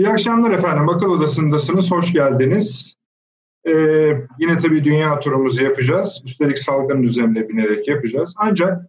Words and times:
İyi 0.00 0.08
akşamlar 0.08 0.50
efendim. 0.50 0.88
Akıl 0.88 1.10
Odası'ndasınız. 1.10 1.90
Hoş 1.90 2.12
geldiniz. 2.12 2.96
Ee, 3.68 3.72
yine 4.38 4.58
tabii 4.58 4.84
dünya 4.84 5.18
turumuzu 5.18 5.64
yapacağız. 5.64 6.22
Üstelik 6.24 6.58
salgının 6.58 7.02
üzerine 7.02 7.48
binerek 7.48 7.88
yapacağız. 7.88 8.34
Ancak 8.36 8.82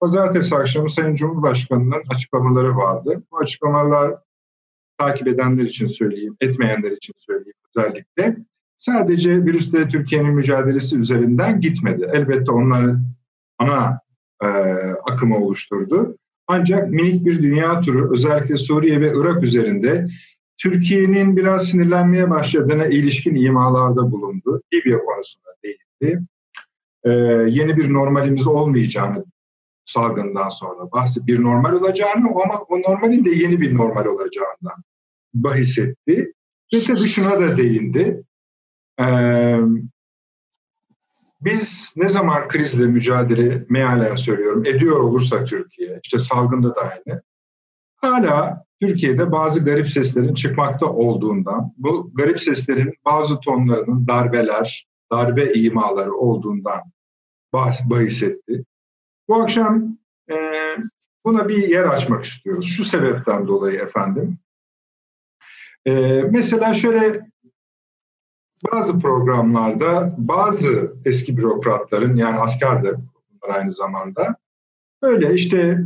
pazartesi 0.00 0.56
akşamı 0.56 0.90
Sayın 0.90 1.14
Cumhurbaşkanı'nın 1.14 2.02
açıklamaları 2.10 2.76
vardı. 2.76 3.22
Bu 3.32 3.38
açıklamalar 3.38 4.14
takip 4.98 5.28
edenler 5.28 5.64
için 5.64 5.86
söyleyeyim, 5.86 6.36
etmeyenler 6.40 6.90
için 6.90 7.14
söyleyeyim 7.16 7.58
özellikle. 7.76 8.36
Sadece 8.76 9.44
virüsle 9.44 9.88
Türkiye'nin 9.88 10.34
mücadelesi 10.34 10.96
üzerinden 10.96 11.60
gitmedi. 11.60 12.10
Elbette 12.12 12.50
onların 12.50 13.02
ana 13.58 14.00
e, 14.42 14.46
akımı 15.04 15.38
oluşturdu. 15.38 16.16
Ancak 16.46 16.90
minik 16.90 17.24
bir 17.24 17.42
dünya 17.42 17.80
turu 17.80 18.12
özellikle 18.12 18.56
Suriye 18.56 19.00
ve 19.00 19.12
Irak 19.16 19.42
üzerinde 19.42 20.08
Türkiye'nin 20.62 21.36
biraz 21.36 21.68
sinirlenmeye 21.68 22.30
başladığına 22.30 22.86
ilişkin 22.86 23.34
imalarda 23.34 24.10
bulundu. 24.10 24.62
Libya 24.74 24.98
konusunda 24.98 25.48
değindi. 25.64 26.22
Ee, 27.04 27.10
yeni 27.50 27.76
bir 27.76 27.92
normalimiz 27.92 28.46
olmayacağını 28.46 29.24
salgından 29.84 30.48
sonra 30.48 30.92
bahsi 30.92 31.26
bir 31.26 31.42
normal 31.42 31.72
olacağını 31.72 32.28
ama 32.44 32.60
o 32.68 32.80
normalin 32.80 33.24
de 33.24 33.30
yeni 33.30 33.60
bir 33.60 33.74
normal 33.74 34.04
olacağından 34.04 34.82
bahis 35.34 35.78
etti. 35.78 36.32
Ve 36.74 36.80
tabii 36.80 37.06
şuna 37.06 37.40
da 37.40 37.56
değindi. 37.56 38.22
Ee, 39.00 39.58
biz 41.44 41.94
ne 41.96 42.08
zaman 42.08 42.48
krizle 42.48 42.86
mücadele 42.86 43.66
mealen 43.68 44.14
söylüyorum 44.14 44.64
ediyor 44.66 45.00
olursa 45.00 45.44
Türkiye, 45.44 46.00
işte 46.04 46.18
salgında 46.18 46.74
da 46.74 46.80
aynı, 46.80 47.22
hala 47.96 48.64
Türkiye'de 48.80 49.32
bazı 49.32 49.64
garip 49.64 49.90
seslerin 49.90 50.34
çıkmakta 50.34 50.86
olduğundan, 50.86 51.72
bu 51.76 52.10
garip 52.14 52.40
seslerin 52.40 52.94
bazı 53.04 53.40
tonlarının 53.40 54.06
darbeler, 54.06 54.88
darbe 55.12 55.52
imaları 55.52 56.14
olduğundan 56.14 56.80
bahs 57.52 57.90
bahis 57.90 58.22
etti. 58.22 58.64
Bu 59.28 59.42
akşam 59.42 59.98
e, 60.30 60.36
buna 61.24 61.48
bir 61.48 61.68
yer 61.68 61.84
açmak 61.84 62.24
istiyoruz. 62.24 62.66
Şu 62.66 62.84
sebepten 62.84 63.46
dolayı 63.46 63.78
efendim. 63.78 64.38
E, 65.86 66.22
mesela 66.22 66.74
şöyle 66.74 67.30
bazı 68.72 68.98
programlarda 68.98 70.14
bazı 70.18 70.94
eski 71.04 71.36
bürokratların 71.36 72.16
yani 72.16 72.38
asker 72.38 72.84
de 72.84 72.96
aynı 73.42 73.72
zamanda 73.72 74.36
böyle 75.02 75.34
işte 75.34 75.78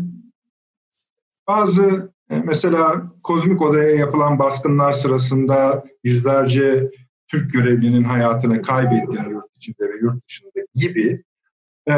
bazı 1.48 2.13
mesela 2.30 3.02
kozmik 3.24 3.62
odaya 3.62 3.90
yapılan 3.90 4.38
baskınlar 4.38 4.92
sırasında 4.92 5.84
yüzlerce 6.04 6.90
Türk 7.28 7.52
görevlinin 7.52 8.04
hayatını 8.04 8.62
kaybettiğini 8.62 9.32
yurt 9.32 9.56
içinde 9.56 9.88
ve 9.88 9.96
yurt 10.00 10.28
dışında 10.28 10.50
gibi 10.74 11.22
e, 11.88 11.94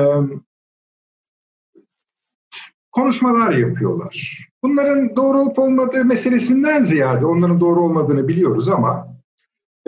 konuşmalar 2.93 3.53
yapıyorlar. 3.53 4.47
Bunların 4.63 5.17
doğru 5.17 5.41
olup 5.41 5.59
olmadığı 5.59 6.05
meselesinden 6.05 6.85
ziyade 6.85 7.27
onların 7.27 7.61
doğru 7.61 7.81
olmadığını 7.81 8.29
biliyoruz 8.29 8.69
ama 8.69 9.17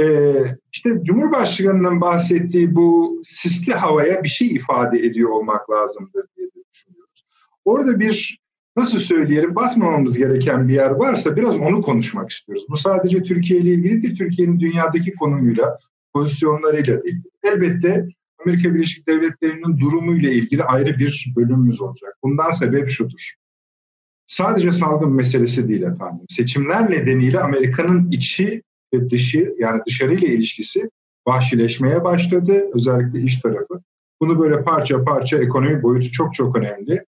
e, 0.00 0.34
işte 0.72 1.02
Cumhurbaşkanı'nın 1.02 2.00
bahsettiği 2.00 2.74
bu 2.74 3.20
sisli 3.24 3.74
havaya 3.74 4.22
bir 4.22 4.28
şey 4.28 4.48
ifade 4.48 4.98
ediyor 4.98 5.30
olmak 5.30 5.70
lazımdır 5.70 6.26
diye 6.36 6.48
düşünüyoruz. 6.72 7.24
Orada 7.64 8.00
bir 8.00 8.40
nasıl 8.78 8.98
söyleyelim 8.98 9.54
basmamamız 9.54 10.18
gereken 10.18 10.68
bir 10.68 10.74
yer 10.74 10.90
varsa 10.90 11.36
biraz 11.36 11.58
onu 11.58 11.82
konuşmak 11.82 12.30
istiyoruz. 12.30 12.64
Bu 12.68 12.76
sadece 12.76 13.22
Türkiye 13.22 13.60
ile 13.60 13.70
ilgili 13.70 14.02
değil, 14.02 14.18
Türkiye'nin 14.18 14.60
dünyadaki 14.60 15.12
konumuyla, 15.12 15.76
pozisyonlarıyla 16.14 17.02
değil. 17.02 17.22
Elbette 17.42 18.08
Amerika 18.44 18.74
Birleşik 18.74 19.08
Devletleri'nin 19.08 19.80
durumuyla 19.80 20.30
ilgili 20.30 20.64
ayrı 20.64 20.98
bir 20.98 21.32
bölümümüz 21.36 21.80
olacak. 21.80 22.14
Bundan 22.22 22.50
sebep 22.50 22.88
şudur. 22.88 23.32
Sadece 24.26 24.72
salgın 24.72 25.12
meselesi 25.12 25.68
değil 25.68 25.82
efendim. 25.82 26.26
Seçimler 26.30 26.90
nedeniyle 26.90 27.40
Amerika'nın 27.40 28.10
içi 28.10 28.62
ve 28.94 29.10
dışı 29.10 29.54
yani 29.58 29.80
dışarıyla 29.86 30.28
ilişkisi 30.28 30.90
vahşileşmeye 31.26 32.04
başladı. 32.04 32.64
Özellikle 32.74 33.20
iş 33.20 33.40
tarafı. 33.40 33.80
Bunu 34.20 34.40
böyle 34.40 34.62
parça 34.64 35.04
parça 35.04 35.38
ekonomi 35.38 35.82
boyutu 35.82 36.12
çok 36.12 36.34
çok 36.34 36.56
önemli. 36.56 37.04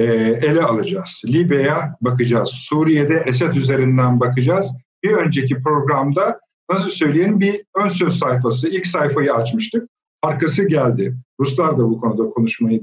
E, 0.00 0.04
ele 0.46 0.62
alacağız. 0.62 1.22
Libya'ya 1.26 1.96
bakacağız. 2.00 2.48
Suriye'de 2.48 3.22
Esed 3.26 3.54
üzerinden 3.54 4.20
bakacağız. 4.20 4.72
Bir 5.02 5.12
önceki 5.12 5.62
programda 5.62 6.40
nasıl 6.70 6.90
söyleyelim 6.90 7.40
bir 7.40 7.64
ön 7.76 7.88
söz 7.88 8.18
sayfası, 8.18 8.68
ilk 8.68 8.86
sayfayı 8.86 9.34
açmıştık. 9.34 9.88
Arkası 10.22 10.68
geldi. 10.68 11.16
Ruslar 11.40 11.78
da 11.78 11.78
bu 11.78 12.00
konuda 12.00 12.30
konuşmayı 12.30 12.82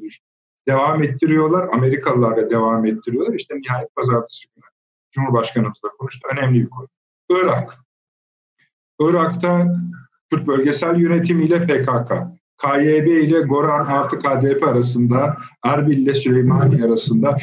devam 0.67 1.03
ettiriyorlar. 1.03 1.69
Amerikalılar 1.73 2.37
da 2.37 2.49
devam 2.49 2.85
ettiriyorlar. 2.85 3.33
İşte 3.33 3.55
nihayet 3.55 3.95
pazartesi 3.95 4.47
günü 4.55 4.65
Cumhurbaşkanımız 5.11 5.83
da 5.83 5.87
konuştu. 5.87 6.27
Önemli 6.33 6.61
bir 6.61 6.69
konu. 6.69 6.87
Irak. 7.29 7.77
Irak'ta 8.99 9.75
Kürt 10.29 10.47
Bölgesel 10.47 10.99
Yönetimi 10.99 11.43
ile 11.43 11.65
PKK, 11.65 12.11
KYB 12.61 13.07
ile 13.07 13.39
Goran 13.39 13.85
artı 13.85 14.19
KDP 14.19 14.63
arasında, 14.63 15.37
Erbil 15.63 15.97
ile 15.97 16.13
Süleymaniye 16.13 16.85
arasında 16.85 17.37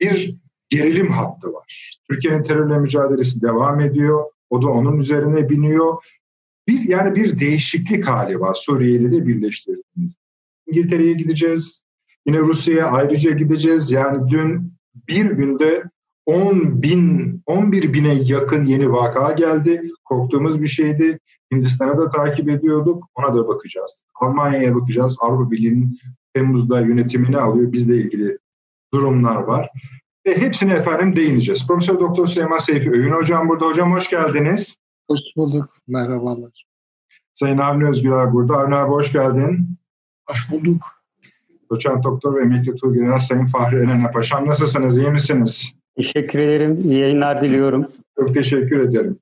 bir 0.00 0.34
gerilim 0.68 1.10
hattı 1.10 1.52
var. 1.52 1.98
Türkiye'nin 2.10 2.42
terörle 2.42 2.78
mücadelesi 2.78 3.42
devam 3.42 3.80
ediyor. 3.80 4.24
O 4.50 4.62
da 4.62 4.66
onun 4.68 4.96
üzerine 4.96 5.48
biniyor. 5.48 6.04
Bir 6.68 6.88
yani 6.88 7.14
bir 7.14 7.40
değişiklik 7.40 8.06
hali 8.06 8.40
var 8.40 8.54
Suriye 8.54 9.12
de 9.12 9.26
birleştirdiğimiz. 9.26 10.16
İngiltere'ye 10.66 11.12
gideceğiz. 11.12 11.82
Yine 12.26 12.38
Rusya'ya 12.38 12.86
ayrıca 12.86 13.30
gideceğiz. 13.30 13.90
Yani 13.90 14.30
dün 14.30 14.72
bir 15.08 15.24
günde 15.24 15.82
10 16.28 16.82
bin, 16.82 17.42
11 17.46 17.92
bine 17.92 18.14
yakın 18.14 18.64
yeni 18.64 18.92
vaka 18.92 19.32
geldi. 19.32 19.90
Korktuğumuz 20.04 20.62
bir 20.62 20.66
şeydi. 20.66 21.18
Hindistan'a 21.52 21.98
da 21.98 22.10
takip 22.10 22.48
ediyorduk. 22.48 23.04
Ona 23.14 23.34
da 23.34 23.48
bakacağız. 23.48 24.04
Almanya'ya 24.20 24.74
bakacağız. 24.74 25.16
Avrupa 25.20 25.50
Birliği'nin 25.50 25.98
Temmuz'da 26.34 26.80
yönetimini 26.80 27.38
alıyor. 27.38 27.72
Bizle 27.72 27.96
ilgili 27.96 28.38
durumlar 28.94 29.36
var. 29.36 29.70
Ve 30.26 30.40
hepsine 30.40 30.74
efendim 30.74 31.16
değineceğiz. 31.16 31.66
Profesör 31.66 32.00
Doktor 32.00 32.26
Süleyman 32.26 32.58
Seyfi 32.58 32.90
Öğün 32.90 33.12
Hocam 33.12 33.48
burada. 33.48 33.66
Hocam 33.66 33.92
hoş 33.92 34.10
geldiniz. 34.10 34.78
Hoş 35.10 35.20
bulduk. 35.36 35.70
Merhabalar. 35.86 36.64
Sayın 37.34 37.58
Avni 37.58 37.88
Özgüler 37.88 38.32
burada. 38.32 38.56
Avni 38.56 38.74
abi 38.74 38.90
hoş 38.90 39.12
geldin. 39.12 39.78
Hoş 40.26 40.50
bulduk. 40.50 40.82
Doçent 41.70 42.04
Doktor 42.04 42.34
ve 42.34 42.42
Emekli 42.42 42.74
Tuğ 42.76 43.18
Sayın 43.20 43.46
Fahri 43.46 43.76
Enene 43.76 44.10
Paşam 44.10 44.46
nasılsınız? 44.46 44.98
İyi 44.98 45.10
misiniz? 45.10 45.77
Teşekkür 45.98 46.38
ederim. 46.38 46.80
İyi 46.84 46.98
yayınlar 46.98 47.42
diliyorum. 47.42 47.88
Çok 48.18 48.34
teşekkür 48.34 48.80
ederim. 48.80 49.18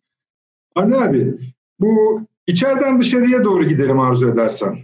Anne 0.74 0.96
abi, 0.96 1.34
bu 1.80 2.20
içeriden 2.46 3.00
dışarıya 3.00 3.44
doğru 3.44 3.64
gidelim 3.64 4.00
arzu 4.00 4.30
edersen. 4.30 4.78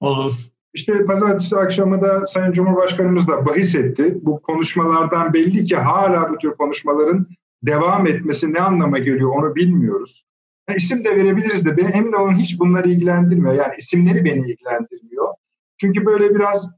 Olur. 0.00 0.32
İşte 0.74 1.04
pazartesi 1.04 1.56
akşamı 1.56 2.02
da 2.02 2.26
Sayın 2.26 2.52
Cumhurbaşkanımız 2.52 3.28
da 3.28 3.46
bahis 3.46 3.74
etti. 3.74 4.18
Bu 4.22 4.42
konuşmalardan 4.42 5.34
belli 5.34 5.64
ki 5.64 5.76
hala 5.76 6.30
bu 6.32 6.38
tür 6.38 6.50
konuşmaların 6.50 7.26
devam 7.62 8.06
etmesi 8.06 8.52
ne 8.52 8.60
anlama 8.60 8.98
geliyor 8.98 9.30
onu 9.30 9.54
bilmiyoruz. 9.54 10.24
Yani 10.68 10.76
isim 10.76 11.04
de 11.04 11.16
verebiliriz 11.16 11.66
de 11.66 11.76
beni 11.76 11.90
emin 11.90 12.12
olun 12.12 12.34
hiç 12.34 12.58
bunları 12.58 12.90
ilgilendirmiyor. 12.90 13.54
Yani 13.54 13.72
isimleri 13.78 14.24
beni 14.24 14.50
ilgilendirmiyor. 14.50 15.34
Çünkü 15.76 16.06
böyle 16.06 16.34
biraz 16.34 16.70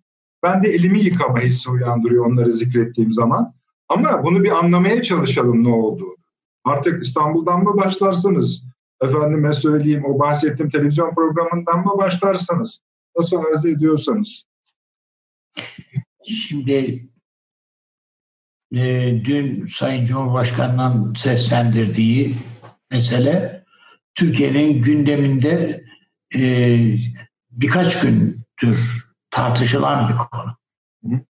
bende 0.42 0.68
elimi 0.68 1.00
yıkama 1.00 1.40
hissi 1.40 1.70
uyandırıyor 1.70 2.26
onları 2.26 2.52
zikrettiğim 2.52 3.12
zaman. 3.12 3.54
Ama 3.92 4.24
bunu 4.24 4.44
bir 4.44 4.50
anlamaya 4.50 5.02
çalışalım 5.02 5.64
ne 5.64 5.68
olduğunu. 5.68 6.16
Artık 6.64 7.02
İstanbul'dan 7.04 7.64
mı 7.64 7.76
başlarsınız? 7.76 8.64
Efendime 9.02 9.52
söyleyeyim 9.52 10.04
o 10.04 10.18
bahsettiğim 10.18 10.70
televizyon 10.70 11.14
programından 11.14 11.78
mı 11.78 11.98
başlarsınız? 11.98 12.80
Nasıl 13.16 13.36
arz 13.36 13.66
ediyorsanız. 13.66 14.44
Şimdi 16.26 17.08
e, 18.74 18.80
dün 19.24 19.66
Sayın 19.66 20.04
Cumhurbaşkanı'nın 20.04 21.14
seslendirdiği 21.14 22.36
mesele 22.90 23.64
Türkiye'nin 24.14 24.82
gündeminde 24.82 25.84
e, 26.36 26.40
birkaç 27.50 28.00
gündür 28.00 28.78
tartışılan 29.30 30.08
bir 30.08 30.16
konu. 30.16 30.56
Hı 31.04 31.31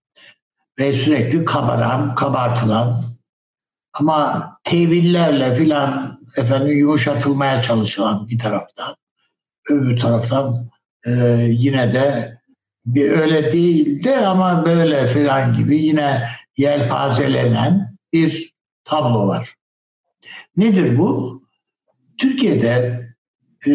ve 0.79 0.94
sürekli 0.94 1.45
kabaran, 1.45 2.15
kabartılan 2.15 3.03
ama 3.94 4.51
tevillerle 4.63 5.56
filan 5.56 6.19
efendim 6.38 6.77
yumuşatılmaya 6.77 7.62
çalışılan 7.62 8.29
bir 8.29 8.39
taraftan 8.39 8.95
öbür 9.69 9.97
taraftan 9.97 10.69
e, 11.06 11.12
yine 11.50 11.94
de 11.94 12.38
bir 12.85 13.12
öyle 13.12 13.53
değildi 13.53 14.15
ama 14.15 14.65
böyle 14.65 15.07
filan 15.07 15.53
gibi 15.53 15.77
yine 15.77 16.29
yelpazelenen 16.57 17.97
bir 18.13 18.53
tablo 18.83 19.27
var. 19.27 19.53
Nedir 20.57 20.97
bu? 20.97 21.41
Türkiye'de 22.18 23.07
e, 23.68 23.71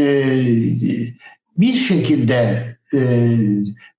bir 1.59 1.75
şekilde 1.75 2.73
e, 2.95 2.99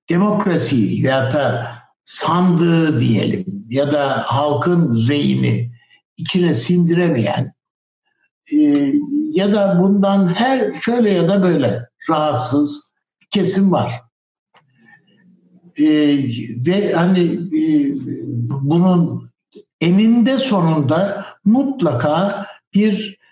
demokrasi 0.09 1.05
ya 1.05 1.33
da 1.33 1.71
sandığı 2.03 2.99
diyelim 2.99 3.65
ya 3.69 3.91
da 3.91 4.23
halkın 4.25 5.07
reyini 5.07 5.71
içine 6.17 6.53
sindiremeyen 6.53 7.53
e, 8.51 8.57
ya 9.31 9.53
da 9.53 9.79
bundan 9.81 10.33
her 10.33 10.73
şöyle 10.73 11.09
ya 11.09 11.29
da 11.29 11.43
böyle 11.43 11.89
rahatsız 12.09 12.93
kesim 13.29 13.71
var. 13.71 14.01
E, 15.77 15.87
ve 16.67 16.93
hani 16.93 17.21
e, 17.63 17.93
bunun 18.47 19.29
eninde 19.81 20.39
sonunda 20.39 21.25
mutlaka 21.45 22.45
bir 22.73 23.23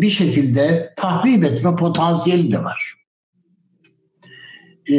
bir 0.00 0.10
şekilde 0.10 0.92
tahrip 0.96 1.44
etme 1.44 1.76
potansiyeli 1.76 2.52
de 2.52 2.64
var. 2.64 2.94
E, 4.90 4.96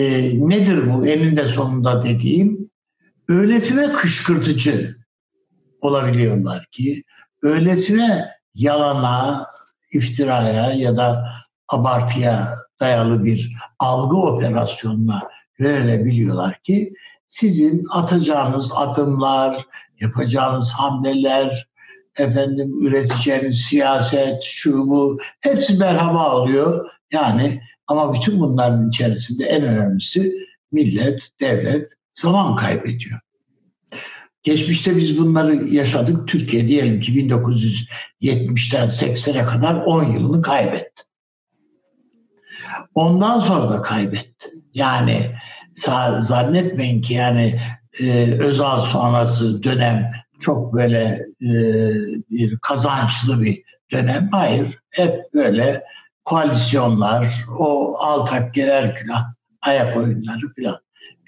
nedir 0.50 0.94
bu 0.94 1.08
eninde 1.08 1.48
sonunda 1.48 2.04
dediğim? 2.04 2.67
Öylesine 3.28 3.94
kışkırtıcı 3.94 4.96
olabiliyorlar 5.82 6.66
ki, 6.72 7.04
öylesine 7.44 8.26
yalana, 8.56 9.46
iftiraya 9.94 10.74
ya 10.74 10.98
da 10.98 11.26
abartıya 11.68 12.56
dayalı 12.80 13.24
bir 13.24 13.56
algı 13.80 14.18
operasyonuna 14.18 15.22
verilebiliyorlar 15.60 16.60
ki 16.64 16.94
sizin 17.28 17.86
atacağınız 17.92 18.72
adımlar, 18.76 19.66
yapacağınız 20.00 20.74
hamleler, 20.74 21.68
efendim 22.18 22.88
üreteceğiniz 22.88 23.62
siyaset, 23.62 24.44
şu 24.44 24.88
bu 24.88 25.20
hepsi 25.40 25.78
merhaba 25.78 26.36
oluyor. 26.36 26.90
Yani 27.12 27.62
ama 27.88 28.14
bütün 28.14 28.40
bunların 28.40 28.90
içerisinde 28.90 29.46
en 29.46 29.64
önemlisi 29.64 30.34
millet, 30.72 31.30
devlet 31.42 31.97
zaman 32.18 32.56
kaybediyor. 32.56 33.20
Geçmişte 34.44 34.98
biz 34.98 35.18
bunları 35.18 35.68
yaşadık. 35.68 36.28
Türkiye 36.28 36.68
diyelim 36.68 37.00
ki 37.00 37.12
1970'ten 37.14 38.88
80'e 38.88 39.44
kadar 39.44 39.76
10 39.76 40.04
yılını 40.04 40.42
kaybetti. 40.42 41.04
Ondan 42.96 43.40
sonra 43.40 43.70
da 43.70 43.82
kaybetti. 43.82 44.48
Yani 44.74 45.36
zannetmeyin 46.20 47.02
ki 47.02 47.14
yani 47.14 47.62
e, 48.00 48.32
Özal 48.40 48.82
sonrası 48.82 49.64
dönem 49.64 50.12
çok 50.40 50.74
böyle 50.74 51.26
e, 51.42 51.52
bir 52.32 52.58
kazançlı 52.58 53.42
bir 53.42 53.64
dönem. 53.92 54.30
Hayır. 54.32 54.80
Hep 54.90 55.34
böyle 55.34 55.84
koalisyonlar, 56.26 57.46
o 57.60 57.98
altakgeler 57.98 59.06
falan, 59.06 59.36
ayak 59.62 59.98
oyunları 59.98 60.54
falan. 60.58 60.80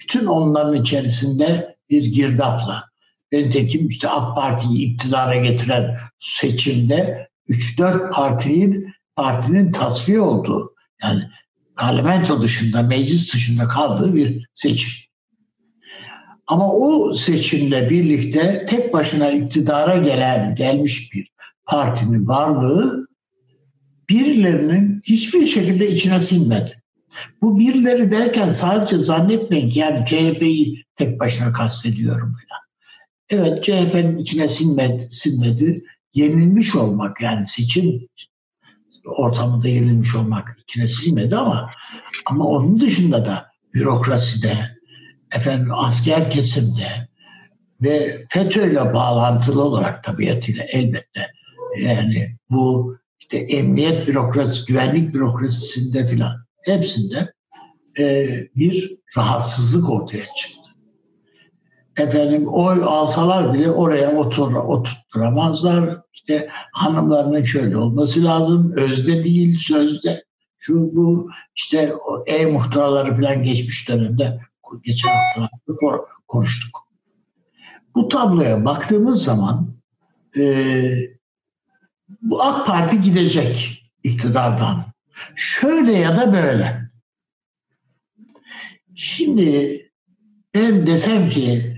Bütün 0.02 0.26
onların 0.26 0.82
içerisinde 0.82 1.76
bir 1.90 2.04
girdapla. 2.04 2.84
Nitekim 3.32 3.86
işte 3.86 4.08
AK 4.08 4.36
Parti'yi 4.36 4.92
iktidara 4.92 5.36
getiren 5.36 5.96
seçimde 6.18 7.28
3-4 7.48 8.10
partinin 8.10 8.92
partinin 9.16 9.72
tasfiye 9.72 10.20
olduğu 10.20 10.74
yani 11.02 11.22
parlamento 11.76 12.40
dışında, 12.40 12.82
meclis 12.82 13.34
dışında 13.34 13.64
kaldığı 13.64 14.14
bir 14.14 14.46
seçim. 14.52 14.90
Ama 16.46 16.72
o 16.72 17.14
seçimle 17.14 17.90
birlikte 17.90 18.66
tek 18.68 18.92
başına 18.92 19.30
iktidara 19.30 19.96
gelen 19.96 20.54
gelmiş 20.54 21.12
bir 21.14 21.30
partinin 21.66 22.28
varlığı 22.28 23.06
birilerinin 24.08 25.00
hiçbir 25.04 25.46
şekilde 25.46 25.90
içine 25.90 26.20
sinmedi. 26.20 26.79
Bu 27.42 27.58
birileri 27.58 28.10
derken 28.10 28.48
sadece 28.48 28.98
zannetmeyin 28.98 29.70
ki 29.70 29.78
yani 29.78 30.06
CHP'yi 30.06 30.84
tek 30.96 31.20
başına 31.20 31.52
kastediyorum 31.52 32.32
falan. 32.32 32.60
Evet 33.28 33.64
CHP'nin 33.64 34.18
içine 34.18 34.48
sinmedi, 34.48 35.08
sinmedi. 35.10 35.84
Yenilmiş 36.14 36.74
olmak 36.74 37.20
yani 37.20 37.46
seçim 37.46 38.08
ortamında 39.04 39.68
yenilmiş 39.68 40.14
olmak 40.14 40.56
içine 40.62 40.88
sinmedi 40.88 41.36
ama 41.36 41.70
ama 42.26 42.44
onun 42.44 42.80
dışında 42.80 43.24
da 43.24 43.46
bürokraside, 43.74 44.76
efendim 45.34 45.74
asker 45.74 46.30
kesimde 46.30 47.08
ve 47.82 48.24
FETÖ'yle 48.30 48.94
bağlantılı 48.94 49.62
olarak 49.62 50.04
tabiatıyla 50.04 50.64
elbette 50.64 51.32
yani 51.82 52.36
bu 52.50 52.96
işte 53.18 53.36
emniyet 53.38 54.08
bürokrasi, 54.08 54.66
güvenlik 54.66 55.14
bürokrasisinde 55.14 56.06
filan 56.06 56.44
hepsinde 56.62 57.32
e, 57.98 58.28
bir 58.56 58.90
rahatsızlık 59.16 59.90
ortaya 59.90 60.24
çıktı. 60.36 60.70
Efendim 61.96 62.48
oy 62.48 62.84
alsalar 62.84 63.54
bile 63.54 63.70
oraya 63.70 64.16
otur, 64.16 64.54
oturtturamazlar. 64.54 66.00
İşte 66.12 66.48
hanımlarının 66.72 67.42
şöyle 67.42 67.76
olması 67.76 68.24
lazım. 68.24 68.72
Özde 68.76 69.24
değil, 69.24 69.58
sözde. 69.58 70.24
Şu 70.58 70.96
bu 70.96 71.30
işte 71.56 71.94
e-muhtıraları 72.26 73.16
falan 73.16 73.42
geçmiş 73.42 73.88
dönemde 73.88 74.40
geçen 74.84 75.08
haftalarda 75.08 76.04
konuştuk. 76.28 76.90
Bu 77.94 78.08
tabloya 78.08 78.64
baktığımız 78.64 79.24
zaman 79.24 79.74
e, 80.36 80.42
bu 82.22 82.42
AK 82.42 82.66
Parti 82.66 83.00
gidecek 83.00 83.82
iktidardan. 84.04 84.89
Şöyle 85.36 85.92
ya 85.92 86.16
da 86.16 86.32
böyle. 86.32 86.90
Şimdi 88.94 89.80
ben 90.54 90.86
desem 90.86 91.30
ki 91.30 91.76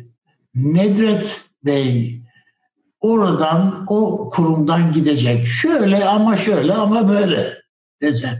Nedret 0.54 1.44
Bey 1.64 2.22
oradan 3.00 3.84
o 3.88 4.28
kurumdan 4.28 4.92
gidecek. 4.92 5.46
Şöyle 5.46 6.04
ama 6.04 6.36
şöyle 6.36 6.74
ama 6.74 7.08
böyle 7.08 7.62
desem. 8.02 8.38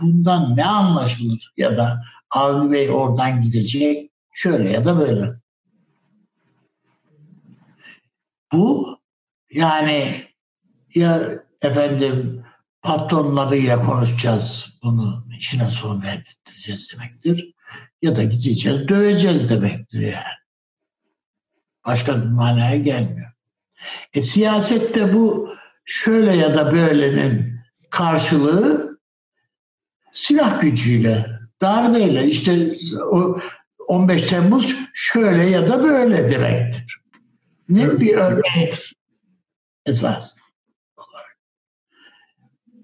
Bundan 0.00 0.56
ne 0.56 0.64
anlaşılır 0.64 1.52
ya 1.56 1.76
da 1.76 2.02
Avni 2.30 2.72
Bey 2.72 2.90
oradan 2.90 3.42
gidecek 3.42 4.10
şöyle 4.32 4.70
ya 4.70 4.84
da 4.84 4.98
böyle. 4.98 5.34
Bu 8.52 8.98
yani 9.50 10.28
ya 10.94 11.44
efendim 11.62 12.39
patronun 12.82 13.36
adıyla 13.36 13.84
konuşacağız 13.84 14.66
bunu 14.82 15.24
işine 15.38 15.70
son 15.70 16.02
verdireceğiz 16.02 16.92
demektir. 16.92 17.54
Ya 18.02 18.16
da 18.16 18.24
gideceğiz 18.24 18.88
döveceğiz 18.88 19.48
demektir 19.48 20.00
yani. 20.00 20.40
Başka 21.86 22.16
bir 22.16 22.26
manaya 22.26 22.76
gelmiyor. 22.76 23.32
E, 24.14 24.20
siyasette 24.20 25.14
bu 25.14 25.54
şöyle 25.84 26.36
ya 26.36 26.54
da 26.54 26.72
böylenin 26.72 27.60
karşılığı 27.90 28.98
silah 30.12 30.60
gücüyle 30.60 31.40
darbeyle 31.60 32.26
işte 32.26 32.74
o 33.10 33.40
15 33.86 34.22
Temmuz 34.22 34.76
şöyle 34.94 35.46
ya 35.46 35.68
da 35.68 35.82
böyle 35.82 36.30
demektir. 36.30 37.00
Ne 37.68 38.00
bir 38.00 38.14
örnektir 38.14 38.94
esas. 39.86 40.39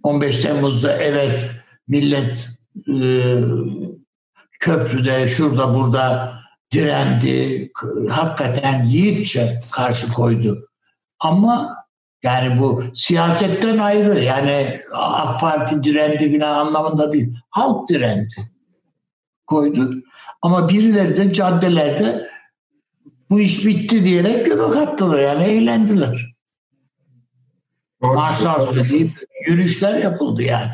15 0.07 0.39
Temmuz'da 0.41 0.97
evet 0.97 1.51
millet 1.89 2.49
e, 2.89 3.07
köprüde 4.61 5.27
şurada 5.27 5.75
burada 5.75 6.37
direndi, 6.73 7.71
hakikaten 8.11 8.85
yiğitçe 8.85 9.57
karşı 9.75 10.13
koydu. 10.13 10.69
Ama 11.21 11.77
yani 12.23 12.61
bu 12.61 12.85
siyasetten 12.95 13.79
ayrı 13.79 14.25
yani 14.25 14.81
AK 14.93 15.41
Parti 15.41 15.83
direndi 15.83 16.39
falan 16.39 16.67
anlamında 16.67 17.13
değil. 17.13 17.35
Halk 17.51 17.89
direndi 17.89 18.51
koydu. 19.47 19.95
Ama 20.43 20.69
birileri 20.69 21.17
de 21.17 21.33
caddelerde 21.33 22.29
bu 23.31 23.41
iş 23.41 23.67
bitti 23.67 24.05
diyerek 24.05 24.47
göbek 24.47 24.77
attılar 24.77 25.19
yani 25.19 25.45
eğlendiler. 25.45 26.37
Marşlar 28.01 28.61
söyleyip 28.61 29.13
yürüyüşler 29.47 29.99
yapıldı 29.99 30.43
yani. 30.43 30.73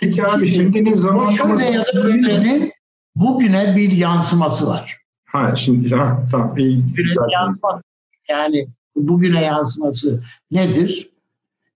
Peki 0.00 0.26
abi 0.26 0.48
şimdi 0.48 0.84
ne 0.84 0.94
zaman 0.94 1.30
şöyle 1.30 1.64
ya 1.64 1.84
da 1.84 1.94
böylenin 1.94 2.72
bugüne 3.14 3.76
bir 3.76 3.92
yansıması 3.92 4.68
var. 4.68 4.96
Ha 5.24 5.56
şimdi 5.56 5.94
ha 5.94 6.26
tamam 6.30 6.58
iyi. 6.58 6.84
yansıması 7.32 7.82
yani 8.28 8.66
bugüne 8.96 9.44
yansıması 9.44 10.22
nedir? 10.50 11.10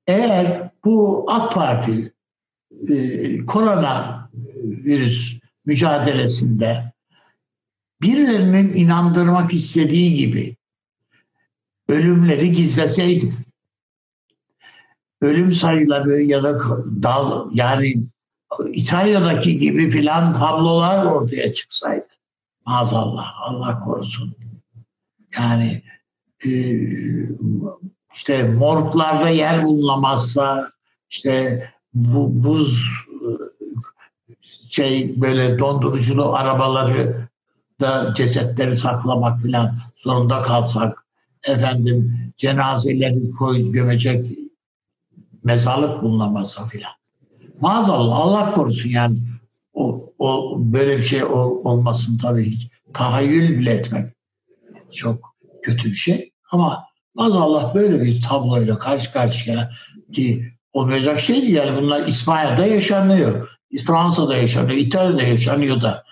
Eğer 0.07 0.71
bu 0.85 1.27
AK 1.29 1.55
Parti 1.55 2.13
e, 2.89 3.47
korona 3.47 4.25
virüs 4.65 5.41
mücadelesinde 5.67 6.93
birilerinin 8.03 8.77
inandırmak 8.77 9.55
istediği 9.55 10.17
gibi 10.17 10.57
ölümleri 11.89 12.53
gizleseydi, 12.53 13.35
ölüm 15.25 15.53
sayıları 15.53 16.23
ya 16.23 16.43
da 16.43 16.59
dal 17.03 17.51
yani 17.53 17.95
İtalya'daki 18.73 19.59
gibi 19.59 19.91
filan 19.91 20.33
tablolar 20.33 21.05
ortaya 21.07 21.55
çıksaydı. 21.55 22.07
Maazallah 22.67 23.33
Allah 23.41 23.81
korusun. 23.85 24.35
Yani 25.39 25.83
e, 26.47 26.51
işte 28.15 28.43
morglarda 28.43 29.29
yer 29.29 29.65
bulunamazsa 29.65 30.71
işte 31.11 31.65
bu 31.95 32.45
buz 32.45 32.85
şey 34.69 35.21
böyle 35.21 35.59
donduruculu 35.59 36.35
arabaları 36.35 37.29
da 37.81 38.15
cesetleri 38.17 38.77
saklamak 38.77 39.41
filan 39.43 39.71
zorunda 39.97 40.43
kalsak 40.43 41.05
efendim 41.43 42.19
cenazeleri 42.37 43.31
koy 43.31 43.73
gömecek 43.73 44.44
mezarlık 45.45 46.03
bulunamazsa 46.03 46.69
filan. 46.69 46.93
Maazallah 47.61 48.17
Allah 48.17 48.53
korusun 48.53 48.91
yani 48.91 49.17
o, 49.75 50.13
o 50.19 50.57
böyle 50.59 50.97
bir 50.97 51.03
şey 51.03 51.25
olmasın 51.25 52.19
tabii 52.23 52.51
hiç. 52.51 52.69
Tahayyül 52.95 53.59
bile 53.59 53.71
etmek 53.71 54.13
çok 54.93 55.35
kötü 55.63 55.89
bir 55.91 55.95
şey. 55.95 56.31
Ama 56.53 56.85
maazallah 57.15 57.75
böyle 57.75 58.03
bir 58.03 58.23
tabloyla 58.23 58.79
karşı 58.79 59.13
karşıya 59.13 59.71
ki 60.13 60.53
olmayacak 60.73 61.21
şey 61.21 61.43
değil. 61.43 61.55
Yani 61.55 61.83
bunlar 61.83 62.07
İspanya'da 62.07 62.67
yaşanıyor. 62.67 63.49
Fransa'da 63.87 64.37
yaşanıyor, 64.37 64.77
İtalya'da 64.77 65.23
yaşanıyor 65.23 65.83
da. 65.83 66.05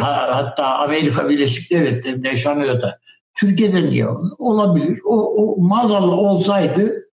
Hatta 0.00 0.64
Amerika 0.64 1.28
Birleşik 1.28 1.70
Devletleri'nde 1.70 2.28
yaşanıyor 2.28 2.82
da. 2.82 2.98
Türkiye'de 3.34 3.82
niye 3.82 4.06
olabilir? 4.38 5.00
O, 5.04 5.34
o 5.36 5.56
maazallah 5.68 6.18
olsaydı 6.18 7.07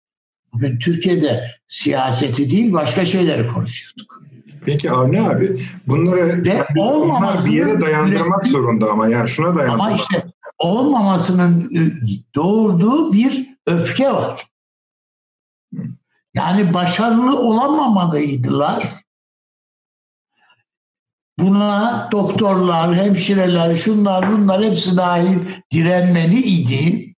bugün 0.54 0.78
Türkiye'de 0.78 1.50
siyaseti 1.66 2.50
değil 2.50 2.72
başka 2.72 3.04
şeyleri 3.04 3.48
konuşuyorduk. 3.48 4.22
Peki 4.64 4.90
Avni 4.90 5.22
abi 5.22 5.68
bunları 5.86 6.44
Ve 6.44 6.66
onlar 6.76 7.44
bir 7.44 7.50
yere 7.50 7.80
dayandırmak 7.80 8.46
zorunda 8.46 8.90
ama 8.90 9.08
yani 9.08 9.28
şuna 9.28 9.56
dayandırmak. 9.56 9.80
Ama 9.80 9.96
işte 9.96 10.26
olmamasının 10.58 11.70
doğurduğu 12.34 13.12
bir 13.12 13.46
öfke 13.66 14.12
var. 14.12 14.46
Yani 16.34 16.74
başarılı 16.74 17.38
olamamalıydılar. 17.38 18.86
Buna 21.38 22.08
doktorlar, 22.12 22.94
hemşireler, 22.94 23.74
şunlar 23.74 24.32
bunlar 24.32 24.64
hepsi 24.64 24.96
dahil 24.96 25.38
direnmeli 25.72 26.42
idi. 26.42 27.14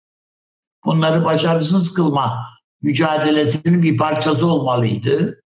Bunları 0.85 1.25
başarısız 1.25 1.93
kılma 1.93 2.56
mücadelesinin 2.81 3.83
bir 3.83 3.97
parçası 3.97 4.47
olmalıydı. 4.47 5.43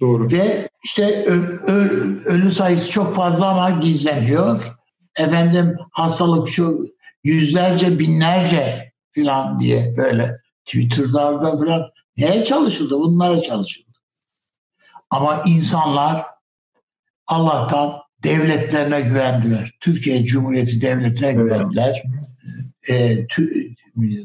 Doğru. 0.00 0.30
Ve 0.30 0.68
işte 0.84 1.24
ölü 2.24 2.50
sayısı 2.52 2.90
çok 2.90 3.14
fazla 3.14 3.48
ama 3.48 3.70
gizleniyor. 3.70 4.72
Efendim 5.16 5.76
hastalık 5.90 6.48
şu 6.48 6.88
yüzlerce 7.24 7.98
binlerce 7.98 8.92
falan 9.14 9.60
diye 9.60 9.94
böyle 9.96 10.40
Twitter'larda 10.64 11.56
falan 11.56 11.90
neye 12.16 12.44
çalışıldı? 12.44 12.98
Bunlara 12.98 13.40
çalışıldı. 13.40 13.98
Ama 15.10 15.42
insanlar 15.46 16.26
Allah'tan 17.26 18.00
devletlerine 18.22 19.00
güvendiler. 19.00 19.70
Türkiye 19.80 20.24
Cumhuriyeti 20.24 20.80
Devleti'ne 20.80 21.32
güvendiler. 21.32 22.02
E, 22.88 23.26
tü, 23.26 23.74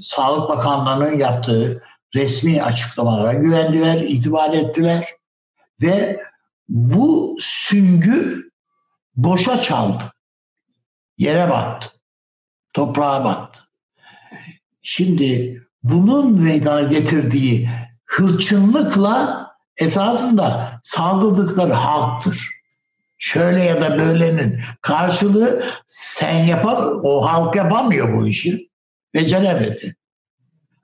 Sağlık 0.02 0.50
Bakanlığı'nın 0.50 1.18
yaptığı 1.18 1.84
resmi 2.16 2.64
açıklamalara 2.64 3.34
güvendiler, 3.34 4.00
itibar 4.00 4.54
ettiler 4.54 5.06
ve 5.82 6.24
bu 6.70 7.38
süngü 7.40 8.52
boşa 9.16 9.62
çaldı. 9.62 10.04
Yere 11.18 11.50
battı. 11.50 11.90
Toprağa 12.74 13.24
battı. 13.24 13.64
Şimdi 14.82 15.62
bunun 15.84 16.42
meydana 16.42 16.82
getirdiği 16.82 17.70
hırçınlıkla 18.06 19.48
esasında 19.78 20.80
saldırdıkları 20.84 21.74
halktır. 21.74 22.50
Şöyle 23.18 23.64
ya 23.64 23.82
da 23.82 23.98
böylenin 23.98 24.62
karşılığı 24.82 25.64
sen 25.88 26.34
yapam, 26.34 27.00
o 27.04 27.26
halk 27.26 27.56
yapamıyor 27.56 28.18
bu 28.18 28.28
işi. 28.28 28.69
Beceremedi. 29.14 29.96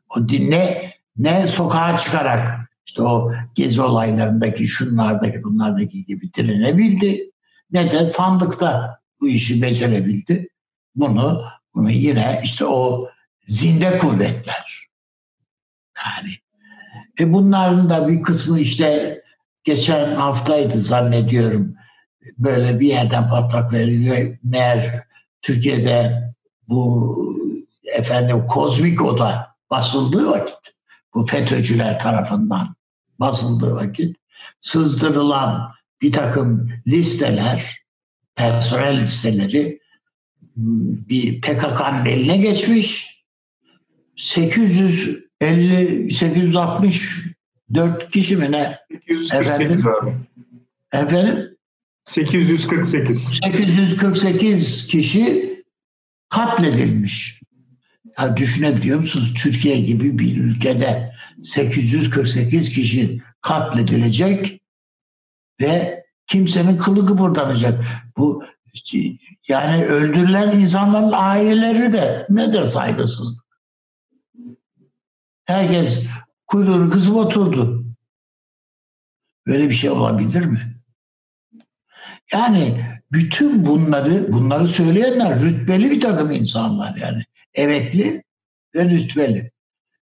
O 0.10 0.28
ne, 0.28 0.94
ne 1.18 1.48
sokağa 1.48 1.98
çıkarak 1.98 2.70
işte 2.86 3.02
o 3.02 3.34
gezi 3.56 3.82
olaylarındaki 3.82 4.68
şunlardaki 4.68 5.44
bunlardaki 5.44 6.06
gibi 6.06 6.34
direnebildi 6.34 7.32
ne 7.72 7.92
de 7.92 8.08
sandıkta 8.08 9.00
bu 9.22 9.30
işi 9.30 9.62
becerebildi. 9.62 10.48
Bunu 10.96 11.44
bunu 11.76 11.92
yine 11.92 12.42
işte 12.44 12.66
o 12.66 13.10
zinde 13.46 13.98
kuvvetler. 13.98 14.88
Yani 16.06 16.36
e 17.20 17.34
bunların 17.34 17.90
da 17.90 18.08
bir 18.08 18.22
kısmı 18.22 18.60
işte 18.60 19.22
geçen 19.64 20.16
haftaydı 20.16 20.82
zannediyorum 20.82 21.76
böyle 22.38 22.80
bir 22.80 22.88
yerden 22.88 23.30
patlak 23.30 23.74
veriliyor. 23.74 24.38
Meğer 24.44 25.04
Türkiye'de 25.42 26.24
bu 26.68 27.55
efendim 27.94 28.46
kozmik 28.46 29.02
oda 29.02 29.56
basıldığı 29.70 30.32
vakit 30.32 30.76
bu 31.14 31.26
FETÖ'cüler 31.26 32.00
tarafından 32.00 32.76
basıldığı 33.20 33.76
vakit 33.76 34.18
sızdırılan 34.60 35.72
bir 36.02 36.12
takım 36.12 36.72
listeler, 36.88 37.78
personel 38.36 39.00
listeleri 39.00 39.80
bir 40.56 41.42
PKK'nın 41.42 42.06
eline 42.06 42.38
geçmiş. 42.38 43.16
850 44.16 46.12
864 46.12 48.12
kişi 48.12 48.38
mi 48.38 48.52
ne? 48.52 48.80
848 49.08 49.86
efendim? 49.86 50.02
abi. 50.02 50.16
Efendim? 51.04 51.58
848. 52.04 53.40
848 53.44 54.88
kişi 54.88 55.56
katledilmiş. 56.30 57.42
Ya 58.20 58.38
düşünebiliyor 58.38 59.00
musunuz? 59.00 59.34
Türkiye 59.34 59.80
gibi 59.80 60.20
bir 60.20 60.38
ülkede 60.38 61.12
848 61.44 62.70
kişi 62.70 63.22
katledilecek 63.42 64.62
ve 65.62 66.06
kimsenin 66.28 66.78
kılı 66.78 67.06
kıpırdamayacak. 67.06 67.84
Bu 68.18 68.44
yani 69.48 69.86
öldürülen 69.86 70.60
insanların 70.60 71.12
aileleri 71.12 71.94
de 71.94 72.26
ne 72.30 72.54
de 72.54 72.66
saygısızlık. 72.66 73.46
Herkes 75.46 76.06
kuyruğunu 76.48 76.90
kızıp 76.90 77.16
oturdu. 77.16 77.86
Böyle 79.48 79.70
bir 79.70 79.74
şey 79.74 79.90
olabilir 79.90 80.46
mi? 80.46 80.76
Yani 82.34 82.86
bütün 83.12 83.66
bunları 83.66 84.34
bunları 84.34 84.68
söyleyenler 84.68 85.40
rütbeli 85.40 85.92
bir 85.92 86.02
takım 86.02 86.32
insanlar 86.32 86.96
yani. 86.96 87.24
Emekli 87.56 88.24
ve 88.76 88.90
rütbeli. 88.90 89.52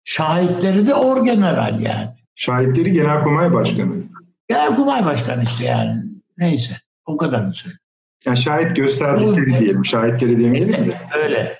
Şahitleri 0.04 0.86
de 0.86 0.94
orgeneral 0.94 1.80
yani. 1.80 2.10
Şahitleri 2.34 2.92
Genelkurmay 2.92 3.52
Başkanı. 3.52 4.02
Genelkurmay 4.48 5.04
Başkanı 5.04 5.42
işte 5.42 5.64
yani. 5.64 6.02
Neyse. 6.38 6.76
O 7.06 7.16
kadarını 7.16 7.54
söyle. 7.54 7.76
Yani 8.24 8.36
şahit 8.36 8.76
gösterdikleri 8.76 9.60
diyelim. 9.60 9.84
Şahitleri 9.84 10.40
demeyelim 10.44 10.90
de. 10.90 11.00
Öyle. 11.14 11.58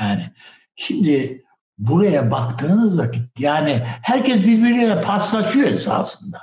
Yani 0.00 0.32
şimdi 0.76 1.44
buraya 1.78 2.30
baktığınız 2.30 2.98
vakit 2.98 3.40
yani 3.40 3.82
herkes 4.02 4.36
birbiriyle 4.36 5.00
paslaşıyor 5.00 5.68
esasında. 5.68 6.38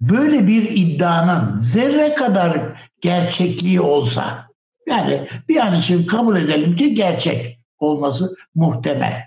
Böyle 0.00 0.46
bir 0.46 0.70
iddianın 0.70 1.58
zerre 1.58 2.14
kadar 2.14 2.80
gerçekliği 3.00 3.80
olsa 3.80 4.49
yani 4.86 5.28
bir 5.48 5.56
an 5.56 5.78
için 5.78 6.06
kabul 6.06 6.36
edelim 6.36 6.76
ki 6.76 6.94
gerçek 6.94 7.60
olması 7.78 8.36
muhtemel. 8.54 9.22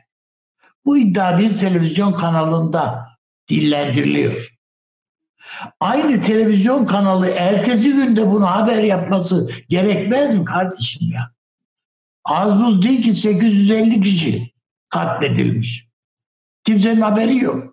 Bu 0.86 0.98
iddia 0.98 1.38
bir 1.38 1.56
televizyon 1.56 2.14
kanalında 2.14 3.08
dillendiriliyor. 3.50 4.54
Aynı 5.80 6.22
televizyon 6.22 6.86
kanalı 6.86 7.30
ertesi 7.30 7.94
günde 7.94 8.32
bunu 8.32 8.48
haber 8.48 8.84
yapması 8.84 9.50
gerekmez 9.70 10.34
mi 10.34 10.46
kardeşim 10.46 11.12
ya? 11.14 11.32
Az 12.24 12.60
buz 12.60 12.84
değil 12.84 13.04
ki 13.04 13.14
850 13.14 14.02
kişi 14.02 14.54
katledilmiş. 14.90 15.88
Kimsenin 16.64 17.02
haberi 17.02 17.38
yok. 17.38 17.73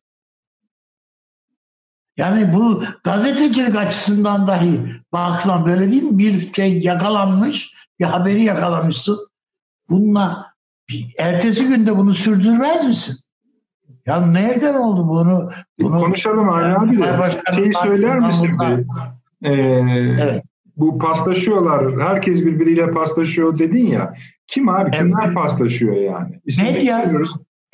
Yani 2.21 2.55
bu 2.55 2.85
gazetecilik 3.05 3.77
açısından 3.77 4.47
dahi 4.47 4.81
baksan 5.13 5.67
böyle 5.67 5.91
değil 5.91 6.03
mi? 6.03 6.19
Bir 6.19 6.53
şey 6.53 6.81
yakalanmış, 6.81 7.75
bir 8.01 8.05
haberi 8.05 8.43
yakalamışsın. 8.43 9.19
Bununla 9.91 10.47
ertesi 11.19 11.67
günde 11.67 11.97
bunu 11.97 12.15
sürdürmez 12.15 12.89
misin? 12.89 13.17
Ya 14.07 14.27
nereden 14.27 14.75
oldu 14.75 15.09
bunu? 15.09 15.51
bunu 15.81 15.97
Konuşalım 15.97 16.51
Aynen 16.51 16.75
abi 16.75 16.99
de. 16.99 17.29
Şeyi 17.57 17.75
söyler 17.75 18.19
misin 18.19 18.51
bir? 18.61 18.85
Ee, 19.49 19.53
evet. 20.23 20.45
Bu 20.77 20.99
paslaşıyorlar. 20.99 22.01
Herkes 22.01 22.45
birbiriyle 22.45 22.91
paslaşıyor 22.91 23.59
dedin 23.59 23.87
ya. 23.87 24.15
Kim 24.47 24.69
abi? 24.69 24.91
Kimler 24.91 25.27
evet. 25.27 25.37
paslaşıyor 25.37 25.97
yani? 25.97 26.41
İsim 26.45 26.65
medya, 26.65 27.13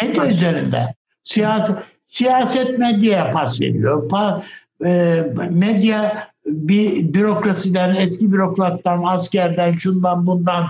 medya 0.03 0.27
üzerinde. 0.27 0.95
Siyaset, 1.23 1.77
siyaset 2.07 2.79
medyaya 2.79 3.33
pas 3.33 3.61
veriyor. 3.61 4.09
Pa, 4.09 4.45
e, 4.85 5.23
medya 5.51 6.29
bir 6.47 7.15
bürokrasiden, 7.15 7.95
eski 7.95 8.33
bürokrattan, 8.33 9.03
askerden, 9.05 9.77
şundan 9.77 10.27
bundan 10.27 10.67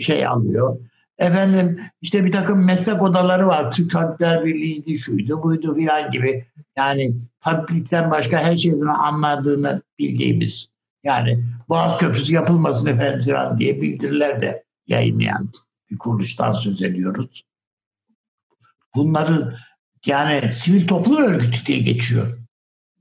şey 0.00 0.26
alıyor. 0.26 0.78
Efendim 1.18 1.80
işte 2.00 2.24
bir 2.24 2.32
takım 2.32 2.66
meslek 2.66 3.02
odaları 3.02 3.46
var. 3.46 3.70
Türk 3.70 3.90
Tabipler 3.90 4.44
Birliği'ydi, 4.44 4.98
şuydu, 4.98 5.42
buydu 5.42 5.74
filan 5.74 6.10
gibi. 6.10 6.46
Yani 6.76 7.14
tabiplikten 7.40 8.10
başka 8.10 8.38
her 8.38 8.56
şeyden 8.56 8.86
anladığını 8.86 9.82
bildiğimiz. 9.98 10.68
Yani 11.04 11.44
Boğaz 11.68 11.98
Köprüsü 11.98 12.34
yapılmasın 12.34 12.86
efendim 12.86 13.34
falan 13.34 13.58
diye 13.58 13.80
bildiriler 13.80 14.40
de 14.40 14.64
yayınlayan 14.86 15.48
bir 15.90 15.98
kuruluştan 15.98 16.52
söz 16.52 16.82
ediyoruz. 16.82 17.44
Bunların 18.94 19.54
yani 20.06 20.52
sivil 20.52 20.86
toplum 20.86 21.16
örgütü 21.16 21.66
diye 21.66 21.78
geçiyor 21.78 22.38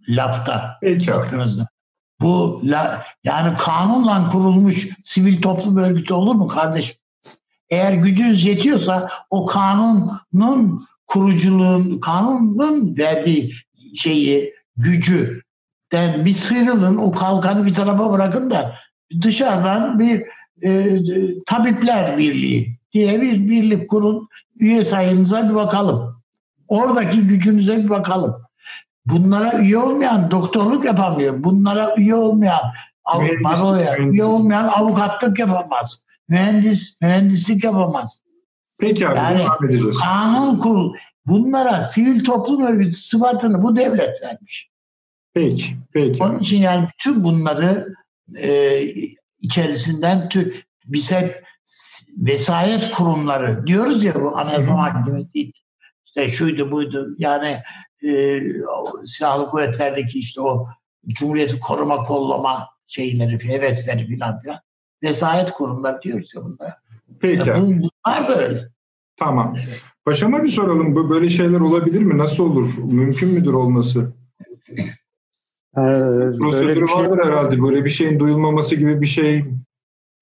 lafta. 0.10 0.77
Peki. 0.81 1.08
Baktığınızda. 1.08 1.67
Bu 2.22 2.62
la, 2.63 3.03
yani 3.24 3.55
kanunla 3.55 4.27
kurulmuş 4.27 4.88
sivil 5.03 5.41
toplum 5.41 5.77
örgütü 5.77 6.13
olur 6.13 6.36
mu 6.36 6.48
kardeşim? 6.48 6.96
Eğer 7.70 7.93
gücünüz 7.93 8.46
yetiyorsa 8.46 9.10
o 9.29 9.46
kanunun 9.46 10.86
kuruculuğun, 11.08 12.00
kanunun 12.00 12.98
verdiği 12.98 13.53
şeyi, 13.96 14.53
gücü 14.77 15.41
den 15.91 16.25
bir 16.25 16.34
sıyrılın, 16.34 16.98
o 16.98 17.12
kalkanı 17.12 17.65
bir 17.65 17.74
tarafa 17.74 18.12
bırakın 18.12 18.50
da 18.50 18.75
dışarıdan 19.22 20.00
bir 20.00 20.24
e, 20.63 21.00
tabipler 21.46 22.17
birliği 22.17 22.77
diye 22.93 23.22
bir 23.22 23.50
birlik 23.50 23.89
kurun, 23.89 24.27
üye 24.60 24.86
sayınıza 24.86 25.50
bir 25.50 25.55
bakalım. 25.55 26.21
Oradaki 26.72 27.28
gücünüze 27.28 27.78
bir 27.78 27.90
bakalım. 27.90 28.36
Bunlara 29.06 29.60
üye 29.60 29.78
olmayan 29.78 30.32
doktorluk 30.32 30.86
yapamıyor. 30.86 31.44
Bunlara 31.44 31.96
üye 31.98 32.16
olmayan 32.16 32.62
baroya, 33.44 33.98
üye 33.98 34.24
olmayan 34.24 34.68
avukatlık 34.68 35.40
yapamaz. 35.40 36.06
Mühendis, 36.30 37.01
mühendislik 37.01 37.63
yapamaz. 37.63 38.22
Peki 38.80 39.08
abi 39.08 39.18
yani, 39.18 39.40
devam 39.40 39.66
edeceğiz. 39.66 40.00
Kanun 40.00 40.60
kurul. 40.60 40.94
Bunlara 41.25 41.82
sivil 41.82 42.24
toplum 42.24 42.66
örgütü 42.66 42.98
sıfatını 42.98 43.63
bu 43.63 43.75
devlet 43.75 44.22
vermiş. 44.24 44.70
Peki, 45.34 45.78
peki. 45.94 46.24
Onun 46.24 46.40
için 46.40 46.62
yani 46.62 46.88
tüm 46.98 47.24
bunları 47.24 47.94
e, 48.38 48.82
içerisinden 49.40 50.30
tüm, 50.30 50.54
biz 50.86 51.12
hep 51.12 51.46
vesayet 52.18 52.94
kurumları 52.94 53.68
diyoruz 53.68 54.04
ya 54.04 54.22
bu 54.22 54.38
anayasa 54.38 54.72
mahkemesi 54.72 55.51
işte 56.15 56.27
şuydu 56.27 56.72
buydu 56.72 57.15
yani 57.18 57.58
e, 58.08 58.39
silahlı 59.03 59.50
kuvvetlerdeki 59.50 60.20
işte 60.20 60.41
o 60.41 60.68
Cumhuriyeti 61.08 61.60
koruma 61.60 62.03
kollama 62.03 62.68
şeyleri, 62.88 63.50
hevesleri 63.50 64.08
filan 64.08 64.39
filan 64.39 64.58
vesayet 65.03 65.51
kurumları 65.51 66.01
diyoruz 66.01 66.32
ya 66.36 66.44
bunlar. 66.44 66.74
Peki. 67.20 67.50
Ya 67.50 67.62
bunlar 67.62 68.27
da 68.27 68.36
öyle. 68.41 68.68
Tamam. 69.18 69.56
Paşama 70.06 70.44
bir 70.44 70.48
soralım. 70.48 71.10
Böyle 71.10 71.30
şeyler 71.30 71.60
olabilir 71.60 72.01
mi? 72.01 72.18
Nasıl 72.18 72.44
olur? 72.44 72.74
Mümkün 72.77 73.30
müdür 73.30 73.53
olması? 73.53 74.13
Ee, 75.78 75.82
Prosedürü 76.39 76.88
şey, 76.88 76.97
vardır 76.97 77.26
herhalde. 77.26 77.62
Böyle 77.62 77.84
bir 77.84 77.89
şeyin 77.89 78.19
duyulmaması 78.19 78.76
gibi 78.76 79.02
bir 79.02 79.06
şey. 79.06 79.38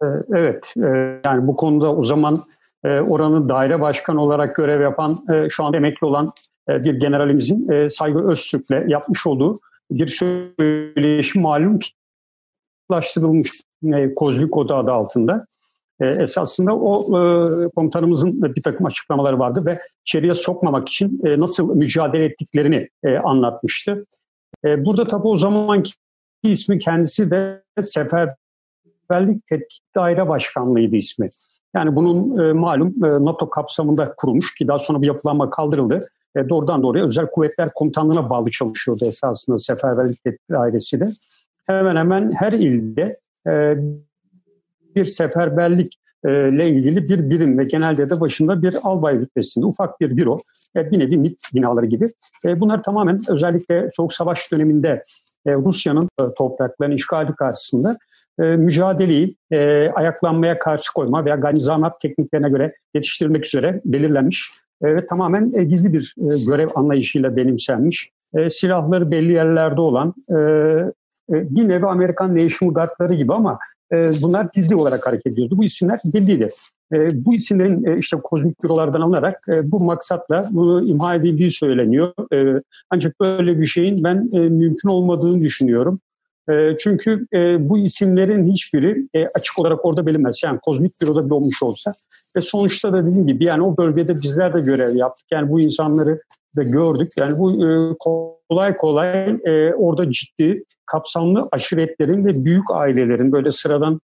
Ee, 0.04 0.06
evet. 0.34 0.74
E, 0.78 1.22
yani 1.26 1.48
bu 1.48 1.56
konuda 1.56 1.96
o 1.96 2.04
zaman 2.04 2.38
oranın 2.84 3.50
daire 3.50 3.82
başkanı 3.82 4.22
olarak 4.22 4.56
görev 4.56 4.82
yapan, 4.82 5.20
e, 5.34 5.50
şu 5.50 5.64
an 5.64 5.74
emekli 5.74 6.06
olan 6.08 6.32
e, 6.70 6.84
bir 6.84 6.94
generalimizin 6.94 7.72
e, 7.72 7.90
Saygı 7.90 8.32
Öztürk'le 8.32 8.88
yapmış 8.88 9.28
olduğu 9.28 9.60
bir 9.92 10.08
söyleşi 10.08 11.40
malum 11.40 11.80
kitaplaştırılmış 11.80 13.52
e, 13.84 14.14
Kozluk 14.14 14.58
Oda 14.58 14.76
adı 14.76 14.92
altında. 14.92 15.42
Esasında 16.02 16.76
o 16.76 17.06
komutanımızın 17.76 18.42
bir 18.56 18.62
takım 18.62 18.86
açıklamaları 18.86 19.40
vardı 19.40 19.64
ve 19.66 19.76
içeriye 20.06 20.36
sokmamak 20.36 20.90
için 20.90 21.22
nasıl 21.24 21.76
mücadele 21.76 22.26
ettiklerini 22.26 22.88
anlatmıştı. 23.24 24.06
Burada 24.66 25.08
tabi 25.08 25.28
o 25.28 25.38
zamanki 25.38 25.92
ismi 26.44 26.80
kendisi 26.80 27.32
de 27.32 27.64
Seferberlik 27.82 29.48
Tetkik 29.50 29.82
Daire 29.96 30.28
Başkanlığı'ydı 30.28 30.96
ismi. 30.96 31.28
Yani 31.76 31.96
bunun 31.96 32.40
e, 32.40 32.54
malum 32.54 33.06
e, 33.06 33.08
NATO 33.08 33.50
kapsamında 33.50 34.14
kurulmuş 34.18 34.56
ki 34.56 34.68
daha 34.68 34.80
sonra 34.80 35.02
bu 35.02 35.06
yapılanma 35.06 35.50
kaldırıldı. 35.50 36.00
E, 36.36 36.50
doğrudan 36.50 36.84
doğruya 36.84 37.06
Özel 37.06 37.26
Kuvvetler 37.26 37.70
Komutanlığı'na 37.76 38.30
bağlı 38.30 38.50
çalışıyordu 38.50 39.06
esasında 39.06 39.58
Seferberlik 39.58 40.20
Dairesi 40.52 41.00
de. 41.00 41.06
Hemen 41.68 41.96
hemen 41.96 42.32
her 42.32 42.52
ilde 42.52 43.16
e, 43.48 43.74
bir 44.96 45.06
seferberlik 45.06 46.00
ile 46.26 46.70
ilgili 46.70 47.10
bir 47.10 47.30
birim 47.30 47.58
ve 47.58 47.64
genelde 47.64 48.10
de 48.10 48.20
başında 48.20 48.62
bir 48.62 48.76
albay 48.84 49.20
rütbesinde 49.20 49.66
ufak 49.66 50.02
bir 50.02 50.18
büro, 50.18 50.38
e, 50.78 50.92
bir 50.92 51.00
nevi 51.00 51.18
MİT 51.18 51.40
binaları 51.56 51.86
gibi. 51.86 52.06
E, 52.46 52.60
bunlar 52.60 52.84
tamamen 52.84 53.18
özellikle 53.30 53.90
Soğuk 53.92 54.14
Savaş 54.14 54.52
döneminde 54.52 55.04
e, 55.46 55.54
Rusya'nın 55.54 56.10
e, 56.20 56.24
topraklarının 56.38 56.96
işgali 56.96 57.36
karşısında 57.36 57.98
e, 58.40 58.44
mücadeleyi 58.44 59.36
e, 59.52 59.90
ayaklanmaya 59.90 60.58
karşı 60.58 60.94
koyma 60.94 61.26
veya 61.26 61.36
ganizamat 61.36 62.02
tekniklerine 62.02 62.50
göre 62.50 62.72
yetiştirilmek 62.94 63.46
üzere 63.46 63.82
belirlenmiş 63.86 64.48
e, 64.84 64.96
ve 64.96 65.06
tamamen 65.06 65.52
e, 65.56 65.64
gizli 65.64 65.94
bir 65.94 66.16
e, 66.18 66.26
görev 66.48 66.70
anlayışıyla 66.76 67.36
benimsenmiş. 67.36 68.10
E, 68.38 68.50
silahları 68.50 69.12
belli 69.12 69.32
yerlerde 69.32 69.82
olan 69.82 70.14
e, 70.32 70.38
e 71.36 71.56
bir 71.56 71.68
nevi 71.68 71.86
Amerikan 71.86 72.36
National 72.36 72.74
Guard'ları 72.74 73.14
gibi 73.14 73.34
ama 73.34 73.60
e, 73.94 74.06
bunlar 74.24 74.48
gizli 74.54 74.76
olarak 74.76 75.08
hareket 75.08 75.28
ediyordu. 75.28 75.58
Bu 75.58 75.64
isimler 75.64 76.00
belliydi. 76.14 76.48
E, 76.94 77.26
bu 77.26 77.36
isimlerin 77.36 77.86
e, 77.86 77.98
işte 77.98 78.18
kozmik 78.24 78.64
bürolardan 78.64 79.02
alınarak 79.02 79.40
e, 79.50 79.72
bu 79.72 79.84
maksatla 79.84 80.46
bunu 80.52 80.86
imha 80.86 81.16
edildiği 81.16 81.52
söyleniyor. 81.52 82.14
E, 82.34 82.62
ancak 82.90 83.20
böyle 83.22 83.60
bir 83.60 83.66
şeyin 83.66 84.04
ben 84.04 84.30
e, 84.34 84.40
mümkün 84.40 84.90
olmadığını 84.90 85.42
düşünüyorum. 85.42 86.00
E, 86.50 86.78
çünkü 86.78 87.28
e, 87.34 87.70
bu 87.70 87.78
isimlerin 87.78 88.52
hiçbiri 88.52 88.98
e, 89.14 89.26
açık 89.36 89.60
olarak 89.60 89.86
orada 89.86 90.06
bilinmez. 90.06 90.42
Yani 90.44 90.60
kozmik 90.60 90.92
büroda 91.02 91.36
olmuş 91.36 91.64
olsa 91.64 91.92
ve 92.36 92.42
sonuçta 92.42 92.94
da 92.94 93.06
dediğim 93.06 93.28
gibi 93.28 93.44
yani 93.44 93.64
o 93.64 93.78
bölgede 93.78 94.14
bizler 94.14 94.54
de 94.54 94.60
görev 94.60 94.96
yaptık. 94.96 95.26
Yani 95.32 95.50
bu 95.50 95.62
insanları 95.62 96.22
da 96.56 96.64
gördük. 96.64 97.08
Yani 97.18 97.34
bu 97.40 97.52
e, 97.52 97.96
kolay 98.00 98.78
kolay 98.78 99.38
orada 99.78 100.12
ciddi 100.12 100.64
kapsamlı 100.86 101.42
aşiretlerin 101.52 102.26
ve 102.26 102.46
büyük 102.46 102.72
ailelerin 102.72 103.32
böyle 103.32 103.52
sıradan 103.52 104.02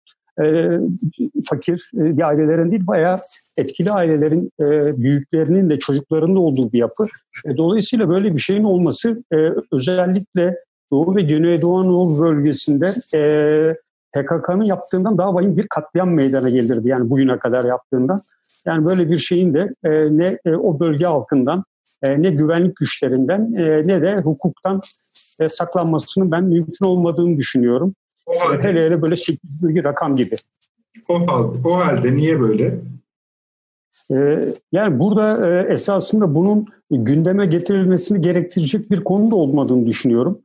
fakir 1.50 1.92
e, 1.98 2.24
ailelerin 2.24 2.72
değil 2.72 2.88
bayağı 2.88 3.20
etkili 3.58 3.92
ailelerin 3.92 4.52
büyüklerinin 5.02 5.70
de 5.70 5.80
çocuklarının 5.80 6.36
da 6.36 6.40
olduğu 6.40 6.72
bir 6.72 6.78
yapı. 6.78 7.06
Dolayısıyla 7.58 8.10
böyle 8.10 8.34
bir 8.36 8.42
şeyin 8.42 8.64
olması 8.64 9.24
özellikle 9.72 10.56
Doğu 10.92 11.16
ve 11.16 11.22
Güneydoğu 11.22 11.78
Anadolu 11.78 12.20
bölgesinde 12.20 12.86
e, 13.14 13.22
PKK'nın 14.14 14.64
yaptığından 14.64 15.18
daha 15.18 15.34
vahim 15.34 15.58
bir 15.58 15.68
katliam 15.68 16.14
meydana 16.14 16.50
gelirdi. 16.50 16.88
Yani 16.88 17.10
bugüne 17.10 17.40
kadar 17.40 17.66
yaptığından. 17.66 18.18
Yani 18.66 18.86
böyle 18.86 19.10
bir 19.10 19.18
şeyin 19.18 19.54
de 19.54 19.70
e, 19.84 19.90
ne 20.18 20.38
e, 20.46 20.56
o 20.56 20.80
bölge 20.80 21.06
halkından 21.06 21.64
e, 22.04 22.22
ne 22.22 22.30
güvenlik 22.30 22.76
güçlerinden 22.76 23.54
e, 23.54 23.88
ne 23.88 24.02
de 24.02 24.22
hukuktan 24.22 24.82
e, 25.42 25.50
saklanmasının 25.50 26.32
ben 26.32 26.44
mümkün 26.44 26.86
olmadığını 26.86 27.38
düşünüyorum. 27.38 27.96
O 28.26 28.40
halde, 28.40 28.64
hele 28.64 28.86
hele 28.86 29.02
böyle 29.02 29.16
8 29.16 29.40
bir 29.44 29.84
rakam 29.84 30.16
gibi. 30.16 30.36
O 31.10 31.28
halde, 31.28 31.68
o 31.68 31.74
halde 31.74 32.16
niye 32.16 32.40
böyle? 32.40 32.80
Yani 34.72 35.00
burada 35.00 35.48
esasında 35.64 36.36
bunun 36.36 36.66
gündeme 36.92 37.46
getirilmesini 37.46 38.22
gerektirecek 38.22 38.92
bir 38.92 39.04
konu 39.04 39.32
da 39.32 39.36
olmadığını 39.36 39.86
düşünüyorum. 39.86 40.40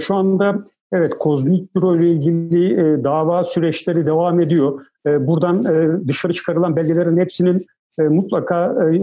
Şu 0.00 0.14
anda 0.14 0.54
evet 0.92 1.10
kozmik 1.18 1.74
büro 1.74 1.96
ile 1.96 2.10
ilgili 2.10 3.04
dava 3.04 3.44
süreçleri 3.44 4.06
devam 4.06 4.40
ediyor. 4.40 4.80
Buradan 5.06 5.64
dışarı 6.08 6.32
çıkarılan 6.32 6.76
belgelerin 6.76 7.18
hepsinin 7.18 7.66
e, 7.98 8.02
mutlaka 8.02 8.66
e, 8.66 8.96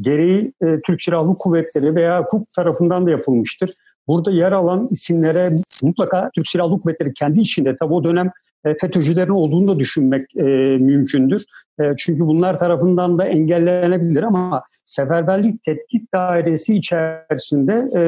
gereği 0.00 0.52
e, 0.62 0.80
Türk 0.86 1.02
Silahlı 1.02 1.34
Kuvvetleri 1.34 1.94
veya 1.94 2.22
hukuk 2.22 2.46
tarafından 2.56 3.06
da 3.06 3.10
yapılmıştır. 3.10 3.70
burada 4.08 4.30
yer 4.30 4.52
alan 4.52 4.88
isimlere 4.90 5.48
mutlaka 5.82 6.30
Türk 6.34 6.48
Silahlı 6.48 6.80
Kuvvetleri 6.80 7.14
kendi 7.14 7.40
içinde 7.40 7.76
tabi 7.76 7.94
o 7.94 8.04
dönem 8.04 8.30
e, 8.64 8.74
FETÖ'cülerin 8.80 9.30
olduğunu 9.30 9.74
da 9.74 9.78
düşünmek 9.78 10.22
e, 10.36 10.42
mümkündür. 10.80 11.42
E, 11.80 11.84
çünkü 11.98 12.20
bunlar 12.20 12.58
tarafından 12.58 13.18
da 13.18 13.24
engellenebilir 13.24 14.22
ama 14.22 14.62
seferberlik 14.84 15.62
tetkik 15.62 16.14
dairesi 16.14 16.76
içerisinde 16.76 17.86
e, 17.96 18.00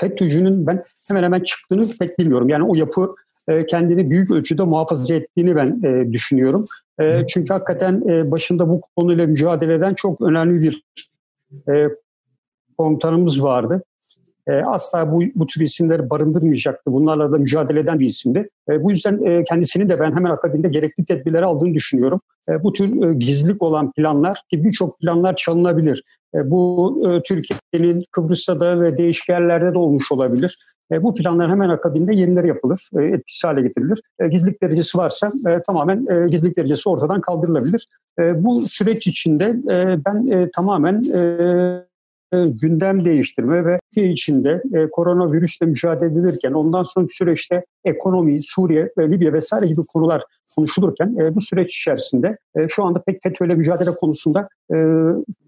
FETÖ'cünün 0.00 0.66
ben 0.66 0.82
hemen 1.08 1.22
hemen 1.22 1.40
çıktığını 1.40 1.86
pek 2.00 2.18
bilmiyorum. 2.18 2.48
Yani 2.48 2.64
o 2.64 2.74
yapı 2.74 3.10
e, 3.48 3.66
kendini 3.66 4.10
büyük 4.10 4.30
ölçüde 4.30 4.62
muhafaza 4.62 5.14
ettiğini 5.14 5.56
ben 5.56 5.80
e, 5.84 6.12
düşünüyorum. 6.12 6.64
E, 7.00 7.26
çünkü 7.26 7.52
hakikaten 7.52 8.02
e, 8.08 8.30
başında 8.30 8.68
bu 8.68 8.80
konuyla 8.96 9.26
mücadele 9.26 9.74
eden 9.74 9.94
çok 9.94 10.20
önemli 10.20 10.62
bir 10.62 10.82
e, 11.68 11.88
komutanımız 12.78 13.42
vardı. 13.42 13.82
E, 14.50 14.64
asla 14.64 15.12
bu, 15.12 15.22
bu 15.34 15.46
tür 15.46 15.60
isimleri 15.60 16.10
barındırmayacaktı. 16.10 16.92
Bunlarla 16.92 17.32
da 17.32 17.38
mücadele 17.38 17.80
eden 17.80 18.00
bir 18.00 18.06
isimdi. 18.06 18.46
E, 18.70 18.82
bu 18.84 18.90
yüzden 18.90 19.22
e, 19.24 19.44
kendisini 19.44 19.88
de 19.88 20.00
ben 20.00 20.12
hemen 20.12 20.30
akabinde 20.30 20.68
gerekli 20.68 21.04
tedbirleri 21.04 21.44
aldığını 21.44 21.74
düşünüyorum. 21.74 22.20
E, 22.48 22.62
bu 22.62 22.72
tür 22.72 23.02
e, 23.02 23.14
gizlilik 23.14 23.62
olan 23.62 23.92
planlar 23.92 24.40
ki 24.50 24.64
birçok 24.64 24.98
planlar 24.98 25.36
çalınabilir. 25.36 26.02
E, 26.34 26.50
bu 26.50 26.94
e, 27.04 27.22
Türkiye'nin 27.22 28.04
Kıbrıs'ta 28.12 28.60
da 28.60 28.80
ve 28.80 28.98
değişik 28.98 29.28
yerlerde 29.28 29.74
de 29.74 29.78
olmuş 29.78 30.12
olabilir. 30.12 30.58
E, 30.92 31.02
bu 31.02 31.14
planlar 31.14 31.50
hemen 31.50 31.68
akabinde 31.68 32.14
yenileri 32.14 32.48
yapılır, 32.48 32.88
e, 32.98 33.04
etkisiz 33.04 33.44
hale 33.44 33.62
getirilir. 33.62 34.00
E, 34.20 34.28
gizlilik 34.28 34.62
derecesi 34.62 34.98
varsa 34.98 35.28
e, 35.48 35.62
tamamen 35.66 36.06
e, 36.10 36.28
gizlilik 36.28 36.56
derecesi 36.56 36.88
ortadan 36.88 37.20
kaldırılabilir. 37.20 37.86
E, 38.18 38.44
bu 38.44 38.60
süreç 38.60 39.06
içinde 39.06 39.44
e, 39.44 40.04
ben 40.04 40.26
e, 40.26 40.48
tamamen 40.48 41.02
e, 41.02 41.89
gündem 42.32 43.04
değiştirme 43.04 43.64
ve 43.64 43.78
Türkiye 43.90 44.12
içinde 44.12 44.62
e, 44.74 44.88
koronavirüsle 44.88 45.66
mücadele 45.66 46.12
edilirken 46.12 46.52
ondan 46.52 46.82
sonraki 46.82 47.16
süreçte 47.16 47.62
ekonomi, 47.84 48.42
Suriye, 48.42 48.90
ve 48.98 49.10
Libya 49.10 49.32
vesaire 49.32 49.66
gibi 49.66 49.80
konular 49.92 50.22
konuşulurken 50.56 51.16
e, 51.20 51.34
bu 51.34 51.40
süreç 51.40 51.76
içerisinde 51.76 52.36
e, 52.56 52.68
şu 52.68 52.84
anda 52.84 53.02
pek 53.06 53.22
FETÖ'yle 53.22 53.54
mücadele 53.54 53.90
konusunda 54.00 54.48
e, 54.74 54.78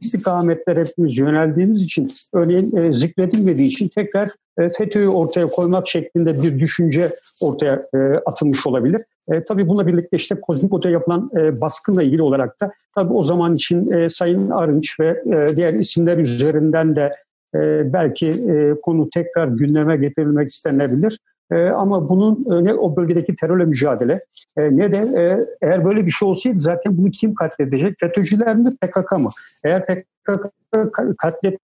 istikametler 0.01 0.77
hepimiz 0.77 1.19
yöneldiğimiz 1.19 1.83
için 1.83 2.09
örneğin 2.35 2.77
e, 2.77 2.93
zikredilmediği 2.93 3.69
için 3.69 3.89
tekrar 3.89 4.29
e, 4.59 4.71
FETÖ'yü 4.71 5.09
ortaya 5.09 5.47
koymak 5.47 5.89
şeklinde 5.89 6.43
bir 6.43 6.59
düşünce 6.59 7.11
ortaya 7.43 7.87
e, 7.95 7.99
atılmış 8.27 8.67
olabilir. 8.67 9.03
E, 9.33 9.45
tabii 9.45 9.69
bununla 9.69 9.87
birlikte 9.87 10.17
işte 10.17 10.35
Kozmikot'a 10.41 10.91
yapılan 10.91 11.29
e, 11.37 11.61
baskınla 11.61 12.03
ilgili 12.03 12.23
olarak 12.23 12.61
da 12.61 12.73
tabii 12.95 13.13
o 13.13 13.23
zaman 13.23 13.55
için 13.55 13.93
e, 13.93 14.09
Sayın 14.09 14.51
Arınç 14.51 15.01
ve 15.01 15.09
e, 15.09 15.57
diğer 15.57 15.73
isimler 15.73 16.19
üzerinden 16.19 16.97
de 16.97 17.11
e, 17.57 17.93
belki 17.93 18.27
e, 18.29 18.75
konu 18.83 19.11
tekrar 19.11 19.49
gündeme 19.49 19.97
getirilmek 19.97 20.49
istenebilir. 20.49 21.19
E, 21.53 21.71
ama 21.71 22.09
bunun 22.09 22.37
e, 22.53 22.65
ne 22.65 22.75
o 22.75 22.97
bölgedeki 22.97 23.35
terörle 23.35 23.65
mücadele 23.65 24.21
e, 24.57 24.77
ne 24.77 24.93
de 24.93 25.21
e, 25.21 25.39
eğer 25.63 25.85
böyle 25.85 26.07
bir 26.07 26.11
şey 26.11 26.29
olsaydı 26.29 26.59
zaten 26.59 26.99
bunu 26.99 27.11
kim 27.11 27.35
katledecek? 27.35 27.95
FETÖ'cüler 28.01 28.57
mi 28.57 28.77
PKK 28.81 29.13
mı? 29.13 29.29
Eğer 29.65 29.87
PKK 29.87 30.53
katlet 31.19 31.59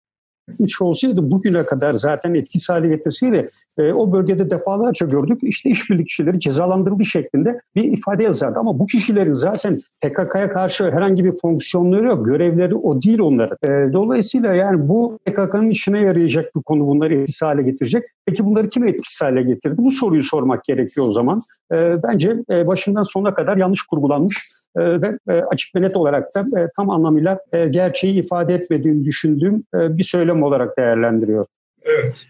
etmiş 0.49 0.83
olsaydı 0.83 1.31
bugüne 1.31 1.63
kadar 1.63 1.93
zaten 1.93 2.35
etkisiz 2.35 2.69
hale 2.69 2.89
getirseydi 2.89 3.47
e, 3.79 3.93
o 3.93 4.13
bölgede 4.13 4.51
defalarca 4.51 5.07
gördük 5.07 5.39
işte 5.43 5.71
işbirlik 5.71 6.09
kişileri 6.09 6.41
cezalandırıldığı 6.41 7.05
şeklinde 7.05 7.61
bir 7.75 7.85
ifade 7.85 8.23
yazardı. 8.23 8.59
Ama 8.59 8.79
bu 8.79 8.87
kişilerin 8.87 9.33
zaten 9.33 9.79
PKK'ya 10.03 10.49
karşı 10.49 10.91
herhangi 10.91 11.25
bir 11.25 11.33
fonksiyonları 11.43 12.07
yok. 12.07 12.27
Görevleri 12.27 12.75
o 12.75 13.03
değil 13.03 13.19
onların. 13.19 13.57
E, 13.65 13.93
dolayısıyla 13.93 14.55
yani 14.55 14.89
bu 14.89 15.19
PKK'nın 15.25 15.71
işine 15.71 16.01
yarayacak 16.01 16.57
bir 16.57 16.63
konu 16.63 16.87
bunları 16.87 17.15
etkisiz 17.15 17.43
hale 17.43 17.63
getirecek. 17.63 18.05
Peki 18.27 18.45
bunları 18.45 18.69
kim 18.69 18.89
etkisiz 18.89 19.23
hale 19.23 19.43
getirdi? 19.43 19.75
Bu 19.79 19.91
soruyu 19.91 20.23
sormak 20.23 20.65
gerekiyor 20.65 21.07
o 21.07 21.11
zaman. 21.11 21.41
E, 21.73 21.97
bence 22.03 22.37
e, 22.51 22.67
başından 22.67 23.03
sonuna 23.03 23.35
kadar 23.35 23.57
yanlış 23.57 23.83
kurgulanmış 23.83 24.37
ve 24.77 25.11
e, 25.29 25.33
açık 25.33 25.75
ve 25.75 25.83
net 25.83 25.97
olarak 25.97 26.35
da 26.35 26.41
e, 26.41 26.69
tam 26.77 26.91
anlamıyla 26.91 27.39
e, 27.53 27.69
gerçeği 27.69 28.15
ifade 28.15 28.55
etmediğini 28.55 29.05
düşündüğüm 29.05 29.65
bir 29.75 30.05
söylem 30.05 30.43
olarak 30.43 30.79
değerlendiriyor. 30.79 31.47
Evet. 31.83 32.27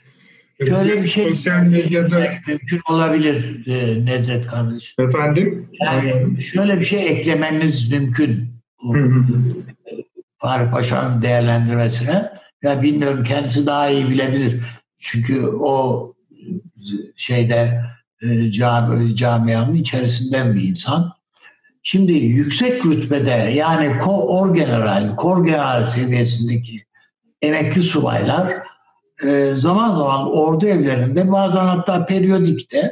Şöyle 0.68 1.02
bir 1.02 1.06
şey 1.06 1.28
sosyal 1.28 1.62
medyada 1.62 2.28
mümkün 2.46 2.80
olabilir 2.90 3.66
e, 3.66 4.04
Nedret 4.04 4.46
kardeş. 4.46 4.94
Efendim? 4.98 5.68
Yani 5.80 6.40
şöyle 6.40 6.80
bir 6.80 6.84
şey 6.84 7.06
eklemeniz 7.06 7.92
mümkün. 7.92 8.48
Faruk 10.38 10.72
Paşa'nın 10.72 11.22
değerlendirmesine. 11.22 12.30
Ya 12.62 12.82
bilmiyorum 12.82 13.24
kendisi 13.24 13.66
daha 13.66 13.90
iyi 13.90 14.10
bilebilir. 14.10 14.60
Çünkü 14.98 15.46
o 15.46 16.12
şeyde 17.16 17.82
e, 18.22 18.50
cami, 18.50 19.16
camianın 19.16 19.74
içerisinden 19.74 20.54
bir 20.54 20.68
insan. 20.68 21.12
Şimdi 21.88 22.12
yüksek 22.12 22.86
rütbede 22.86 23.30
yani 23.30 23.98
kor 23.98 24.54
general, 24.54 25.16
kor 25.16 25.44
general 25.44 25.84
seviyesindeki 25.84 26.84
emekli 27.42 27.82
subaylar 27.82 28.62
e, 29.24 29.52
zaman 29.54 29.94
zaman 29.94 30.30
ordu 30.30 30.66
evlerinde 30.66 31.32
bazen 31.32 31.66
hatta 31.66 32.06
periyodikte 32.06 32.90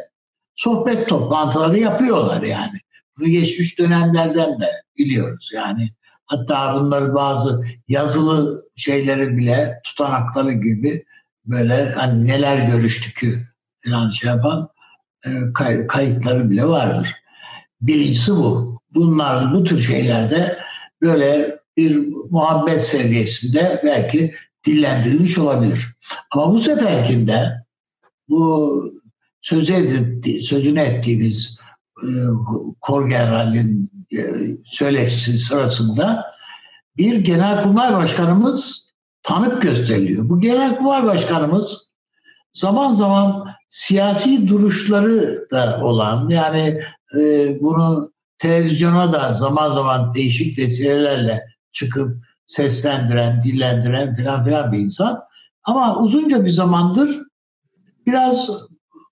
sohbet 0.54 1.08
toplantıları 1.08 1.78
yapıyorlar 1.78 2.42
yani. 2.42 2.78
Bu 3.18 3.24
geçmiş 3.24 3.78
dönemlerden 3.78 4.60
de 4.60 4.70
biliyoruz 4.98 5.50
yani. 5.54 5.88
Hatta 6.26 6.74
bunları 6.74 7.14
bazı 7.14 7.64
yazılı 7.88 8.64
şeyleri 8.76 9.36
bile 9.36 9.80
tutanakları 9.84 10.52
gibi 10.52 11.04
böyle 11.44 11.92
hani 11.92 12.26
neler 12.26 12.68
görüştük 12.68 13.20
falan 13.86 14.10
şey 14.10 14.30
yapan 14.30 14.68
e, 15.26 15.30
kay, 15.54 15.86
kayıtları 15.86 16.50
bile 16.50 16.64
vardır. 16.64 17.14
Birincisi 17.80 18.32
bu. 18.32 18.74
Bunlar 18.94 19.54
bu 19.54 19.64
tür 19.64 19.80
şeylerde 19.80 20.58
böyle 21.02 21.58
bir 21.76 22.08
muhabbet 22.30 22.84
seviyesinde 22.84 23.80
belki 23.84 24.34
dillendirilmiş 24.66 25.38
olabilir. 25.38 25.96
Ama 26.30 26.54
bu 26.54 26.60
seferkinde 26.60 27.64
bu 28.28 28.92
söz 29.40 29.70
etti, 29.70 30.40
sözünü 30.42 30.80
ettiğimiz 30.80 31.58
e, 32.02 32.08
Kor 32.80 33.08
General'in 33.08 33.90
e, 34.12 34.22
söyleşisi 34.64 35.38
sırasında 35.38 36.24
bir 36.96 37.14
genelkurmay 37.14 37.92
başkanımız 37.92 38.90
tanık 39.22 39.62
gösteriliyor. 39.62 40.28
Bu 40.28 40.40
genelkurmay 40.40 41.04
başkanımız 41.04 41.92
zaman 42.52 42.92
zaman 42.92 43.46
siyasi 43.68 44.48
duruşları 44.48 45.46
da 45.50 45.80
olan 45.82 46.28
yani 46.28 46.80
e, 47.18 47.56
bunu 47.60 48.13
televizyona 48.44 49.12
da 49.12 49.32
zaman 49.32 49.70
zaman 49.70 50.14
değişik 50.14 50.58
vesilelerle 50.58 51.44
çıkıp 51.72 52.16
seslendiren, 52.46 53.42
dillendiren 53.42 54.14
filan 54.14 54.44
filan 54.44 54.72
bir 54.72 54.78
insan. 54.78 55.20
Ama 55.64 55.98
uzunca 55.98 56.44
bir 56.44 56.50
zamandır 56.50 57.18
biraz 58.06 58.50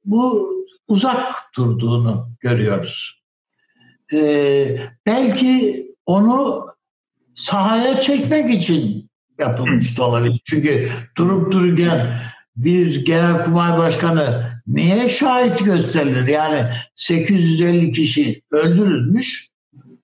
bu 0.05 0.53
uzak 0.89 1.33
durduğunu 1.57 2.29
görüyoruz. 2.41 3.23
Ee, 4.13 4.79
belki 5.07 5.87
onu 6.07 6.67
sahaya 7.35 8.01
çekmek 8.01 8.51
için 8.51 9.11
yapılmış 9.41 9.99
da 9.99 10.05
olabilir. 10.05 10.41
Çünkü 10.45 10.89
durup 11.17 11.53
dururken 11.53 12.21
bir 12.57 13.05
genelkurmay 13.05 13.79
başkanı 13.79 14.52
niye 14.67 15.09
şahit 15.09 15.65
gösterilir? 15.65 16.29
Yani 16.29 16.71
850 16.95 17.91
kişi 17.91 18.43
öldürülmüş, 18.51 19.49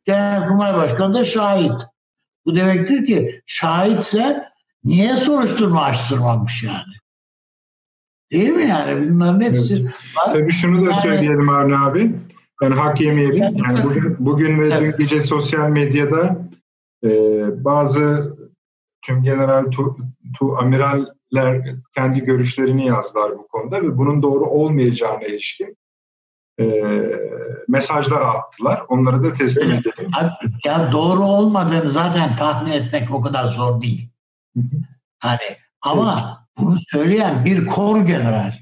genelkurmay 0.05 0.75
başkanı 0.75 1.14
da 1.14 1.25
şahit. 1.25 1.81
Bu 2.47 2.57
demektir 2.57 3.07
ki 3.07 3.42
şahitse 3.47 4.49
niye 4.85 5.16
soruşturma 5.16 5.83
açtırmamış 5.83 6.62
yani? 6.62 6.94
Değil 8.33 8.51
mi 8.51 8.68
yani? 8.68 9.09
Bunların 9.09 9.40
hepsi 9.40 9.75
evet. 9.75 9.94
var. 10.16 10.33
Tabii 10.33 10.53
şunu 10.53 10.81
da 10.81 10.90
yani, 10.90 11.03
söyleyelim 11.03 11.49
Avni 11.49 11.77
abi. 11.77 12.14
Yani 12.62 12.75
hak 12.75 13.01
yemeyelim. 13.01 13.57
Yani 13.57 13.85
bugün, 13.85 14.16
bugün 14.18 14.61
ve 14.61 14.81
dün 14.81 14.97
gece 14.99 15.21
sosyal 15.21 15.68
medyada 15.68 16.49
e, 17.05 17.11
bazı 17.64 18.37
tüm 19.03 19.23
general 19.23 19.71
tu, 19.71 19.97
tu 20.38 20.57
amiraller 21.33 21.77
kendi 21.95 22.21
görüşlerini 22.21 22.87
yazdılar 22.87 23.38
bu 23.38 23.49
konuda 23.49 23.83
ve 23.83 23.99
bunun 23.99 24.23
doğru 24.23 24.45
olmayacağına 24.45 25.25
ilişkin 25.25 25.77
e, 26.61 26.64
mesajlar 27.69 28.21
attılar. 28.21 28.83
Onları 28.88 29.23
da 29.23 29.33
teslim 29.33 29.73
edelim. 29.73 30.11
Ya 30.64 30.93
doğru 30.93 31.25
olmadığını 31.25 31.91
zaten 31.91 32.37
tahmin 32.37 32.73
etmek 32.73 33.14
o 33.14 33.21
kadar 33.21 33.49
zor 33.49 33.83
değil. 33.83 34.11
Hani 35.19 35.57
ama 35.83 36.38
bunu 36.59 36.79
söyleyen 36.88 37.45
bir 37.45 37.67
kor 37.67 38.07
general. 38.07 38.53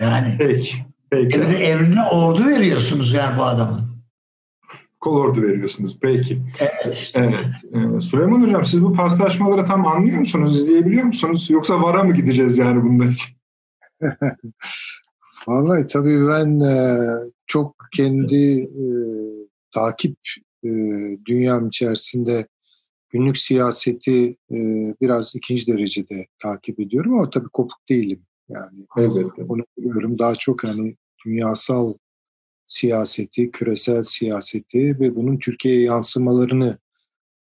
Yani 0.00 0.36
peki, 0.38 0.76
peki. 1.10 1.36
Emri, 1.36 1.56
emrine 1.56 2.02
ordu 2.02 2.46
veriyorsunuz 2.46 3.12
yani 3.12 3.38
bu 3.38 3.44
adamın. 3.44 3.89
Kol 5.00 5.16
ordu 5.16 5.42
veriyorsunuz. 5.42 5.98
Peki. 6.02 6.42
Evet. 6.58 6.94
Işte. 6.94 7.20
Evet. 7.20 7.96
Ee, 7.96 8.00
Süleyman 8.00 8.42
Hocam 8.42 8.64
siz 8.64 8.82
bu 8.82 8.92
paslaşmaları 8.92 9.64
tam 9.64 9.86
anlıyor 9.86 10.18
musunuz? 10.18 10.56
izleyebiliyor 10.56 11.04
musunuz? 11.04 11.50
Yoksa 11.50 11.82
VAR'a 11.82 12.04
mı 12.04 12.14
gideceğiz 12.14 12.58
yani 12.58 12.82
bunlar 12.82 13.06
için? 13.10 13.36
Vallahi 15.48 15.86
tabii 15.86 16.28
ben 16.28 16.60
e, 16.60 16.98
çok 17.46 17.76
kendi 17.92 18.60
e, 18.62 18.84
takip 19.74 20.16
e, 20.64 20.68
dünyam 21.26 21.68
içerisinde 21.68 22.46
günlük 23.10 23.38
siyaseti 23.38 24.36
e, 24.50 24.58
biraz 25.00 25.34
ikinci 25.34 25.66
derecede 25.66 26.26
takip 26.42 26.80
ediyorum 26.80 27.14
ama 27.14 27.30
tabii 27.30 27.48
kopuk 27.52 27.88
değilim. 27.88 28.22
Yani 28.48 28.86
evet. 28.96 29.26
onu 29.48 29.62
biliyorum. 29.78 30.18
Daha 30.18 30.34
çok 30.34 30.64
hani 30.64 30.96
dünyasal 31.26 31.94
siyaseti, 32.70 33.50
küresel 33.50 34.02
siyaseti 34.02 35.00
ve 35.00 35.16
bunun 35.16 35.38
Türkiye'ye 35.38 35.82
yansımalarını 35.82 36.78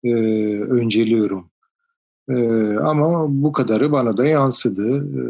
e, 0.05 0.13
önceliyorum. 0.61 1.51
E, 2.29 2.35
ama 2.77 3.27
bu 3.29 3.53
kadarı 3.53 3.93
bana 3.93 4.17
da 4.17 4.27
yansıdı. 4.27 4.97
E, 4.97 5.23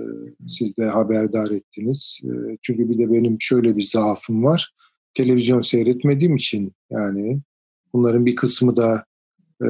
siz 0.46 0.76
de 0.76 0.84
haberdar 0.84 1.50
ettiniz. 1.50 2.20
E, 2.24 2.56
çünkü 2.62 2.88
bir 2.88 2.98
de 2.98 3.12
benim 3.12 3.36
şöyle 3.40 3.76
bir 3.76 3.82
zaafım 3.82 4.44
var. 4.44 4.72
Televizyon 5.14 5.60
seyretmediğim 5.60 6.36
için 6.36 6.72
yani 6.90 7.40
bunların 7.92 8.26
bir 8.26 8.36
kısmı 8.36 8.76
da 8.76 9.04
e, 9.62 9.68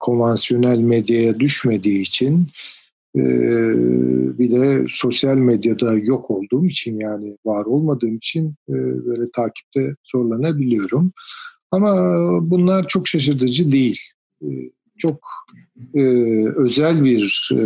konvansiyonel 0.00 0.78
medyaya 0.78 1.40
düşmediği 1.40 2.00
için 2.00 2.48
e, 3.16 3.22
bir 4.38 4.50
de 4.50 4.86
sosyal 4.88 5.36
medyada 5.36 5.94
yok 5.94 6.30
olduğum 6.30 6.64
için 6.64 7.00
yani 7.00 7.36
var 7.44 7.64
olmadığım 7.64 8.16
için 8.16 8.54
e, 8.68 8.74
böyle 9.06 9.30
takipte 9.30 9.96
zorlanabiliyorum. 10.04 11.12
Ama 11.70 11.94
bunlar 12.50 12.88
çok 12.88 13.08
şaşırtıcı 13.08 13.72
değil. 13.72 14.00
E, 14.42 14.48
çok 14.98 15.20
e, 15.94 16.02
özel 16.56 17.04
bir 17.04 17.50
e, 17.52 17.56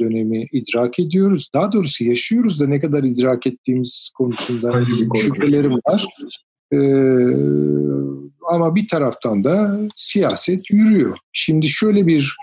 dönemi 0.00 0.46
idrak 0.52 0.98
ediyoruz. 0.98 1.50
Daha 1.54 1.72
doğrusu 1.72 2.04
yaşıyoruz 2.04 2.60
da 2.60 2.66
ne 2.66 2.80
kadar 2.80 3.04
idrak 3.04 3.46
ettiğimiz 3.46 4.10
konusunda 4.16 4.84
şüphelerim 5.20 5.72
var. 5.72 6.06
E, 6.72 6.78
ama 8.50 8.74
bir 8.74 8.88
taraftan 8.88 9.44
da 9.44 9.80
siyaset 9.96 10.70
yürüyor. 10.70 11.16
Şimdi 11.32 11.68
şöyle 11.68 12.06
bir 12.06 12.36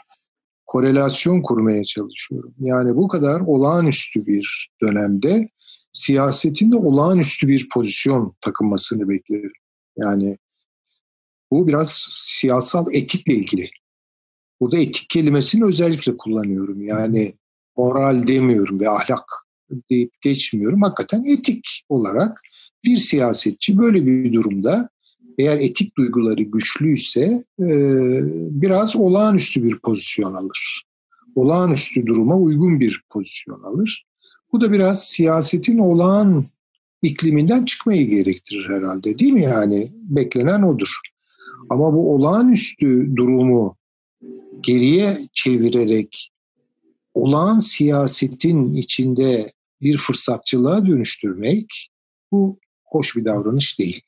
korelasyon 0.69 1.41
kurmaya 1.41 1.84
çalışıyorum. 1.84 2.53
Yani 2.60 2.95
bu 2.95 3.08
kadar 3.08 3.39
olağanüstü 3.39 4.25
bir 4.25 4.69
dönemde 4.82 5.49
siyasetin 5.93 6.71
de 6.71 6.75
olağanüstü 6.75 7.47
bir 7.47 7.69
pozisyon 7.69 8.36
takınmasını 8.41 9.10
beklerim. 9.10 9.51
Yani 9.97 10.38
bu 11.51 11.67
biraz 11.67 12.08
siyasal 12.10 12.86
etikle 12.93 13.34
ilgili. 13.34 13.69
Burada 14.62 14.77
etik 14.77 15.10
kelimesini 15.10 15.65
özellikle 15.65 16.17
kullanıyorum. 16.17 16.82
Yani 16.82 17.34
moral 17.77 18.27
demiyorum 18.27 18.79
ve 18.79 18.89
ahlak 18.89 19.25
deyip 19.89 20.12
geçmiyorum. 20.21 20.82
Hakikaten 20.82 21.23
etik 21.25 21.65
olarak 21.89 22.41
bir 22.84 22.97
siyasetçi 22.97 23.77
böyle 23.77 24.05
bir 24.05 24.34
durumda 24.34 24.89
eğer 25.39 25.58
etik 25.58 25.97
duyguları 25.97 26.43
güçlüyse 26.43 27.43
e, 27.60 27.67
biraz 28.62 28.95
olağanüstü 28.95 29.63
bir 29.63 29.80
pozisyon 29.80 30.34
alır. 30.34 30.84
Olağanüstü 31.36 32.06
duruma 32.06 32.38
uygun 32.38 32.80
bir 32.80 33.04
pozisyon 33.10 33.63
alır. 33.63 34.06
Bu 34.52 34.62
da 34.62 34.71
biraz 34.71 35.04
siyasetin 35.04 35.78
olağan 35.78 36.45
ikliminden 37.02 37.65
çıkmayı 37.65 38.10
gerektirir 38.10 38.69
herhalde 38.69 39.19
değil 39.19 39.34
mi 39.34 39.43
yani? 39.43 39.91
Beklenen 39.93 40.62
odur. 40.62 40.89
Ama 41.69 41.93
bu 41.93 42.15
olağanüstü 42.15 43.15
durumu 43.15 43.75
geriye 44.62 45.17
çevirerek 45.34 46.32
olağan 47.13 47.60
siyasetin 47.60 48.73
içinde 48.73 49.52
bir 49.82 49.97
fırsatçılığa 49.97 50.86
dönüştürmek 50.86 51.89
bu 52.32 52.60
hoş 52.86 53.15
bir 53.15 53.25
davranış 53.25 53.80
değil. 53.80 54.02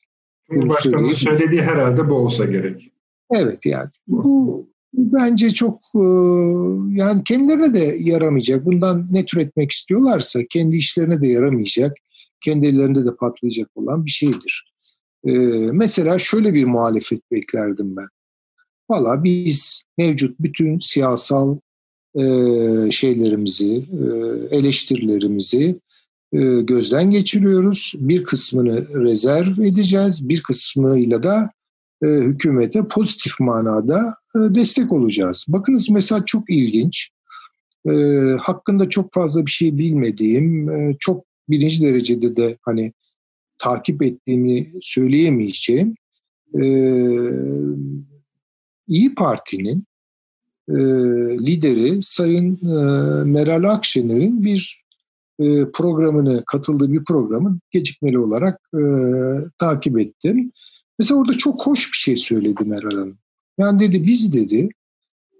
Cumhurbaşkanı'nın 0.52 1.12
söylediği 1.12 1.62
herhalde 1.62 2.08
bu 2.08 2.14
olsa 2.14 2.44
gerek. 2.44 2.92
Evet 3.34 3.66
yani 3.66 3.90
bu 4.06 4.66
bence 4.94 5.50
çok 5.50 5.80
e, 5.94 6.04
yani 7.00 7.24
kendilerine 7.24 7.74
de 7.74 7.96
yaramayacak. 8.00 8.64
Bundan 8.64 9.06
ne 9.10 9.24
türetmek 9.24 9.70
istiyorlarsa 9.70 10.40
kendi 10.50 10.76
işlerine 10.76 11.20
de 11.20 11.28
yaramayacak. 11.28 11.96
Kendi 12.40 12.66
ellerinde 12.66 13.04
de 13.06 13.14
patlayacak 13.14 13.70
olan 13.74 14.06
bir 14.06 14.10
şeydir. 14.10 14.72
E, 15.26 15.32
mesela 15.72 16.18
şöyle 16.18 16.54
bir 16.54 16.64
muhalefet 16.64 17.30
beklerdim 17.32 17.96
ben. 17.96 18.08
Valla 18.90 19.24
biz 19.24 19.82
mevcut 19.98 20.40
bütün 20.40 20.78
siyasal 20.78 21.58
e, 22.14 22.24
şeylerimizi, 22.90 23.84
eleştirilerimizi 24.50 25.80
gözden 26.62 27.10
geçiriyoruz. 27.10 27.94
Bir 27.98 28.24
kısmını 28.24 29.02
rezerv 29.04 29.58
edeceğiz, 29.58 30.28
bir 30.28 30.42
kısmıyla 30.42 31.22
da 31.22 31.50
e, 32.02 32.06
hükümete 32.06 32.88
pozitif 32.88 33.40
manada 33.40 34.16
e, 34.36 34.54
destek 34.54 34.92
olacağız. 34.92 35.44
Bakınız 35.48 35.90
mesela 35.90 36.24
çok 36.24 36.50
ilginç, 36.50 37.10
hakkında 38.38 38.88
çok 38.88 39.12
fazla 39.12 39.46
bir 39.46 39.50
şey 39.50 39.78
bilmediğim, 39.78 40.68
çok 40.98 41.24
birinci 41.48 41.80
derecede 41.80 42.36
de 42.36 42.58
hani 42.62 42.92
takip 43.58 44.02
ettiğimi 44.02 44.72
söyleyemeyeceğim 44.80 45.94
İyi 48.88 49.14
Parti'nin 49.14 49.86
lideri 51.46 52.02
Sayın 52.02 52.58
Meral 53.28 53.64
Akşener'in 53.64 54.44
bir 54.44 54.81
e, 54.81 54.81
programını, 55.72 56.44
katıldığı 56.46 56.92
bir 56.92 57.04
programı 57.04 57.58
gecikmeli 57.70 58.18
olarak 58.18 58.60
e, 58.74 58.82
takip 59.58 59.98
ettim. 59.98 60.52
Mesela 60.98 61.20
orada 61.20 61.32
çok 61.32 61.66
hoş 61.66 61.92
bir 61.92 61.96
şey 61.96 62.16
söyledi 62.16 62.64
Meral 62.64 62.90
Hanım. 62.90 63.18
Yani 63.58 63.80
dedi 63.80 64.06
biz 64.06 64.32
dedi 64.32 64.68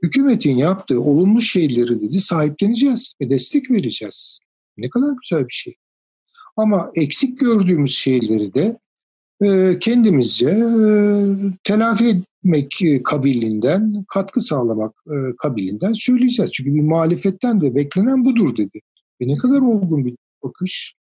hükümetin 0.03 0.57
yaptığı 0.57 1.01
olumlu 1.01 1.41
şeyleri 1.41 2.03
dedi 2.03 2.21
sahipleneceğiz 2.21 3.15
ve 3.21 3.31
destek 3.31 3.71
vereceğiz. 3.71 4.39
Ne 4.77 4.91
kadar 4.91 5.13
güzel 5.23 5.49
bir 5.49 5.53
şey. 5.53 5.75
Ama 6.57 6.91
eksik 6.95 7.41
gördüğümüz 7.41 7.95
şeyleri 7.95 8.55
de 8.55 8.79
e, 9.45 9.79
kendimizce 9.79 10.49
e, 10.49 10.87
telafi 11.65 12.05
etmek 12.05 13.05
kabilinden, 13.05 14.05
katkı 14.09 14.41
sağlamak 14.41 14.95
e, 15.07 15.17
kabilinden 15.39 15.93
söyleyeceğiz. 15.93 16.53
Çünkü 16.53 16.75
bir 16.75 16.83
muhalefetten 16.83 17.61
de 17.61 17.75
beklenen 17.75 18.25
budur 18.25 18.57
dedi. 18.57 18.81
E 19.21 19.29
ne 19.29 19.35
kadar 19.35 19.61
olgun 19.61 20.05
bir 20.05 20.17
bakış. 20.43 20.95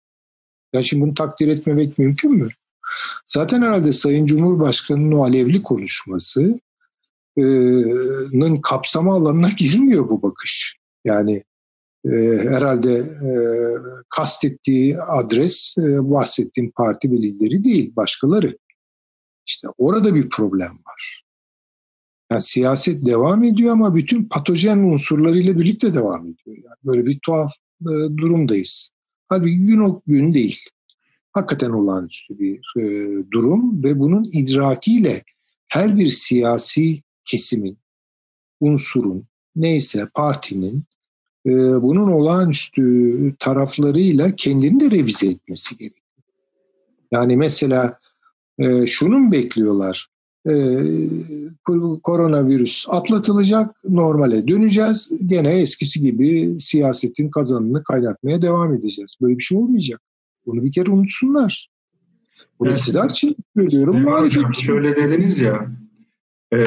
Ya 0.73 0.83
şimdi 0.83 1.03
bunu 1.03 1.15
takdir 1.15 1.49
etmemek 1.49 1.99
mümkün 1.99 2.33
mü? 2.33 2.49
Zaten 3.27 3.63
herhalde 3.63 3.93
Sayın 3.93 4.27
Cumhurbaşkanı'nın 4.27 5.13
o 5.13 5.25
alevli 5.25 5.63
konuşmasının 5.63 6.61
kapsama 8.63 9.15
alanına 9.15 9.49
girmiyor 9.57 10.09
bu 10.09 10.23
bakış. 10.23 10.77
Yani 11.05 11.45
e, 12.05 12.11
herhalde 12.51 12.93
e, 12.99 13.33
kastettiği 14.09 15.01
adres 15.01 15.75
e, 15.79 16.11
bahsettiğim 16.11 16.71
parti 16.71 17.13
ve 17.13 17.17
lideri 17.17 17.65
değil, 17.65 17.97
başkaları. 17.97 18.59
İşte 19.47 19.69
orada 19.79 20.15
bir 20.15 20.29
problem 20.29 20.79
var. 20.87 21.25
Yani 22.33 22.43
siyaset 22.43 23.07
devam 23.07 23.45
ediyor 23.45 23.73
ama 23.73 23.95
bütün 23.95 24.25
patojen 24.25 24.79
unsurlarıyla 24.79 25.59
birlikte 25.59 25.95
devam 25.95 26.23
ediyor. 26.23 26.57
Yani 26.57 26.77
böyle 26.85 27.07
bir 27.07 27.19
tuhaf 27.23 27.53
e, 27.83 28.17
durumdayız. 28.17 28.91
Halbuki 29.29 29.59
gün 29.59 29.81
o 29.81 30.03
gün 30.07 30.35
değil. 30.35 30.61
Hakikaten 31.33 31.71
olağanüstü 31.71 32.39
bir 32.39 32.59
e, 32.77 32.83
durum 33.31 33.85
ve 33.85 33.99
bunun 33.99 34.25
idrakiyle 34.33 35.25
her 35.69 35.99
bir 35.99 36.07
siyasi 36.07 37.03
kesimin, 37.25 37.79
unsurun, 38.61 39.27
neyse 39.57 40.09
partinin 40.15 40.85
e, 41.47 41.51
bunun 41.83 42.13
olağanüstü 42.13 43.35
taraflarıyla 43.39 44.37
kendini 44.37 44.81
de 44.81 44.91
revize 44.91 45.27
etmesi 45.27 45.77
gerekiyor. 45.77 46.01
Yani 47.13 47.37
mesela 47.37 47.99
e, 48.59 48.87
şunun 48.87 49.33
bekliyorlar 49.33 50.10
koronavirüs 52.03 52.87
atlatılacak, 52.89 53.77
normale 53.89 54.49
döneceğiz. 54.49 55.11
Gene 55.27 55.61
eskisi 55.61 56.01
gibi 56.01 56.57
siyasetin 56.61 57.31
kazanını 57.31 57.83
kaynatmaya 57.83 58.43
devam 58.43 58.75
edeceğiz. 58.75 59.17
Böyle 59.23 59.39
bir 59.39 59.43
şey 59.43 59.59
olmayacak. 59.59 60.01
Bunu 60.47 60.65
bir 60.65 60.73
kere 60.73 60.91
unutsunlar. 60.91 61.71
Bunu 62.61 62.69
evet. 62.69 62.81
iktidar 62.81 63.11
için 63.11 63.37
söylüyorum. 63.57 64.07
Hocam, 64.07 64.55
şöyle 64.55 64.97
dediniz 64.97 65.39
ya, 65.39 65.71
e, 66.53 66.65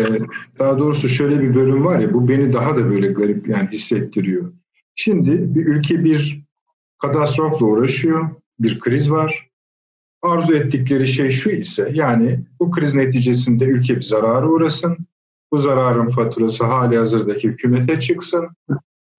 daha 0.60 0.80
doğrusu 0.80 1.10
şöyle 1.10 1.42
bir 1.42 1.56
bölüm 1.56 1.86
var 1.86 2.00
ya, 2.00 2.14
bu 2.14 2.28
beni 2.28 2.54
daha 2.54 2.76
da 2.76 2.90
böyle 2.90 3.08
garip 3.08 3.50
yani 3.50 3.70
hissettiriyor. 3.72 4.54
Şimdi 4.96 5.56
bir 5.56 5.66
ülke 5.66 6.04
bir 6.04 6.44
katastrofla 7.02 7.66
uğraşıyor, 7.66 8.30
bir 8.60 8.80
kriz 8.80 9.12
var 9.12 9.50
arzu 10.24 10.56
ettikleri 10.56 11.08
şey 11.08 11.30
şu 11.30 11.50
ise 11.52 11.92
yani 11.94 12.40
bu 12.60 12.72
kriz 12.72 12.96
neticesinde 12.96 13.66
ülke 13.66 13.96
bir 13.96 14.02
zarara 14.02 14.48
uğrasın. 14.48 14.98
Bu 15.52 15.58
zararın 15.58 16.10
faturası 16.10 16.66
hali 16.66 16.98
hazırdaki 16.98 17.48
hükümete 17.48 18.00
çıksın. 18.00 18.48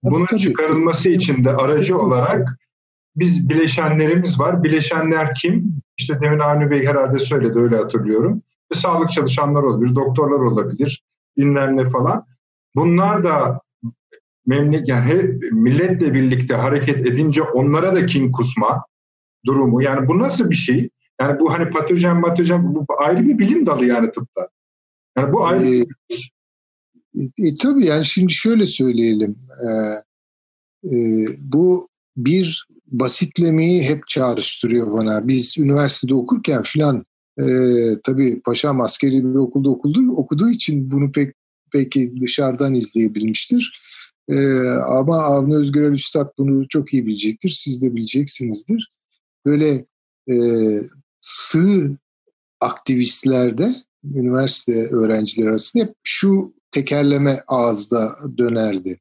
bunun 0.02 0.36
çıkarılması 0.36 1.08
için 1.08 1.44
de 1.44 1.50
aracı 1.50 1.98
olarak 1.98 2.58
biz 3.16 3.48
bileşenlerimiz 3.48 4.40
var. 4.40 4.62
Bileşenler 4.62 5.34
kim? 5.34 5.80
İşte 5.98 6.20
demin 6.20 6.38
Avni 6.38 6.70
Bey 6.70 6.86
herhalde 6.86 7.18
söyledi 7.18 7.58
öyle 7.58 7.76
hatırlıyorum. 7.76 8.42
Ve 8.72 8.78
sağlık 8.78 9.10
çalışanlar 9.10 9.62
olabilir, 9.62 9.94
doktorlar 9.94 10.38
olabilir, 10.38 11.02
bilmem 11.36 11.76
ne 11.76 11.84
falan. 11.84 12.26
Bunlar 12.76 13.24
da 13.24 13.60
memleket 14.46 14.88
yani 14.88 15.04
hep 15.04 15.52
milletle 15.52 16.14
birlikte 16.14 16.54
hareket 16.54 17.06
edince 17.06 17.42
onlara 17.42 17.94
da 17.94 18.06
kin 18.06 18.32
kusma 18.32 18.84
durumu. 19.46 19.83
Yani 19.83 20.09
bu 20.09 20.18
nasıl 20.18 20.50
bir 20.50 20.54
şey? 20.54 20.90
Yani 21.20 21.40
bu 21.40 21.52
hani 21.52 21.70
patojen 21.70 22.20
matojen 22.20 22.74
bu 22.74 22.87
ayrı 22.98 23.28
bir 23.28 23.38
bilim 23.38 23.66
dalı 23.66 23.85
yani 23.85 24.11
tıpta. 24.11 24.48
Yani 25.18 25.33
bu 25.33 25.46
ayrı 25.46 25.87
ee, 27.14 27.24
e, 27.38 27.54
tabii 27.54 27.87
yani 27.87 28.04
şimdi 28.04 28.33
şöyle 28.33 28.66
söyleyelim. 28.66 29.37
E, 29.66 29.68
e, 30.96 31.26
bu 31.38 31.88
bir 32.16 32.68
basitlemeyi 32.87 33.83
hep 33.83 34.09
çağrıştırıyor 34.09 34.92
bana. 34.92 35.28
Biz 35.28 35.59
üniversitede 35.59 36.14
okurken 36.14 36.62
filan 36.62 37.04
e, 37.38 37.44
tabii 38.04 38.40
paşam 38.44 38.80
askeri 38.80 39.24
bir 39.24 39.35
okulda 39.35 39.70
okuldu, 39.70 40.12
okuduğu 40.16 40.50
için 40.50 40.90
bunu 40.90 41.12
pek 41.12 41.35
peki 41.72 42.14
dışarıdan 42.20 42.74
izleyebilmiştir. 42.74 43.80
E, 44.28 44.59
ama 44.68 45.18
Avni 45.18 45.57
Özgürel 45.57 45.92
Üstad 45.92 46.33
bunu 46.38 46.68
çok 46.68 46.94
iyi 46.94 47.07
bilecektir. 47.07 47.50
Siz 47.50 47.83
de 47.83 47.94
bileceksinizdir. 47.94 48.92
Böyle 49.44 49.85
e, 50.30 50.37
sığ 51.20 51.96
aktivistlerde 52.61 53.74
üniversite 54.04 54.72
öğrencileri 54.72 55.48
arasında 55.48 55.85
hep 55.85 55.94
şu 56.02 56.54
tekerleme 56.70 57.40
ağızda 57.46 58.16
dönerdi. 58.38 59.00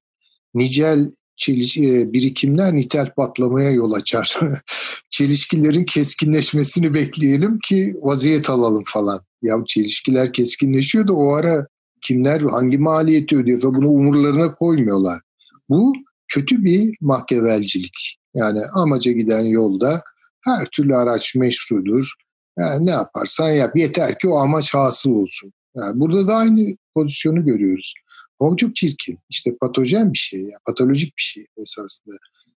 Nicel 0.54 1.12
çeliş, 1.36 1.78
e, 1.78 2.14
birikimler 2.14 2.76
nitel 2.76 3.14
patlamaya 3.14 3.72
yol 3.72 3.92
açar. 3.92 4.40
Çelişkilerin 5.10 5.84
keskinleşmesini 5.84 6.94
bekleyelim 6.94 7.60
ki 7.60 7.96
vaziyet 8.02 8.50
alalım 8.50 8.84
falan. 8.86 9.22
Ya 9.42 9.56
çelişkiler 9.66 10.34
keskinleşiyor 10.34 11.08
da 11.08 11.14
o 11.14 11.34
ara 11.34 11.68
kimler 12.02 12.42
hangi 12.42 12.78
maliyeti 12.78 13.38
ödüyor 13.38 13.58
ve 13.58 13.64
bunu 13.64 13.90
umurlarına 13.90 14.56
koymuyorlar. 14.56 15.22
Bu 15.70 15.94
kötü 16.28 16.64
bir 16.64 16.98
mahkevelcilik. 17.02 18.18
Yani 18.36 18.60
amaca 18.74 19.12
giden 19.12 19.44
yolda 19.44 20.04
her 20.46 20.66
türlü 20.66 20.96
araç 20.96 21.36
meşrudur. 21.36 22.14
Yani 22.58 22.86
ne 22.86 22.92
yaparsan 22.92 23.50
yap. 23.50 23.76
Yeter 23.76 24.20
ki 24.20 24.28
o 24.28 24.38
amaç 24.38 24.74
hasıl 24.74 25.12
olsun. 25.12 25.54
Yani 25.76 26.00
burada 26.00 26.28
da 26.28 26.36
aynı 26.36 26.78
pozisyonu 26.96 27.46
görüyoruz. 27.46 27.94
Ama 28.40 28.58
çok 28.58 28.76
çirkin. 28.76 29.20
İşte 29.30 29.58
patojen 29.62 30.14
bir 30.14 30.18
şey, 30.18 30.40
yani 30.40 30.60
patolojik 30.66 31.18
bir 31.18 31.22
şey 31.22 31.46
esasında. 31.58 32.16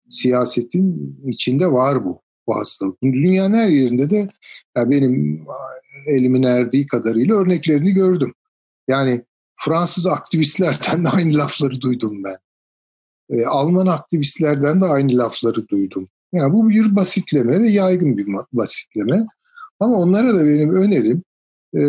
Siyasetin 0.09 1.17
içinde 1.27 1.73
var 1.73 2.05
bu, 2.05 2.23
bu 2.47 2.57
hastalık. 2.57 3.03
Dünyanın 3.03 3.55
her 3.55 3.69
yerinde 3.69 4.11
de 4.11 4.27
yani 4.77 4.91
benim 4.91 5.47
elimin 6.07 6.43
erdiği 6.43 6.87
kadarıyla 6.87 7.35
örneklerini 7.37 7.91
gördüm. 7.91 8.35
Yani 8.89 9.25
Fransız 9.55 10.07
aktivistlerden 10.07 11.05
de 11.05 11.09
aynı 11.09 11.37
lafları 11.37 11.81
duydum 11.81 12.25
ben. 12.25 12.37
E, 13.31 13.47
Alman 13.47 13.87
aktivistlerden 13.87 14.81
de 14.81 14.85
aynı 14.85 15.19
lafları 15.19 15.69
duydum. 15.69 16.09
Yani 16.33 16.53
bu 16.53 16.69
bir 16.69 16.97
basitleme 16.97 17.63
ve 17.63 17.71
yaygın 17.71 18.17
bir 18.17 18.27
basitleme. 18.53 19.27
Ama 19.81 19.97
onlara 19.97 20.35
da 20.35 20.45
benim 20.45 20.71
önerim 20.71 21.23
e, 21.75 21.81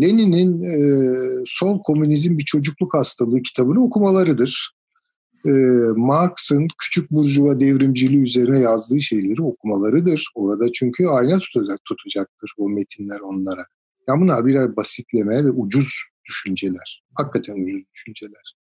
Lenin'in 0.00 0.62
e, 0.62 1.44
Sol 1.46 1.82
Komünizm 1.82 2.38
Bir 2.38 2.44
Çocukluk 2.44 2.94
Hastalığı 2.94 3.42
kitabını 3.42 3.84
okumalarıdır. 3.84 4.74
E, 5.46 5.50
Marx'ın 5.96 6.68
Küçük 6.78 7.10
Burjuva 7.10 7.60
Devrimciliği 7.60 8.22
üzerine 8.22 8.60
yazdığı 8.60 9.00
şeyleri 9.00 9.42
okumalarıdır. 9.42 10.26
Orada 10.34 10.72
çünkü 10.72 11.06
ayna 11.06 11.38
tutacak, 11.38 11.78
tutacaktır 11.84 12.52
o 12.58 12.68
metinler 12.68 13.20
onlara. 13.20 13.66
Yani 14.08 14.20
bunlar 14.20 14.46
birer 14.46 14.76
basitleme 14.76 15.44
ve 15.44 15.50
ucuz 15.50 15.94
düşünceler. 16.28 17.04
Hakikaten 17.14 17.54
ucuz 17.54 17.82
düşünceler. 17.94 18.59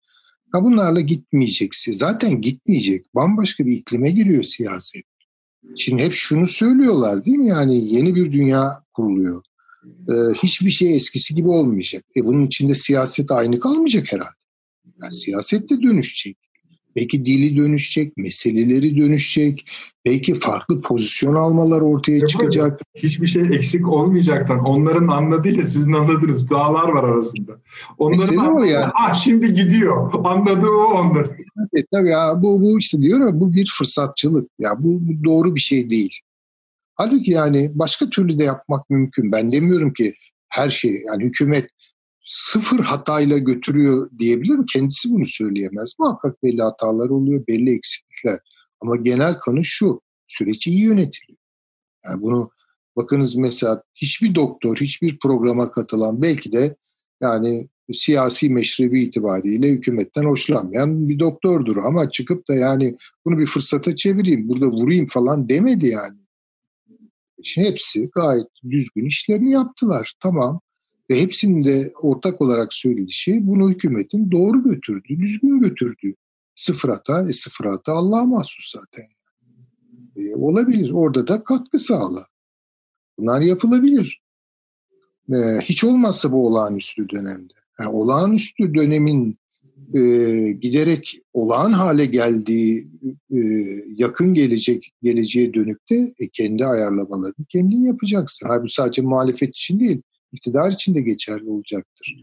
Ha 0.52 0.64
bunlarla 0.64 1.00
gitmeyeceksin. 1.00 1.92
Zaten 1.92 2.40
gitmeyecek. 2.40 3.14
Bambaşka 3.14 3.66
bir 3.66 3.72
iklime 3.72 4.10
giriyor 4.10 4.42
siyaset. 4.42 5.02
Şimdi 5.76 6.02
hep 6.02 6.12
şunu 6.12 6.46
söylüyorlar 6.46 7.24
değil 7.24 7.36
mi? 7.36 7.48
Yani 7.48 7.94
yeni 7.94 8.14
bir 8.14 8.32
dünya 8.32 8.84
kuruluyor. 8.92 9.42
Ee, 9.84 10.12
hiçbir 10.42 10.70
şey 10.70 10.96
eskisi 10.96 11.34
gibi 11.34 11.48
olmayacak. 11.48 12.04
E 12.16 12.24
bunun 12.24 12.46
içinde 12.46 12.74
siyaset 12.74 13.30
aynı 13.30 13.60
kalmayacak 13.60 14.12
herhalde. 14.12 14.42
Yani 15.02 15.12
siyaset 15.12 15.70
de 15.70 15.82
dönüşecek. 15.82 16.36
Belki 16.96 17.26
dili 17.26 17.56
dönüşecek, 17.56 18.16
meseleleri 18.16 18.96
dönüşecek. 18.96 19.64
Belki 20.06 20.34
farklı 20.34 20.80
pozisyon 20.80 21.34
almalar 21.34 21.80
ortaya 21.80 22.18
Yok, 22.18 22.28
çıkacak. 22.28 22.80
Hiçbir 22.94 23.26
şey 23.26 23.42
eksik 23.42 23.88
olmayacaktan. 23.88 24.58
Onların 24.58 25.08
anladığıyla 25.08 25.64
sizin 25.64 25.92
anladığınız 25.92 26.50
dağlar 26.50 26.88
var 26.88 27.04
arasında. 27.04 27.52
Onların 27.98 28.36
anladığı, 28.36 28.66
yani. 28.66 28.92
ah 28.94 29.14
şimdi 29.14 29.52
gidiyor. 29.52 30.12
Anladığı 30.24 30.70
o 30.70 30.84
onların. 30.84 31.36
Evet, 31.74 31.86
tabii 31.92 32.08
ya 32.08 32.42
bu, 32.42 32.62
bu 32.62 32.78
işte 32.78 33.00
diyorum 33.00 33.40
bu 33.40 33.54
bir 33.54 33.72
fırsatçılık. 33.78 34.50
Ya 34.58 34.70
bu, 34.78 35.00
bu 35.00 35.24
doğru 35.24 35.54
bir 35.54 35.60
şey 35.60 35.90
değil. 35.90 36.18
Halbuki 36.94 37.30
yani 37.30 37.70
başka 37.74 38.10
türlü 38.10 38.38
de 38.38 38.44
yapmak 38.44 38.90
mümkün. 38.90 39.32
Ben 39.32 39.52
demiyorum 39.52 39.92
ki 39.92 40.14
her 40.48 40.70
şey 40.70 41.02
yani 41.06 41.24
hükümet 41.24 41.70
sıfır 42.26 42.78
hatayla 42.78 43.38
götürüyor 43.38 44.10
diyebilirim. 44.18 44.66
Kendisi 44.72 45.10
bunu 45.10 45.26
söyleyemez. 45.26 45.94
Muhakkak 45.98 46.42
belli 46.42 46.62
hatalar 46.62 47.10
oluyor, 47.10 47.46
belli 47.46 47.74
eksiklikler. 47.74 48.38
Ama 48.80 48.96
genel 48.96 49.38
kanı 49.38 49.64
şu, 49.64 50.00
süreç 50.26 50.66
iyi 50.66 50.80
yönetiliyor. 50.80 51.38
Yani 52.04 52.22
bunu 52.22 52.50
bakınız 52.96 53.36
mesela 53.36 53.82
hiçbir 53.94 54.34
doktor, 54.34 54.76
hiçbir 54.76 55.18
programa 55.18 55.72
katılan 55.72 56.22
belki 56.22 56.52
de 56.52 56.76
yani 57.20 57.68
siyasi 57.94 58.50
meşrebi 58.50 59.02
itibariyle 59.02 59.68
hükümetten 59.68 60.24
hoşlanmayan 60.24 61.08
bir 61.08 61.18
doktordur. 61.18 61.76
Ama 61.76 62.10
çıkıp 62.10 62.48
da 62.48 62.54
yani 62.54 62.96
bunu 63.24 63.38
bir 63.38 63.46
fırsata 63.46 63.96
çevireyim, 63.96 64.48
burada 64.48 64.66
vurayım 64.66 65.06
falan 65.06 65.48
demedi 65.48 65.86
yani. 65.86 66.18
Şimdi 67.44 67.68
hepsi 67.68 68.10
gayet 68.14 68.46
düzgün 68.70 69.06
işlerini 69.06 69.52
yaptılar. 69.52 70.12
Tamam. 70.22 70.60
Ve 71.10 71.20
hepsinin 71.20 71.64
de 71.64 71.92
ortak 72.02 72.40
olarak 72.40 72.74
söylediği 72.74 73.12
şey 73.12 73.46
bunu 73.46 73.70
hükümetin 73.70 74.30
doğru 74.30 74.62
götürdü, 74.62 75.08
düzgün 75.08 75.60
götürdü. 75.60 76.14
Sıfır 76.54 76.88
hata, 76.88 77.28
e 77.28 77.32
sıfır 77.32 77.64
hata 77.64 77.92
Allah'a 77.92 78.24
mahsus 78.24 78.72
zaten. 78.72 79.04
E, 80.16 80.34
olabilir. 80.34 80.90
Orada 80.90 81.28
da 81.28 81.44
katkı 81.44 81.78
sağla. 81.78 82.26
Bunlar 83.18 83.40
yapılabilir. 83.40 84.22
E, 85.32 85.60
hiç 85.62 85.84
olmazsa 85.84 86.32
bu 86.32 86.46
olağanüstü 86.46 87.08
dönemde. 87.08 87.52
Yani 87.80 87.90
olağanüstü 87.90 88.74
dönemin 88.74 89.38
e, 89.94 90.00
giderek 90.52 91.18
olağan 91.32 91.72
hale 91.72 92.06
geldiği 92.06 92.88
e, 93.30 93.38
yakın 93.96 94.34
gelecek 94.34 94.92
geleceğe 95.02 95.54
dönük 95.54 95.90
de 95.90 96.14
e, 96.18 96.28
kendi 96.28 96.66
ayarlamalarını 96.66 97.44
kendin 97.48 97.80
yapacaksın. 97.80 98.48
Halbuki 98.48 98.74
sadece 98.74 99.02
muhalefet 99.02 99.50
için 99.50 99.80
değil, 99.80 100.02
iktidar 100.32 100.72
için 100.72 100.94
de 100.94 101.00
geçerli 101.00 101.50
olacaktır. 101.50 102.16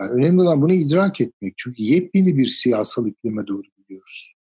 Yani 0.00 0.10
önemli 0.10 0.40
olan 0.40 0.62
bunu 0.62 0.72
idrak 0.72 1.20
etmek. 1.20 1.54
Çünkü 1.56 1.82
yepyeni 1.82 2.38
bir 2.38 2.46
siyasal 2.46 3.06
iklime 3.06 3.46
doğru 3.46 3.62
gidiyoruz. 3.78 4.32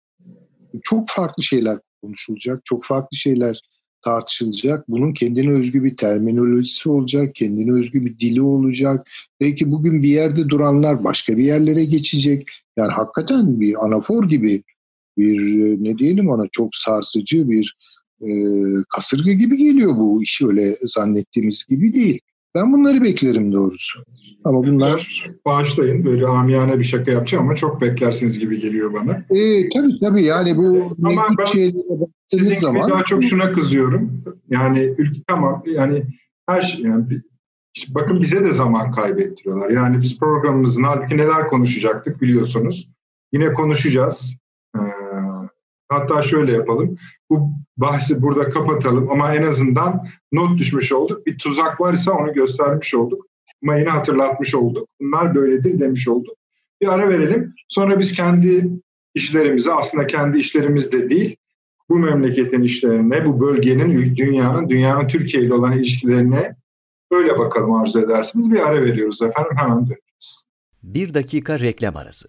Çok 0.82 1.08
farklı 1.08 1.42
şeyler 1.42 1.78
konuşulacak, 2.02 2.64
çok 2.64 2.84
farklı 2.84 3.16
şeyler 3.16 3.60
tartışılacak. 4.04 4.88
Bunun 4.88 5.12
kendine 5.12 5.50
özgü 5.50 5.84
bir 5.84 5.96
terminolojisi 5.96 6.88
olacak, 6.88 7.34
kendine 7.34 7.72
özgü 7.72 8.04
bir 8.04 8.18
dili 8.18 8.42
olacak. 8.42 9.10
Belki 9.40 9.70
bugün 9.70 10.02
bir 10.02 10.08
yerde 10.08 10.48
duranlar 10.48 11.04
başka 11.04 11.36
bir 11.36 11.44
yerlere 11.44 11.84
geçecek. 11.84 12.46
Yani 12.76 12.92
hakikaten 12.92 13.60
bir 13.60 13.84
anafor 13.84 14.28
gibi 14.28 14.62
bir 15.18 15.38
ne 15.84 15.98
diyelim 15.98 16.28
ona 16.28 16.46
çok 16.52 16.76
sarsıcı 16.76 17.50
bir 17.50 17.76
e, 18.22 18.28
kasırga 18.88 19.32
gibi 19.32 19.56
geliyor 19.56 19.96
bu 19.96 20.22
iş 20.22 20.42
öyle 20.42 20.78
zannettiğimiz 20.82 21.64
gibi 21.68 21.92
değil. 21.92 22.20
Ben 22.54 22.72
bunları 22.72 23.02
beklerim 23.02 23.52
doğrusu. 23.52 24.04
Ama 24.44 24.64
bunlar... 24.64 25.26
Bağışlayın 25.46 26.04
böyle 26.04 26.26
amiyane 26.26 26.78
bir 26.78 26.84
şaka 26.84 27.10
yapacağım 27.10 27.44
ama 27.44 27.54
çok 27.54 27.80
beklersiniz 27.80 28.38
gibi 28.38 28.60
geliyor 28.60 28.92
bana. 28.92 29.12
E, 29.12 29.68
tabii 29.68 30.00
tabii 30.00 30.22
yani 30.22 30.56
bu... 30.56 30.96
Ama 31.04 31.22
ben 31.38 31.72
sizin 32.28 32.54
zaman... 32.54 32.90
daha 32.90 33.04
çok 33.04 33.24
şuna 33.24 33.52
kızıyorum. 33.52 34.24
Yani 34.48 34.94
ülke 34.98 35.20
tamam 35.26 35.62
yani 35.66 36.04
her 36.48 36.60
şey 36.60 36.84
yani 36.84 37.04
işte 37.74 37.94
bakın 37.94 38.20
bize 38.20 38.44
de 38.44 38.52
zaman 38.52 38.92
kaybettiriyorlar. 38.92 39.70
Yani 39.70 40.00
biz 40.00 40.18
programımızın 40.18 40.82
halbuki 40.82 41.16
neler 41.16 41.48
konuşacaktık 41.48 42.22
biliyorsunuz. 42.22 42.88
Yine 43.32 43.52
konuşacağız. 43.52 44.36
Hatta 45.90 46.22
şöyle 46.22 46.52
yapalım. 46.52 46.96
Bu 47.30 47.50
bahsi 47.76 48.22
burada 48.22 48.50
kapatalım 48.50 49.10
ama 49.10 49.34
en 49.34 49.42
azından 49.42 50.06
not 50.32 50.58
düşmüş 50.58 50.92
olduk. 50.92 51.26
Bir 51.26 51.38
tuzak 51.38 51.80
varsa 51.80 52.12
onu 52.12 52.32
göstermiş 52.32 52.94
olduk. 52.94 53.26
Ama 53.62 53.94
hatırlatmış 53.94 54.54
olduk. 54.54 54.88
Bunlar 55.00 55.34
böyledir 55.34 55.80
demiş 55.80 56.08
olduk. 56.08 56.34
Bir 56.80 56.88
ara 56.88 57.08
verelim. 57.08 57.54
Sonra 57.68 57.98
biz 57.98 58.12
kendi 58.12 58.70
işlerimizi 59.14 59.72
aslında 59.72 60.06
kendi 60.06 60.38
işlerimiz 60.38 60.92
de 60.92 61.10
değil, 61.10 61.36
bu 61.88 61.98
memleketin 61.98 62.62
işlerine, 62.62 63.24
bu 63.24 63.40
bölgenin, 63.40 64.16
dünyanın, 64.16 64.68
dünyanın 64.68 65.08
Türkiye 65.08 65.42
ile 65.42 65.54
olan 65.54 65.72
ilişkilerine 65.72 66.56
öyle 67.10 67.38
bakalım 67.38 67.72
arzu 67.72 68.00
edersiniz. 68.00 68.52
Bir 68.52 68.60
ara 68.68 68.82
veriyoruz 68.82 69.22
efendim 69.22 69.52
hemen 69.56 69.78
döneceğiz. 69.78 70.46
Bir 70.82 71.14
dakika 71.14 71.60
reklam 71.60 71.96
arası. 71.96 72.28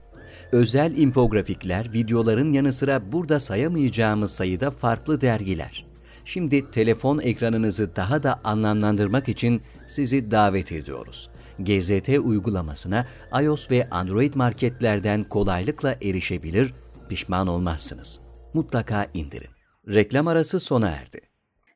Özel 0.51 0.97
infografikler, 0.97 1.93
videoların 1.93 2.51
yanı 2.51 2.73
sıra 2.73 3.11
burada 3.11 3.39
sayamayacağımız 3.39 4.31
sayıda 4.31 4.71
farklı 4.71 5.21
dergiler. 5.21 5.85
Şimdi 6.25 6.71
telefon 6.71 7.19
ekranınızı 7.19 7.95
daha 7.95 8.23
da 8.23 8.41
anlamlandırmak 8.43 9.29
için 9.29 9.61
sizi 9.87 10.31
davet 10.31 10.71
ediyoruz. 10.71 11.29
GZT 11.59 12.09
uygulamasına 12.09 13.05
iOS 13.41 13.71
ve 13.71 13.89
Android 13.89 14.33
marketlerden 14.33 15.23
kolaylıkla 15.23 15.95
erişebilir, 16.01 16.73
pişman 17.09 17.47
olmazsınız. 17.47 18.19
Mutlaka 18.53 19.07
indirin. 19.13 19.49
Reklam 19.87 20.27
arası 20.27 20.59
sona 20.59 20.89
erdi. 20.89 21.21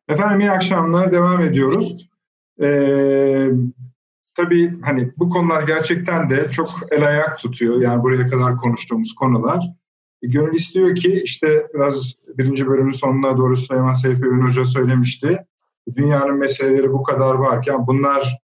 Efendim 0.09 0.39
iyi 0.39 0.51
akşamlar, 0.51 1.11
devam 1.11 1.41
ediyoruz. 1.41 2.09
Ee, 2.61 3.47
tabii 4.35 4.81
hani 4.81 5.11
bu 5.17 5.29
konular 5.29 5.63
gerçekten 5.63 6.29
de 6.29 6.49
çok 6.49 6.67
el 6.91 7.07
ayak 7.07 7.39
tutuyor. 7.39 7.81
Yani 7.81 8.03
buraya 8.03 8.29
kadar 8.29 8.57
konuştuğumuz 8.57 9.15
konular. 9.15 9.59
Gönül 10.21 10.53
istiyor 10.53 10.95
ki 10.95 11.21
işte 11.23 11.67
biraz 11.73 12.13
birinci 12.37 12.67
bölümün 12.67 12.91
sonuna 12.91 13.37
doğru 13.37 13.57
Süleyman 13.57 13.93
Seyfi 13.93 14.25
Ün 14.25 14.41
Hoca 14.41 14.65
söylemişti. 14.65 15.45
Dünyanın 15.95 16.37
meseleleri 16.37 16.93
bu 16.93 17.03
kadar 17.03 17.35
varken 17.35 17.87
bunlar 17.87 18.39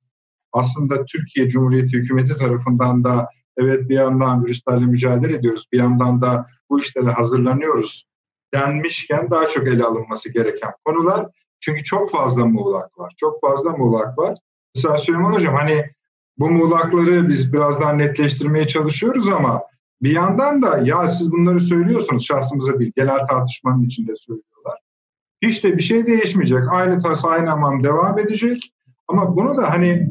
aslında 0.54 1.06
Türkiye 1.06 1.48
Cumhuriyeti 1.48 1.98
hükümeti 1.98 2.36
tarafından 2.36 3.04
da 3.04 3.30
evet 3.58 3.90
bir 3.90 3.96
yandan 3.96 4.46
virüslerle 4.46 4.86
mücadele 4.86 5.36
ediyoruz, 5.36 5.66
bir 5.72 5.78
yandan 5.78 6.22
da 6.22 6.48
bu 6.70 6.80
işlere 6.80 7.12
hazırlanıyoruz 7.12 8.06
denmişken 8.54 9.32
daha 9.32 9.48
çok 9.48 9.68
ele 9.68 9.84
alınması 9.84 10.34
gereken 10.34 10.72
konular. 10.86 11.28
Çünkü 11.60 11.84
çok 11.84 12.12
fazla 12.12 12.46
muğlak 12.46 13.00
var. 13.00 13.14
Çok 13.18 13.42
fazla 13.42 13.72
muğlak 13.72 14.18
var. 14.18 14.38
Mesela 14.76 14.98
Süleyman 14.98 15.34
Hocam 15.34 15.56
hani 15.56 15.86
bu 16.38 16.50
muğlakları 16.50 17.30
biz 17.30 17.54
birazdan 17.54 17.98
netleştirmeye 17.98 18.68
çalışıyoruz 18.68 19.30
ama 19.30 19.64
bir 20.02 20.12
yandan 20.12 20.62
da 20.62 20.78
ya 20.84 21.08
siz 21.08 21.32
bunları 21.32 21.60
söylüyorsunuz 21.60 22.26
şahsımıza 22.26 22.80
bir 22.80 22.92
genel 22.96 23.28
tartışmanın 23.28 23.84
içinde 23.84 24.16
söylüyorlar. 24.16 24.80
Hiç 25.42 25.64
de 25.64 25.78
bir 25.78 25.84
şey 25.84 26.08
değişmeyecek. 26.08 26.60
Aynı 26.72 27.02
tas 27.02 27.26
aynı 27.26 27.50
hamam 27.50 27.84
devam 27.84 28.20
edecek. 28.20 28.74
Ama 29.08 29.36
bunu 29.36 29.58
da 29.58 29.70
hani 29.70 30.10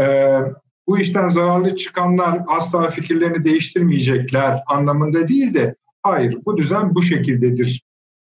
e, 0.00 0.36
bu 0.86 0.98
işten 0.98 1.28
zararlı 1.28 1.76
çıkanlar 1.76 2.40
asla 2.46 2.90
fikirlerini 2.90 3.44
değiştirmeyecekler 3.44 4.62
anlamında 4.66 5.28
değil 5.28 5.54
de 5.54 5.74
hayır 6.02 6.38
bu 6.46 6.56
düzen 6.56 6.94
bu 6.94 7.02
şekildedir 7.02 7.82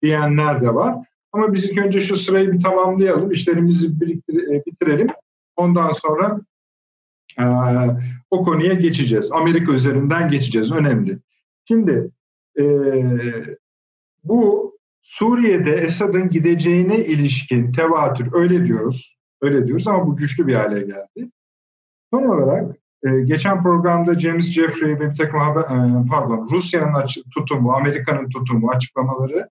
diyenler 0.01 0.61
de 0.61 0.75
var. 0.75 0.95
Ama 1.31 1.53
biz 1.53 1.69
ilk 1.69 1.77
önce 1.77 1.99
şu 1.99 2.15
sırayı 2.15 2.51
bir 2.51 2.61
tamamlayalım, 2.61 3.31
işlerimizi 3.31 3.87
e, 3.87 4.65
bitirelim. 4.65 5.07
Ondan 5.55 5.89
sonra 5.91 6.39
e, 7.39 7.45
o 8.31 8.41
konuya 8.41 8.73
geçeceğiz. 8.73 9.31
Amerika 9.31 9.71
üzerinden 9.71 10.29
geçeceğiz, 10.29 10.71
önemli. 10.71 11.19
Şimdi 11.67 12.11
e, 12.59 12.63
bu 14.23 14.71
Suriye'de 15.01 15.71
Esad'ın 15.71 16.29
gideceğine 16.29 17.05
ilişkin 17.05 17.71
tevatür 17.71 18.29
öyle 18.33 18.65
diyoruz, 18.65 19.17
öyle 19.41 19.67
diyoruz 19.67 19.87
ama 19.87 20.07
bu 20.07 20.15
güçlü 20.15 20.47
bir 20.47 20.55
hale 20.55 20.81
geldi. 20.81 21.31
Son 22.13 22.23
olarak 22.23 22.75
e, 23.03 23.19
geçen 23.19 23.63
programda 23.63 24.19
James 24.19 24.49
Jeffrey 24.49 24.99
ve 24.99 25.11
bir 25.11 25.15
takım 25.15 25.39
haber, 25.39 25.61
e, 25.61 26.05
pardon 26.09 26.47
Rusya'nın 26.51 27.05
tutumu, 27.33 27.71
Amerika'nın 27.71 28.29
tutumu, 28.29 28.69
açıklamaları 28.69 29.49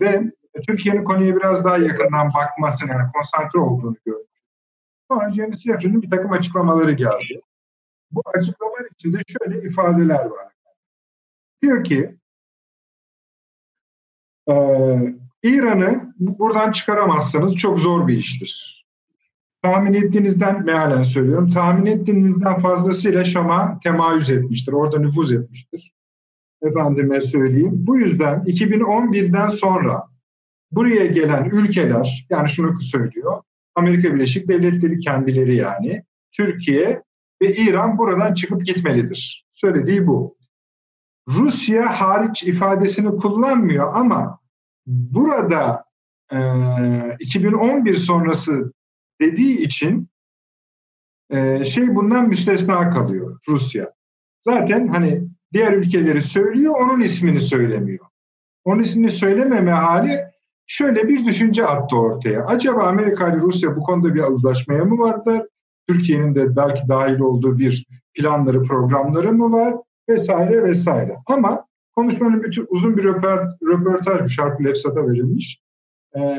ve 0.00 0.32
Türkiye'nin 0.66 1.04
konuya 1.04 1.36
biraz 1.36 1.64
daha 1.64 1.78
yakından 1.78 2.34
bakmasını, 2.34 2.90
yani 2.90 3.12
konsantre 3.14 3.60
olduğunu 3.60 3.96
gördük. 4.04 4.35
Sonra 5.10 5.32
James 5.32 5.60
Jeffrey'nin 5.62 6.02
bir 6.02 6.10
takım 6.10 6.32
açıklamaları 6.32 6.92
geldi. 6.92 7.40
Bu 8.10 8.22
açıklamalar 8.34 8.86
içinde 8.94 9.18
şöyle 9.26 9.68
ifadeler 9.68 10.24
var. 10.24 10.52
Diyor 11.62 11.84
ki 11.84 12.16
e, 14.48 14.54
İran'ı 15.42 16.14
buradan 16.18 16.72
çıkaramazsanız 16.72 17.56
çok 17.56 17.80
zor 17.80 18.08
bir 18.08 18.18
iştir 18.18 18.76
tahmin 19.66 19.94
ettiğinizden 19.94 20.64
mealen 20.64 21.02
söylüyorum. 21.02 21.50
Tahmin 21.50 21.86
ettiğinizden 21.86 22.58
fazlasıyla 22.58 23.24
Şam'a 23.24 23.80
temayüz 23.84 24.30
etmiştir. 24.30 24.72
Orada 24.72 24.98
nüfuz 24.98 25.32
etmiştir. 25.32 25.92
Efendime 26.62 27.20
söyleyeyim. 27.20 27.72
Bu 27.72 27.98
yüzden 27.98 28.42
2011'den 28.42 29.48
sonra 29.48 30.02
buraya 30.70 31.06
gelen 31.06 31.50
ülkeler 31.50 32.26
yani 32.30 32.48
şunu 32.48 32.80
söylüyor. 32.80 33.42
Amerika 33.76 34.14
Birleşik 34.14 34.48
Devletleri 34.48 34.98
kendileri 34.98 35.56
yani 35.56 36.04
Türkiye 36.32 37.02
ve 37.42 37.54
İran 37.54 37.98
buradan 37.98 38.34
çıkıp 38.34 38.66
gitmelidir. 38.66 39.46
Söylediği 39.54 40.06
bu. 40.06 40.36
Rusya 41.28 42.00
hariç 42.00 42.42
ifadesini 42.42 43.16
kullanmıyor 43.16 43.94
ama 43.94 44.40
burada 44.86 45.84
e, 46.32 46.38
2011 47.20 47.94
sonrası 47.94 48.72
dediği 49.20 49.58
için 49.58 50.08
e, 51.30 51.64
şey 51.64 51.94
bundan 51.94 52.28
müstesna 52.28 52.90
kalıyor 52.90 53.38
Rusya. 53.48 53.92
Zaten 54.44 54.88
hani 54.88 55.28
diğer 55.52 55.72
ülkeleri 55.72 56.22
söylüyor, 56.22 56.74
onun 56.80 57.00
ismini 57.00 57.40
söylemiyor. 57.40 58.06
Onun 58.64 58.82
ismini 58.82 59.10
söylememe 59.10 59.70
hali 59.70 60.24
şöyle 60.66 61.08
bir 61.08 61.26
düşünce 61.26 61.66
attı 61.66 61.96
ortaya. 61.96 62.46
Acaba 62.46 62.82
Amerika 62.82 63.28
ile 63.28 63.36
Rusya 63.36 63.76
bu 63.76 63.82
konuda 63.82 64.14
bir 64.14 64.22
uzlaşmaya 64.22 64.84
mı 64.84 64.98
vardır? 64.98 65.42
Türkiye'nin 65.88 66.34
de 66.34 66.56
belki 66.56 66.88
dahil 66.88 67.18
olduğu 67.18 67.58
bir 67.58 67.86
planları, 68.14 68.62
programları 68.62 69.32
mı 69.32 69.52
var? 69.52 69.74
Vesaire 70.08 70.62
vesaire. 70.62 71.16
Ama 71.26 71.66
konuşmanın 71.96 72.42
bütün 72.42 72.66
uzun 72.68 72.96
bir 72.96 73.04
röportaj 73.68 74.30
şarkı 74.30 74.64
Lefsat'a 74.64 75.08
verilmiş. 75.08 75.60
Ee, 76.16 76.38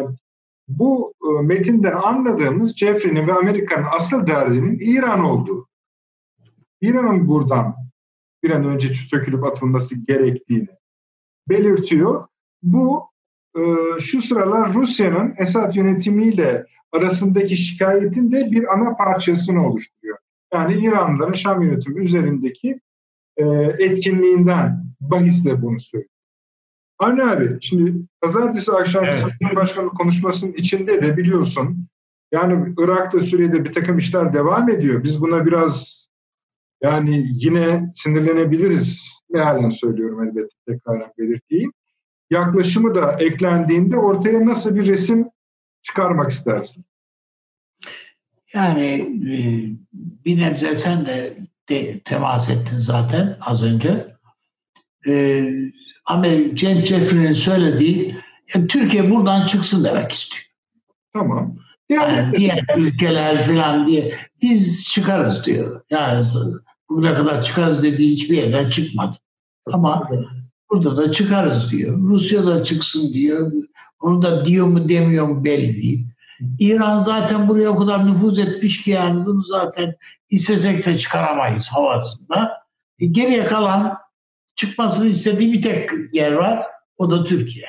bu 0.68 1.14
e, 1.24 1.42
metinden 1.42 1.96
anladığımız 1.96 2.76
Jeffrey'nin 2.76 3.28
ve 3.28 3.34
Amerika'nın 3.34 3.88
asıl 3.96 4.28
derdinin 4.28 4.78
İran 4.82 5.20
olduğu. 5.20 5.68
İran'ın 6.82 7.28
buradan 7.28 7.76
bir 8.44 8.52
an 8.52 8.66
önce 8.66 8.94
sökülüp 8.94 9.44
atılması 9.44 9.96
gerektiğini 9.96 10.68
belirtiyor. 11.50 12.28
Bu 12.64 13.04
şu 14.00 14.22
sıralar 14.22 14.74
Rusya'nın 14.74 15.34
Esad 15.38 15.76
yönetimiyle 15.76 16.66
arasındaki 16.92 17.58
şikayetin 17.58 18.32
de 18.32 18.52
bir 18.52 18.74
ana 18.74 18.96
parçasını 18.96 19.68
oluşturuyor. 19.68 20.18
Yani 20.54 20.74
İranlıların 20.74 21.34
Şam 21.34 21.62
yönetimi 21.62 22.02
üzerindeki 22.02 22.80
e, 23.38 23.46
etkinliğinden 23.80 24.86
bahisle 25.02 25.62
bunu 25.62 25.80
söylüyor. 25.80 26.10
Avni 27.00 27.24
abi 27.24 27.58
şimdi 27.62 27.96
pazartesi 28.22 28.72
akşam 28.72 29.06
evet. 29.06 29.18
Sayın 29.18 29.56
Başkanı 29.56 29.90
konuşmasının 29.90 30.54
içinde 30.54 31.02
de 31.02 31.18
biliyorsun 31.18 31.88
yani 32.32 32.74
Irak'ta 32.78 33.20
Suriye'de 33.20 33.66
bir 33.66 33.74
takım 33.74 33.98
işler 33.98 34.34
devam 34.34 34.70
ediyor. 34.70 35.04
Biz 35.04 35.22
buna 35.22 35.46
biraz 35.46 36.08
yani 36.82 37.26
yine 37.30 37.92
sinirlenebiliriz. 37.94 39.20
Mealen 39.30 39.70
söylüyorum 39.70 40.24
elbette 40.24 40.56
tekrar 40.68 41.12
belirteyim. 41.18 41.72
Yaklaşımı 42.30 42.96
da 42.96 43.12
eklendiğinde 43.20 43.98
ortaya 43.98 44.46
nasıl 44.46 44.76
bir 44.76 44.88
resim 44.88 45.30
çıkarmak 45.82 46.32
istersin? 46.32 46.86
Yani 48.54 48.86
e, 49.24 49.38
bir 50.26 50.38
nebze 50.38 50.76
sen 50.76 51.06
de, 51.06 51.38
de 51.70 52.00
temas 52.00 52.50
ettin 52.50 52.78
zaten 52.78 53.38
az 53.42 53.64
önce. 53.64 54.18
Ee, 55.08 55.54
Amerika 56.06 56.56
James 56.56 56.86
Jeffrey'nin 56.86 57.32
söylediği 57.32 58.18
yani 58.56 58.68
Türkiye 58.68 59.12
buradan 59.12 59.46
çıksın 59.46 59.84
demek 59.84 60.12
istiyor. 60.12 60.44
Tamam. 61.14 61.58
Yani, 61.90 62.16
yani 62.16 62.34
diğer 62.34 62.78
ülkeler 62.78 63.46
falan 63.48 63.88
diye 63.88 64.16
biz 64.42 64.90
çıkarız 64.90 65.46
diyor. 65.46 65.82
Yani 65.90 66.24
bugüne 66.90 67.14
kadar 67.14 67.44
çıkarız 67.44 67.84
dediği 67.84 68.12
hiçbir 68.12 68.38
yerden 68.38 68.70
çıkmadı. 68.70 69.18
Ama 69.66 70.10
burada 70.70 70.98
da 70.98 71.12
çıkarız 71.12 71.72
diyor. 71.72 71.98
Rusya 72.00 72.46
da 72.46 72.64
çıksın 72.64 73.14
diyor. 73.14 73.52
Onu 74.00 74.22
da 74.22 74.46
diyor 74.46 74.68
mu 74.68 74.90
demiyor 74.90 75.28
mu 75.28 75.44
belli 75.44 75.76
değil. 75.76 76.08
İran 76.60 77.00
zaten 77.00 77.48
buraya 77.48 77.70
o 77.70 77.76
kadar 77.76 78.08
nüfuz 78.08 78.40
etmiş 78.40 78.84
ki 78.84 78.92
yani 78.92 79.26
bunu 79.26 79.44
zaten 79.44 79.96
istesek 80.30 80.86
de 80.86 80.98
çıkaramayız 80.98 81.70
havasında. 81.70 82.54
E, 83.00 83.06
geriye 83.06 83.46
kalan 83.46 83.98
çıkmasını 84.56 85.08
istediği 85.08 85.54
bir 85.54 85.62
tek 85.62 85.90
yer 86.14 86.32
var. 86.32 86.64
O 86.98 87.12
da 87.12 87.24
Türkiye. 87.24 87.66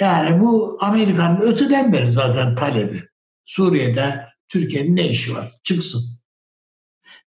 Yani 0.00 0.40
bu 0.40 0.78
Amerika'nın 0.80 1.40
öteden 1.40 1.92
beri 1.92 2.08
zaten 2.08 2.54
talebi. 2.54 3.04
Suriye'de 3.44 4.26
Türkiye'nin 4.48 4.96
ne 4.96 5.08
işi 5.08 5.34
var? 5.34 5.52
Çıksın. 5.62 6.02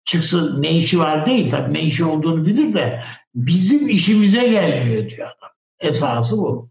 Çıksın 0.05 0.63
ne 0.63 0.77
işi 0.77 0.99
var 0.99 1.27
değil 1.27 1.51
tabii 1.51 1.75
ne 1.75 1.83
işi 1.83 2.05
olduğunu 2.05 2.47
bilir 2.47 2.75
de 2.75 3.03
bizim 3.35 3.89
işimize 3.89 4.49
gelmiyor 4.49 5.09
diyor 5.09 5.29
adam. 5.29 5.51
Esası 5.81 6.37
bu. 6.37 6.71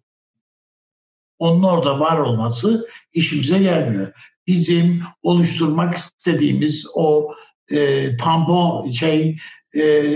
Onun 1.40 1.64
orada 1.64 2.00
var 2.00 2.18
olması 2.18 2.88
işimize 3.14 3.60
gelmiyor. 3.60 4.14
Bizim 4.48 5.04
oluşturmak 5.24 5.96
istediğimiz 5.96 6.88
o 6.94 7.34
e, 7.72 8.16
tampon 8.18 8.90
şey 8.90 9.38
e, 9.74 10.14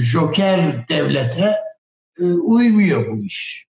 joker 0.00 0.88
devlete 0.88 1.54
e, 2.18 2.24
uymuyor 2.24 3.12
bu 3.12 3.24
iş. 3.24 3.66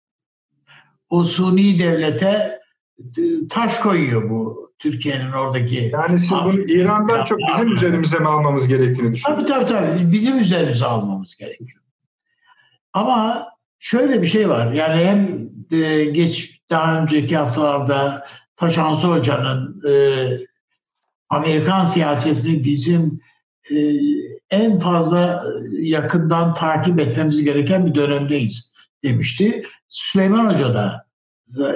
O 1.08 1.24
suni 1.24 1.78
devlete 1.78 2.60
e, 2.98 3.48
taş 3.50 3.78
koyuyor 3.78 4.30
bu 4.30 4.72
Türkiye'nin 4.78 5.32
oradaki. 5.32 5.90
Yani 5.92 6.18
siz 6.18 6.30
bunu 6.30 6.60
İran'dan 6.60 7.24
çok 7.24 7.38
bizim 7.38 7.72
üzerimize 7.72 8.18
mi 8.18 8.28
almamız 8.28 8.68
gerektiğini 8.68 9.12
düşünüyorsunuz? 9.12 9.48
Tabii 9.48 9.68
tabii 9.68 9.94
tabii. 9.94 10.12
Bizim 10.12 10.38
üzerimize 10.38 10.84
almamız 10.86 11.36
gerekiyor. 11.36 11.83
Ama 12.94 13.48
şöyle 13.78 14.22
bir 14.22 14.26
şey 14.26 14.48
var. 14.48 14.72
Yani 14.72 15.04
hem 15.04 15.50
e, 15.70 16.04
geç 16.04 16.60
daha 16.70 17.02
önceki 17.02 17.36
haftalarda 17.36 18.26
Taşansı 18.56 19.06
Hoca'nın 19.08 19.82
e, 19.88 19.92
Amerikan 21.28 21.84
siyasetini 21.84 22.64
bizim 22.64 23.20
e, 23.70 23.76
en 24.50 24.78
fazla 24.78 25.44
yakından 25.72 26.54
takip 26.54 27.00
etmemiz 27.00 27.44
gereken 27.44 27.86
bir 27.86 27.94
dönemdeyiz 27.94 28.72
demişti. 29.04 29.62
Süleyman 29.88 30.46
Hoca 30.48 30.74
da 30.74 31.06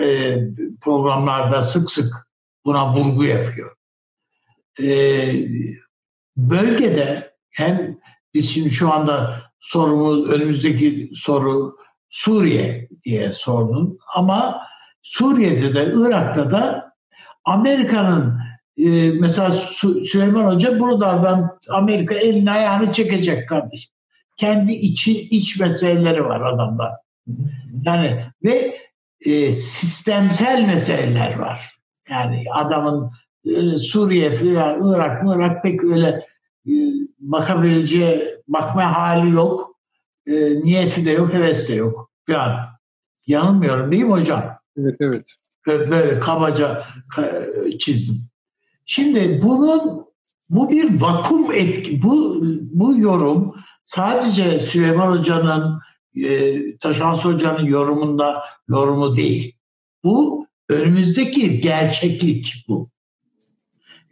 e, 0.03 0.39
programlarda 0.81 1.63
sık 1.63 1.91
sık 1.91 2.15
buna 2.65 2.93
vurgu 2.93 3.25
yapıyor. 3.25 3.77
E, 4.83 4.89
bölgede 6.37 7.35
hem 7.51 7.99
biz 8.35 8.51
şimdi 8.51 8.71
şu 8.71 8.93
anda 8.93 9.48
sorumuz 9.61 10.31
önümüzdeki 10.31 11.11
soru 11.13 11.77
Suriye 12.11 12.89
diye 13.05 13.33
sordun 13.33 13.99
ama 14.15 14.61
Suriye'de 15.03 15.75
de 15.75 15.93
Irak'ta 15.95 16.51
da 16.51 16.93
Amerika'nın 17.45 18.39
e, 18.77 19.11
mesela 19.11 19.51
Süleyman 20.05 20.55
Hoca 20.55 20.81
buradan 20.81 21.59
Amerika 21.71 22.15
elini 22.15 22.51
ayağını 22.51 22.93
çekecek 22.93 23.49
kardeşim. 23.49 23.95
Kendi 24.37 24.73
için 24.73 25.29
iç 25.31 25.61
meseleleri 25.61 26.25
var 26.25 26.41
adamlar. 26.41 26.93
Yani 27.83 28.25
ve 28.45 28.77
e, 29.21 29.53
sistemsel 29.53 30.67
meseleler 30.67 31.39
var. 31.39 31.71
Yani 32.11 32.45
adamın 32.55 33.11
e, 33.45 33.79
Suriye 33.79 34.33
filan 34.33 34.91
Irak 34.91 35.23
Irak 35.27 35.63
pek 35.63 35.85
öyle 35.85 36.27
e, 36.67 36.73
bakabileceği 37.19 38.38
bakma 38.49 38.97
hali 38.97 39.31
yok. 39.31 39.77
E, 40.27 40.61
niyeti 40.61 41.05
de 41.05 41.11
yok, 41.11 41.35
heves 41.35 41.69
de 41.69 41.75
yok. 41.75 42.11
Yani 42.29 42.57
yanılmıyorum 43.27 43.93
değil 43.93 44.05
mi 44.05 44.11
hocam? 44.11 44.59
Evet, 44.77 44.97
evet. 45.01 45.25
Böyle 45.67 46.19
kabaca 46.19 46.85
çizdim. 47.79 48.29
Şimdi 48.85 49.41
bunun 49.43 50.07
bu 50.51 50.71
bir 50.71 51.01
vakum 51.01 51.53
etki. 51.53 52.03
Bu 52.03 52.43
bu 52.73 52.99
yorum 52.99 53.55
sadece 53.85 54.59
Süleyman 54.61 55.17
Hoca'nın 55.17 55.81
e, 56.17 56.79
Taşans 56.79 57.25
Hoca'nın 57.25 57.65
yorumunda 57.65 58.43
yorumu 58.69 59.17
değil. 59.17 59.57
Bu 60.05 60.47
önümüzdeki 60.69 61.61
gerçeklik 61.61 62.65
bu. 62.69 62.91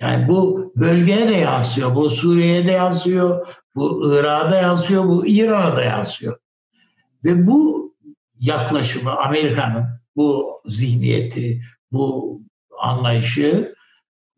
Yani 0.01 0.28
bu 0.28 0.72
bölgeye 0.76 1.28
de 1.28 1.34
yansıyor, 1.34 1.95
bu 1.95 2.11
Suriye'ye 2.11 2.66
de 2.66 2.70
yansıyor, 2.70 3.47
bu 3.77 4.14
Irak'a 4.14 4.51
da 4.51 4.57
yansıyor, 4.57 5.05
bu 5.05 5.27
İran'a 5.27 5.77
da 5.77 5.85
yansıyor. 5.85 6.39
Ve 7.24 7.47
bu 7.47 7.87
yaklaşımı 8.39 9.11
Amerika'nın 9.11 9.87
bu 10.16 10.51
zihniyeti, 10.66 11.62
bu 11.93 12.41
anlayışı 12.81 13.74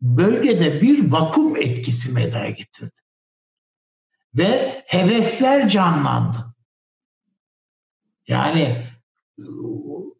bölgede 0.01 0.81
bir 0.81 1.11
vakum 1.11 1.57
etkisi 1.57 2.13
meydana 2.13 2.49
getirdi. 2.49 2.99
Ve 4.37 4.83
hevesler 4.87 5.67
canlandı. 5.67 6.37
Yani 8.27 8.87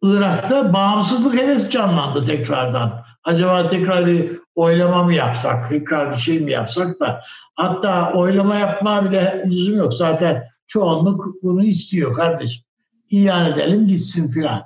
Irak'ta 0.02 0.72
bağımsızlık 0.72 1.34
heves 1.34 1.70
canlandı 1.70 2.24
tekrardan. 2.24 3.04
Acaba 3.24 3.66
tekrar 3.66 4.06
bir 4.06 4.40
oylama 4.60 5.02
mı 5.02 5.14
yapsak, 5.14 5.68
tekrar 5.68 6.12
bir 6.12 6.16
şey 6.16 6.40
mi 6.40 6.52
yapsak 6.52 7.00
da 7.00 7.22
hatta 7.54 8.12
oylama 8.12 8.58
yapma 8.58 9.10
bile 9.10 9.44
lüzum 9.46 9.76
yok. 9.76 9.94
Zaten 9.94 10.44
çoğunluk 10.66 11.42
bunu 11.42 11.64
istiyor 11.64 12.14
kardeşim. 12.14 12.64
İlan 13.10 13.52
edelim 13.52 13.88
gitsin 13.88 14.30
filan. 14.32 14.62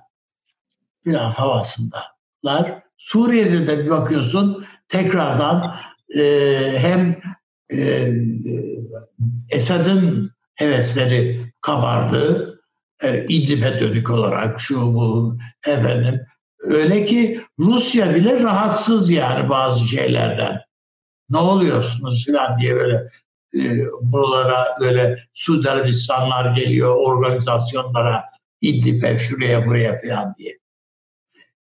Filan 1.04 1.30
havasındalar. 1.30 2.82
Suriye'de 2.96 3.66
de 3.66 3.84
bir 3.84 3.90
bakıyorsun 3.90 4.66
tekrardan 4.88 5.76
e, 6.18 6.22
hem 6.78 7.20
e, 7.72 8.08
Esad'ın 9.50 10.30
hevesleri 10.54 11.52
kabardı. 11.60 12.54
E, 13.02 13.26
İdlib'e 13.26 13.80
dönük 13.80 14.10
olarak 14.10 14.60
şu 14.60 14.94
bu 14.94 15.38
efendim. 15.66 16.20
Öyle 16.64 17.04
ki 17.04 17.40
Rusya 17.58 18.14
bile 18.14 18.42
rahatsız 18.42 19.10
yani 19.10 19.48
bazı 19.48 19.88
şeylerden. 19.88 20.60
Ne 21.30 21.38
oluyorsunuz 21.38 22.26
falan 22.26 22.58
diye 22.60 22.74
böyle 22.74 23.10
e, 23.54 23.86
buralara 24.02 24.76
böyle 24.80 25.18
Suudi 25.32 25.70
Arabistanlar 25.70 26.54
geliyor 26.56 26.96
organizasyonlara 26.96 28.24
İdlib'e 28.60 29.18
şuraya 29.18 29.66
buraya 29.66 29.98
falan 29.98 30.34
diye. 30.38 30.58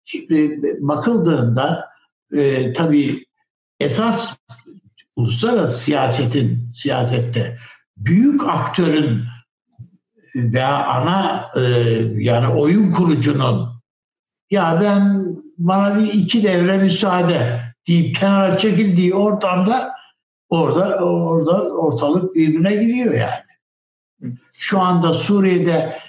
Şimdi 0.05 0.59
bakıldığında 0.79 1.89
e, 2.33 2.73
tabii 2.73 3.25
esas 3.79 4.37
uluslararası 5.15 5.79
siyasetin 5.79 6.71
siyasette 6.73 7.57
büyük 7.97 8.43
aktörün 8.47 9.23
veya 10.35 10.85
ana 10.85 11.51
e, 11.55 11.61
yani 12.15 12.47
oyun 12.47 12.91
kurucunun 12.91 13.78
ya 14.51 14.79
ben 14.81 15.25
bana 15.57 15.99
bir 15.99 16.13
iki 16.13 16.43
devre 16.43 16.77
müsaade 16.77 17.61
deyip 17.87 18.15
kenara 18.15 18.57
çekildiği 18.57 19.15
ortamda 19.15 19.91
orada 20.49 20.95
orada 21.05 21.69
ortalık 21.73 22.35
birbirine 22.35 22.75
giriyor 22.75 23.13
yani. 23.13 24.33
Şu 24.53 24.79
anda 24.79 25.13
Suriye'de 25.13 25.99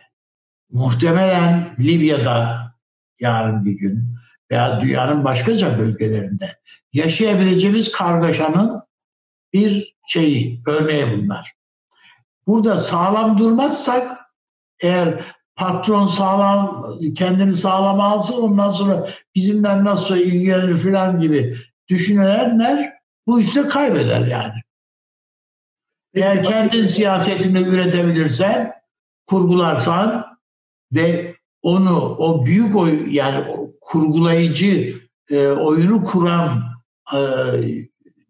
muhtemelen 0.70 1.76
Libya'da 1.78 2.70
yarın 3.20 3.64
bir 3.64 3.72
gün 3.72 4.14
veya 4.50 4.80
dünyanın 4.80 5.24
başkaca 5.24 5.78
bölgelerinde 5.78 6.58
yaşayabileceğimiz 6.92 7.92
kargaşanın 7.92 8.82
bir 9.52 9.96
şeyi, 10.06 10.62
örneği 10.66 11.18
bunlar. 11.18 11.52
Burada 12.46 12.78
sağlam 12.78 13.38
durmazsak 13.38 14.18
eğer 14.80 15.34
patron 15.56 16.06
sağlam 16.06 16.94
kendini 17.14 17.52
sağlam 17.52 18.00
alsın 18.00 18.42
ondan 18.42 18.70
sonra 18.70 19.10
bizimle 19.34 19.84
nasıl 19.84 20.16
ilgilenir 20.16 20.76
falan 20.76 21.20
gibi 21.20 21.56
düşünenler 21.88 22.92
bu 23.26 23.40
işte 23.40 23.62
kaybeder 23.62 24.26
yani. 24.26 24.54
Eğer 26.14 26.42
kendin 26.42 26.86
siyasetini 26.86 27.58
üretebilirsen, 27.58 28.72
kurgularsan 29.26 30.26
ve 30.92 31.34
onu 31.62 32.16
o 32.18 32.46
büyük 32.46 32.76
oy 32.76 33.14
yani 33.14 33.46
kurgulayıcı 33.80 35.00
e, 35.30 35.48
oyunu 35.48 36.02
kuran 36.02 36.62
e, 37.14 37.18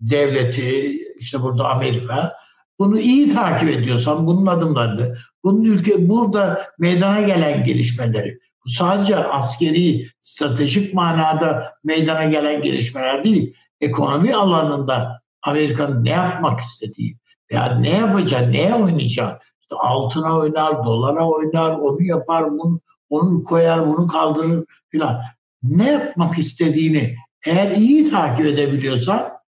devleti 0.01 0.91
işte 1.16 1.43
burada 1.43 1.68
Amerika 1.68 2.33
bunu 2.81 2.99
iyi 2.99 3.33
takip 3.35 3.68
ediyorsan 3.68 4.26
bunun 4.26 4.47
adımlarını, 4.47 5.14
bunun 5.45 5.64
ülke 5.64 6.09
burada 6.09 6.66
meydana 6.78 7.20
gelen 7.20 7.64
gelişmeleri, 7.64 8.39
bu 8.64 8.68
sadece 8.68 9.16
askeri, 9.16 10.07
stratejik 10.20 10.95
manada 10.95 11.72
meydana 11.85 12.24
gelen 12.24 12.62
gelişmeler 12.62 13.24
değil, 13.24 13.55
ekonomi 13.81 14.35
alanında 14.35 15.20
Amerika'nın 15.43 16.05
ne 16.05 16.11
yapmak 16.11 16.61
istediği, 16.61 17.16
yani 17.51 17.83
ne 17.83 17.91
yapacağı, 17.91 18.53
neye 18.53 18.74
oynayacak, 18.74 19.43
işte 19.61 19.74
altına 19.76 20.37
oynar, 20.37 20.85
dolara 20.85 21.28
oynar, 21.28 21.70
onu 21.70 22.03
yapar, 22.03 22.51
bunu 22.51 22.81
onu 23.11 23.45
koyar, 23.45 23.87
bunu 23.87 24.07
kaldırır 24.07 24.64
filan. 24.89 25.20
Ne 25.62 25.93
yapmak 25.93 26.39
istediğini 26.39 27.16
eğer 27.47 27.70
iyi 27.70 28.11
takip 28.11 28.47
edebiliyorsan 28.47 29.39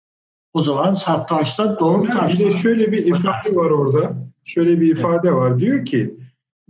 o 0.54 0.62
zaman 0.62 0.94
satrançta 0.94 1.80
doğru 1.80 2.06
taşlar. 2.06 2.46
Bir 2.48 2.52
de 2.52 2.56
şöyle 2.56 2.92
bir 2.92 3.06
ifade 3.06 3.56
var 3.56 3.70
orada. 3.70 4.12
Şöyle 4.44 4.80
bir 4.80 4.96
ifade 4.96 5.32
var. 5.32 5.58
Diyor 5.58 5.84
ki 5.84 6.14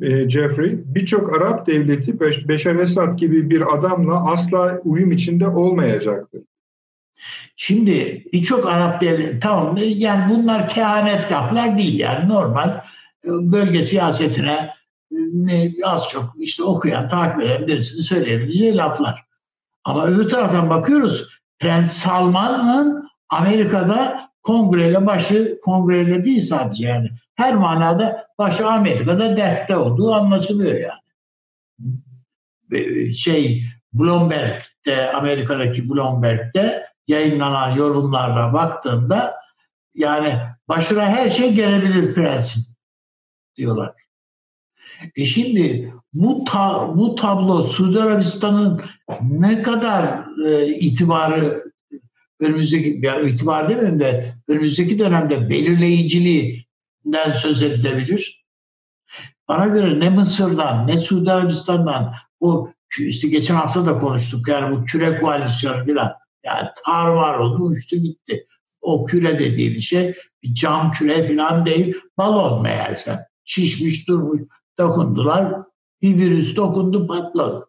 e, 0.00 0.28
Jeffrey, 0.28 0.78
birçok 0.84 1.36
Arap 1.36 1.66
devleti 1.66 2.20
Beşar 2.48 2.76
Esad 2.76 3.18
gibi 3.18 3.50
bir 3.50 3.74
adamla 3.74 4.30
asla 4.30 4.80
uyum 4.84 5.12
içinde 5.12 5.48
olmayacaktır. 5.48 6.42
Şimdi 7.56 8.24
birçok 8.32 8.66
Arap 8.66 9.00
devleti, 9.00 9.38
tamam 9.38 9.78
yani 9.82 10.34
bunlar 10.34 10.68
kehanet 10.68 11.32
laflar 11.32 11.76
değil 11.76 11.98
yani 11.98 12.28
normal 12.28 12.80
bölge 13.24 13.82
siyasetine 13.82 14.70
ne, 15.32 15.72
az 15.84 16.08
çok 16.08 16.34
işte 16.38 16.62
okuyan, 16.62 17.08
takip 17.08 17.42
eden 17.42 17.66
birisini 17.66 18.02
söyleyebileceği 18.02 18.76
laflar. 18.76 19.24
Ama 19.84 20.06
öbür 20.06 20.28
taraftan 20.28 20.70
bakıyoruz 20.70 21.28
Prens 21.58 21.92
Salman'ın 21.92 23.08
Amerika'da 23.32 24.30
kongreyle 24.42 25.06
başı 25.06 25.60
kongreyle 25.64 26.24
değil 26.24 26.42
sadece 26.42 26.86
yani 26.86 27.08
her 27.34 27.54
manada 27.54 28.26
başı 28.38 28.66
Amerika'da 28.66 29.36
dertte 29.36 29.76
olduğu 29.76 30.14
anlaşılıyor 30.14 30.74
yani. 30.74 31.02
Şey 33.12 33.64
Bloomberg'de 33.92 35.12
Amerika'daki 35.12 35.90
Bloomberg'de 35.90 36.86
yayınlanan 37.08 37.70
yorumlarla 37.70 38.52
baktığında 38.52 39.34
yani 39.94 40.38
başına 40.68 41.06
her 41.06 41.30
şey 41.30 41.52
gelebilir 41.54 42.14
prensin 42.14 42.62
diyorlar. 43.56 43.92
E 45.16 45.24
şimdi 45.24 45.94
bu 46.12 46.44
ta, 46.44 46.96
bu 46.96 47.14
tablo 47.14 47.62
Suudi 47.62 48.02
Arabistan'ın 48.02 48.82
ne 49.22 49.62
kadar 49.62 50.24
e, 50.46 50.66
itibarı 50.66 51.61
önümüzdeki 52.42 53.06
ya 53.06 53.20
itibar 53.20 53.68
demeyeyim 53.68 54.00
de 54.00 54.34
önümüzdeki 54.48 54.98
dönemde 54.98 55.50
belirleyiciliğinden 55.50 57.32
söz 57.34 57.62
edilebilir. 57.62 58.44
Bana 59.48 59.66
göre 59.66 60.00
ne 60.00 60.10
Mısır'dan 60.10 60.86
ne 60.86 60.98
Suudi 60.98 61.32
Arabistan'dan 61.32 62.14
bu 62.40 62.72
işte 62.98 63.28
geçen 63.28 63.54
hafta 63.54 63.86
da 63.86 63.98
konuştuk 63.98 64.48
yani 64.48 64.76
bu 64.76 64.84
küre 64.84 65.20
koalisyonu 65.20 65.86
falan 65.86 66.12
yani 66.44 66.68
tarvar 66.84 67.38
oldu 67.38 67.64
uçtu 67.64 67.96
gitti. 67.96 68.42
O 68.80 69.04
küre 69.04 69.38
dediğim 69.38 69.80
şey 69.80 70.14
bir 70.42 70.54
cam 70.54 70.90
küre 70.90 71.28
falan 71.28 71.64
değil 71.64 71.94
balon 72.18 72.62
meğerse 72.62 73.18
şişmiş 73.44 74.08
durmuş 74.08 74.40
dokundular 74.78 75.54
bir 76.02 76.18
virüs 76.18 76.56
dokundu 76.56 77.06
patladı. 77.06 77.66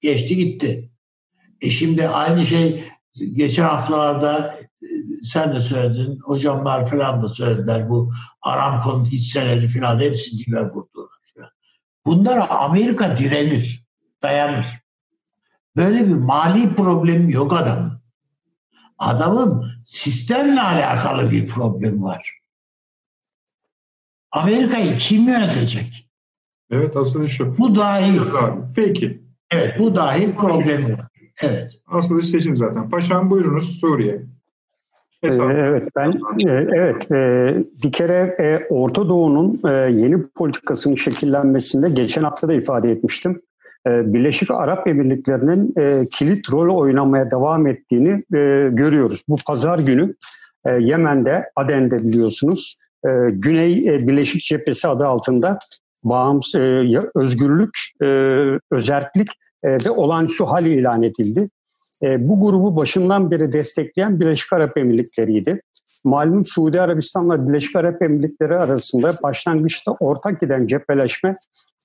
Geçti 0.00 0.36
gitti. 0.36 0.90
E 1.60 1.70
şimdi 1.70 2.08
aynı 2.08 2.46
şey 2.46 2.84
geçen 3.32 3.64
haftalarda 3.64 4.58
e, 4.82 4.86
sen 5.24 5.54
de 5.54 5.60
söyledin, 5.60 6.18
hocamlar 6.18 6.90
falan 6.90 7.22
da 7.22 7.28
söylediler 7.28 7.88
bu 7.88 8.12
Aramco'nun 8.42 9.04
hisseleri 9.04 9.68
falan 9.68 10.00
hepsi 10.00 10.38
dibe 10.38 10.62
vurdu. 10.62 11.10
Bunlara 12.06 12.48
Amerika 12.48 13.16
direnir, 13.16 13.84
dayanır. 14.22 14.66
Böyle 15.76 16.04
bir 16.04 16.14
mali 16.14 16.74
problemi 16.74 17.32
yok 17.32 17.52
adamın. 17.52 18.00
Adamın 18.98 19.72
sistemle 19.84 20.60
alakalı 20.60 21.30
bir 21.30 21.46
problem 21.46 22.02
var. 22.02 22.38
Amerika'yı 24.30 24.96
kim 24.96 25.28
yönetecek? 25.28 26.08
Evet 26.70 26.96
aslında 26.96 27.28
şu. 27.28 27.58
Bu 27.58 27.76
dahil. 27.76 28.20
Peki. 28.74 29.22
Evet 29.50 29.78
bu 29.78 29.94
dahil 29.96 30.34
problemi 30.34 30.98
var. 30.98 31.06
Evet. 31.42 31.72
Aslında 31.86 32.22
seçim 32.22 32.56
zaten. 32.56 32.90
Paşam 32.90 33.30
buyurunuz 33.30 33.80
Suriye. 33.80 34.22
Hesap. 35.20 35.50
Ee, 35.50 35.54
evet 35.54 35.88
ben 35.96 36.12
e, 36.48 36.52
evet 36.52 37.10
e, 37.10 37.54
bir 37.82 37.92
kere 37.92 38.36
e, 38.40 38.66
Orta 38.74 39.08
Doğu'nun 39.08 39.60
yeni 39.88 40.26
politikasının 40.26 40.94
şekillenmesinde 40.94 41.88
geçen 41.88 42.22
hafta 42.22 42.48
da 42.48 42.52
ifade 42.52 42.90
etmiştim. 42.90 43.42
Birleşik 43.86 44.50
Arap 44.50 44.86
Emirlikleri'nin 44.86 45.74
kilit 46.04 46.52
rol 46.52 46.76
oynamaya 46.78 47.30
devam 47.30 47.66
ettiğini 47.66 48.22
görüyoruz. 48.76 49.24
Bu 49.28 49.36
pazar 49.46 49.78
günü 49.78 50.14
Yemen'de, 50.78 51.50
Aden'de 51.56 51.98
biliyorsunuz 51.98 52.78
Güney 53.30 53.84
Birleşik 53.84 54.42
Cephesi 54.42 54.88
adı 54.88 55.06
altında 55.06 55.58
bağımsız 56.04 56.60
özgürlük, 57.14 57.78
özerklik 59.64 59.86
ve 59.86 59.90
olağanüstü 59.90 60.44
hal 60.44 60.66
ilan 60.66 61.02
edildi. 61.02 61.48
E, 62.02 62.28
bu 62.28 62.40
grubu 62.40 62.76
başından 62.76 63.30
beri 63.30 63.52
destekleyen 63.52 64.20
Birleşik 64.20 64.52
Arap 64.52 64.76
Emirlikleri'ydi. 64.76 65.60
Malum 66.04 66.44
Suudi 66.44 66.80
Arabistan'la 66.80 67.48
Birleşik 67.48 67.76
Arap 67.76 68.02
Emirlikleri 68.02 68.56
arasında 68.56 69.10
başlangıçta 69.22 69.92
ortak 70.00 70.40
giden 70.40 70.66
cepheleşme 70.66 71.34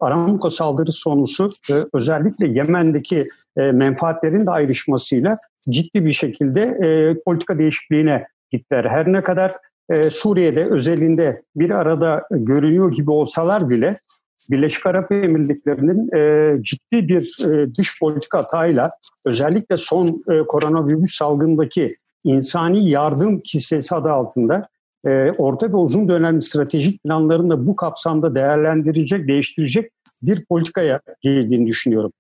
Aramco 0.02 0.50
saldırı 0.50 0.92
sonucu 0.92 1.50
e, 1.70 1.74
özellikle 1.94 2.48
Yemen'deki 2.48 3.24
e, 3.58 3.62
menfaatlerin 3.62 4.46
de 4.46 4.52
ayrışmasıyla 4.52 5.38
ciddi 5.70 6.06
bir 6.06 6.12
şekilde 6.12 6.62
e, 6.62 7.16
politika 7.26 7.58
değişikliğine 7.58 8.26
gittiler. 8.52 8.86
Her 8.86 9.14
ne 9.14 9.24
kadar 9.24 9.56
e, 9.90 10.04
Suriye'de 10.04 10.66
özelinde 10.66 11.42
bir 11.56 11.70
arada 11.70 12.24
görünüyor 12.32 12.92
gibi 12.92 13.12
olsalar 13.12 13.70
bile 13.70 14.00
Birleşik 14.52 14.86
Arap 14.86 15.12
Emirlikleri'nin 15.12 16.16
e, 16.18 16.64
ciddi 16.64 17.08
bir 17.08 17.54
e, 17.56 17.76
dış 17.78 18.00
politika 18.00 18.38
hatayla 18.38 18.92
özellikle 19.26 19.78
son 19.78 20.20
e, 20.32 20.40
koronavirüs 20.48 21.16
salgındaki 21.18 21.96
insani 22.24 22.90
yardım 22.90 23.40
kisvesi 23.40 23.96
adı 23.96 24.12
altında 24.12 24.68
e, 25.08 25.32
orta 25.32 25.70
ve 25.70 25.76
uzun 25.76 26.10
dönemli 26.10 26.42
stratejik 26.42 27.04
planlarını 27.04 27.50
da 27.50 27.68
bu 27.68 27.76
kapsamda 27.76 28.36
değerlendirecek, 28.36 29.28
değiştirecek 29.28 29.92
bir 30.28 30.46
politikaya 30.50 31.00
girdiğini 31.22 31.68
düşünüyorum. 31.68 32.12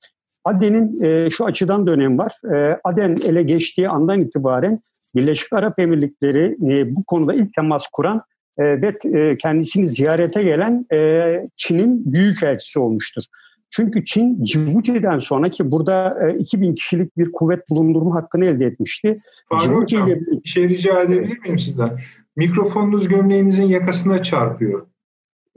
Aden'in 0.46 1.04
e, 1.04 1.30
şu 1.30 1.46
açıdan 1.46 1.88
dönem 1.88 2.18
var. 2.18 2.34
E, 2.56 2.80
Aden 2.84 3.18
ele 3.28 3.44
geçtiği 3.44 3.90
andan 3.90 4.22
itibaren 4.22 4.80
Birleşik 5.16 5.54
Arap 5.54 5.80
Emirlikleri 5.80 6.58
e, 6.72 6.90
bu 6.90 7.04
konuda 7.08 7.34
ilk 7.34 7.54
temas 7.54 7.88
kuran 7.88 8.22
ve 8.60 8.98
e, 9.06 9.38
kendisini 9.38 9.88
ziyarete 9.88 10.44
gelen 10.44 10.86
e, 10.94 11.40
Çin'in 11.56 12.14
büyük 12.14 12.44
elçisi 12.44 12.80
olmuştur. 12.80 13.24
Çünkü 13.70 14.06
Çin 14.06 14.44
Cibuti'den 14.44 15.20
sonra 15.20 15.50
ki 15.50 15.72
burada 15.72 16.28
2000 16.40 16.76
kişilik 16.76 17.18
bir 17.18 17.32
kuvvet 17.32 17.70
bulundurma 17.70 18.16
hakkını 18.16 18.46
elde 18.46 18.66
etmişti. 18.66 19.16
Faruk 19.50 19.82
Hocam 19.82 20.08
ile... 20.08 20.20
bir 20.20 20.50
şey 20.50 20.70
rica 20.70 21.02
edebilir 21.02 21.40
miyim 21.40 21.60
sizden? 21.60 22.00
Mikrofonunuz 22.36 23.08
gömleğinizin 23.08 23.64
yakasına 23.64 24.24
çarpıyor. 24.24 24.88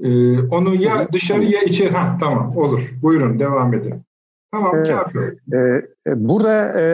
Ee, 0.00 0.40
onu 0.40 0.74
ya 0.74 1.12
dışarı 1.12 1.44
ya 1.44 1.62
içeri. 1.62 1.90
Ha, 1.90 2.16
tamam 2.20 2.50
olur. 2.56 2.80
Buyurun 3.02 3.38
devam 3.38 3.74
edin. 3.74 4.02
Tamam 4.52 4.72
evet. 4.76 4.86
çarpıyor. 4.86 5.32
Ee, 5.52 5.82
burada 6.06 6.80
e, 6.80 6.84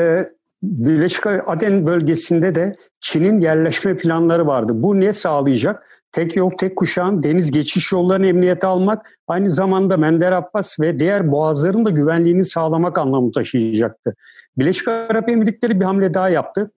Birleşik 0.63 1.27
Aden 1.27 1.87
bölgesinde 1.87 2.55
de 2.55 2.75
Çin'in 3.01 3.41
yerleşme 3.41 3.97
planları 3.97 4.47
vardı. 4.47 4.73
Bu 4.77 5.01
ne 5.01 5.13
sağlayacak? 5.13 6.03
Tek 6.13 6.37
yol 6.37 6.51
tek 6.51 6.77
kuşağın 6.77 7.23
deniz 7.23 7.51
geçiş 7.51 7.93
yollarını 7.93 8.27
emniyete 8.27 8.67
almak, 8.67 9.19
aynı 9.29 9.51
zamanda 9.51 9.97
Mender 9.97 10.33
Abbas 10.33 10.81
ve 10.81 10.99
diğer 10.99 11.33
boğazların 11.33 11.85
da 11.85 11.91
güvenliğini 11.91 12.45
sağlamak 12.45 12.99
anlamı 12.99 13.33
taşıyacaktı. 13.33 14.15
Birleşik 14.59 14.89
Arap 14.89 15.29
Emirlikleri 15.29 15.81
bir 15.81 15.85
hamle 15.85 16.15
daha 16.15 16.29
yaptı. 16.29 16.71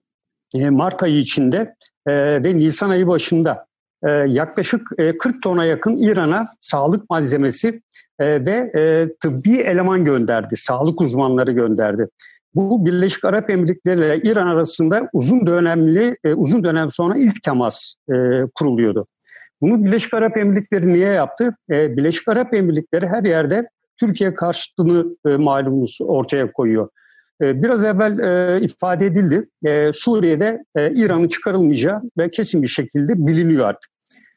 E, 0.54 0.70
Mart 0.70 1.02
ayı 1.02 1.18
içinde 1.18 1.74
e, 2.06 2.44
ve 2.44 2.54
Nisan 2.54 2.90
ayı 2.90 3.06
başında 3.06 3.66
e, 4.02 4.10
yaklaşık 4.10 4.88
40 5.18 5.42
tona 5.42 5.64
yakın 5.64 5.96
İran'a 5.96 6.42
sağlık 6.60 7.10
malzemesi 7.10 7.82
ve 8.20 8.70
tıbbi 9.22 9.56
eleman 9.56 10.04
gönderdi, 10.04 10.56
sağlık 10.56 11.00
uzmanları 11.00 11.52
gönderdi. 11.52 12.08
Bu 12.54 12.86
Birleşik 12.86 13.24
Arap 13.24 13.50
Emirlikleri 13.50 13.98
ile 13.98 14.30
İran 14.30 14.46
arasında 14.46 15.08
uzun 15.12 15.46
dönemli 15.46 16.16
e, 16.24 16.34
uzun 16.34 16.64
dönem 16.64 16.90
sonra 16.90 17.14
ilk 17.16 17.42
temas 17.42 17.94
e, 18.08 18.14
kuruluyordu. 18.54 19.06
Bunu 19.62 19.84
Birleşik 19.84 20.14
Arap 20.14 20.36
Emirlikleri 20.36 20.92
niye 20.92 21.08
yaptı? 21.08 21.52
E, 21.70 21.96
Birleşik 21.96 22.28
Arap 22.28 22.54
Emirlikleri 22.54 23.06
her 23.06 23.22
yerde 23.22 23.68
Türkiye 24.00 24.34
karşıtlığını 24.34 25.16
e, 25.26 25.36
malumunuz 25.36 25.98
ortaya 26.00 26.52
koyuyor. 26.52 26.88
E, 27.42 27.62
biraz 27.62 27.84
evvel 27.84 28.18
e, 28.18 28.60
ifade 28.64 29.06
edildi. 29.06 29.44
E, 29.64 29.92
Suriye'de 29.92 30.64
e, 30.76 30.90
İran'ın 30.90 31.28
çıkarılmayacağı 31.28 32.02
ve 32.18 32.30
kesin 32.30 32.62
bir 32.62 32.68
şekilde 32.68 33.12
biliniyor 33.12 33.68
artık. 33.68 33.90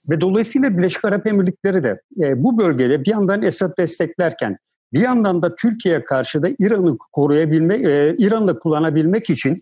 Ve 0.09 0.21
dolayısıyla 0.21 0.77
Birleşik 0.77 1.05
Arap 1.05 1.27
Emirlikleri 1.27 1.83
de 1.83 2.01
e, 2.21 2.43
bu 2.43 2.57
bölgede 2.57 3.03
bir 3.03 3.11
yandan 3.11 3.41
Esad 3.41 3.77
desteklerken 3.77 4.57
bir 4.93 4.99
yandan 4.99 5.41
da 5.41 5.55
Türkiye'ye 5.55 6.03
karşı 6.03 6.41
da 6.41 6.49
İran'ı 6.59 6.97
koruyabilmek, 6.97 7.85
e, 7.85 8.15
İran'da 8.17 8.59
kullanabilmek 8.59 9.29
için 9.29 9.57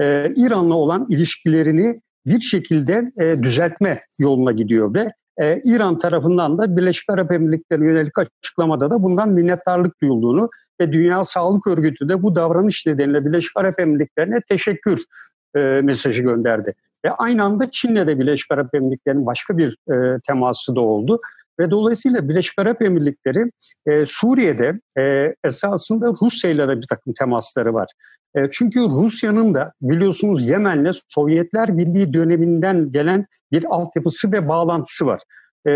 e, 0.00 0.32
İran'la 0.36 0.74
olan 0.74 1.06
ilişkilerini 1.08 1.96
bir 2.26 2.40
şekilde 2.40 3.02
e, 3.20 3.42
düzeltme 3.42 4.00
yoluna 4.18 4.52
gidiyor 4.52 4.94
ve 4.94 5.08
e, 5.38 5.60
İran 5.64 5.98
tarafından 5.98 6.58
da 6.58 6.76
Birleşik 6.76 7.10
Arap 7.10 7.32
Emirlikleri'ne 7.32 7.86
yönelik 7.86 8.18
açıklamada 8.18 8.90
da 8.90 9.02
bundan 9.02 9.28
minnettarlık 9.28 10.02
duyulduğunu 10.02 10.50
ve 10.80 10.92
Dünya 10.92 11.24
Sağlık 11.24 11.66
Örgütü 11.66 12.08
de 12.08 12.22
bu 12.22 12.34
davranış 12.34 12.86
nedeniyle 12.86 13.24
Birleşik 13.24 13.56
Arap 13.56 13.80
Emirlikleri'ne 13.80 14.40
teşekkür 14.48 15.00
e, 15.56 15.60
mesajı 15.60 16.22
gönderdi. 16.22 16.74
Ve 17.04 17.10
aynı 17.10 17.44
anda 17.44 17.70
Çin'le 17.70 18.06
de 18.06 18.18
Birleşik 18.18 18.52
Arap 18.52 18.74
Emirlikleri'nin 18.74 19.26
başka 19.26 19.58
bir 19.58 19.76
e, 19.92 20.20
teması 20.26 20.76
da 20.76 20.80
oldu. 20.80 21.18
Ve 21.60 21.70
dolayısıyla 21.70 22.28
Birleşik 22.28 22.58
Arap 22.58 22.82
Emirlikleri 22.82 23.44
e, 23.86 24.06
Suriye'de 24.06 24.72
e, 24.98 25.34
esasında 25.44 26.12
Rusya 26.22 26.50
ile 26.50 26.68
de 26.68 26.76
bir 26.76 26.86
takım 26.86 27.12
temasları 27.18 27.74
var. 27.74 27.88
E, 28.34 28.40
çünkü 28.52 28.80
Rusya'nın 28.80 29.54
da 29.54 29.72
biliyorsunuz 29.82 30.48
Yemen'le 30.48 30.90
Sovyetler 31.08 31.78
Birliği 31.78 32.12
döneminden 32.12 32.92
gelen 32.92 33.26
bir 33.52 33.64
altyapısı 33.68 34.32
ve 34.32 34.48
bağlantısı 34.48 35.06
var. 35.06 35.20
E, 35.68 35.72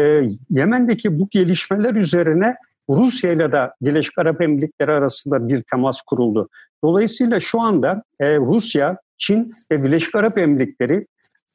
Yemen'deki 0.51 1.19
bu 1.19 1.29
gelişmeler 1.31 1.95
üzerine 1.95 2.55
Rusya 2.91 3.33
ile 3.33 3.53
de 3.53 3.71
Birleşik 3.83 4.19
Arap 4.19 4.41
Emirlikleri 4.41 4.91
arasında 4.91 5.49
bir 5.49 5.63
temas 5.71 6.01
kuruldu. 6.01 6.49
Dolayısıyla 6.85 7.41
şu 7.41 7.61
anda 7.61 8.03
e, 8.21 8.37
Rusya, 8.37 8.97
Çin 9.19 9.51
ve 9.71 9.85
Birleşik 9.85 10.15
Arap 10.15 10.39
Emirlikleri 10.39 11.07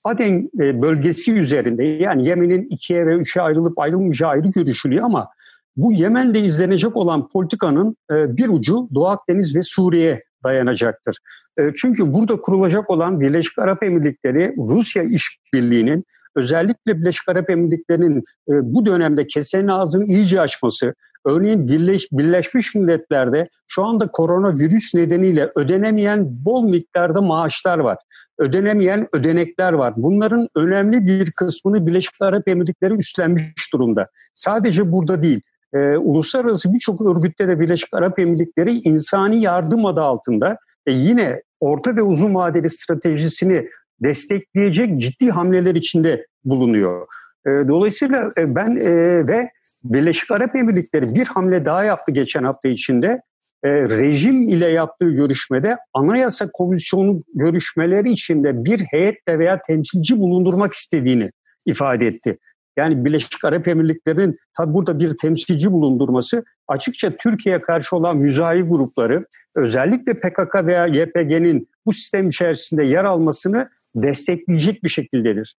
Aden 0.07 0.49
e, 0.59 0.81
bölgesi 0.81 1.33
üzerinde 1.33 1.83
yani 1.83 2.27
Yemen'in 2.27 2.67
ikiye 2.69 3.05
ve 3.05 3.15
üçe 3.15 3.41
ayrılıp 3.41 3.79
ayrılmayacağı 3.79 4.29
ayrı 4.29 4.47
görüşülüyor 4.47 5.03
ama 5.03 5.29
bu 5.75 5.93
Yemen'de 5.93 6.41
izlenecek 6.41 6.97
olan 6.97 7.27
politikanın 7.27 7.97
e, 8.11 8.37
bir 8.37 8.49
ucu 8.49 8.89
Doğu 8.95 9.07
Akdeniz 9.07 9.55
ve 9.55 9.61
Suriye 9.61 10.19
dayanacaktır. 10.43 11.17
E, 11.59 11.61
çünkü 11.75 12.13
burada 12.13 12.39
kurulacak 12.39 12.89
olan 12.89 13.21
Birleşik 13.21 13.59
Arap 13.59 13.83
Emirlikleri 13.83 14.53
Rusya 14.69 15.03
işbirliğinin 15.03 16.03
özellikle 16.35 16.97
Birleşik 16.97 17.29
Arap 17.29 17.49
Emirlikleri'nin 17.49 18.23
bu 18.47 18.85
dönemde 18.85 19.27
kesenin 19.27 19.67
ağzını 19.67 20.05
iyice 20.05 20.41
açması, 20.41 20.93
Örneğin 21.27 21.67
Birleş, 21.67 22.11
Birleşmiş 22.11 22.75
Milletler'de 22.75 23.47
şu 23.67 23.83
anda 23.83 24.07
koronavirüs 24.07 24.93
nedeniyle 24.93 25.49
ödenemeyen 25.55 26.27
bol 26.45 26.69
miktarda 26.69 27.21
maaşlar 27.21 27.77
var. 27.77 27.97
Ödenemeyen 28.39 29.07
ödenekler 29.13 29.73
var. 29.73 29.93
Bunların 29.97 30.47
önemli 30.55 31.07
bir 31.07 31.31
kısmını 31.31 31.87
Birleşik 31.87 32.21
Arap 32.21 32.47
Emirlikleri 32.47 32.93
üstlenmiş 32.93 33.73
durumda. 33.73 34.07
Sadece 34.33 34.91
burada 34.91 35.21
değil. 35.21 35.41
E, 35.73 35.77
uluslararası 35.97 36.73
birçok 36.73 37.01
örgütte 37.01 37.47
de 37.47 37.59
Birleşik 37.59 37.93
Arap 37.93 38.19
Emirlikleri 38.19 38.73
insani 38.77 39.41
yardım 39.41 39.85
adı 39.85 40.01
altında 40.01 40.57
e, 40.85 40.93
yine 40.93 41.41
orta 41.59 41.95
ve 41.95 42.01
uzun 42.01 42.35
vadeli 42.35 42.69
stratejisini 42.69 43.67
destekleyecek 44.03 44.99
ciddi 44.99 45.31
hamleler 45.31 45.75
içinde 45.75 46.25
bulunuyor. 46.45 47.07
E, 47.47 47.67
dolayısıyla 47.67 48.29
e, 48.37 48.55
ben 48.55 48.75
e, 48.75 48.91
ve 49.27 49.49
Birleşik 49.83 50.31
Arap 50.31 50.55
Emirlikleri 50.55 51.15
bir 51.15 51.25
hamle 51.25 51.65
daha 51.65 51.83
yaptı 51.83 52.11
geçen 52.11 52.43
hafta 52.43 52.69
içinde. 52.69 53.21
E, 53.63 53.69
rejim 53.69 54.49
ile 54.49 54.67
yaptığı 54.67 55.09
görüşmede 55.09 55.77
Anayasa 55.93 56.49
Komisyonu 56.53 57.19
görüşmeleri 57.35 58.11
içinde 58.11 58.65
bir 58.65 58.79
heyette 58.79 59.39
veya 59.39 59.61
temsilci 59.67 60.19
bulundurmak 60.19 60.73
istediğini 60.73 61.29
ifade 61.65 62.07
etti. 62.07 62.37
Yani 62.77 63.05
Birleşik 63.05 63.45
Arap 63.45 63.67
Emirlikleri'nin 63.67 64.35
tabi 64.57 64.73
burada 64.73 64.99
bir 64.99 65.17
temsilci 65.17 65.71
bulundurması 65.71 66.43
açıkça 66.67 67.11
Türkiye'ye 67.11 67.61
karşı 67.61 67.95
olan 67.95 68.17
müzahi 68.17 68.61
grupları 68.61 69.25
özellikle 69.55 70.13
PKK 70.13 70.55
veya 70.65 70.85
YPG'nin 70.85 71.69
bu 71.85 71.91
sistem 71.91 72.27
içerisinde 72.27 72.83
yer 72.83 73.03
almasını 73.03 73.69
destekleyecek 73.95 74.83
bir 74.83 74.89
şekildedir. 74.89 75.55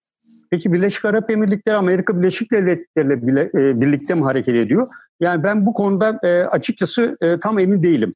Peki 0.51 0.73
Birleşik 0.73 1.05
Arap 1.05 1.31
Emirlikleri 1.31 1.75
Amerika 1.75 2.17
Birleşik 2.17 2.51
Devletleri 2.51 3.31
ile 3.31 3.41
e, 3.41 3.81
birlikte 3.81 4.13
mi 4.13 4.21
hareket 4.21 4.55
ediyor? 4.55 4.87
Yani 5.19 5.43
ben 5.43 5.65
bu 5.65 5.73
konuda 5.73 6.19
e, 6.23 6.43
açıkçası 6.43 7.17
e, 7.21 7.39
tam 7.39 7.59
emin 7.59 7.83
değilim. 7.83 8.13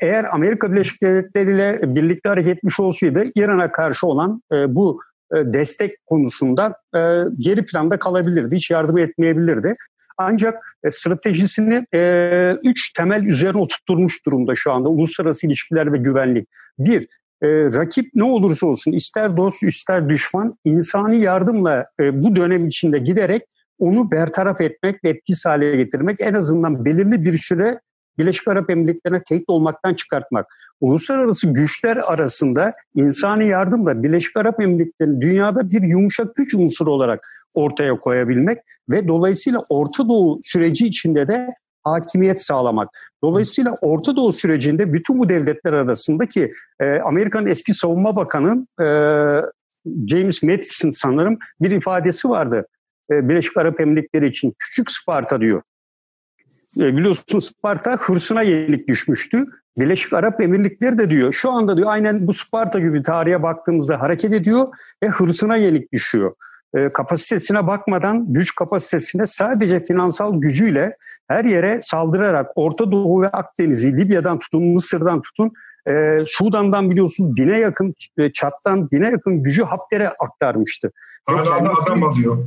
Eğer 0.00 0.24
Amerika 0.34 0.72
Birleşik 0.72 1.02
Devletleri 1.02 1.54
ile 1.54 1.78
birlikte 1.82 2.28
hareket 2.28 2.56
etmiş 2.56 2.80
olsaydı 2.80 3.24
İran'a 3.34 3.72
karşı 3.72 4.06
olan 4.06 4.42
bu 4.68 5.00
destek 5.32 5.90
konusunda 6.06 6.72
geri 7.38 7.64
planda 7.64 7.98
kalabilirdi. 7.98 8.56
Hiç 8.56 8.70
yardım 8.70 8.98
etmeyebilirdi. 8.98 9.72
Ancak 10.18 10.76
stratejisini 10.90 11.84
üç 12.64 12.92
temel 12.92 13.22
üzerine 13.22 13.58
oturtturmuş 13.58 14.26
durumda 14.26 14.52
şu 14.54 14.72
anda 14.72 14.88
uluslararası 14.88 15.46
ilişkiler 15.46 15.92
ve 15.92 15.98
güvenlik. 15.98 16.48
Bir, 16.78 17.06
e, 17.42 17.48
rakip 17.48 18.06
ne 18.14 18.24
olursa 18.24 18.66
olsun 18.66 18.92
ister 18.92 19.36
dost 19.36 19.62
ister 19.62 20.08
düşman 20.08 20.58
insani 20.64 21.20
yardımla 21.20 21.86
e, 22.00 22.22
bu 22.22 22.36
dönem 22.36 22.66
içinde 22.66 22.98
giderek 22.98 23.42
onu 23.78 24.10
bertaraf 24.10 24.60
etmek 24.60 25.04
ve 25.04 25.08
etkisiz 25.08 25.46
hale 25.46 25.76
getirmek 25.76 26.20
en 26.20 26.34
azından 26.34 26.84
belirli 26.84 27.24
bir 27.24 27.38
süre 27.38 27.80
Birleşik 28.18 28.48
Arap 28.48 28.70
Emirlikleri'ne 28.70 29.22
tehdit 29.28 29.44
olmaktan 29.48 29.94
çıkartmak. 29.94 30.46
Uluslararası 30.80 31.46
güçler 31.46 31.98
arasında 32.08 32.72
insani 32.94 33.48
yardımla 33.48 34.02
Birleşik 34.02 34.36
Arap 34.36 34.60
Emirlikleri'ni 34.60 35.20
dünyada 35.20 35.70
bir 35.70 35.82
yumuşak 35.82 36.36
güç 36.36 36.54
unsuru 36.54 36.92
olarak 36.92 37.26
ortaya 37.54 37.94
koyabilmek 37.96 38.58
ve 38.88 39.08
dolayısıyla 39.08 39.62
Orta 39.70 40.08
Doğu 40.08 40.38
süreci 40.42 40.86
içinde 40.86 41.28
de 41.28 41.48
hakimiyet 41.84 42.42
sağlamak. 42.42 42.88
Dolayısıyla 43.24 43.72
Orta 43.82 44.16
Doğu 44.16 44.32
sürecinde 44.32 44.92
bütün 44.92 45.18
bu 45.18 45.28
devletler 45.28 45.72
arasındaki 45.72 46.48
e, 46.80 46.98
Amerika'nın 46.98 47.46
eski 47.46 47.74
savunma 47.74 48.16
bakanı 48.16 48.66
e, 48.80 48.86
James 50.08 50.42
Mattis'in 50.42 50.90
sanırım 50.90 51.38
bir 51.60 51.70
ifadesi 51.70 52.28
vardı. 52.28 52.66
E, 53.10 53.28
Birleşik 53.28 53.56
Arap 53.56 53.80
Emirlikleri 53.80 54.28
için 54.28 54.54
küçük 54.58 54.90
Sparta 54.90 55.40
diyor. 55.40 55.62
E, 56.80 56.96
biliyorsun 56.96 57.38
Sparta 57.38 57.96
hırsına 57.96 58.42
yenik 58.42 58.88
düşmüştü. 58.88 59.46
Birleşik 59.78 60.12
Arap 60.12 60.40
Emirlikleri 60.40 60.98
de 60.98 61.10
diyor 61.10 61.32
şu 61.32 61.50
anda 61.50 61.76
diyor 61.76 61.90
aynen 61.90 62.26
bu 62.26 62.34
Sparta 62.34 62.78
gibi 62.78 63.02
tarihe 63.02 63.42
baktığımızda 63.42 64.00
hareket 64.00 64.32
ediyor 64.32 64.68
ve 65.02 65.08
hırsına 65.08 65.56
yenik 65.56 65.92
düşüyor. 65.92 66.34
E, 66.76 66.92
kapasitesine 66.92 67.66
bakmadan 67.66 68.32
güç 68.32 68.54
kapasitesine 68.54 69.26
sadece 69.26 69.84
finansal 69.84 70.40
gücüyle 70.40 70.96
her 71.28 71.44
yere 71.44 71.78
saldırarak 71.82 72.50
Orta 72.56 72.92
Doğu 72.92 73.22
ve 73.22 73.28
Akdeniz'i 73.28 73.96
Libya'dan 73.96 74.38
tutun 74.38 74.64
Mısır'dan 74.64 75.22
tutun 75.22 75.52
e, 75.86 76.18
Sudan'dan 76.26 76.90
biliyorsunuz 76.90 77.36
bine 77.36 77.58
yakın 77.58 77.94
e, 78.18 78.32
Çat'tan 78.32 78.90
bine 78.90 79.10
yakın 79.10 79.42
gücü 79.42 79.62
Hafter'e 79.62 80.08
aktarmıştı. 80.08 80.92
Hala 81.26 81.64
da 81.64 81.70
adam 81.82 82.02
alıyor. 82.02 82.44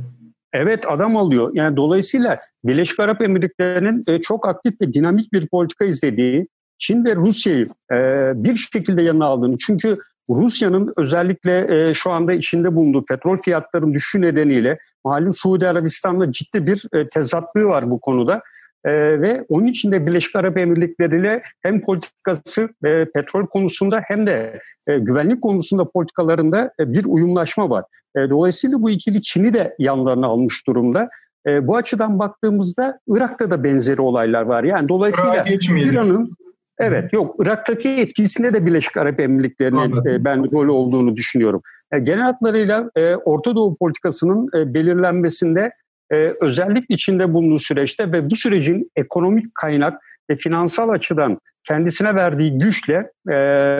Evet 0.52 0.84
adam 0.88 1.16
alıyor. 1.16 1.50
Yani 1.54 1.76
dolayısıyla 1.76 2.36
Birleşik 2.64 3.00
Arap 3.00 3.22
Emirlikleri'nin 3.22 4.02
e, 4.08 4.20
çok 4.20 4.48
aktif 4.48 4.80
ve 4.80 4.92
dinamik 4.92 5.32
bir 5.32 5.48
politika 5.48 5.84
izlediği 5.84 6.46
Çin 6.78 7.04
ve 7.04 7.16
Rusya'yı 7.16 7.66
e, 7.92 7.98
bir 8.34 8.56
şekilde 8.56 9.02
yanına 9.02 9.26
aldığını 9.26 9.56
çünkü 9.58 9.96
Rusya'nın 10.30 10.92
özellikle 10.96 11.88
e, 11.88 11.94
şu 11.94 12.10
anda 12.10 12.32
içinde 12.32 12.74
bulunduğu 12.74 13.04
petrol 13.04 13.36
fiyatlarının 13.36 13.94
düşüşü 13.94 14.20
nedeniyle 14.20 14.76
malum 15.04 15.34
Suudi 15.34 15.68
Arabistan'la 15.68 16.32
ciddi 16.32 16.66
bir 16.66 16.84
e, 16.94 17.06
tezatlığı 17.06 17.64
var 17.64 17.84
bu 17.86 18.00
konuda. 18.00 18.40
E, 18.84 19.20
ve 19.20 19.44
onun 19.48 19.66
için 19.66 19.92
de 19.92 20.06
Birleşik 20.06 20.36
Arap 20.36 20.58
Emirlikleri 20.58 21.20
ile 21.20 21.42
hem 21.62 21.80
politikası 21.80 22.68
e, 22.84 23.04
petrol 23.14 23.46
konusunda 23.46 24.00
hem 24.04 24.26
de 24.26 24.58
e, 24.88 24.98
güvenlik 24.98 25.42
konusunda 25.42 25.90
politikalarında 25.90 26.70
e, 26.80 26.88
bir 26.88 27.04
uyumlaşma 27.04 27.70
var. 27.70 27.84
E, 28.16 28.30
dolayısıyla 28.30 28.82
bu 28.82 28.90
ikili 28.90 29.22
Çin'i 29.22 29.54
de 29.54 29.74
yanlarına 29.78 30.26
almış 30.26 30.66
durumda. 30.66 31.06
E, 31.48 31.66
bu 31.66 31.76
açıdan 31.76 32.18
baktığımızda 32.18 32.98
Irak'ta 33.08 33.50
da 33.50 33.64
benzeri 33.64 34.00
olaylar 34.00 34.42
var. 34.42 34.64
Yani 34.64 34.88
dolayısıyla 34.88 35.44
İran'ın 35.68 36.30
Evet 36.78 37.12
yok 37.12 37.36
Irak'taki 37.38 37.88
etkisinde 37.88 38.52
de 38.52 38.66
Birleşik 38.66 38.96
Arap 38.96 39.20
Emirlikleri'nin 39.20 40.10
e, 40.10 40.24
ben 40.24 40.52
rol 40.52 40.68
olduğunu 40.68 41.14
düşünüyorum. 41.14 41.60
Yani 41.92 42.04
genel 42.04 42.22
hatlarıyla 42.22 42.90
e, 42.96 43.14
Orta 43.14 43.54
Doğu 43.54 43.76
politikasının 43.76 44.48
e, 44.58 44.74
belirlenmesinde 44.74 45.70
e, 46.12 46.28
özellikle 46.42 46.94
içinde 46.94 47.32
bulunduğu 47.32 47.58
süreçte 47.58 48.12
ve 48.12 48.30
bu 48.30 48.36
sürecin 48.36 48.84
ekonomik 48.96 49.44
kaynak 49.60 50.00
ve 50.30 50.36
finansal 50.36 50.88
açıdan 50.88 51.36
kendisine 51.64 52.14
verdiği 52.14 52.58
güçle 52.58 53.10
e, 53.28 53.34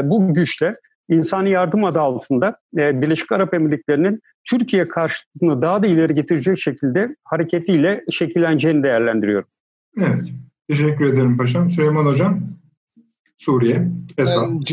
bu 0.04 0.34
güçle 0.34 0.76
insani 1.08 1.50
yardım 1.50 1.84
adı 1.84 2.00
altında 2.00 2.56
e, 2.78 3.00
Birleşik 3.00 3.32
Arap 3.32 3.54
Emirlikleri'nin 3.54 4.20
Türkiye 4.50 4.88
karşıtını 4.88 5.62
daha 5.62 5.82
da 5.82 5.86
ileri 5.86 6.14
getirecek 6.14 6.58
şekilde 6.58 7.16
hareketiyle 7.24 8.04
şekilleneceğini 8.10 8.82
değerlendiriyorum. 8.82 9.48
Evet. 9.98 10.22
Teşekkür 10.68 11.06
ederim 11.06 11.36
paşam. 11.36 11.70
Süleyman 11.70 12.06
Hocam. 12.06 12.40
Suriye, 13.38 13.88
Esad. 14.18 14.42
Ben 14.42 14.64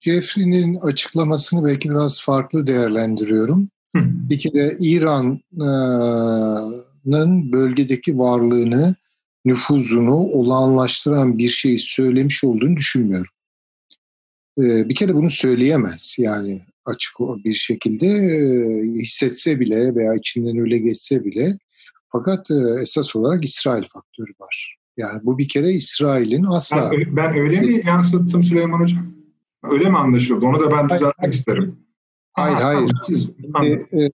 Jeffrey'nin 0.00 0.74
açıklamasını 0.74 1.64
belki 1.64 1.90
biraz 1.90 2.22
farklı 2.22 2.66
değerlendiriyorum. 2.66 3.70
Hı. 3.96 4.02
Bir 4.30 4.38
kere 4.38 4.76
İran'ın 4.80 5.42
bölgedeki 7.52 8.18
varlığını, 8.18 8.94
nüfuzunu 9.44 10.16
olağanlaştıran 10.16 11.38
bir 11.38 11.48
şey 11.48 11.78
söylemiş 11.78 12.44
olduğunu 12.44 12.76
düşünmüyorum. 12.76 13.32
Bir 14.58 14.94
kere 14.94 15.14
bunu 15.14 15.30
söyleyemez 15.30 16.16
yani 16.18 16.62
açık 16.84 17.12
bir 17.44 17.52
şekilde 17.52 18.06
hissetse 19.00 19.60
bile 19.60 19.94
veya 19.94 20.14
içinden 20.14 20.58
öyle 20.58 20.78
geçse 20.78 21.24
bile 21.24 21.58
Fakat 22.12 22.50
esas 22.80 23.16
olarak 23.16 23.44
İsrail 23.44 23.84
faktörü 23.84 24.32
var. 24.40 24.76
Yani 24.96 25.20
bu 25.24 25.38
bir 25.38 25.48
kere 25.48 25.72
İsrail'in 25.72 26.44
asla... 26.44 26.90
Ben, 26.92 27.16
ben 27.16 27.36
öyle 27.36 27.60
mi 27.60 27.80
yansıttım 27.86 28.42
Süleyman 28.42 28.80
Hocam? 28.80 29.06
Öyle 29.70 29.90
mi 29.90 29.98
anlaşıldı? 29.98 30.46
Onu 30.46 30.60
da 30.60 30.70
ben 30.70 30.88
düzeltmek 30.88 31.14
hayır, 31.18 31.32
isterim. 31.32 31.76
Hayır, 32.32 32.56
ha, 32.56 32.64
hayır. 32.64 32.92
Siz, 33.06 33.30
e, 33.62 33.66
e, 33.66 34.10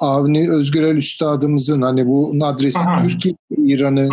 Avni 0.00 0.50
Özgürel 0.50 0.96
Üstadımızın 0.96 1.82
hani 1.82 2.06
bu 2.06 2.34
adresi 2.44 2.78
Aha. 2.78 3.06
Türkiye 3.06 3.34
İran'ı 3.56 4.08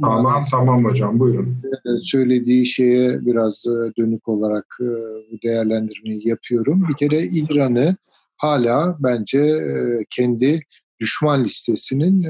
Tamam, 0.00 0.40
tamam 0.50 0.84
hocam 0.84 1.18
buyurun. 1.18 1.56
Söylediği 2.02 2.66
şeye 2.66 3.26
biraz 3.26 3.64
dönük 3.98 4.28
olarak 4.28 4.66
bu 5.32 5.42
değerlendirmeyi 5.44 6.28
yapıyorum. 6.28 6.86
Bir 6.88 6.94
kere 6.94 7.22
İran'ı 7.22 7.96
hala 8.36 8.96
bence 9.00 9.56
kendi 10.10 10.60
düşman 11.00 11.44
listesinin 11.44 12.22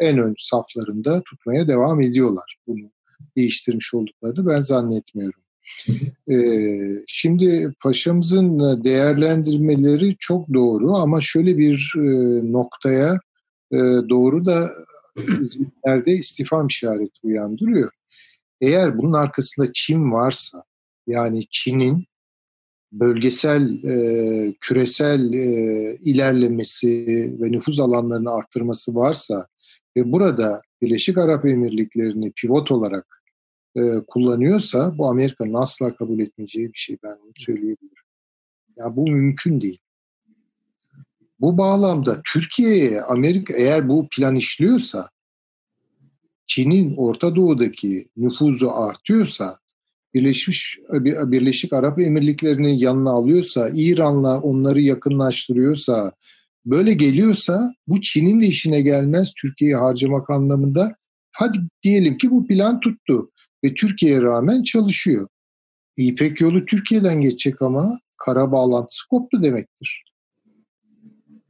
en 0.00 0.18
ön 0.18 0.34
saflarında 0.38 1.22
tutmaya 1.22 1.68
devam 1.68 2.00
ediyorlar. 2.00 2.56
Bunu 2.66 2.90
değiştirmiş 3.36 3.94
olduklarını 3.94 4.46
ben 4.46 4.60
zannetmiyorum. 4.60 5.40
Şimdi 7.06 7.72
paşamızın 7.82 8.84
değerlendirmeleri 8.84 10.16
çok 10.18 10.54
doğru 10.54 10.94
ama 10.94 11.20
şöyle 11.20 11.58
bir 11.58 11.92
noktaya 12.52 13.20
doğru 14.08 14.44
da 14.44 14.72
zihinlerde 15.42 16.12
istifam 16.12 16.66
işareti 16.66 17.18
uyandırıyor. 17.22 17.90
Eğer 18.60 18.98
bunun 18.98 19.12
arkasında 19.12 19.70
Çin 19.74 20.12
varsa, 20.12 20.62
yani 21.06 21.44
Çin'in 21.50 22.04
bölgesel, 23.00 23.84
e, 23.84 24.54
küresel 24.60 25.32
e, 25.32 25.96
ilerlemesi 26.02 26.88
ve 27.40 27.52
nüfuz 27.52 27.80
alanlarını 27.80 28.30
arttırması 28.30 28.94
varsa 28.94 29.46
ve 29.96 30.12
burada 30.12 30.62
Birleşik 30.82 31.18
Arap 31.18 31.44
Emirlikleri'ni 31.44 32.32
pivot 32.32 32.70
olarak 32.70 33.22
e, 33.76 33.80
kullanıyorsa 34.06 34.98
bu 34.98 35.08
Amerika'nın 35.08 35.54
asla 35.54 35.94
kabul 35.94 36.20
etmeyeceği 36.20 36.68
bir 36.68 36.78
şey 36.78 36.96
ben 37.02 37.16
onu 37.24 37.32
söyleyebilirim. 37.34 38.04
Ya 38.76 38.96
bu 38.96 39.10
mümkün 39.10 39.60
değil. 39.60 39.78
Bu 41.40 41.58
bağlamda 41.58 42.20
Türkiye'ye 42.32 43.02
Amerika 43.02 43.54
eğer 43.54 43.88
bu 43.88 44.08
plan 44.08 44.36
işliyorsa 44.36 45.10
Çin'in 46.46 46.96
Orta 46.96 47.36
Doğu'daki 47.36 48.08
nüfuzu 48.16 48.70
artıyorsa 48.70 49.58
Birleşmiş 50.14 50.78
Birleşik 51.04 51.72
Arap 51.72 52.00
Emirlikleri'nin 52.00 52.78
yanına 52.78 53.10
alıyorsa, 53.10 53.70
İran'la 53.74 54.40
onları 54.40 54.80
yakınlaştırıyorsa, 54.80 56.12
böyle 56.66 56.94
geliyorsa 56.94 57.74
bu 57.86 58.00
Çin'in 58.00 58.40
de 58.40 58.46
işine 58.46 58.80
gelmez 58.80 59.32
Türkiye'yi 59.40 59.76
harcamak 59.76 60.30
anlamında. 60.30 60.96
Hadi 61.32 61.58
diyelim 61.82 62.18
ki 62.18 62.30
bu 62.30 62.46
plan 62.46 62.80
tuttu 62.80 63.30
ve 63.64 63.74
Türkiye'ye 63.74 64.22
rağmen 64.22 64.62
çalışıyor. 64.62 65.28
İpek 65.96 66.40
yolu 66.40 66.64
Türkiye'den 66.64 67.20
geçecek 67.20 67.62
ama 67.62 67.98
kara 68.16 68.52
bağlantısı 68.52 69.08
koptu 69.08 69.42
demektir. 69.42 70.04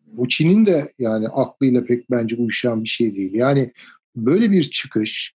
Bu 0.07 0.29
Çin'in 0.29 0.67
de 0.67 0.93
yani 0.99 1.29
aklıyla 1.29 1.85
pek 1.85 2.11
bence 2.11 2.37
uyuşan 2.37 2.85
bir 2.85 2.89
şey 2.89 3.17
değil. 3.17 3.35
Yani 3.35 3.73
böyle 4.17 4.51
bir 4.51 4.62
çıkış 4.62 5.35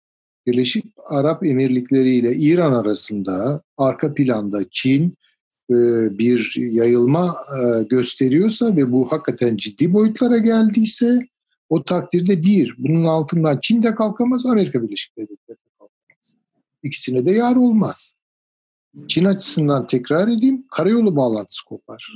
Birleşik 0.48 0.84
Arap 1.06 1.44
Emirlikleri 1.44 2.16
ile 2.16 2.34
İran 2.34 2.72
arasında 2.72 3.62
arka 3.76 4.14
planda 4.14 4.60
Çin 4.70 5.14
e, 5.70 5.74
bir 6.18 6.54
yayılma 6.56 7.36
e, 7.58 7.82
gösteriyorsa 7.82 8.76
ve 8.76 8.92
bu 8.92 9.12
hakikaten 9.12 9.56
ciddi 9.56 9.92
boyutlara 9.92 10.38
geldiyse 10.38 11.18
o 11.68 11.84
takdirde 11.84 12.42
bir, 12.42 12.74
bunun 12.78 13.04
altından 13.04 13.58
Çin 13.62 13.82
de 13.82 13.94
kalkamaz, 13.94 14.46
Amerika 14.46 14.82
Birleşik 14.82 15.16
Devletleri 15.16 15.58
de 15.58 15.70
kalkamaz. 15.78 16.34
İkisine 16.82 17.26
de 17.26 17.30
yar 17.30 17.56
olmaz. 17.56 18.12
Çin 19.08 19.24
açısından 19.24 19.86
tekrar 19.86 20.28
edeyim, 20.28 20.64
karayolu 20.70 21.16
bağlantısı 21.16 21.64
kopar. 21.64 22.12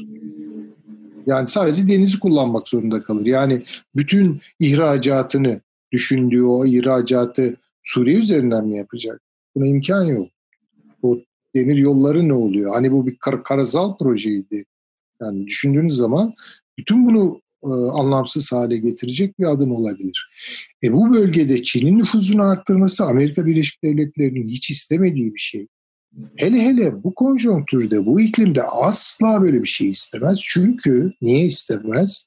Yani 1.27 1.49
sadece 1.49 1.89
denizi 1.89 2.21
kullanmak 2.21 2.69
zorunda 2.69 3.03
kalır. 3.03 3.27
Yani 3.27 3.63
bütün 3.97 4.41
ihracatını 4.61 5.61
düşündüğü 5.93 6.43
o 6.43 6.67
ihracatı 6.67 7.57
Suriye 7.83 8.17
üzerinden 8.17 8.67
mi 8.67 8.77
yapacak? 8.77 9.21
Buna 9.55 9.67
imkan 9.67 10.05
yok. 10.05 10.29
O 11.03 11.19
demir 11.55 11.77
yolları 11.77 12.29
ne 12.29 12.33
oluyor? 12.33 12.75
Hani 12.75 12.93
bu 12.93 13.07
bir 13.07 13.17
kar 13.17 13.45
karasal 13.45 13.97
projeydi. 13.97 14.65
Yani 15.21 15.47
düşündüğünüz 15.47 15.97
zaman 15.97 16.35
bütün 16.79 17.07
bunu 17.07 17.41
e, 17.65 17.69
anlamsız 17.69 18.53
hale 18.53 18.79
getirecek 18.79 19.39
bir 19.39 19.45
adım 19.45 19.73
olabilir. 19.73 20.31
E 20.85 20.93
bu 20.93 21.15
bölgede 21.15 21.63
Çin'in 21.63 21.99
nüfuzunu 21.99 22.43
arttırması 22.43 23.05
Amerika 23.05 23.47
Birleşik 23.47 23.85
Devletleri'nin 23.85 24.49
hiç 24.49 24.71
istemediği 24.71 25.35
bir 25.35 25.41
şey. 25.41 25.67
Hele 26.37 26.61
hele 26.61 27.05
bu 27.05 27.15
konjonktürde, 27.15 28.07
bu 28.07 28.21
iklimde 28.21 28.63
asla 28.63 29.43
böyle 29.43 29.63
bir 29.63 29.69
şey 29.69 29.91
istemez. 29.91 30.39
Çünkü 30.45 31.13
niye 31.23 31.45
istemez? 31.45 32.27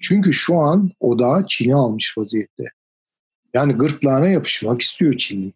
Çünkü 0.00 0.32
şu 0.32 0.56
an 0.56 0.90
odağı 1.00 1.46
Çin'i 1.48 1.74
almış 1.74 2.18
vaziyette. 2.18 2.64
Yani 3.56 3.72
gırtlağına 3.72 4.28
yapışmak 4.28 4.80
istiyor 4.80 5.14
Çin'i. 5.16 5.52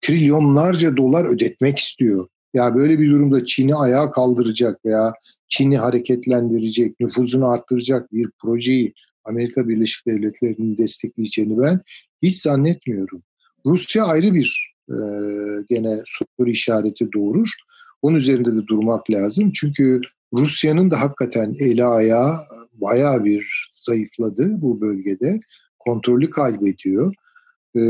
Trilyonlarca 0.00 0.96
dolar 0.96 1.24
ödetmek 1.24 1.78
istiyor. 1.78 2.28
Ya 2.54 2.74
böyle 2.74 2.98
bir 2.98 3.10
durumda 3.10 3.44
Çin'i 3.44 3.74
ayağa 3.74 4.10
kaldıracak 4.10 4.84
veya 4.84 5.12
Çin'i 5.48 5.78
hareketlendirecek, 5.78 7.00
nüfuzunu 7.00 7.48
arttıracak 7.48 8.12
bir 8.12 8.30
projeyi 8.40 8.94
Amerika 9.24 9.68
Birleşik 9.68 10.06
Devletleri'nin 10.06 10.78
destekleyeceğini 10.78 11.58
ben 11.58 11.80
hiç 12.22 12.38
zannetmiyorum. 12.38 13.22
Rusya 13.66 14.04
ayrı 14.04 14.34
bir 14.34 14.74
e, 14.88 14.96
gene 15.68 15.96
soru 16.06 16.50
işareti 16.50 17.12
doğurur. 17.12 17.48
Onun 18.02 18.16
üzerinde 18.16 18.56
de 18.56 18.66
durmak 18.66 19.10
lazım. 19.10 19.52
Çünkü 19.52 20.00
Rusya'nın 20.32 20.90
da 20.90 21.00
hakikaten 21.00 21.56
eli 21.58 21.84
ayağı 21.84 22.38
bayağı 22.72 23.24
bir 23.24 23.68
zayıfladı 23.72 24.62
bu 24.62 24.80
bölgede. 24.80 25.38
Kontrolü 25.78 26.30
kaybediyor. 26.30 27.14
Ee, 27.78 27.80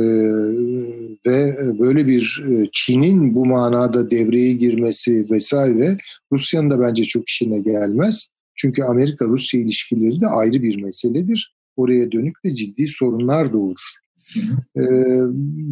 ve 1.27 1.59
böyle 1.79 2.07
bir 2.07 2.45
e, 2.49 2.69
Çin'in 2.73 3.35
bu 3.35 3.47
manada 3.47 4.11
devreye 4.11 4.53
girmesi 4.53 5.25
vesaire 5.31 5.97
Rusya'nın 6.33 6.71
da 6.71 6.81
bence 6.81 7.05
çok 7.05 7.29
işine 7.29 7.59
gelmez. 7.59 8.29
Çünkü 8.55 8.83
Amerika-Rusya 8.83 9.61
ilişkileri 9.61 10.21
de 10.21 10.27
ayrı 10.27 10.63
bir 10.63 10.83
meseledir. 10.83 11.55
Oraya 11.77 12.13
dönük 12.13 12.45
de 12.45 12.55
ciddi 12.55 12.89
sorunlar 12.89 13.53
doğurur. 13.53 13.81
Ee, 14.77 14.83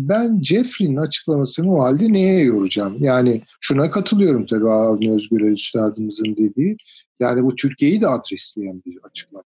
ben 0.08 0.42
Jeffrey'nin 0.42 0.96
açıklamasını 0.96 1.74
o 1.74 1.82
halde 1.82 2.12
neye 2.12 2.40
yoracağım? 2.40 2.96
Yani 3.00 3.42
şuna 3.60 3.90
katılıyorum 3.90 4.46
tabii 4.46 4.68
Avni 4.68 5.12
Özgür 5.12 5.40
Üstadımızın 5.40 6.36
dediği. 6.36 6.76
Yani 7.20 7.44
bu 7.44 7.54
Türkiye'yi 7.54 8.00
de 8.00 8.08
adresleyen 8.08 8.82
bir 8.86 8.98
açıklama. 9.02 9.44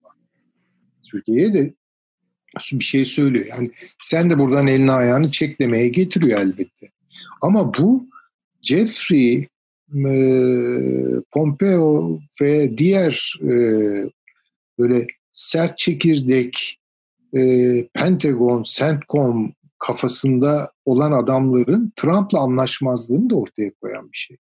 Türkiye'ye 1.11 1.55
de 1.55 1.75
bir 2.73 2.85
şey 2.85 3.05
söylüyor. 3.05 3.47
Yani 3.49 3.71
sen 4.03 4.31
de 4.31 4.39
buradan 4.39 4.67
elini 4.67 4.93
ayağını 4.93 5.31
çek 5.31 5.61
demeye 5.61 5.89
getiriyor 5.89 6.41
elbette. 6.41 6.87
Ama 7.43 7.75
bu 7.75 8.09
Jeffrey, 8.63 9.49
e, 10.09 10.15
Pompeo 11.33 12.19
ve 12.43 12.79
diğer 12.79 13.39
e, 13.43 13.55
böyle 14.79 15.07
sert 15.33 15.79
çekirdek 15.79 16.79
e, 17.37 17.41
Pentagon, 17.95 18.63
CENTCOM 18.67 19.53
kafasında 19.79 20.71
olan 20.85 21.13
adamların 21.13 21.93
Trump'la 21.97 22.41
anlaşmazlığını 22.41 23.31
da 23.31 23.35
ortaya 23.35 23.73
koyan 23.81 24.13
bir 24.13 24.17
şey. 24.17 24.37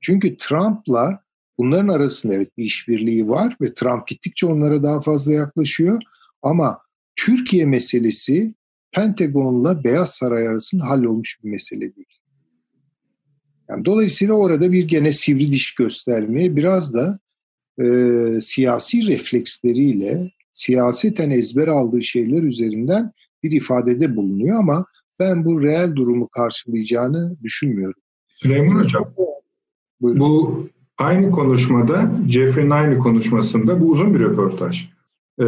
Çünkü 0.00 0.36
Trump'la 0.36 1.24
bunların 1.58 1.88
arasında 1.88 2.34
evet 2.34 2.58
bir 2.58 2.64
işbirliği 2.64 3.28
var 3.28 3.56
ve 3.60 3.74
Trump 3.74 4.06
gittikçe 4.06 4.46
onlara 4.46 4.82
daha 4.82 5.00
fazla 5.00 5.32
yaklaşıyor 5.32 6.02
ama 6.42 6.83
Türkiye 7.16 7.66
meselesi 7.66 8.54
Pentagon'la 8.92 9.84
Beyaz 9.84 10.14
Saray 10.14 10.48
arasında 10.48 10.84
hallolmuş 10.84 11.38
bir 11.44 11.50
mesele 11.50 11.80
değil. 11.80 12.20
Yani 13.68 13.84
dolayısıyla 13.84 14.34
orada 14.34 14.72
bir 14.72 14.88
gene 14.88 15.12
sivri 15.12 15.50
diş 15.50 15.74
göstermeye 15.74 16.56
biraz 16.56 16.94
da 16.94 17.18
e, 17.80 17.84
siyasi 18.40 19.06
refleksleriyle 19.06 20.30
siyaseten 20.52 21.30
ezber 21.30 21.68
aldığı 21.68 22.02
şeyler 22.02 22.42
üzerinden 22.42 23.12
bir 23.42 23.52
ifadede 23.52 24.16
bulunuyor 24.16 24.58
ama 24.58 24.86
ben 25.20 25.44
bu 25.44 25.62
reel 25.62 25.96
durumu 25.96 26.28
karşılayacağını 26.28 27.36
düşünmüyorum. 27.42 28.00
Süleyman 28.28 28.80
Hocam, 28.80 29.14
Buyurun. 30.00 30.20
bu 30.20 30.68
aynı 30.98 31.30
konuşmada, 31.30 32.12
Jeffrey'nin 32.28 32.70
aynı 32.70 32.98
konuşmasında 32.98 33.80
bu 33.80 33.84
uzun 33.84 34.14
bir 34.14 34.20
röportaj 34.20 34.93
e, 35.40 35.44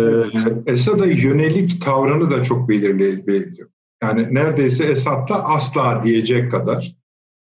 Esad'a 0.67 1.07
yönelik 1.07 1.83
tavrını 1.83 2.31
da 2.31 2.43
çok 2.43 2.69
belirliyor. 2.69 3.69
Yani 4.03 4.35
neredeyse 4.35 4.85
Esad'da 4.85 5.45
asla 5.45 6.03
diyecek 6.05 6.51
kadar 6.51 6.97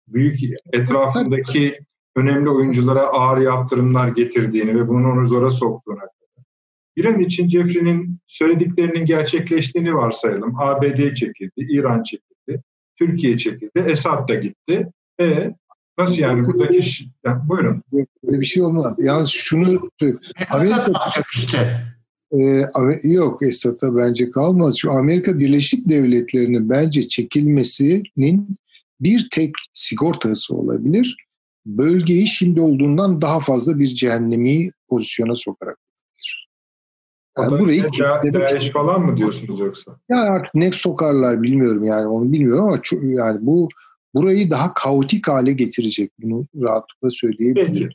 büyük 0.07 0.39
etrafındaki 0.73 1.79
önemli 2.15 2.49
oyunculara 2.49 3.01
ağır 3.01 3.37
yaptırımlar 3.37 4.07
getirdiğini 4.07 4.75
ve 4.75 4.87
bunu 4.87 5.11
onu 5.11 5.25
zora 5.25 5.49
soktuğuna 5.49 6.01
İran 6.95 7.19
için 7.19 7.47
Jeffrey'nin 7.47 8.19
söylediklerinin 8.27 9.05
gerçekleştiğini 9.05 9.95
varsayalım. 9.95 10.55
ABD 10.59 11.13
çekildi, 11.13 11.51
İran 11.69 12.03
çekildi, 12.03 12.63
Türkiye 12.95 13.37
çekildi, 13.37 13.79
Esad 13.87 14.29
da 14.29 14.35
gitti. 14.35 14.87
E 15.21 15.51
nasıl 15.97 16.17
yani 16.17 16.45
buradaki 16.45 17.05
yani, 17.25 17.49
buyurun. 17.49 17.83
Böyle 18.23 18.39
bir 18.39 18.45
şey 18.45 18.63
olmaz. 18.63 18.95
Yalnız 18.99 19.29
şunu 19.29 19.89
Amerika 20.49 20.93
işte. 21.33 21.81
E, 22.32 22.69
yok 23.03 23.41
Esad'a 23.41 23.95
bence 23.95 24.32
kalmaz. 24.32 24.78
Şu 24.78 24.91
Amerika 24.91 25.39
Birleşik 25.39 25.89
Devletleri'nin 25.89 26.69
bence 26.69 27.07
çekilmesinin 27.07 28.57
bir 28.99 29.28
tek 29.32 29.53
sigortası 29.73 30.55
olabilir. 30.55 31.17
Bölgeyi 31.65 32.28
şimdi 32.28 32.61
olduğundan 32.61 33.21
daha 33.21 33.39
fazla 33.39 33.80
bir 33.80 33.88
cehennemi 33.88 34.71
pozisyona 34.89 35.36
sokarak 35.36 35.78
yani 37.38 37.59
burayı 37.59 37.84
da, 37.84 38.34
Daesh 38.34 38.71
falan 38.71 39.01
mı 39.01 39.17
diyorsunuz 39.17 39.59
yoksa? 39.59 39.97
Ya 40.09 40.21
artık 40.21 40.55
ne 40.55 40.71
sokarlar 40.71 41.41
bilmiyorum 41.41 41.86
yani 41.86 42.07
onu 42.07 42.32
bilmiyorum 42.32 42.63
ama 42.63 42.82
çok, 42.82 43.03
yani 43.03 43.38
bu 43.41 43.69
burayı 44.15 44.51
daha 44.51 44.73
kaotik 44.73 45.28
hale 45.28 45.51
getirecek 45.51 46.11
bunu 46.19 46.45
rahatlıkla 46.55 47.09
söyleyebilirim. 47.09 47.73
Peki. 47.73 47.89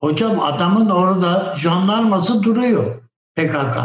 Hocam 0.00 0.40
adamın 0.40 0.90
orada 0.90 1.54
jandarması 1.56 2.42
duruyor 2.42 3.02
PKK. 3.38 3.76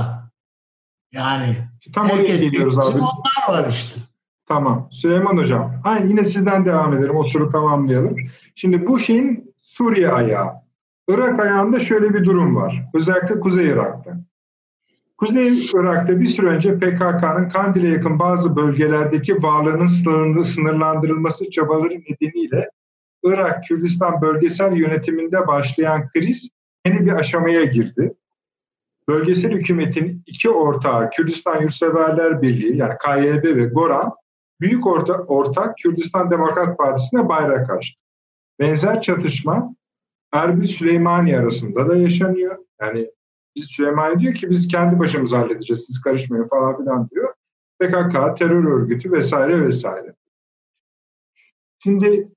Yani 1.12 1.58
tam 1.94 2.10
oraya 2.10 2.38
geliyoruz 2.38 2.80
abi. 2.80 2.98
Onlar 2.98 3.60
var 3.60 3.70
işte. 3.70 4.00
Tamam. 4.48 4.90
Süleyman 4.92 5.38
Hocam. 5.38 5.82
Aynı 5.84 6.10
yine 6.10 6.24
sizden 6.24 6.66
devam 6.66 6.94
edelim. 6.94 7.16
Oturup 7.16 7.52
tamamlayalım. 7.52 8.16
Şimdi 8.56 8.88
bu 8.88 9.00
şeyin 9.00 9.56
Suriye 9.60 10.10
ayağı. 10.10 10.54
Irak 11.08 11.40
ayağında 11.40 11.80
şöyle 11.80 12.14
bir 12.14 12.26
durum 12.26 12.56
var. 12.56 12.90
Özellikle 12.94 13.40
Kuzey 13.40 13.68
Irak'ta. 13.68 14.18
Kuzey 15.18 15.66
Irak'ta 15.66 16.20
bir 16.20 16.28
süre 16.28 16.48
önce 16.48 16.80
PKK'nın 16.80 17.50
Kandil'e 17.50 17.88
yakın 17.88 18.20
bazı 18.20 18.56
bölgelerdeki 18.56 19.44
varlığının 19.44 20.44
sınırlandırılması 20.44 21.50
çabaları 21.50 21.94
nedeniyle 21.94 22.70
Irak 23.24 23.64
Kürdistan 23.64 24.22
bölgesel 24.22 24.76
yönetiminde 24.76 25.48
başlayan 25.48 26.10
kriz 26.10 26.50
yeni 26.86 27.06
bir 27.06 27.12
aşamaya 27.12 27.64
girdi. 27.64 28.14
Bölgesel 29.08 29.52
hükümetin 29.52 30.24
iki 30.26 30.50
ortağı 30.50 31.10
Kürdistan 31.10 31.62
Yurtseverler 31.62 32.42
Birliği 32.42 32.78
yani 32.78 32.94
KYB 33.06 33.44
ve 33.44 33.66
Goran 33.66 34.14
büyük 34.62 34.88
orta, 34.88 35.14
ortak 35.14 35.78
Kürdistan 35.78 36.32
Demokrat 36.32 36.78
Partisi'ne 36.78 37.30
bayrak 37.30 37.70
açtı. 37.70 38.00
Benzer 38.60 39.02
çatışma 39.02 39.76
Erbil 40.34 40.68
Süleymaniye 40.68 41.40
arasında 41.40 41.90
da 41.90 41.96
yaşanıyor. 41.96 42.58
Yani 42.82 43.12
biz 43.56 43.66
Süleymaniye 43.66 44.20
diyor 44.20 44.34
ki 44.34 44.50
biz 44.50 44.68
kendi 44.68 45.00
başımıza 45.00 45.40
halledeceğiz 45.40 45.86
siz 45.86 46.02
karışmayın 46.02 46.48
falan 46.48 46.78
filan 46.78 47.10
diyor. 47.10 47.34
PKK, 47.80 48.38
terör 48.38 48.64
örgütü 48.64 49.12
vesaire 49.12 49.66
vesaire. 49.66 50.16
Şimdi 51.80 52.28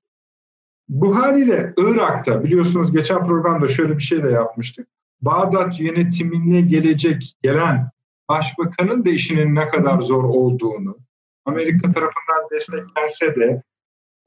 bu 0.89 1.15
haliyle 1.15 1.73
Irak'ta 1.77 2.43
biliyorsunuz 2.43 2.91
geçen 2.91 3.27
programda 3.27 3.67
şöyle 3.67 3.97
bir 3.97 4.03
şey 4.03 4.23
de 4.23 4.29
yapmıştık. 4.29 4.87
Bağdat 5.21 5.79
yönetimine 5.79 6.61
gelecek 6.61 7.35
gelen 7.43 7.89
başbakanın 8.29 9.05
da 9.05 9.09
işinin 9.09 9.55
ne 9.55 9.67
kadar 9.67 10.01
zor 10.01 10.23
olduğunu, 10.23 10.97
Amerika 11.45 11.93
tarafından 11.93 12.49
desteklense 12.51 13.35
de 13.35 13.63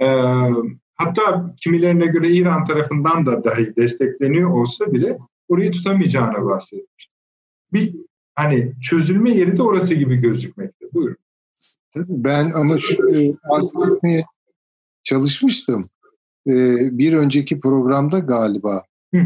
e, 0.01 0.07
hatta 0.97 1.55
kimilerine 1.57 2.07
göre 2.07 2.31
İran 2.31 2.65
tarafından 2.65 3.27
da 3.27 3.45
dahi 3.45 3.77
destekleniyor 3.77 4.51
olsa 4.51 4.93
bile 4.93 5.19
orayı 5.49 5.73
tutamayacağını 5.73 6.45
bahsetmişti. 6.45 7.15
Bir 7.73 7.95
hani 8.35 8.73
çözülme 8.83 9.31
yeri 9.31 9.59
de 9.59 9.63
orası 9.63 9.95
gibi 9.95 10.17
gözükmekte. 10.17 10.87
Buyurun. 10.93 11.17
Ben 11.97 12.51
ama 12.51 12.79
şu 12.79 13.17
e, 13.17 14.25
çalışmıştım. 15.05 15.91
Ee, 16.47 16.99
bir 16.99 17.13
önceki 17.13 17.61
programda 17.61 18.19
galiba 18.19 18.85
e, 19.15 19.21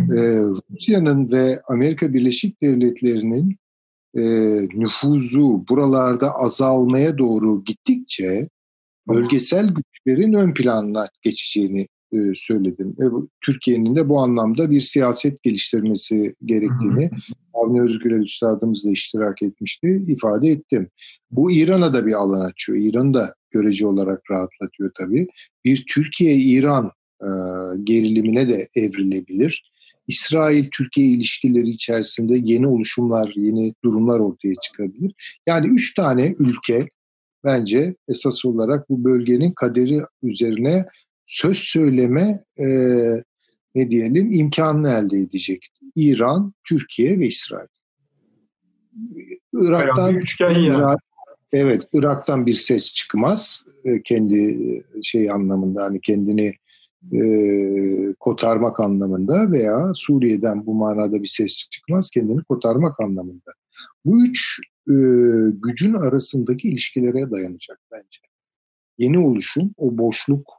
Rusya'nın 0.70 1.32
ve 1.32 1.62
Amerika 1.68 2.14
Birleşik 2.14 2.62
Devletleri'nin 2.62 3.56
e, 4.16 4.22
nüfuzu 4.78 5.64
buralarda 5.68 6.34
azalmaya 6.34 7.18
doğru 7.18 7.64
gittikçe 7.64 8.48
bölgesel 9.08 9.68
güçlerin 9.68 10.32
ön 10.32 10.54
planına 10.54 11.08
geçeceğini 11.22 11.88
e, 12.12 12.16
söyledim. 12.34 12.96
Ve 12.98 13.04
Türkiye'nin 13.40 13.96
de 13.96 14.08
bu 14.08 14.18
anlamda 14.18 14.70
bir 14.70 14.80
siyaset 14.80 15.42
geliştirmesi 15.42 16.34
gerektiğini 16.44 17.10
Avni 17.54 17.82
Özgürel 17.82 18.22
Üstadımız 18.22 18.84
da 18.84 18.90
iştirak 18.90 19.42
etmişti, 19.42 20.04
ifade 20.08 20.48
ettim. 20.48 20.88
Bu 21.30 21.52
İran'a 21.52 21.92
da 21.92 22.06
bir 22.06 22.12
alan 22.12 22.40
açıyor. 22.40 22.78
İran'ı 22.78 23.14
da 23.14 23.34
görece 23.50 23.86
olarak 23.86 24.22
rahatlatıyor 24.30 24.90
tabii. 24.98 25.26
Bir 25.64 25.84
Türkiye-İran 25.88 26.90
e, 27.20 27.28
gerilimine 27.84 28.48
de 28.48 28.68
evrilebilir. 28.74 29.73
İsrail-Türkiye 30.06 31.06
ilişkileri 31.06 31.68
içerisinde 31.68 32.40
yeni 32.44 32.66
oluşumlar, 32.66 33.32
yeni 33.36 33.74
durumlar 33.84 34.20
ortaya 34.20 34.54
çıkabilir. 34.62 35.38
Yani 35.46 35.66
üç 35.66 35.94
tane 35.94 36.34
ülke 36.38 36.88
bence 37.44 37.94
esas 38.08 38.44
olarak 38.44 38.90
bu 38.90 39.04
bölgenin 39.04 39.52
kaderi 39.52 40.02
üzerine 40.22 40.86
söz 41.26 41.58
söyleme 41.58 42.44
e, 42.58 42.66
ne 43.74 43.90
diyelim 43.90 44.32
imkanını 44.32 44.88
elde 44.88 45.18
edecek. 45.18 45.66
İran, 45.96 46.54
Türkiye 46.68 47.18
ve 47.18 47.26
İsrail. 47.26 47.68
Irak'tan 49.52 50.14
üçgen 50.14 50.60
ya. 50.60 50.96
evet, 51.52 51.82
Irak'tan 51.92 52.46
bir 52.46 52.52
ses 52.52 52.94
çıkmaz 52.94 53.64
e, 53.84 54.02
kendi 54.02 54.82
şey 55.02 55.30
anlamında 55.30 55.84
hani 55.84 56.00
kendini 56.00 56.54
e, 57.12 58.14
kotarmak 58.20 58.80
anlamında 58.80 59.50
veya 59.50 59.92
Suriye'den 59.94 60.66
bu 60.66 60.74
manada 60.74 61.22
bir 61.22 61.28
ses 61.28 61.68
çıkmaz 61.70 62.10
kendini 62.10 62.44
kotarmak 62.44 63.00
anlamında. 63.00 63.52
Bu 64.04 64.26
üç 64.26 64.58
e, 64.88 64.94
gücün 65.52 65.94
arasındaki 65.94 66.68
ilişkilere 66.68 67.30
dayanacak 67.30 67.80
bence. 67.92 68.20
Yeni 68.98 69.18
oluşum, 69.18 69.70
o 69.76 69.98
boşluk, 69.98 70.52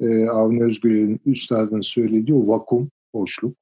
e, 0.00 0.28
Avni 0.28 0.62
Özgür'ün 0.62 1.20
üstadının 1.26 1.80
söylediği 1.80 2.36
o 2.36 2.48
vakum, 2.48 2.90
boşluk, 3.14 3.54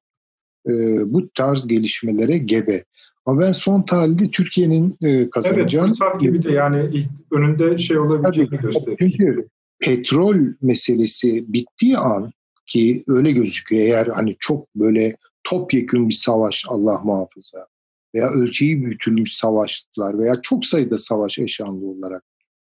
e, 0.67 0.71
bu 1.13 1.29
tarz 1.33 1.67
gelişmelere 1.67 2.37
gebe. 2.37 2.85
Ama 3.25 3.41
ben 3.41 3.51
son 3.51 3.81
tahlilde 3.81 4.31
Türkiye'nin 4.31 4.97
e, 5.01 5.29
kazanacağını... 5.29 5.87
Evet, 5.87 5.97
fırsat 5.97 6.21
gibi 6.21 6.43
de 6.43 6.51
yani 6.51 7.07
önünde 7.31 7.77
şey 7.77 7.97
olabileceğini 7.99 8.57
gösteriyor. 8.57 8.97
Çünkü 8.99 9.47
petrol 9.81 10.35
meselesi 10.61 11.53
bittiği 11.53 11.97
an 11.97 12.31
ki 12.67 13.03
öyle 13.07 13.31
gözüküyor 13.31 13.83
eğer 13.83 14.07
hani 14.07 14.35
çok 14.39 14.75
böyle 14.75 15.17
topyekün 15.43 16.09
bir 16.09 16.13
savaş 16.13 16.65
Allah 16.67 17.01
muhafaza 17.03 17.67
veya 18.15 18.29
ölçeği 18.29 18.85
büyütülmüş 18.85 19.33
savaşlar 19.33 20.19
veya 20.19 20.41
çok 20.41 20.65
sayıda 20.65 20.97
savaş 20.97 21.39
eşanlı 21.39 21.85
olarak 21.85 22.23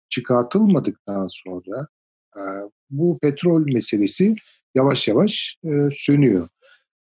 çıkartılmadıktan 0.09 1.27
sonra 1.27 1.87
bu 2.89 3.19
petrol 3.19 3.65
meselesi 3.65 4.35
yavaş 4.75 5.07
yavaş 5.07 5.57
sönüyor. 5.91 6.49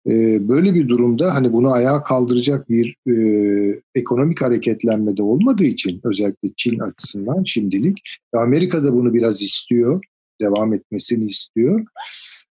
E, 0.08 0.48
böyle 0.48 0.74
bir 0.76 0.88
durumda 0.88 1.36
hani 1.36 1.54
bunu 1.54 1.72
ayağa 1.72 2.04
kaldıracak 2.04 2.70
bir 2.70 2.96
e, 3.08 3.82
ekonomik 3.96 4.42
hareketlenme 4.42 5.18
de 5.18 5.24
olmadığı 5.24 5.64
için 5.64 6.02
özellikle 6.04 6.50
Çin 6.58 6.80
açısından 6.80 7.44
şimdilik 7.44 7.98
Amerika 8.34 8.84
da 8.84 8.94
bunu 8.94 9.14
biraz 9.14 9.42
istiyor, 9.42 10.04
devam 10.42 10.74
etmesini 10.74 11.26
istiyor. 11.26 11.86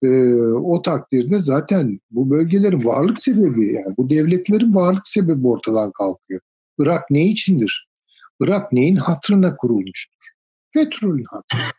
E, 0.02 0.08
o 0.42 0.82
takdirde 0.82 1.38
zaten 1.38 2.00
bu 2.10 2.30
bölgelerin 2.30 2.84
varlık 2.84 3.22
sebebi 3.22 3.72
yani 3.72 3.94
bu 3.98 4.10
devletlerin 4.10 4.74
varlık 4.74 5.08
sebebi 5.08 5.46
ortadan 5.46 5.92
kalkıyor. 5.92 6.40
Irak 6.78 7.10
ne 7.10 7.26
içindir? 7.26 7.88
Irak 8.40 8.72
neyin 8.72 8.96
hatırına 8.96 9.56
kurulmuştur? 9.56 10.18
Petrolün 10.72 11.24
hatırına. 11.24 11.72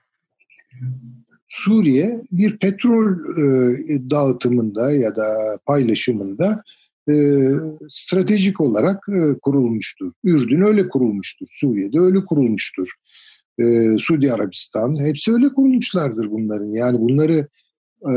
Suriye 1.49 2.21
bir 2.31 2.57
petrol 2.57 3.07
e, 3.09 4.09
dağıtımında 4.09 4.91
ya 4.91 5.15
da 5.15 5.59
paylaşımında 5.65 6.63
e, 7.09 7.13
stratejik 7.89 8.61
olarak 8.61 9.03
e, 9.09 9.39
kurulmuştur. 9.41 10.11
Ürdün 10.23 10.61
öyle 10.61 10.89
kurulmuştur, 10.89 11.47
Suriye'de 11.51 11.99
öyle 11.99 12.25
kurulmuştur. 12.25 12.89
E, 13.59 13.97
Suudi 13.97 14.33
Arabistan 14.33 15.05
hepsi 15.05 15.33
öyle 15.33 15.49
kurulmuşlardır 15.49 16.31
bunların. 16.31 16.71
Yani 16.71 16.99
bunları 16.99 17.47
e, 18.01 18.13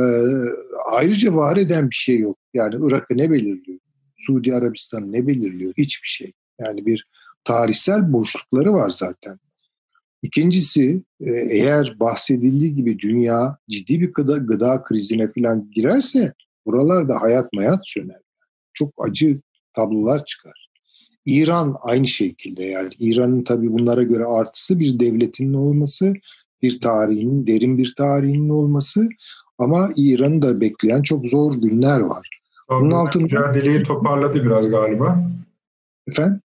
ayrıca 0.91 1.35
var 1.35 1.57
eden 1.57 1.91
bir 1.91 1.95
şey 1.95 2.19
yok. 2.19 2.39
Yani 2.55 2.75
Irak'ı 2.87 3.17
ne 3.17 3.31
belirliyor? 3.31 3.79
Suudi 4.17 4.55
Arabistan'ı 4.55 5.13
ne 5.13 5.27
belirliyor? 5.27 5.73
Hiçbir 5.79 6.09
şey. 6.09 6.33
Yani 6.61 6.87
bir 6.87 7.07
tarihsel 7.45 8.13
boşlukları 8.13 8.73
var 8.73 8.91
zaten. 8.91 9.39
İkincisi 10.23 11.03
e, 11.21 11.31
eğer 11.31 11.97
bahsedildiği 12.01 12.75
gibi 12.75 12.99
dünya 12.99 13.57
ciddi 13.71 14.01
bir 14.01 14.13
gıda, 14.13 14.37
gıda 14.37 14.83
krizine 14.83 15.33
falan 15.33 15.71
girerse 15.71 16.33
buralarda 16.67 17.23
hayat 17.23 17.53
mayat 17.53 17.81
söner. 17.85 18.21
Çok 18.75 18.95
acı 18.99 19.41
tablolar 19.75 20.25
çıkar. 20.25 20.69
İran 21.27 21.77
aynı 21.81 22.07
şekilde 22.07 22.65
yani 22.65 22.91
İran'ın 22.99 23.45
tabii 23.45 23.73
bunlara 23.73 24.03
göre 24.03 24.25
artısı 24.25 24.79
bir 24.79 25.01
devletinin 25.01 25.55
olması, 25.55 26.15
bir 26.63 26.81
tarihinin, 26.81 27.47
derin 27.47 27.79
bir 27.79 27.95
tarihinin 27.97 28.49
olması 28.49 29.09
ama 29.59 29.91
İran'ı 29.97 30.43
da 30.43 30.61
bekleyen 30.61 31.03
çok 31.03 31.27
zor 31.27 31.55
günler 31.55 32.01
var. 32.01 32.29
Bunun 32.71 32.91
altında 32.91 33.23
mücadeleyi 33.23 33.83
toparladı 33.83 34.45
biraz 34.45 34.71
galiba. 34.71 35.31
Efendim? 36.09 36.41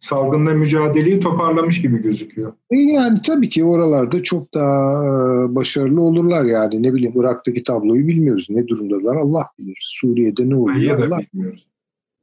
Salgınla 0.00 0.54
mücadeleyi 0.54 1.20
toparlamış 1.20 1.82
gibi 1.82 2.02
gözüküyor. 2.02 2.52
Yani 2.70 3.20
tabii 3.26 3.48
ki 3.48 3.64
oralarda 3.64 4.22
çok 4.22 4.54
daha 4.54 5.04
e, 5.04 5.54
başarılı 5.54 6.00
olurlar 6.00 6.44
yani. 6.44 6.82
Ne 6.82 6.94
bileyim 6.94 7.14
Irak'taki 7.16 7.64
tabloyu 7.64 8.06
bilmiyoruz. 8.06 8.46
Ne 8.50 8.68
durumdalar 8.68 9.16
Allah 9.16 9.46
bilir. 9.58 9.78
Suriye'de 9.82 10.50
ne 10.50 10.56
oluyor 10.56 10.98
Allah 10.98 11.18
bilmiyoruz. 11.32 11.66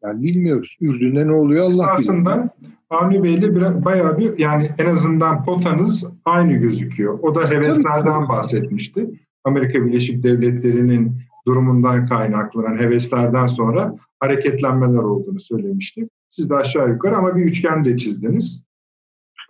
Yani 0.04 0.24
bilmiyoruz. 0.24 0.78
Ürdün'de 0.82 1.28
ne 1.28 1.32
oluyor 1.32 1.66
Allah 1.66 1.92
Aslında 1.92 2.52
bilir. 2.62 2.72
Avni 2.90 3.24
Bey'le 3.24 3.56
biraz, 3.56 3.86
bayağı 3.86 4.18
bir 4.18 4.38
yani 4.38 4.70
en 4.78 4.86
azından 4.86 5.44
potanız 5.44 6.08
aynı 6.26 6.54
gözüküyor. 6.54 7.20
O 7.22 7.36
da 7.36 7.50
heveslerden 7.50 8.30
bahsetmişti. 8.30 9.10
Amerika 9.44 9.86
Birleşik 9.86 10.24
Devletleri'nin 10.24 11.12
durumundan 11.48 12.08
kaynaklanan 12.08 12.78
heveslerden 12.78 13.48
sonra 13.48 13.96
hareketlenmeler 14.20 15.04
olduğunu 15.04 15.40
söylemişti. 15.40 16.10
Siz 16.36 16.50
de 16.50 16.56
aşağı 16.56 16.90
yukarı 16.90 17.18
ama 17.18 17.36
bir 17.36 17.44
üçgen 17.44 17.86
de 17.86 17.98
çizdiniz. 17.98 18.66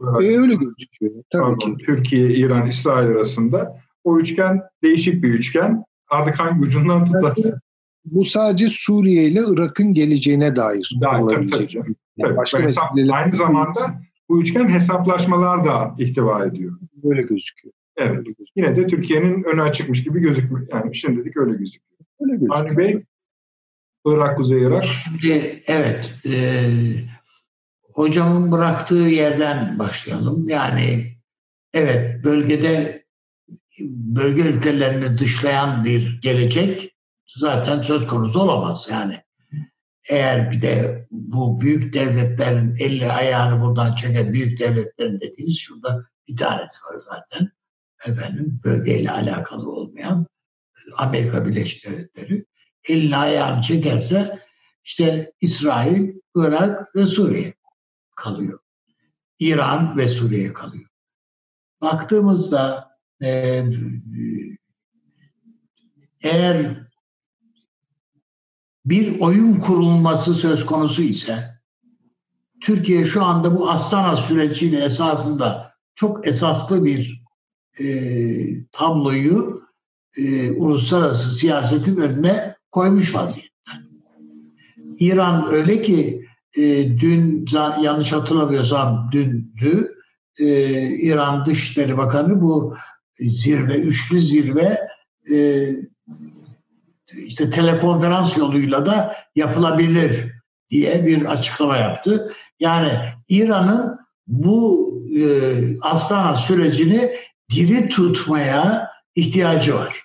Ee, 0.02 0.38
öyle 0.38 0.56
gözüküyor. 0.56 1.24
Tabii 1.32 1.44
Pardon, 1.44 1.76
ki. 1.76 1.86
Türkiye, 1.86 2.30
İran, 2.30 2.68
İsrail 2.68 3.08
arasında. 3.08 3.80
O 4.04 4.18
üçgen 4.18 4.62
değişik 4.84 5.24
bir 5.24 5.34
üçgen. 5.34 5.84
Artık 6.10 6.40
hangi 6.40 6.62
ucundan 6.62 7.06
tutarsa. 7.06 7.60
Bu 8.06 8.26
sadece 8.26 8.68
Suriye 8.70 9.24
ile 9.24 9.42
Irak'ın 9.48 9.94
geleceğine 9.94 10.56
dair. 10.56 10.98
Dair 11.02 11.36
tabii, 11.36 11.52
tabii. 11.52 11.68
Yani 11.74 11.96
tabii. 12.22 12.38
Başka 12.38 12.60
hesap, 12.60 12.98
aynı 13.12 13.32
zamanda 13.32 14.02
bu 14.30 14.42
üçgen 14.42 14.70
hesaplaşmalar 14.70 15.66
da 15.66 15.96
ihtiva 15.98 16.46
ediyor. 16.46 16.80
Böyle 17.04 17.22
gözüküyor. 17.22 17.74
Evet. 17.98 18.18
Öyle 18.18 18.32
gözüküyor. 18.32 18.48
Yine 18.56 18.76
de 18.76 18.88
Türkiye'nin 18.88 19.44
önü 19.44 19.62
açıkmış 19.62 20.04
gibi 20.04 20.20
gözükmüyor. 20.20 20.68
Yani 20.72 20.96
şimdilik 20.96 21.38
öyle 21.38 21.58
gözüküyor. 21.58 22.00
Öyle 22.20 22.32
gözüküyor. 22.32 22.66
Ali 22.66 22.78
Bey 22.78 23.04
Irak, 24.06 24.38
Kuzey 24.38 24.62
Irak. 24.62 24.84
Şimdi 24.84 25.64
evet, 25.68 26.12
e, 26.26 26.70
hocamın 27.94 28.52
bıraktığı 28.52 28.96
yerden 28.96 29.80
başlayalım. 29.80 30.50
Yani 30.50 31.18
evet 31.74 32.24
bölgede 32.24 33.06
bölge 33.80 34.42
ülkelerini 34.42 35.18
dışlayan 35.18 35.86
bir 35.86 36.20
gelecek 36.22 36.96
zaten 37.38 37.82
söz 37.82 38.08
konusu 38.08 38.40
olamaz 38.40 38.88
yani. 38.92 39.16
Eğer 40.10 40.52
bir 40.52 40.62
de 40.62 41.08
bu 41.12 41.62
büyük 41.62 41.94
devletlerin 41.94 42.76
eli 42.80 43.12
ayağını 43.12 43.62
buradan 43.62 43.96
çeken 43.96 44.34
büyük 44.34 44.60
devletlerin 44.60 45.22
dediğiniz 45.22 45.58
şurada 45.60 46.06
bir 46.28 46.36
tanesi 46.36 46.86
var 46.86 47.00
zaten. 47.00 47.52
Efendim 48.06 48.62
bölgeyle 48.64 49.12
alakalı 49.12 49.72
olmayan 49.72 50.28
Amerika 50.98 51.46
Birleşik 51.46 51.86
Devletleri 51.86 52.46
elini 52.88 53.18
ayağını 53.18 53.62
çekerse 53.62 54.40
işte 54.84 55.34
İsrail, 55.42 56.14
Irak 56.36 56.96
ve 56.96 57.06
Suriye 57.06 57.54
kalıyor. 58.16 58.60
İran 59.40 59.98
ve 59.98 60.08
Suriye 60.08 60.54
kalıyor. 60.54 60.90
Baktığımızda 61.82 62.92
e, 63.24 63.64
eğer 66.22 66.86
bir 68.86 69.20
oyun 69.20 69.60
kurulması 69.60 70.34
söz 70.34 70.66
konusu 70.66 71.02
ise 71.02 71.56
Türkiye 72.62 73.04
şu 73.04 73.24
anda 73.24 73.56
bu 73.56 73.70
Astana 73.70 74.16
süreciyle 74.16 74.84
esasında 74.84 75.74
çok 75.96 76.28
esaslı 76.28 76.86
bir 76.86 77.24
e, 77.80 77.86
tabloyu 78.72 79.64
e, 80.18 80.52
uluslararası 80.52 81.38
siyasetin 81.38 81.98
önüne 81.98 82.55
koymuş 82.76 83.16
vaziyette. 83.16 83.50
İran 85.00 85.54
öyle 85.54 85.82
ki 85.82 86.26
e, 86.58 86.62
dün 86.98 87.46
yanlış 87.82 88.12
hatırlamıyorsam 88.12 89.10
dündü 89.12 89.96
e, 90.40 90.46
İran 90.88 91.46
Dışişleri 91.46 91.98
Bakanı 91.98 92.42
bu 92.42 92.76
zirve, 93.20 93.76
üçlü 93.76 94.22
zirve 94.22 94.80
e, 95.32 95.68
işte 97.26 97.50
telekonferans 97.50 98.38
yoluyla 98.38 98.86
da 98.86 99.16
yapılabilir 99.36 100.32
diye 100.70 101.06
bir 101.06 101.26
açıklama 101.26 101.78
yaptı. 101.78 102.34
Yani 102.60 103.00
İran'ın 103.30 104.00
bu 104.28 104.90
e, 105.18 105.24
Astana 105.82 106.36
sürecini 106.36 107.12
diri 107.56 107.90
tutmaya 107.90 108.90
ihtiyacı 109.16 109.76
var. 109.76 110.05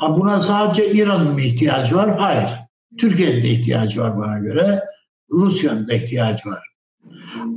Ha 0.00 0.16
buna 0.16 0.40
sadece 0.40 0.90
İran'ın 0.92 1.32
mı 1.32 1.40
ihtiyacı 1.40 1.96
var? 1.96 2.18
Hayır. 2.18 2.50
Türkiye'nin 2.98 3.42
de 3.42 3.48
ihtiyacı 3.48 4.00
var 4.00 4.18
bana 4.18 4.38
göre. 4.38 4.84
Rusya'nın 5.30 5.88
da 5.88 5.94
ihtiyacı 5.94 6.48
var. 6.48 6.68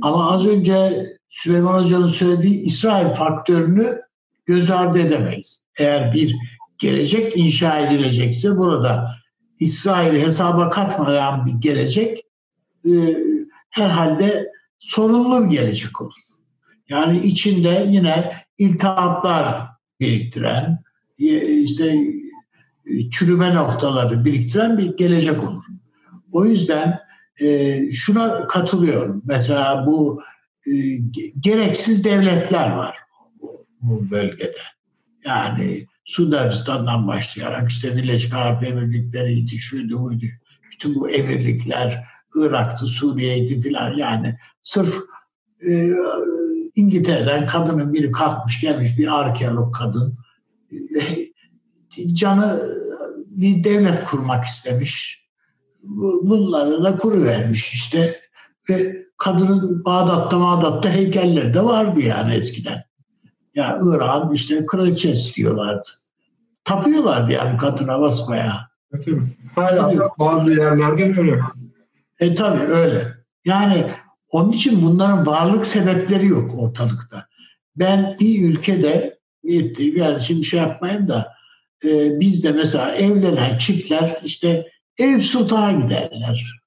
Ama 0.02 0.32
az 0.32 0.46
önce 0.46 1.06
Süleyman 1.28 1.82
Hoca'nın 1.82 2.06
söylediği 2.06 2.60
İsrail 2.60 3.08
faktörünü 3.08 4.00
göz 4.46 4.70
ardı 4.70 4.98
edemeyiz. 4.98 5.62
Eğer 5.78 6.14
bir 6.14 6.34
gelecek 6.78 7.36
inşa 7.36 7.78
edilecekse 7.78 8.56
burada 8.56 9.14
İsrail 9.60 10.20
hesaba 10.20 10.70
katmayan 10.70 11.46
bir 11.46 11.52
gelecek 11.52 12.24
e, 12.86 12.90
herhalde 13.70 14.52
sorunlu 14.78 15.44
bir 15.44 15.50
gelecek 15.50 16.00
olur. 16.00 16.12
Yani 16.88 17.18
içinde 17.18 17.86
yine 17.88 18.32
iltihaplar 18.58 19.66
biriktiren, 20.00 20.82
e, 21.18 21.60
işte 21.60 21.96
çürüme 23.10 23.54
noktaları 23.54 24.24
biriktiren 24.24 24.78
bir 24.78 24.96
gelecek 24.96 25.44
olur. 25.44 25.64
O 26.32 26.44
yüzden 26.44 27.00
e, 27.40 27.78
şuna 27.92 28.46
katılıyorum. 28.46 29.22
Mesela 29.24 29.86
bu 29.86 30.22
e, 30.66 30.72
gereksiz 31.40 32.04
devletler 32.04 32.70
var 32.70 32.96
bu, 33.40 33.66
bu 33.80 34.10
bölgede. 34.10 34.58
Yani 35.24 35.86
Arabistan'dan 36.18 37.08
başlayarak 37.08 37.70
işte 37.70 37.96
Birleşik 37.96 38.34
Arap 38.34 38.64
Emirlikleri'ydi, 38.64 39.56
şuydu, 39.56 40.00
buydu. 40.00 40.26
Bütün 40.72 40.94
bu 40.94 41.10
emirlikler, 41.10 42.04
Irak'tı, 42.34 42.86
Suriye'ydi 42.86 43.60
filan 43.60 43.96
yani 43.96 44.38
sırf 44.62 44.94
e, 45.68 45.90
İngiltere'den 46.74 47.46
kadının 47.46 47.92
biri 47.92 48.12
kalkmış 48.12 48.60
gelmiş 48.60 48.98
bir 48.98 49.20
arkeolog 49.20 49.74
kadın 49.74 50.18
canı 52.12 52.60
bir 53.26 53.64
devlet 53.64 54.04
kurmak 54.04 54.44
istemiş. 54.44 55.24
Bunları 56.22 56.84
da 56.84 56.96
kuru 56.96 57.24
vermiş 57.24 57.72
işte. 57.72 58.20
Ve 58.70 59.04
kadının 59.18 59.84
Bağdat'ta 59.84 60.40
Bağdat'ta 60.40 60.90
heykelleri 60.90 61.54
de 61.54 61.64
vardı 61.64 62.00
yani 62.00 62.34
eskiden. 62.34 62.84
Ya 63.54 63.64
yani 63.64 63.96
İran 63.96 64.32
işte 64.32 64.66
kraliçesi 64.66 65.34
diyorlardı. 65.34 65.88
Tapıyorlardı 66.64 67.32
yani 67.32 67.56
kadına 67.56 68.00
basmaya. 68.00 68.68
Hala 69.54 70.10
bazı 70.18 70.52
yerlerden 70.52 71.18
öyle. 71.18 71.40
E 72.18 72.34
tabi 72.34 72.60
öyle. 72.60 73.14
Yani 73.44 73.94
onun 74.28 74.52
için 74.52 74.82
bunların 74.82 75.26
varlık 75.26 75.66
sebepleri 75.66 76.26
yok 76.26 76.50
ortalıkta. 76.58 77.26
Ben 77.76 78.16
bir 78.20 78.48
ülkede 78.48 79.18
bir 79.44 79.94
yani 79.94 80.20
şimdi 80.20 80.44
şey 80.44 80.60
yapmayın 80.60 81.08
da 81.08 81.33
e, 81.84 82.20
bizde 82.20 82.52
mesela 82.52 82.94
evlenen 82.94 83.56
çiftler 83.56 84.20
işte 84.24 84.70
ev 84.98 85.20
sultana 85.20 85.72
giderler. 85.72 86.60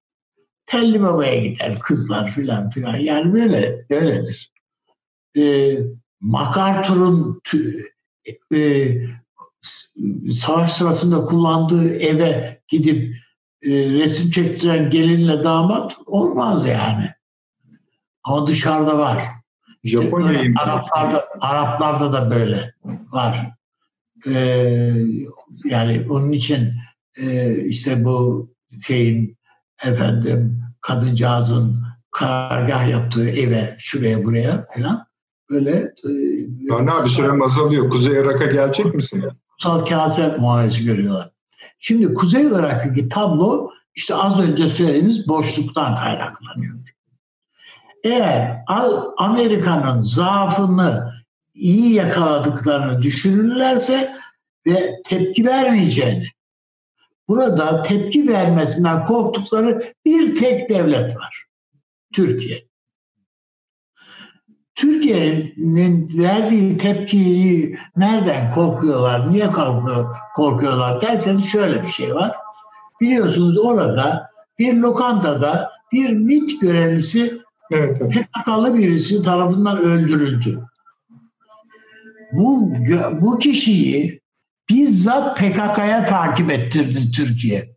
Telli 0.65 1.01
babaya 1.01 1.45
gider 1.45 1.79
kızlar 1.79 2.31
filan 2.31 2.69
filan. 2.69 2.95
Yani 2.95 3.33
böyle 3.33 3.85
öyledir. 3.89 4.51
E, 5.37 5.77
MacArthur'un 6.21 7.41
e, 8.55 8.87
savaş 10.31 10.73
sırasında 10.73 11.17
kullandığı 11.17 11.93
eve 11.93 12.61
gidip 12.67 13.15
e, 13.61 13.69
resim 13.71 14.29
çektiren 14.29 14.89
gelinle 14.89 15.43
damat 15.43 15.97
olmaz 16.05 16.65
yani. 16.65 17.09
Ama 18.23 18.47
dışarıda 18.47 18.97
var. 18.97 19.23
İşte, 19.83 20.11
Araplarda, 20.59 21.25
Araplarda 21.39 22.11
da 22.11 22.31
böyle 22.31 22.73
var. 23.11 23.56
Ee, 24.27 24.93
yani 25.65 26.05
onun 26.09 26.31
için 26.31 26.73
e, 27.17 27.55
işte 27.65 28.05
bu 28.05 28.49
şeyin 28.87 29.37
efendim 29.83 30.63
kadıncağızın 30.81 31.83
karargah 32.11 32.89
yaptığı 32.89 33.29
eve 33.29 33.75
şuraya 33.79 34.23
buraya 34.23 34.67
falan 34.75 35.07
böyle 35.49 35.71
e, 35.79 36.09
yani 36.59 36.91
abi 36.91 37.09
süre 37.09 37.43
azalıyor. 37.43 37.89
Kuzey 37.89 38.13
Irak'a 38.13 38.45
gelecek 38.45 38.95
misin? 38.95 39.23
Kutsal 39.49 39.85
kase 39.85 40.37
muamelesi 40.39 40.85
görüyorlar. 40.85 41.27
Şimdi 41.79 42.13
Kuzey 42.13 42.43
Irak'taki 42.43 43.09
tablo 43.09 43.71
işte 43.95 44.15
az 44.15 44.39
önce 44.39 44.67
söylediğimiz 44.67 45.27
boşluktan 45.27 45.95
kaynaklanıyor. 45.95 46.77
eğer 48.03 48.63
Amerika'nın 49.17 50.01
zaafını 50.01 51.16
iyi 51.57 51.93
yakaladıklarını 51.93 53.01
düşünürlerse 53.01 54.17
ve 54.67 55.01
tepki 55.05 55.45
vermeyeceğini, 55.45 56.27
burada 57.27 57.81
tepki 57.81 58.27
vermesinden 58.27 59.05
korktukları 59.05 59.93
bir 60.05 60.35
tek 60.35 60.69
devlet 60.69 61.17
var. 61.17 61.45
Türkiye. 62.13 62.67
Türkiye'nin 64.75 66.09
verdiği 66.17 66.77
tepkiyi 66.77 67.77
nereden 67.95 68.51
korkuyorlar, 68.51 69.29
niye 69.29 69.47
korkuyor, 69.47 70.15
korkuyorlar 70.35 71.01
derseniz 71.01 71.45
şöyle 71.45 71.83
bir 71.83 71.87
şey 71.87 72.15
var. 72.15 72.35
Biliyorsunuz 73.01 73.57
orada 73.57 74.29
bir 74.59 74.73
lokantada 74.73 75.71
bir 75.91 76.09
MİT 76.09 76.61
görevlisi 76.61 77.41
evet, 77.71 77.97
evet. 78.01 78.11
PKK'lı 78.11 78.77
birisi 78.77 79.21
tarafından 79.21 79.77
öldürüldü. 79.77 80.61
Bu, 82.37 82.73
bu 83.21 83.39
kişiyi 83.39 84.21
bizzat 84.69 85.37
PKK'ya 85.37 86.05
takip 86.05 86.51
ettirdi 86.51 87.11
Türkiye. 87.11 87.75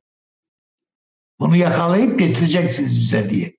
Bunu 1.38 1.56
yakalayıp 1.56 2.18
getireceksiniz 2.18 3.00
bize 3.00 3.30
diye. 3.30 3.56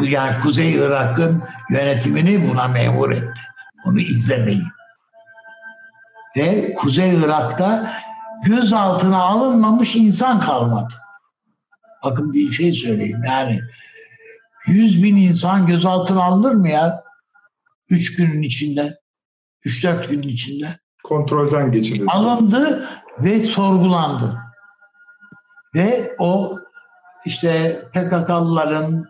Yani 0.00 0.38
Kuzey 0.38 0.74
Irak'ın 0.74 1.44
yönetimini 1.70 2.48
buna 2.48 2.68
memur 2.68 3.10
etti. 3.10 3.40
Bunu 3.84 4.00
izlemeyin. 4.00 4.68
Ve 6.36 6.72
Kuzey 6.72 7.14
Irak'ta 7.14 7.92
gözaltına 8.44 9.18
alınmamış 9.22 9.96
insan 9.96 10.40
kalmadı. 10.40 10.94
Bakın 12.04 12.32
bir 12.32 12.50
şey 12.50 12.72
söyleyeyim 12.72 13.22
yani 13.26 13.60
100 14.66 15.02
bin 15.02 15.16
insan 15.16 15.66
gözaltına 15.66 16.24
alınır 16.24 16.52
mı 16.52 16.68
ya? 16.68 17.04
3 17.88 18.16
günün 18.16 18.42
içinde, 18.42 18.98
3-4 19.64 20.08
günün 20.08 20.28
içinde. 20.28 20.78
Kontrolden 21.04 21.72
geçirildi. 21.72 22.10
Alındı 22.10 22.88
ve 23.18 23.40
sorgulandı. 23.40 24.38
Ve 25.74 26.16
o 26.18 26.58
işte 27.26 27.82
PKK'lıların 27.92 29.04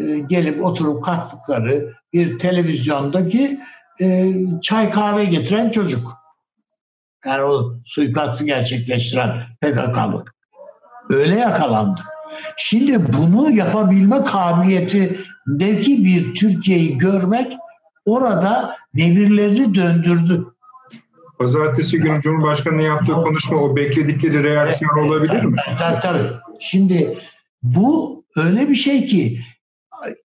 e, 0.00 0.18
gelip 0.18 0.64
oturup 0.64 1.04
kalktıkları 1.04 1.94
bir 2.12 2.38
televizyondaki 2.38 3.60
e, 4.00 4.32
çay 4.62 4.90
kahve 4.90 5.24
getiren 5.24 5.70
çocuk. 5.70 6.20
Yani 7.24 7.42
o 7.42 7.74
suikastı 7.84 8.44
gerçekleştiren 8.44 9.46
PKK'lı. 9.60 10.24
Öyle 11.10 11.34
yakalandı. 11.34 12.00
Şimdi 12.56 13.12
bunu 13.12 13.50
yapabilme 13.50 14.22
kabiliyetindeki 14.22 16.04
bir 16.04 16.34
Türkiye'yi 16.34 16.98
görmek 16.98 17.52
orada 18.04 18.76
nevirlerini 18.94 19.74
döndürdü. 19.74 20.46
Pazartesi 21.38 21.98
günü 21.98 22.20
Cumhurbaşkanı'nın 22.20 22.82
yaptığı 22.82 23.12
konuşma 23.12 23.58
o 23.58 23.76
bekledikleri 23.76 24.42
reaksiyon 24.42 24.98
olabilir 24.98 25.42
mi? 25.44 25.56
Tabii 25.78 26.00
tabii. 26.00 26.30
Şimdi 26.60 27.18
bu 27.62 28.24
öyle 28.36 28.68
bir 28.68 28.74
şey 28.74 29.06
ki 29.06 29.40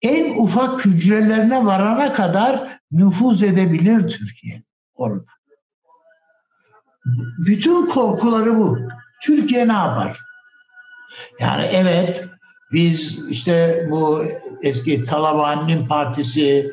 en 0.02 0.38
ufak 0.38 0.85
hücrelerine 0.85 1.65
varana 1.65 2.14
kadar 2.14 2.77
nüfuz 2.91 3.44
edebilir 3.44 4.10
Türkiye 4.10 4.64
orada. 4.95 5.26
Bütün 7.38 7.85
korkuları 7.85 8.57
bu. 8.57 8.80
Türkiye 9.22 9.68
ne 9.68 9.73
yapar? 9.73 10.19
Yani 11.40 11.65
evet 11.65 12.26
biz 12.72 13.30
işte 13.30 13.88
bu 13.91 14.26
eski 14.61 15.03
Talabani'nin 15.03 15.88
partisi, 15.88 16.72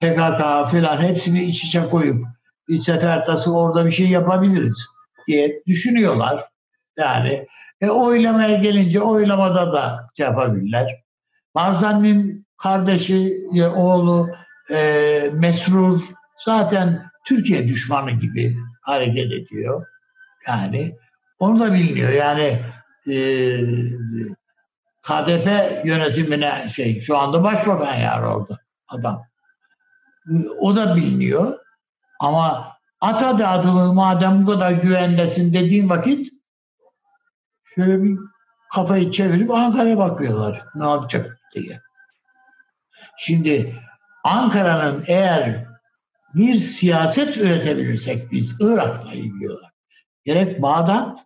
PKK 0.00 0.70
falan 0.70 1.02
hepsini 1.02 1.44
iç 1.44 1.64
içe 1.64 1.88
koyup 1.88 2.26
bir 2.68 2.78
sefer 2.78 3.24
tası 3.24 3.56
orada 3.56 3.84
bir 3.84 3.90
şey 3.90 4.08
yapabiliriz 4.08 4.88
diye 5.26 5.62
düşünüyorlar. 5.66 6.42
Yani 6.98 7.46
e, 7.80 7.88
oylamaya 7.90 8.56
gelince 8.56 9.00
oylamada 9.00 9.72
da 9.72 10.08
şey 10.16 10.26
yapabilirler. 10.26 10.90
Barzani'nin 11.54 12.46
kardeşi, 12.56 13.40
oğlu 13.76 14.30
e, 14.70 15.30
Mesrur 15.32 16.00
zaten 16.38 17.10
Türkiye 17.26 17.68
düşmanı 17.68 18.10
gibi 18.10 18.56
hareket 18.82 19.32
ediyor. 19.32 19.86
Yani 20.46 20.96
onu 21.38 21.60
da 21.60 21.72
biliniyor. 21.72 22.10
Yani 22.10 22.62
e, 23.10 23.16
KDP 25.02 25.48
yönetimine 25.84 26.68
şey 26.68 27.00
şu 27.00 27.18
anda 27.18 27.44
başbakan 27.44 27.94
yani 27.94 28.26
orada 28.26 28.58
adam. 28.88 29.22
O 30.58 30.76
da 30.76 30.96
biliniyor. 30.96 31.58
Ama 32.20 32.72
at 33.00 33.22
hadi 33.22 33.46
adımı 33.46 33.94
madem 33.94 34.42
bu 34.42 34.46
kadar 34.46 34.72
güvendesin 34.72 35.52
dediğin 35.52 35.90
vakit 35.90 36.28
şöyle 37.74 38.02
bir 38.02 38.18
kafayı 38.74 39.10
çevirip 39.10 39.50
Ankara'ya 39.50 39.98
bakıyorlar. 39.98 40.64
Ne 40.74 40.88
yapacak 40.88 41.38
diye. 41.54 41.80
Şimdi 43.18 43.76
Ankara'nın 44.24 45.04
eğer 45.06 45.66
bir 46.34 46.58
siyaset 46.58 47.36
üretebilirsek 47.36 48.32
biz 48.32 48.56
Irak'la 48.60 49.12
ilgili 49.12 49.54
gerek 50.24 50.62
Bağdat 50.62 51.24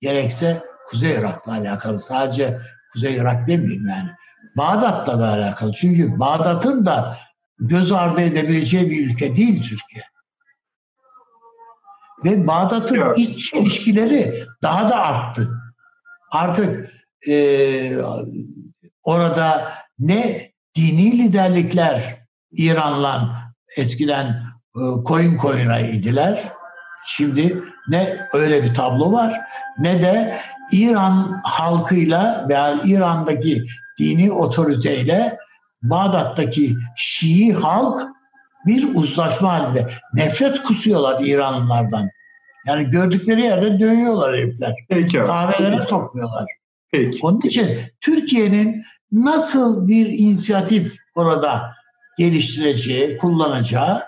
gerekse 0.00 0.64
Kuzey 0.86 1.14
Irak'la 1.14 1.52
alakalı 1.52 1.98
sadece 1.98 2.60
Kuzey 2.92 3.16
Irak 3.16 3.46
demeyeyim 3.46 3.88
yani. 3.88 4.10
Bağdat'la 4.56 5.18
da 5.18 5.28
alakalı. 5.28 5.72
Çünkü 5.72 6.20
Bağdat'ın 6.20 6.86
da 6.86 7.18
göz 7.58 7.92
ardı 7.92 8.20
edebileceği 8.20 8.90
bir 8.90 9.06
ülke 9.06 9.36
değil 9.36 9.62
Türkiye. 9.62 10.04
Ve 12.24 12.46
Bağdat'ın 12.46 13.00
evet. 13.00 13.18
iç 13.18 13.52
ilişkileri 13.52 14.44
daha 14.62 14.90
da 14.90 14.96
arttı. 14.96 15.50
Artık 16.30 16.90
e, 17.28 17.96
orada 19.02 19.74
ne 19.98 20.50
dini 20.76 21.18
liderlikler 21.18 22.26
İran'la 22.52 23.44
eskiden 23.76 24.42
e, 24.76 25.02
koyun 25.04 25.36
koyuna 25.36 25.80
idiler. 25.80 26.52
Şimdi 27.06 27.62
ne 27.88 28.28
öyle 28.32 28.62
bir 28.62 28.74
tablo 28.74 29.12
var 29.12 29.40
ne 29.78 30.02
de 30.02 30.40
İran 30.72 31.40
halkıyla 31.44 32.46
veya 32.48 32.80
İran'daki 32.84 33.66
dini 33.98 34.32
otoriteyle 34.32 35.38
Bağdat'taki 35.84 36.76
Şii 36.96 37.52
halk 37.52 38.00
bir 38.66 38.94
uzlaşma 38.94 39.52
halinde. 39.52 39.88
Nefret 40.14 40.62
kusuyorlar 40.62 41.24
İranlılardan. 41.24 42.10
Yani 42.66 42.90
gördükleri 42.90 43.42
yerde 43.42 43.80
dövüyorlar 43.80 44.36
herifler. 44.36 44.74
Peki. 44.88 45.18
Kahvelere 45.18 45.86
sokmuyorlar. 45.86 46.46
Peki. 46.92 47.18
Onun 47.22 47.40
için 47.40 47.78
Türkiye'nin 48.00 48.84
nasıl 49.12 49.88
bir 49.88 50.06
inisiyatif 50.06 50.94
orada 51.14 51.74
geliştireceği, 52.18 53.16
kullanacağı 53.16 54.00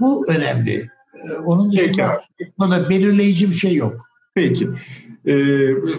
bu 0.00 0.26
önemli. 0.28 0.90
Ee, 1.14 1.32
onun 1.32 1.72
dışında 1.72 2.20
Peki. 2.38 2.52
burada 2.58 2.90
belirleyici 2.90 3.50
bir 3.50 3.54
şey 3.54 3.74
yok. 3.74 4.06
Peki. 4.34 4.68
Ee, 5.26 5.32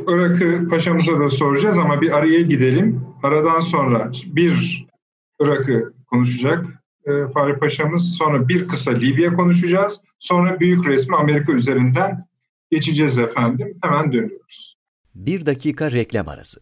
Irak'ı 0.08 0.70
paşamıza 0.70 1.20
da 1.20 1.30
soracağız 1.30 1.78
ama 1.78 2.02
bir 2.02 2.12
araya 2.12 2.41
gidelim. 2.41 3.06
Aradan 3.24 3.60
sonra 3.60 4.12
bir 4.26 4.86
Irak'ı 5.41 5.93
konuşacak 6.05 6.65
e, 7.05 7.11
Fahri 7.34 7.59
Paşa'mız. 7.59 8.15
Sonra 8.18 8.47
bir 8.47 8.68
kısa 8.68 8.91
Libya 8.91 9.34
konuşacağız. 9.34 10.01
Sonra 10.19 10.59
büyük 10.59 10.88
resmi 10.88 11.15
Amerika 11.15 11.51
üzerinden 11.51 12.26
geçeceğiz 12.72 13.18
efendim. 13.18 13.77
Hemen 13.84 14.13
dönüyoruz. 14.13 14.76
Bir 15.15 15.45
dakika 15.45 15.91
reklam 15.91 16.27
arası. 16.27 16.59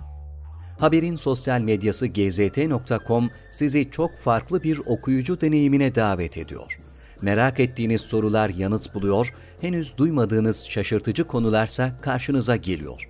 Haberin 0.79 1.15
sosyal 1.15 1.61
medyası 1.61 2.07
gzt.com 2.07 3.29
sizi 3.51 3.91
çok 3.91 4.17
farklı 4.17 4.63
bir 4.63 4.81
okuyucu 4.85 5.41
deneyimine 5.41 5.95
davet 5.95 6.37
ediyor. 6.37 6.79
Merak 7.21 7.59
ettiğiniz 7.59 8.01
sorular 8.01 8.49
yanıt 8.49 8.95
buluyor, 8.95 9.33
henüz 9.61 9.97
duymadığınız 9.97 10.65
şaşırtıcı 10.69 11.27
konularsa 11.27 12.01
karşınıza 12.01 12.55
geliyor. 12.55 13.09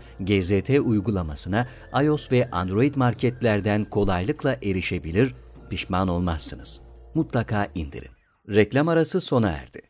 GZT 0.25 0.69
uygulamasına 0.69 1.67
iOS 2.03 2.31
ve 2.31 2.49
Android 2.51 2.95
marketlerden 2.95 3.85
kolaylıkla 3.85 4.55
erişebilir, 4.63 5.35
pişman 5.69 6.07
olmazsınız. 6.07 6.81
Mutlaka 7.15 7.67
indirin. 7.75 8.11
Reklam 8.49 8.87
arası 8.87 9.21
sona 9.21 9.49
erdi. 9.49 9.81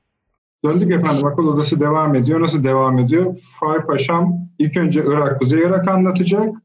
Döndük 0.65 0.91
efendim 0.91 1.25
akıl 1.25 1.43
odası 1.43 1.79
devam 1.79 2.15
ediyor. 2.15 2.41
Nasıl 2.41 2.63
devam 2.63 2.99
ediyor? 2.99 3.35
Fahri 3.59 3.85
Paşam 3.85 4.33
ilk 4.59 4.77
önce 4.77 5.03
Irak, 5.07 5.39
Kuzey 5.39 5.59
Irak 5.59 5.87
anlatacak. 5.87 6.55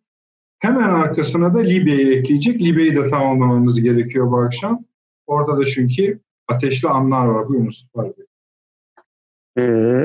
Hemen 0.58 0.88
arkasına 0.88 1.54
da 1.54 1.58
Libya'yı 1.58 2.18
ekleyecek. 2.18 2.62
Libya'yı 2.62 2.96
da 2.96 3.10
tamamlamamız 3.10 3.80
gerekiyor 3.80 4.30
bu 4.30 4.38
akşam. 4.38 4.84
Orada 5.26 5.58
da 5.58 5.64
çünkü 5.64 6.20
ateşli 6.48 6.88
anlar 6.88 7.26
var. 7.26 7.48
Buyurun 7.48 7.66
Mustafa 7.66 8.04
Bey. 8.04 8.25
Ee, 9.58 9.62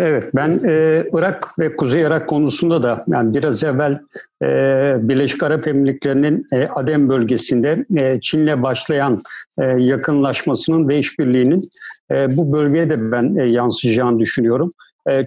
evet, 0.07 0.23
ben 0.35 0.61
e, 0.65 1.03
Irak 1.13 1.59
ve 1.59 1.75
Kuzey 1.75 2.01
Irak 2.01 2.29
konusunda 2.29 2.83
da 2.83 3.05
yani 3.07 3.35
biraz 3.35 3.63
evvel 3.63 3.99
e, 4.43 4.47
Birleşik 5.07 5.43
Arap 5.43 5.67
Emirlikleri'nin 5.67 6.45
e, 6.53 6.67
Adem 6.67 7.09
bölgesinde 7.09 7.85
e, 8.01 8.21
Çin'le 8.21 8.63
başlayan 8.63 9.21
yakınlaşmasının 9.77 10.87
ve 10.87 10.97
işbirliğinin 10.97 11.69
bu 12.11 12.53
bölgeye 12.53 12.89
de 12.89 13.11
ben 13.11 13.45
yansıyacağını 13.45 14.19
düşünüyorum. 14.19 14.71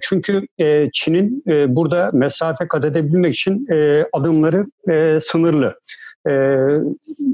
Çünkü 0.01 0.47
Çin'in 0.93 1.43
burada 1.75 2.09
mesafe 2.13 2.67
kat 2.67 2.85
edebilmek 2.85 3.35
için 3.35 3.67
adımları 4.13 4.65
sınırlı. 5.19 5.75
E, 6.29 6.57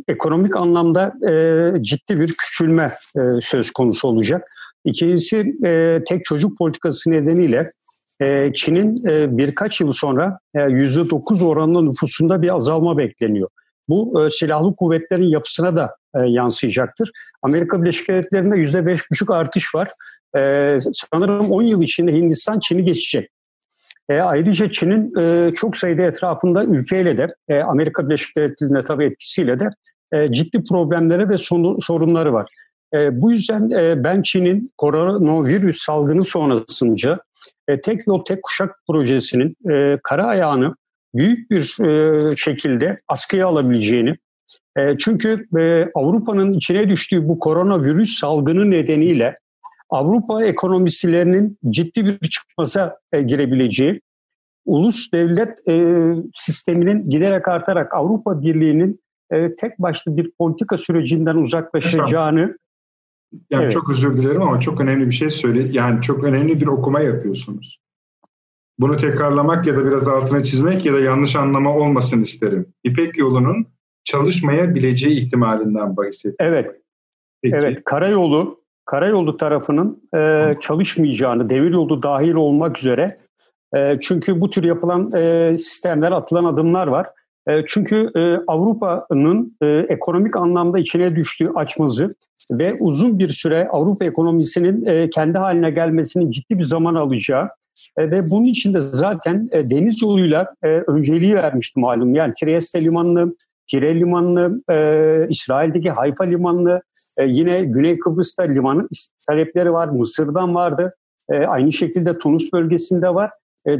ekonomik 0.07 0.57
anlamda 0.57 1.13
e, 1.29 1.83
ciddi 1.83 2.19
bir 2.19 2.33
küçülme 2.33 2.91
e, 3.15 3.19
söz 3.41 3.71
konusu 3.71 4.07
olacak. 4.07 4.49
İkincisi 4.85 5.37
e, 5.65 5.99
tek 6.07 6.25
çocuk 6.25 6.57
politikası 6.57 7.11
nedeniyle 7.11 7.71
e, 8.21 8.53
Çin'in 8.53 9.07
e, 9.07 9.37
birkaç 9.37 9.81
yıl 9.81 9.91
sonra 9.91 10.39
e, 10.55 10.59
%9 10.59 11.45
oranında 11.45 11.81
nüfusunda 11.81 12.41
bir 12.41 12.55
azalma 12.55 12.97
bekleniyor. 12.97 13.49
Bu 13.89 14.25
e, 14.25 14.29
silahlı 14.29 14.75
kuvvetlerin 14.75 15.23
yapısına 15.23 15.75
da 15.75 15.95
e, 16.15 16.19
yansıyacaktır. 16.19 17.11
Amerika 17.41 17.81
Birleşik 17.81 18.09
Devletleri'nde 18.09 18.55
%5,5 18.55 19.35
artış 19.35 19.75
var. 19.75 19.89
E, 20.37 20.79
sanırım 21.13 21.51
10 21.51 21.61
yıl 21.61 21.81
içinde 21.81 22.13
Hindistan 22.13 22.59
Çin'i 22.59 22.83
geçecek. 22.83 23.29
E, 24.09 24.19
ayrıca 24.19 24.71
Çin'in 24.71 25.19
e, 25.19 25.53
çok 25.53 25.77
sayıda 25.77 26.01
etrafında 26.01 26.63
ülkeyle 26.63 27.17
de 27.17 27.27
e, 27.49 27.59
Amerika 27.59 28.05
Birleşik 28.05 28.37
Devletleri'nde 28.37 28.81
tabii 28.81 29.05
etkisiyle 29.05 29.59
de 29.59 29.69
e, 30.11 30.33
ciddi 30.33 30.63
problemleri 30.63 31.29
ve 31.29 31.37
sorunları 31.81 32.33
var. 32.33 32.51
E, 32.93 33.21
bu 33.21 33.31
yüzden 33.31 33.69
e, 33.69 34.03
ben 34.03 34.21
Çin'in 34.21 34.71
koronavirüs 34.77 35.77
salgını 35.77 36.23
sonrasınca 36.23 37.19
e, 37.67 37.81
tek 37.81 38.07
yol 38.07 38.25
tek 38.25 38.43
kuşak 38.43 38.75
projesinin 38.87 39.55
e, 39.71 39.99
kara 40.03 40.25
ayağını 40.25 40.75
büyük 41.15 41.51
bir 41.51 41.85
e, 41.85 42.35
şekilde 42.35 42.97
askıya 43.07 43.47
alabileceğini 43.47 44.15
e, 44.77 44.97
çünkü 44.97 45.47
e, 45.59 45.85
Avrupa'nın 45.95 46.53
içine 46.53 46.89
düştüğü 46.89 47.27
bu 47.27 47.39
koronavirüs 47.39 48.19
salgını 48.19 48.71
nedeniyle 48.71 49.35
Avrupa 49.89 50.45
ekonomisilerinin 50.45 51.57
ciddi 51.69 52.05
bir 52.05 52.29
çıkmaza 52.29 52.97
e, 53.13 53.21
girebileceği, 53.21 54.01
ulus 54.65 55.11
devlet 55.13 55.69
e, 55.69 55.75
sisteminin 56.35 57.09
giderek 57.09 57.47
artarak 57.47 57.93
Avrupa 57.95 58.41
Birliği'nin 58.41 58.99
e, 59.31 59.55
tek 59.55 59.79
başlı 59.79 60.17
bir 60.17 60.31
politika 60.37 60.77
sürecinden 60.77 61.35
uzaklaşacağını 61.35 62.57
yani 63.49 63.63
evet. 63.63 63.73
çok 63.73 63.91
özür 63.91 64.17
dilerim 64.17 64.41
ama 64.41 64.59
çok 64.59 64.81
önemli 64.81 65.07
bir 65.07 65.15
şey 65.15 65.29
söyle. 65.29 65.67
Yani 65.71 66.01
çok 66.01 66.23
önemli 66.23 66.61
bir 66.61 66.67
okuma 66.67 67.01
yapıyorsunuz. 67.01 67.81
Bunu 68.79 68.97
tekrarlamak 68.97 69.67
ya 69.67 69.75
da 69.75 69.85
biraz 69.85 70.07
altına 70.07 70.43
çizmek 70.43 70.85
ya 70.85 70.93
da 70.93 70.99
yanlış 70.99 71.35
anlama 71.35 71.75
olmasın 71.75 72.21
isterim. 72.21 72.65
İpek 72.83 73.17
yolunun 73.17 73.67
çalışmayabileceği 74.03 75.19
ihtimalinden 75.19 75.97
bahsediyorum. 75.97 76.37
Evet. 76.39 76.81
Peki. 77.41 77.55
Evet, 77.55 77.83
karayolu 77.83 78.61
karayolu 78.85 79.37
tarafının 79.37 80.09
e, 80.15 80.53
çalışmayacağını, 80.61 81.49
demir 81.49 81.71
yolu 81.71 82.03
dahil 82.03 82.33
olmak 82.33 82.77
üzere 82.77 83.07
e, 83.75 83.97
çünkü 83.97 84.41
bu 84.41 84.49
tür 84.49 84.63
yapılan 84.63 85.05
e, 85.15 85.57
sistemler, 85.57 86.11
atılan 86.11 86.45
adımlar 86.45 86.87
var. 86.87 87.07
E, 87.47 87.63
çünkü 87.67 88.11
e, 88.15 88.19
Avrupa'nın 88.47 89.57
e, 89.61 89.67
ekonomik 89.67 90.35
anlamda 90.35 90.79
içine 90.79 91.15
düştüğü 91.15 91.49
açmazı 91.55 92.15
ve 92.59 92.73
uzun 92.79 93.19
bir 93.19 93.29
süre 93.29 93.67
Avrupa 93.71 94.05
ekonomisinin 94.05 95.09
kendi 95.09 95.37
haline 95.37 95.71
gelmesinin 95.71 96.31
ciddi 96.31 96.59
bir 96.59 96.63
zaman 96.63 96.95
alacağı 96.95 97.49
ve 97.99 98.21
bunun 98.31 98.45
için 98.45 98.73
de 98.73 98.81
zaten 98.81 99.49
deniz 99.53 100.01
yoluyla 100.01 100.47
önceliği 100.63 101.35
vermişti 101.35 101.79
malum. 101.79 102.15
Yani 102.15 102.33
Trieste 102.39 102.81
limanını, 102.81 103.35
Tire 103.67 103.99
limanını, 103.99 104.49
İsrail'deki 105.29 105.89
Hayfa 105.89 106.23
limanını, 106.23 106.81
yine 107.25 107.63
Güney 107.63 107.99
Kıbrıs'ta 107.99 108.43
limanı 108.43 108.87
talepleri 109.27 109.73
var. 109.73 109.87
Mısır'dan 109.87 110.55
vardı. 110.55 110.89
aynı 111.47 111.71
şekilde 111.71 112.17
Tunus 112.17 112.53
bölgesinde 112.53 113.13
var. 113.13 113.31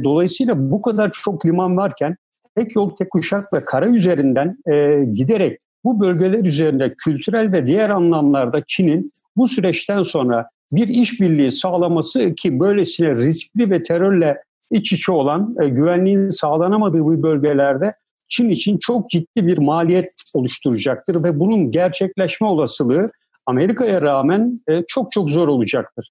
dolayısıyla 0.04 0.70
bu 0.70 0.82
kadar 0.82 1.10
çok 1.24 1.46
liman 1.46 1.76
varken 1.76 2.16
tek 2.56 2.76
yol 2.76 2.96
tek 2.96 3.10
kuşak 3.10 3.52
ve 3.54 3.58
kara 3.66 3.88
üzerinden 3.88 4.56
e, 4.72 5.04
giderek 5.04 5.58
bu 5.84 6.00
bölgeler 6.00 6.44
üzerinde 6.44 6.92
kültürel 7.04 7.52
ve 7.52 7.66
diğer 7.66 7.90
anlamlarda 7.90 8.62
Çin'in 8.66 9.12
bu 9.36 9.48
süreçten 9.48 10.02
sonra 10.02 10.48
bir 10.72 10.88
işbirliği 10.88 11.52
sağlaması 11.52 12.34
ki 12.34 12.60
böylesine 12.60 13.14
riskli 13.14 13.70
ve 13.70 13.82
terörle 13.82 14.42
iç 14.70 14.92
içe 14.92 15.12
olan 15.12 15.56
e, 15.62 15.68
güvenliğin 15.68 16.28
sağlanamadığı 16.28 17.00
bu 17.00 17.22
bölgelerde 17.22 17.94
Çin 18.28 18.50
için 18.50 18.78
çok 18.78 19.10
ciddi 19.10 19.46
bir 19.46 19.58
maliyet 19.58 20.12
oluşturacaktır 20.34 21.24
ve 21.24 21.40
bunun 21.40 21.70
gerçekleşme 21.70 22.46
olasılığı 22.46 23.10
Amerika'ya 23.46 24.02
rağmen 24.02 24.60
e, 24.68 24.82
çok 24.88 25.12
çok 25.12 25.30
zor 25.30 25.48
olacaktır. 25.48 26.10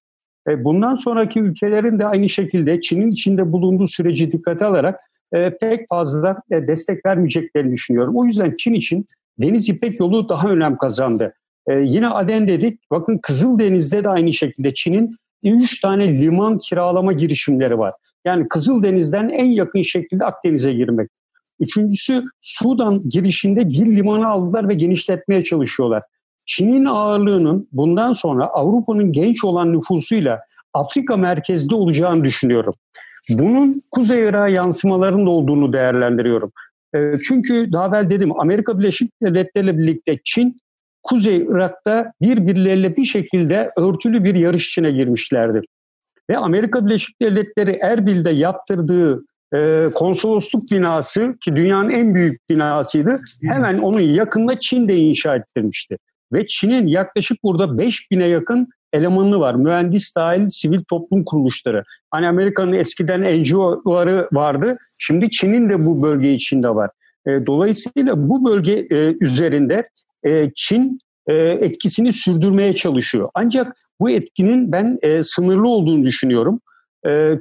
E, 0.49 0.63
bundan 0.63 0.93
sonraki 0.93 1.39
ülkelerin 1.39 1.99
de 1.99 2.05
aynı 2.05 2.30
şekilde 2.30 2.81
Çin'in 2.81 3.11
içinde 3.11 3.51
bulunduğu 3.51 3.88
süreci 3.88 4.31
dikkate 4.31 4.65
alarak 4.65 4.99
e, 5.34 5.57
pek 5.57 5.89
fazla 5.89 6.41
e, 6.51 6.68
destek 6.68 7.05
vermeyeceklerini 7.05 7.72
düşünüyorum. 7.72 8.18
O 8.18 8.26
yüzden 8.26 8.55
Çin 8.57 8.73
için 8.73 9.05
Deniz 9.41 9.69
İpek 9.69 9.99
yolu 9.99 10.30
daha 10.30 10.49
önem 10.49 10.77
kazandı. 10.77 11.34
Yine 11.69 12.07
Aden 12.07 12.47
dedik. 12.47 12.80
Bakın 12.91 13.18
Kızıldeniz'de 13.18 14.03
de 14.03 14.09
aynı 14.09 14.34
şekilde 14.34 14.73
Çin'in 14.73 15.09
3 15.43 15.81
tane 15.81 16.22
liman 16.22 16.57
kiralama 16.57 17.13
girişimleri 17.13 17.77
var. 17.77 17.93
Yani 18.26 18.47
Kızıldeniz'den 18.47 19.30
en 19.30 19.45
yakın 19.45 19.81
şekilde 19.81 20.26
Akdeniz'e 20.26 20.73
girmek. 20.73 21.09
Üçüncüsü 21.59 22.23
Sudan 22.41 23.01
girişinde 23.11 23.69
bir 23.69 23.95
limanı 23.95 24.27
aldılar 24.27 24.69
ve 24.69 24.73
genişletmeye 24.73 25.43
çalışıyorlar. 25.43 26.03
Çin'in 26.52 26.86
ağırlığının 26.86 27.68
bundan 27.72 28.14
sonra 28.14 28.45
Avrupa'nın 28.45 29.11
genç 29.11 29.44
olan 29.44 29.73
nüfusuyla 29.73 30.40
Afrika 30.73 31.18
merkezde 31.18 31.76
olacağını 31.76 32.23
düşünüyorum. 32.23 32.73
Bunun 33.30 33.76
Kuzey 33.91 34.22
Irak'a 34.22 34.48
yansımalarının 34.48 35.26
olduğunu 35.26 35.73
değerlendiriyorum. 35.73 36.52
Ee, 36.95 37.14
çünkü 37.28 37.72
daha 37.72 37.88
evvel 37.88 38.10
dedim 38.10 38.40
Amerika 38.40 38.80
Birleşik 38.80 39.11
Devletleri 39.22 39.65
ile 39.65 39.78
birlikte 39.78 40.19
Çin 40.23 40.57
Kuzey 41.03 41.38
Irak'ta 41.38 42.14
birbirleriyle 42.22 42.98
bir 42.98 43.06
şekilde 43.06 43.69
örtülü 43.78 44.23
bir 44.23 44.36
yarış 44.36 44.68
içine 44.68 44.91
girmişlerdi. 44.91 45.61
Ve 46.30 46.38
Amerika 46.38 46.86
Birleşik 46.86 47.22
Devletleri 47.22 47.78
Erbil'de 47.82 48.30
yaptırdığı 48.30 49.23
e, 49.53 49.90
konsolosluk 49.95 50.72
binası 50.72 51.36
ki 51.44 51.56
dünyanın 51.56 51.90
en 51.90 52.15
büyük 52.15 52.49
binasıydı. 52.49 53.19
Hemen 53.44 53.78
onun 53.78 54.02
yakında 54.02 54.60
Çin 54.60 54.88
de 54.88 54.95
inşa 54.95 55.36
ettirmişti. 55.36 55.98
Ve 56.34 56.48
Çin'in 56.48 56.88
yaklaşık 56.88 57.44
burada 57.44 57.64
5000'e 57.64 58.28
yakın 58.28 58.68
elemanı 58.94 59.40
var. 59.40 59.56
Mühendis 59.56 60.16
dahil 60.16 60.49
sivil 60.49 60.84
toplum 60.84 61.26
kuruluşları. 61.26 61.84
Hani 62.12 62.28
Amerika'nın 62.28 62.74
eskiden 62.74 63.41
NGO'ları 63.41 64.30
vardı. 64.32 64.78
Şimdi 64.99 65.30
Çin'in 65.30 65.70
de 65.70 65.86
bu 65.86 66.02
bölge 66.02 66.34
içinde 66.34 66.70
var. 66.70 66.90
E, 67.28 67.45
dolayısıyla 67.45 68.18
bu 68.18 68.45
bölge 68.45 68.88
e, 68.91 69.16
üzerinde 69.22 69.84
e, 70.24 70.48
Çin 70.56 70.99
etkisini 71.62 72.14
sürdürmeye 72.14 72.76
çalışıyor. 72.76 73.30
Ancak 73.36 73.74
bu 73.99 74.10
etkinin 74.10 74.72
ben 74.72 74.98
sınırlı 75.22 75.68
olduğunu 75.68 76.03
düşünüyorum. 76.03 76.60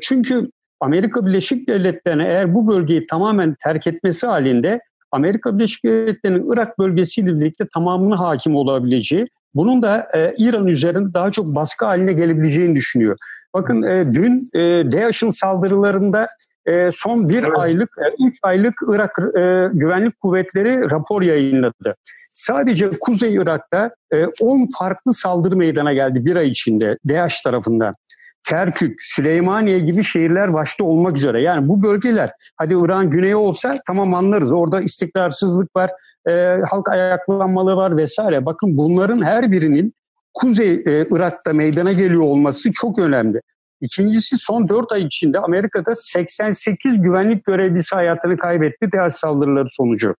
Çünkü 0.00 0.50
Amerika 0.80 1.26
Birleşik 1.26 1.68
Devletleri'ne 1.68 2.24
eğer 2.24 2.54
bu 2.54 2.68
bölgeyi 2.68 3.06
tamamen 3.06 3.56
terk 3.64 3.86
etmesi 3.86 4.26
halinde 4.26 4.80
Amerika 5.12 5.58
Birleşik 5.58 5.84
Devletleri'nin 5.84 6.52
Irak 6.52 6.78
bölgesiyle 6.78 7.40
birlikte 7.40 7.64
tamamına 7.74 8.18
hakim 8.18 8.56
olabileceği, 8.56 9.26
bunun 9.54 9.82
da 9.82 10.08
e, 10.14 10.34
İran 10.38 10.66
üzerinde 10.66 11.14
daha 11.14 11.30
çok 11.30 11.46
baskı 11.46 11.86
haline 11.86 12.12
gelebileceğini 12.12 12.74
düşünüyor. 12.74 13.16
Bakın 13.54 13.82
e, 13.82 14.12
dün 14.12 14.40
e, 14.54 14.60
DAEŞ'in 14.90 15.30
saldırılarında 15.30 16.26
e, 16.66 16.90
son 16.92 17.28
bir 17.28 17.42
evet. 17.42 17.58
aylık, 17.58 17.90
e, 17.98 18.24
üç 18.26 18.38
aylık 18.42 18.74
Irak 18.88 19.18
e, 19.18 19.68
güvenlik 19.72 20.20
kuvvetleri 20.20 20.90
rapor 20.90 21.22
yayınladı. 21.22 21.94
Sadece 22.32 22.90
Kuzey 23.00 23.34
Irak'ta 23.34 23.90
10 24.40 24.58
e, 24.58 24.66
farklı 24.78 25.14
saldırı 25.14 25.56
meydana 25.56 25.92
geldi 25.92 26.24
bir 26.24 26.36
ay 26.36 26.48
içinde 26.48 26.98
DAEŞ 27.08 27.40
tarafından. 27.40 27.94
Kerkük, 28.48 29.02
Süleymaniye 29.02 29.78
gibi 29.78 30.04
şehirler 30.04 30.52
başta 30.52 30.84
olmak 30.84 31.16
üzere. 31.16 31.40
Yani 31.40 31.68
bu 31.68 31.82
bölgeler 31.82 32.32
hadi 32.56 32.74
İran 32.74 33.10
güneyi 33.10 33.36
olsa 33.36 33.74
tamam 33.86 34.14
anlarız. 34.14 34.52
Orada 34.52 34.80
istikrarsızlık 34.80 35.76
var, 35.76 35.90
e, 36.28 36.58
halk 36.70 36.88
ayaklanmaları 36.88 37.76
var 37.76 37.96
vesaire. 37.96 38.46
Bakın 38.46 38.76
bunların 38.76 39.22
her 39.22 39.52
birinin 39.52 39.92
Kuzey 40.34 40.72
e, 40.72 41.06
Irak'ta 41.10 41.52
meydana 41.52 41.92
geliyor 41.92 42.22
olması 42.22 42.72
çok 42.72 42.98
önemli. 42.98 43.40
İkincisi 43.80 44.38
son 44.38 44.68
4 44.68 44.92
ay 44.92 45.02
içinde 45.02 45.38
Amerika'da 45.38 45.94
88 45.94 47.02
güvenlik 47.02 47.44
görevlisi 47.44 47.94
hayatını 47.94 48.36
kaybetti 48.36 48.92
DAEŞ 48.92 49.12
saldırıları 49.12 49.68
sonucu. 49.68 50.14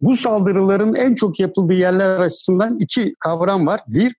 Bu 0.00 0.16
saldırıların 0.16 0.94
en 0.94 1.14
çok 1.14 1.40
yapıldığı 1.40 1.72
yerler 1.72 2.20
açısından 2.20 2.78
iki 2.78 3.14
kavram 3.20 3.66
var. 3.66 3.80
Bir, 3.86 4.14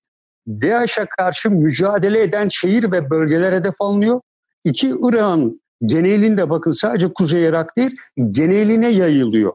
DAEŞ'e 0.48 1.06
karşı 1.18 1.52
mücadele 1.52 2.24
eden 2.24 2.48
şehir 2.48 2.92
ve 2.92 3.10
bölgeler 3.10 3.54
hedef 3.54 3.76
alınıyor. 3.80 4.22
İki, 4.64 4.94
Irak'ın 5.04 5.62
genelinde 5.86 6.50
bakın 6.50 6.72
sadece 6.72 7.14
Kuzey 7.14 7.46
Irak 7.46 7.78
değil, 7.78 7.96
geneline 8.32 8.90
yayılıyor. 8.90 9.54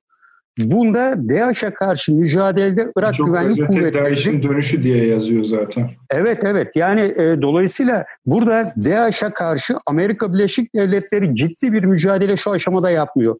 Bunda 0.58 1.14
DAEŞ'e 1.28 1.70
karşı 1.70 2.12
mücadelede 2.12 2.92
Irak 2.96 3.14
Çok 3.14 3.26
Güvenlik 3.26 3.66
Kuvvetleri... 3.66 4.04
DAEŞ'in 4.04 4.42
dönüşü 4.42 4.84
diye 4.84 5.06
yazıyor 5.06 5.44
zaten. 5.44 5.90
Evet 6.10 6.38
evet 6.42 6.76
yani 6.76 7.00
e, 7.00 7.42
dolayısıyla 7.42 8.04
burada 8.26 8.64
DAEŞ'e 8.84 9.30
karşı 9.30 9.74
Amerika 9.86 10.32
Birleşik 10.32 10.74
Devletleri 10.74 11.34
ciddi 11.34 11.72
bir 11.72 11.84
mücadele 11.84 12.36
şu 12.36 12.50
aşamada 12.50 12.90
yapmıyor. 12.90 13.36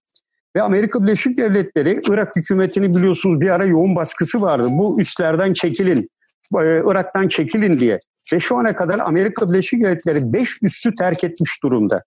Ve 0.56 0.62
Amerika 0.62 1.02
Birleşik 1.02 1.38
Devletleri 1.38 2.00
Irak 2.08 2.36
hükümetini 2.36 2.94
biliyorsunuz 2.94 3.40
bir 3.40 3.50
ara 3.50 3.66
yoğun 3.66 3.96
baskısı 3.96 4.40
vardı. 4.40 4.68
Bu 4.70 5.00
üstlerden 5.00 5.52
çekilin, 5.52 6.08
Irak'tan 6.54 7.28
çekilin 7.28 7.78
diye. 7.78 7.98
Ve 8.32 8.40
şu 8.40 8.56
ana 8.56 8.76
kadar 8.76 8.98
Amerika 8.98 9.48
Birleşik 9.48 9.82
Devletleri 9.82 10.32
5 10.32 10.62
üssü 10.62 10.94
terk 10.94 11.24
etmiş 11.24 11.62
durumda. 11.62 12.02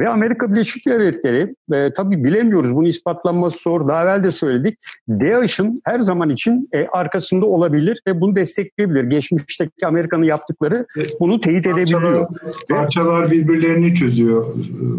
Ve 0.00 0.08
Amerika 0.08 0.52
Birleşik 0.52 0.86
Devletleri 0.86 1.54
e, 1.72 1.92
tabii 1.92 2.24
bilemiyoruz 2.24 2.74
bunu 2.74 2.88
ispatlanması 2.88 3.62
zor. 3.62 3.88
Daha 3.88 4.02
evvel 4.02 4.24
de 4.24 4.30
söyledik. 4.30 4.78
DAEŞ'in 5.08 5.80
her 5.86 5.98
zaman 5.98 6.30
için 6.30 6.68
e, 6.72 6.86
arkasında 6.86 7.46
olabilir 7.46 8.00
ve 8.06 8.20
bunu 8.20 8.36
destekleyebilir. 8.36 9.04
Geçmişteki 9.04 9.86
Amerika'nın 9.86 10.24
yaptıkları 10.24 10.84
bunu 11.20 11.40
teyit 11.40 11.66
edebiliyor. 11.66 12.26
Parçalar 12.70 13.30
birbirlerini 13.30 13.94
çözüyor. 13.94 14.54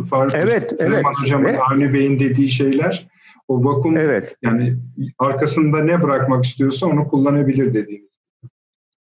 Faruk 0.09 0.31
evet, 0.35 0.69
Süleyman 0.69 0.97
evet. 0.97 1.05
Hocam'ın 1.21 1.45
ve, 1.45 1.59
Avni 1.59 1.93
Bey'in 1.93 2.19
dediği 2.19 2.49
şeyler 2.49 3.07
o 3.47 3.63
vakum 3.63 3.97
evet. 3.97 4.35
yani 4.41 4.75
arkasında 5.19 5.83
ne 5.83 6.01
bırakmak 6.01 6.45
istiyorsa 6.45 6.87
onu 6.87 7.07
kullanabilir 7.07 7.73
dediğiniz. 7.73 8.14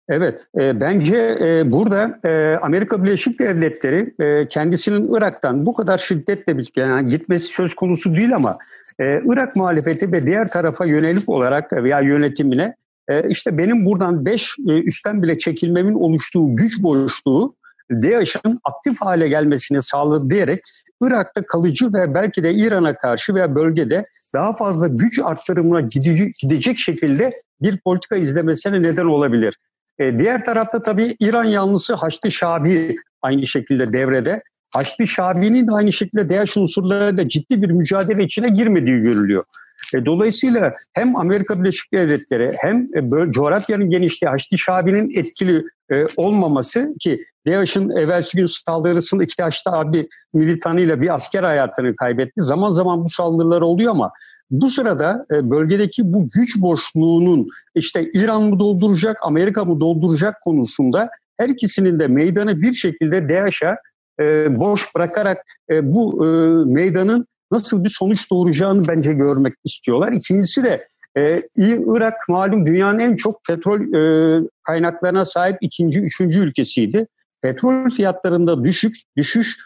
Evet, 0.09 0.41
e, 0.57 0.79
bence 0.79 1.17
e, 1.41 1.71
burada 1.71 2.19
e, 2.23 2.57
Amerika 2.57 3.03
Birleşik 3.03 3.39
Devletleri 3.39 4.13
e, 4.19 4.47
kendisinin 4.47 5.13
Irak'tan 5.13 5.65
bu 5.65 5.73
kadar 5.73 5.97
şiddetle 5.97 6.63
yani 6.75 7.09
gitmesi 7.09 7.47
söz 7.47 7.75
konusu 7.75 8.15
değil 8.15 8.35
ama 8.35 8.57
e, 8.99 9.21
Irak 9.25 9.55
muhalefeti 9.55 10.11
ve 10.11 10.25
diğer 10.25 10.47
tarafa 10.49 10.85
yönelik 10.85 11.29
olarak 11.29 11.73
veya 11.73 11.99
yönetimine 11.99 12.75
e, 13.07 13.29
işte 13.29 13.57
benim 13.57 13.85
buradan 13.85 14.25
5 14.25 14.55
e, 14.67 14.71
üstten 14.71 15.21
bile 15.23 15.37
çekilmemin 15.37 15.93
oluştuğu 15.93 16.55
güç 16.55 16.83
boşluğu 16.83 17.55
DAEŞ'in 17.91 18.59
aktif 18.63 19.01
hale 19.01 19.27
gelmesini 19.27 19.81
sağladı 19.81 20.29
diyerek 20.29 20.61
Irak'ta 21.01 21.45
kalıcı 21.45 21.93
ve 21.93 22.13
belki 22.13 22.43
de 22.43 22.53
İran'a 22.53 22.95
karşı 22.95 23.35
veya 23.35 23.55
bölgede 23.55 24.05
daha 24.33 24.55
fazla 24.55 24.87
güç 24.87 25.19
arttırımına 25.19 25.81
gidecek 26.41 26.79
şekilde 26.79 27.31
bir 27.61 27.77
politika 27.77 28.15
izlemesine 28.15 28.81
neden 28.81 29.05
olabilir. 29.05 29.57
E, 29.99 30.19
diğer 30.19 30.45
tarafta 30.45 30.81
tabii 30.81 31.15
İran 31.19 31.45
yanlısı 31.45 31.93
Haçlı 31.93 32.31
Şabi 32.31 32.95
aynı 33.21 33.45
şekilde 33.45 33.93
devrede. 33.93 34.41
Haçlı 34.73 35.07
Şabi'nin 35.07 35.67
de 35.67 35.71
aynı 35.71 35.91
şekilde 35.91 36.29
DAEŞ 36.29 36.57
unsurlarıyla 36.57 37.29
ciddi 37.29 37.61
bir 37.61 37.69
mücadele 37.69 38.23
içine 38.23 38.49
girmediği 38.49 39.01
görülüyor. 39.01 39.43
E, 39.95 40.05
dolayısıyla 40.05 40.73
hem 40.93 41.15
Amerika 41.15 41.59
Birleşik 41.59 41.93
Devletleri 41.93 42.51
hem 42.61 42.87
e, 42.95 43.31
coğrafyanın 43.31 43.89
genişliği 43.89 44.29
Haçlı 44.29 44.57
Şabi'nin 44.57 45.19
etkili 45.19 45.63
e, 45.91 46.05
olmaması 46.17 46.93
ki 46.99 47.19
DAEŞ'in 47.47 47.89
evvelsi 47.89 48.37
gün 48.37 48.45
saldırısında 48.45 49.23
iki 49.23 49.43
Haçlı 49.43 49.71
abi 49.71 50.07
militanıyla 50.33 51.01
bir 51.01 51.13
asker 51.13 51.43
hayatını 51.43 51.95
kaybetti. 51.95 52.41
Zaman 52.41 52.69
zaman 52.69 53.03
bu 53.03 53.09
saldırılar 53.09 53.61
oluyor 53.61 53.91
ama 53.91 54.11
bu 54.51 54.69
sırada 54.69 55.25
e, 55.31 55.49
bölgedeki 55.49 56.13
bu 56.13 56.29
güç 56.29 56.61
boşluğunun 56.61 57.47
işte 57.75 58.09
İran 58.13 58.43
mı 58.43 58.59
dolduracak, 58.59 59.17
Amerika 59.21 59.65
mı 59.65 59.79
dolduracak 59.79 60.41
konusunda 60.41 61.09
her 61.37 61.49
ikisinin 61.49 61.99
de 61.99 62.07
meydanı 62.07 62.61
bir 62.61 62.73
şekilde 62.73 63.29
DAEŞ'e 63.29 63.75
e, 64.19 64.55
boş 64.59 64.95
bırakarak 64.95 65.37
e, 65.71 65.93
bu 65.93 66.25
meydanın 66.65 67.25
nasıl 67.51 67.83
bir 67.83 67.89
sonuç 67.89 68.31
doğuracağını 68.31 68.83
bence 68.87 69.13
görmek 69.13 69.53
istiyorlar. 69.63 70.11
İkincisi 70.11 70.63
de 70.63 70.87
Irak 71.57 72.13
malum 72.29 72.65
dünyanın 72.65 72.99
en 72.99 73.15
çok 73.15 73.45
petrol 73.47 73.79
kaynaklarına 74.63 75.25
sahip 75.25 75.57
ikinci, 75.61 75.99
üçüncü 75.99 76.39
ülkesiydi. 76.39 77.07
Petrol 77.41 77.89
fiyatlarında 77.89 78.63
düşük, 78.63 78.95
düşüş 79.17 79.57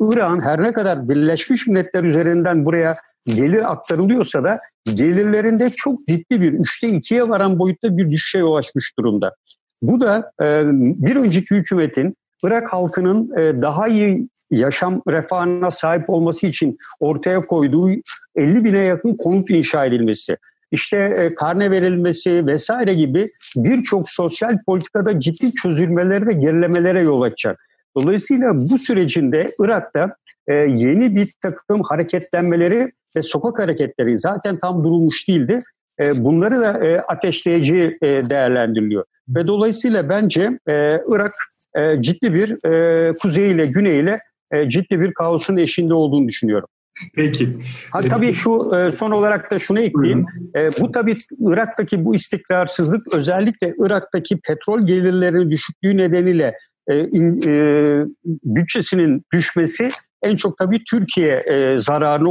Irak'ın 0.00 0.40
her 0.40 0.62
ne 0.62 0.72
kadar 0.72 1.08
Birleşmiş 1.08 1.66
Milletler 1.66 2.04
üzerinden 2.04 2.64
buraya 2.64 2.96
gelir 3.26 3.72
aktarılıyorsa 3.72 4.44
da 4.44 4.58
gelirlerinde 4.94 5.70
çok 5.76 5.98
ciddi 6.08 6.40
bir 6.40 6.52
üçte 6.52 6.88
ikiye 6.88 7.28
varan 7.28 7.58
boyutta 7.58 7.96
bir 7.96 8.10
düşüşe 8.10 8.44
ulaşmış 8.44 8.92
durumda. 8.98 9.34
Bu 9.82 10.00
da 10.00 10.32
e, 10.42 10.62
bir 11.06 11.16
önceki 11.16 11.54
hükümetin 11.54 12.14
Irak 12.44 12.72
halkının 12.72 13.38
e, 13.38 13.62
daha 13.62 13.88
iyi 13.88 14.28
yaşam 14.50 15.02
refahına 15.08 15.70
sahip 15.70 16.10
olması 16.10 16.46
için 16.46 16.76
ortaya 17.00 17.40
koyduğu 17.40 17.90
50 18.36 18.64
bine 18.64 18.78
yakın 18.78 19.16
konut 19.16 19.50
inşa 19.50 19.86
edilmesi, 19.86 20.36
işte 20.70 20.96
e, 20.96 21.34
karne 21.34 21.70
verilmesi 21.70 22.46
vesaire 22.46 22.94
gibi 22.94 23.26
birçok 23.56 24.10
sosyal 24.10 24.58
politikada 24.66 25.20
ciddi 25.20 25.52
çözülmeleri 25.52 26.26
ve 26.26 26.32
gerilemelere 26.32 27.00
yol 27.00 27.22
açacak. 27.22 27.60
Dolayısıyla 27.96 28.54
bu 28.54 28.78
sürecinde 28.78 29.46
Irak'ta 29.60 30.16
e, 30.48 30.54
yeni 30.54 31.16
bir 31.16 31.32
takım 31.42 31.82
hareketlenmeleri 31.82 32.90
ve 33.16 33.22
sokak 33.22 33.58
hareketleri 33.58 34.18
zaten 34.18 34.58
tam 34.58 34.84
durulmuş 34.84 35.28
değildi. 35.28 35.60
E, 36.00 36.24
bunları 36.24 36.60
da 36.60 36.86
e, 36.86 37.00
ateşleyici 37.00 37.98
e, 38.02 38.06
değerlendiriliyor. 38.06 39.04
Ve 39.28 39.46
dolayısıyla 39.46 40.08
bence 40.08 40.58
e, 40.68 40.98
Irak 41.14 41.32
e, 41.76 42.02
ciddi 42.02 42.34
bir 42.34 42.64
e, 42.70 43.12
kuzey 43.12 43.50
ile 43.50 43.66
güney 43.66 43.98
ile 43.98 44.18
e, 44.50 44.68
ciddi 44.68 45.00
bir 45.00 45.14
kaosun 45.14 45.56
eşinde 45.56 45.94
olduğunu 45.94 46.28
düşünüyorum. 46.28 46.68
Peki. 47.14 47.58
Ha, 47.92 48.00
tabii 48.00 48.32
şu 48.32 48.70
e, 48.76 48.92
son 48.92 49.10
olarak 49.10 49.50
da 49.50 49.58
şunu 49.58 49.80
ekleyeyim. 49.80 50.26
E, 50.56 50.70
bu 50.80 50.90
tabii 50.90 51.14
Irak'taki 51.38 52.04
bu 52.04 52.14
istikrarsızlık 52.14 53.14
özellikle 53.14 53.74
Irak'taki 53.78 54.40
petrol 54.40 54.86
gelirlerinin 54.86 55.50
düşüklüğü 55.50 55.96
nedeniyle 55.96 56.54
e, 56.88 57.00
in, 57.00 57.48
e, 57.48 58.04
bütçesinin 58.24 59.22
düşmesi 59.32 59.90
en 60.22 60.36
çok 60.36 60.58
tabii 60.58 60.84
Türkiye 60.90 61.36
e, 61.36 61.80
zararına 61.80 62.28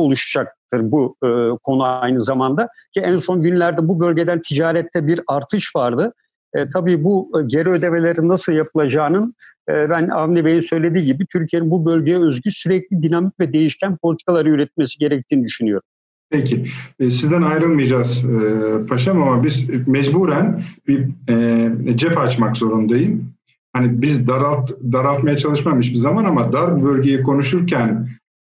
oluşacaktır 0.76 0.92
bu 0.92 1.16
e, 1.24 1.58
konu 1.64 1.84
aynı 1.84 2.20
zamanda. 2.20 2.68
Ki 2.94 3.00
en 3.02 3.16
son 3.16 3.42
günlerde 3.42 3.88
bu 3.88 4.00
bölgeden 4.00 4.42
ticarette 4.42 5.08
bir 5.08 5.22
artış 5.28 5.76
vardı. 5.76 6.14
E, 6.56 6.66
tabii 6.74 7.04
bu 7.04 7.32
e, 7.40 7.44
geri 7.48 7.70
ödemelerin 7.70 8.30
nasıl 8.30 8.54
yapılacağının 8.54 9.36
e, 9.70 9.90
ben 9.90 10.10
Avni 10.10 10.46
Bey'in 10.46 10.60
söylediği 10.60 11.06
gibi 11.06 11.26
Türkiye'nin 11.26 11.72
bu 11.72 11.86
bölgeye 11.86 12.18
özgü 12.18 12.52
sürekli 12.52 13.02
dinamik 13.02 13.40
ve 13.40 13.54
değişken 13.54 13.98
politikaları 13.98 14.50
üretmesi 14.50 15.00
gerektiğini 15.00 15.44
düşünüyorum. 15.44 15.88
Peki. 16.30 16.66
E, 17.00 17.10
sizden 17.10 17.42
ayrılmayacağız 17.42 18.26
e, 18.26 18.86
paşam 18.90 19.22
ama 19.22 19.44
biz 19.44 19.88
mecburen 19.88 20.64
bir 20.88 21.08
e, 21.30 21.98
cep 21.98 22.18
açmak 22.18 22.58
zorundayım 22.58 23.36
hani 23.76 24.02
biz 24.02 24.28
daralt, 24.28 24.72
daraltmaya 24.92 25.38
çalışmamış 25.38 25.90
bir 25.90 25.98
zaman 25.98 26.26
ama 26.26 26.54
dar 26.54 26.84
bölgeyi 26.84 27.24
konuşurken 27.24 28.08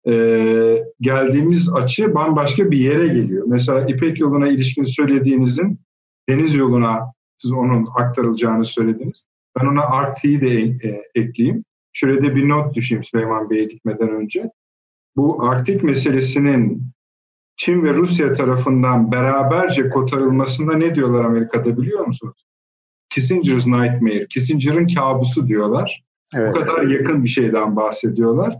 e, 0.08 0.14
geldiğimiz 1.00 1.72
açı 1.72 2.14
bambaşka 2.14 2.70
bir 2.70 2.78
yere 2.78 3.08
geliyor. 3.08 3.44
Mesela 3.46 3.86
İpek 3.88 4.20
yoluna 4.20 4.48
ilişkin 4.48 4.84
söylediğinizin 4.84 5.80
deniz 6.28 6.54
yoluna 6.54 7.12
siz 7.36 7.52
onun 7.52 7.88
aktarılacağını 7.96 8.64
söylediniz. 8.64 9.26
Ben 9.58 9.66
ona 9.66 9.82
Arktik'i 9.82 10.40
de 10.40 10.60
e, 10.88 11.02
ekleyeyim. 11.14 11.64
Şurada 11.92 12.36
bir 12.36 12.48
not 12.48 12.74
düşeyim 12.74 13.02
Süleyman 13.02 13.50
Bey'e 13.50 13.64
gitmeden 13.64 14.08
önce. 14.08 14.50
Bu 15.16 15.44
Arktik 15.44 15.82
meselesinin 15.82 16.82
Çin 17.56 17.84
ve 17.84 17.94
Rusya 17.94 18.32
tarafından 18.32 19.12
beraberce 19.12 19.88
kotarılmasında 19.88 20.76
ne 20.76 20.94
diyorlar 20.94 21.24
Amerika'da 21.24 21.76
biliyor 21.76 22.06
musunuz? 22.06 22.46
Kissinger's 23.10 23.66
Nightmare, 23.66 24.26
Kissinger'ın 24.26 24.86
kabusu 24.86 25.46
diyorlar. 25.46 26.04
Evet. 26.34 26.54
Bu 26.54 26.58
kadar 26.58 26.82
yakın 26.82 27.24
bir 27.24 27.28
şeyden 27.28 27.76
bahsediyorlar. 27.76 28.56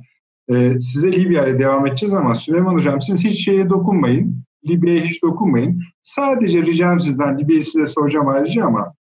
Ee, 0.51 0.79
size 0.81 1.13
Libya 1.13 1.59
devam 1.59 1.87
edeceğiz 1.87 2.15
ama 2.15 2.35
Süleyman 2.35 2.75
Hocam 2.75 3.01
siz 3.01 3.25
hiç 3.25 3.45
şeye 3.45 3.71
dokunmayın. 3.71 4.43
Libya'ya 4.69 5.05
hiç 5.05 5.23
dokunmayın. 5.23 5.83
Sadece 6.03 6.63
ricam 6.63 7.01
sizden, 7.01 7.39
Libya'yı 7.39 7.65
size 7.65 7.87
soracağım 7.87 8.29
ayrıca 8.29 8.65
ama 8.65 8.95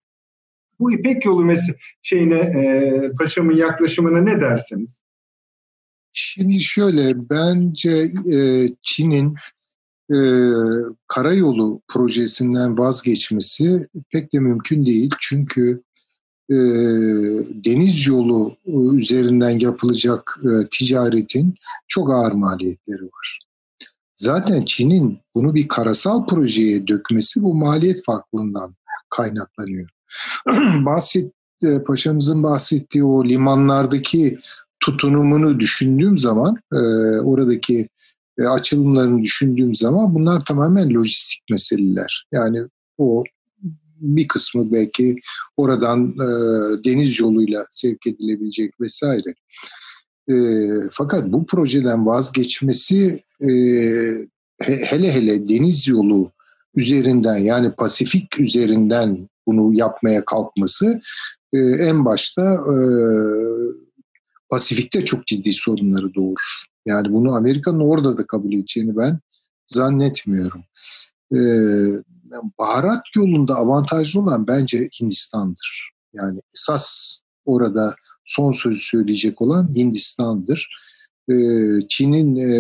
bu 0.78 0.93
İpek 0.93 1.24
yolu 1.24 1.44
mes- 1.47 1.77
şeyine, 2.02 2.39
e, 2.39 3.12
paşamın 3.18 3.56
yaklaşımına 3.56 4.20
ne 4.20 4.40
dersiniz? 4.40 5.02
Şimdi 6.12 6.60
şöyle, 6.60 7.31
bence 7.31 8.12
e, 8.32 8.68
Çin'in 8.82 9.35
e, 10.12 10.18
karayolu 11.09 11.81
projesinden 11.89 12.78
vazgeçmesi 12.78 13.89
pek 14.12 14.32
de 14.32 14.39
mümkün 14.39 14.86
değil. 14.86 15.10
Çünkü 15.20 15.82
e, 16.51 16.56
deniz 17.64 18.06
yolu 18.06 18.56
üzerinden 18.97 19.59
yapılacak 19.59 20.39
e, 20.43 20.68
ticaretin 20.70 21.55
çok 21.89 22.10
ağır 22.10 22.32
maliyetleri 22.32 23.02
var. 23.02 23.39
Zaten 24.16 24.64
Çin'in 24.64 25.18
bunu 25.35 25.55
bir 25.55 25.68
karasal 25.68 26.27
projeye 26.27 26.86
dökmesi 26.86 27.43
bu 27.43 27.55
maliyet 27.55 28.05
farklılığından 28.05 28.74
kaynaklanıyor. 29.10 29.89
Bahset, 30.85 31.32
e, 31.62 31.82
paşamızın 31.82 32.43
bahsettiği 32.43 33.05
o 33.05 33.24
limanlardaki 33.24 34.39
tutunumunu 34.81 35.60
düşündüğüm 35.60 36.18
zaman, 36.18 36.56
e, 36.73 36.77
oradaki 37.20 37.89
e, 38.39 38.44
açılımlarını 38.44 39.23
düşündüğüm 39.23 39.74
zaman 39.74 40.14
bunlar 40.14 40.44
tamamen 40.44 40.94
lojistik 40.94 41.43
meseleler. 41.51 42.27
Yani 42.32 42.62
o 42.98 43.24
bir 44.01 44.28
kısmı 44.28 44.73
belki 44.73 45.16
oradan 45.56 46.10
e, 46.10 46.28
deniz 46.85 47.20
yoluyla 47.20 47.66
sevk 47.70 48.06
edilebilecek 48.06 48.81
vesaire. 48.81 49.35
E, 50.31 50.35
fakat 50.93 51.32
bu 51.32 51.47
projeden 51.47 52.06
vazgeçmesi 52.06 53.23
e, 53.40 53.48
hele 54.60 55.12
hele 55.12 55.48
deniz 55.48 55.89
yolu 55.89 56.31
üzerinden 56.74 57.36
yani 57.36 57.73
Pasifik 57.73 58.40
üzerinden 58.40 59.28
bunu 59.47 59.74
yapmaya 59.74 60.24
kalkması 60.24 61.01
e, 61.52 61.59
en 61.59 62.05
başta 62.05 62.55
e, 62.55 62.77
Pasifik'te 64.48 65.05
çok 65.05 65.27
ciddi 65.27 65.52
sorunları 65.52 66.14
doğurur. 66.14 66.64
Yani 66.86 67.12
bunu 67.12 67.35
Amerika'nın 67.35 67.81
orada 67.81 68.18
da 68.18 68.27
kabul 68.27 68.52
edeceğini 68.52 68.97
ben 68.97 69.18
zannetmiyorum. 69.66 70.64
E, 71.32 71.39
baharat 72.58 73.02
yolunda 73.16 73.54
avantajlı 73.54 74.20
olan 74.20 74.46
bence 74.46 74.88
Hindistan'dır. 75.00 75.90
Yani 76.14 76.40
esas 76.54 77.18
orada 77.44 77.94
son 78.24 78.52
sözü 78.52 78.78
söyleyecek 78.78 79.42
olan 79.42 79.74
Hindistan'dır. 79.76 80.68
Ee, 81.28 81.34
Çin'in 81.88 82.36
e, 82.36 82.52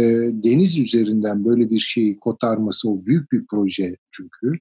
deniz 0.42 0.78
üzerinden 0.78 1.44
böyle 1.44 1.70
bir 1.70 1.78
şeyi 1.78 2.18
kotarması 2.18 2.90
o 2.90 3.06
büyük 3.06 3.32
bir 3.32 3.46
proje 3.50 3.96
çünkü. 4.10 4.58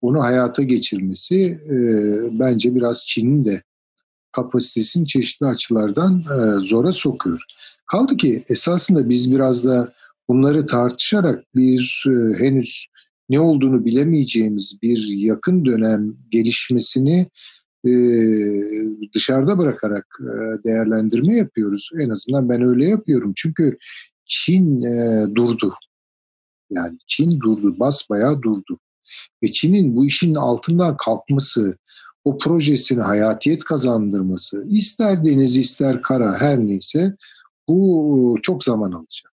Onu 0.00 0.22
hayata 0.22 0.62
geçirmesi 0.62 1.60
e, 1.70 1.76
bence 2.38 2.74
biraz 2.74 3.06
Çin'in 3.06 3.44
de 3.44 3.62
kapasitesini 4.32 5.06
çeşitli 5.06 5.46
açılardan 5.46 6.20
e, 6.20 6.64
zora 6.64 6.92
sokuyor. 6.92 7.40
Kaldı 7.86 8.16
ki 8.16 8.44
esasında 8.48 9.08
biz 9.08 9.32
biraz 9.32 9.64
da 9.64 9.92
bunları 10.28 10.66
tartışarak 10.66 11.44
bir 11.54 12.04
henüz 12.38 12.86
ne 13.28 13.40
olduğunu 13.40 13.84
bilemeyeceğimiz 13.84 14.78
bir 14.82 15.06
yakın 15.08 15.64
dönem 15.64 16.14
gelişmesini 16.30 17.30
e, 17.86 17.90
dışarıda 19.14 19.58
bırakarak 19.58 20.06
e, 20.20 20.64
değerlendirme 20.64 21.36
yapıyoruz. 21.36 21.90
En 22.00 22.10
azından 22.10 22.48
ben 22.48 22.62
öyle 22.62 22.88
yapıyorum. 22.88 23.32
Çünkü 23.36 23.76
Çin 24.26 24.82
e, 24.82 25.26
durdu. 25.34 25.74
Yani 26.70 26.98
Çin 27.06 27.40
durdu, 27.40 27.80
basbayağı 27.80 28.42
durdu. 28.42 28.78
Ve 29.42 29.52
Çin'in 29.52 29.96
bu 29.96 30.06
işin 30.06 30.34
altından 30.34 30.96
kalkması, 30.96 31.78
o 32.24 32.38
projesini 32.38 33.02
hayatiyet 33.02 33.64
kazandırması, 33.64 34.64
ister 34.68 35.24
deniz 35.24 35.56
ister 35.56 36.02
kara 36.02 36.40
her 36.40 36.58
neyse 36.58 37.16
bu 37.68 38.38
çok 38.42 38.64
zaman 38.64 38.92
alacak. 38.92 39.35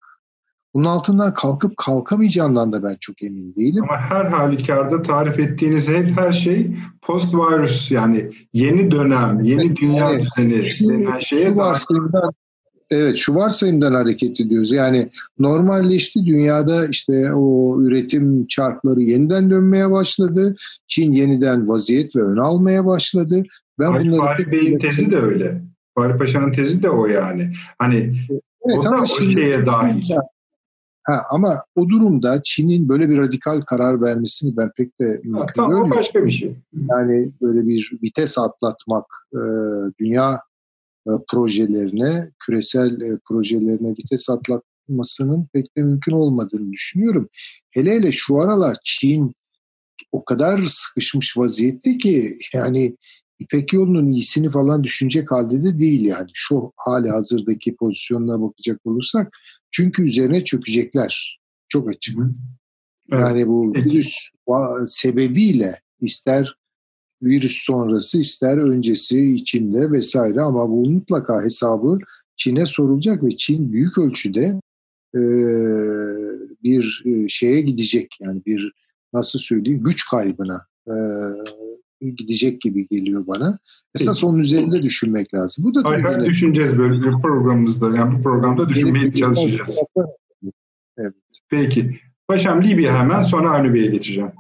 Bunun 0.74 0.86
altından 0.86 1.34
kalkıp 1.34 1.78
kalkamayacağından 1.78 2.74
da 2.74 2.84
ben 2.84 2.96
çok 3.00 3.24
emin 3.24 3.56
değilim. 3.56 3.84
Ama 3.84 3.98
her 3.98 4.26
halükarda 4.26 5.02
tarif 5.02 5.40
ettiğiniz 5.40 5.88
her, 5.88 6.04
her 6.04 6.32
şey 6.32 6.76
post 7.02 7.34
virus 7.34 7.92
yani 7.92 8.32
yeni 8.54 8.92
dönem, 8.92 9.44
yeni 9.44 9.76
dünya 9.76 10.12
evet. 10.12 10.22
düzeni 10.22 10.90
denen 10.90 11.20
şeye 11.20 11.56
varsayımdan, 11.56 12.32
Evet 12.92 13.18
şu 13.18 13.36
varsayımdan 13.36 13.94
hareket 13.94 14.40
ediyoruz. 14.40 14.74
Yani 14.74 15.10
normalleşti 15.40 16.26
dünyada 16.26 16.88
işte 16.88 17.34
o 17.34 17.78
üretim 17.82 18.48
çarkları 18.48 19.02
yeniden 19.02 19.50
dönmeye 19.50 19.92
başladı. 19.92 20.56
Çin 20.88 21.12
yeniden 21.12 21.70
vaziyet 21.70 22.16
ve 22.16 22.22
ön 22.22 22.38
almaya 22.38 22.86
başladı. 22.86 23.44
Ben 23.80 23.92
Fahri, 23.92 24.12
bunları 24.12 24.22
Fahri 24.22 24.52
Bey'in 24.52 24.80
tezi 24.80 25.12
de 25.12 25.18
öyle. 25.18 25.62
Fahri 25.96 26.18
Paşa'nın 26.18 26.52
tezi 26.52 26.84
de 26.84 26.90
o 26.90 27.08
yani. 27.08 27.54
Hani 27.78 27.98
evet, 28.66 28.78
o 28.78 28.84
da 28.84 28.90
o 29.02 29.06
şeye 29.06 29.66
dahil. 29.66 30.04
Ha, 31.10 31.24
ama 31.30 31.64
o 31.76 31.90
durumda 31.90 32.42
Çin'in 32.44 32.90
böyle 32.90 33.10
bir 33.10 33.18
radikal 33.18 33.62
karar 33.62 34.02
vermesini 34.02 34.58
ben 34.58 34.72
pek 34.78 35.00
de 35.00 35.22
mümkün 35.24 35.54
tamam, 35.56 35.92
başka 35.92 36.26
bir 36.26 36.32
şey. 36.32 36.56
Yani 36.90 37.32
böyle 37.42 37.68
bir 37.68 37.92
vites 38.04 38.38
atlatmak 38.38 39.06
e, 39.34 39.42
dünya 40.00 40.42
e, 41.08 41.12
projelerine, 41.32 42.32
küresel 42.46 43.02
e, 43.02 43.18
projelerine 43.30 43.90
vites 43.90 44.30
atlatmasının 44.30 45.48
pek 45.54 45.78
de 45.78 45.84
mümkün 45.84 46.12
olmadığını 46.12 46.72
düşünüyorum. 46.72 47.30
Hele 47.72 47.92
hele 47.92 48.12
şu 48.12 48.42
aralar 48.42 48.78
Çin 48.84 49.34
o 50.12 50.26
kadar 50.26 50.66
sıkışmış 50.66 51.38
vaziyette 51.38 51.98
ki 51.98 52.38
yani 52.54 52.96
İpek 53.40 53.74
yolunun 53.74 54.08
iyisini 54.08 54.52
falan 54.52 54.84
düşünecek 54.84 55.32
halde 55.32 55.64
de 55.64 55.80
değil 55.80 56.06
yani. 56.06 56.30
Şu 56.34 56.72
hali 56.76 57.10
hazırdaki 57.10 57.76
pozisyonuna 57.76 58.42
bakacak 58.42 58.80
olursak. 58.86 59.38
Çünkü 59.72 60.04
üzerine 60.04 60.44
çökecekler. 60.44 61.40
Çok. 61.70 61.90
Evet. 63.12 63.22
Yani 63.22 63.48
bu 63.48 63.74
virüs 63.74 64.16
sebebiyle 64.88 65.82
ister 66.02 66.56
virüs 67.24 67.66
sonrası 67.66 68.20
ister 68.20 68.58
öncesi 68.58 69.34
içinde 69.34 69.92
vesaire 69.92 70.42
ama 70.42 70.70
bu 70.70 70.90
mutlaka 70.90 71.44
hesabı 71.44 71.98
Çin'e 72.38 72.66
sorulacak 72.66 73.24
ve 73.24 73.38
Çin 73.38 73.74
büyük 73.74 73.98
ölçüde 73.98 74.62
e, 75.16 75.22
bir 76.64 77.04
şeye 77.28 77.62
gidecek 77.62 78.18
yani 78.20 78.42
bir 78.46 78.72
nasıl 79.14 79.40
söyleyeyim 79.40 79.84
güç 79.84 80.06
kaybına 80.10 80.66
e, 80.88 80.96
gidecek 82.02 82.62
gibi 82.62 82.88
geliyor 82.88 83.28
bana. 83.28 83.60
Esas 83.96 84.24
onun 84.24 84.40
üzerinde 84.40 84.82
düşünmek 84.82 85.34
lazım. 85.34 85.66
Bu 85.66 85.76
da 85.76 85.90
Hayır, 85.90 86.06
yine... 86.18 86.26
düşüneceğiz 86.26 86.78
böyle 86.78 87.02
bir 87.02 87.22
programımızda. 87.22 87.98
Yani 87.98 88.18
bu 88.18 88.24
programda 88.24 88.70
düşünmeye 88.70 89.12
çalışacağız. 89.12 89.80
Evet. 90.98 91.14
Peki. 91.50 92.00
Paşam 92.28 92.64
Libya 92.64 93.00
hemen 93.00 93.22
sonra 93.22 93.52
Avni 93.52 93.74
Bey'e 93.74 93.88
geçeceğim. 93.88 94.32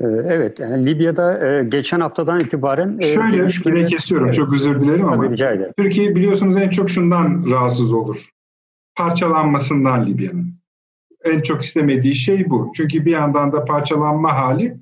Ee, 0.00 0.06
evet, 0.06 0.60
yani 0.60 0.86
Libya'da 0.86 1.48
e, 1.48 1.64
geçen 1.64 2.00
haftadan 2.00 2.40
itibaren... 2.40 2.98
E, 3.00 3.06
Şöyle, 3.06 3.48
yine 3.66 3.86
kesiyorum, 3.86 4.26
evet. 4.26 4.36
çok 4.36 4.52
özür 4.52 4.80
dilerim 4.80 5.08
ama 5.08 5.34
Türkiye 5.78 6.14
biliyorsunuz 6.14 6.56
en 6.56 6.68
çok 6.68 6.90
şundan 6.90 7.50
rahatsız 7.50 7.92
olur. 7.92 8.28
Parçalanmasından 8.96 10.06
Libya'nın. 10.06 10.54
En 11.24 11.40
çok 11.40 11.62
istemediği 11.62 12.14
şey 12.14 12.50
bu. 12.50 12.72
Çünkü 12.76 13.04
bir 13.04 13.10
yandan 13.10 13.52
da 13.52 13.64
parçalanma 13.64 14.36
hali 14.36 14.76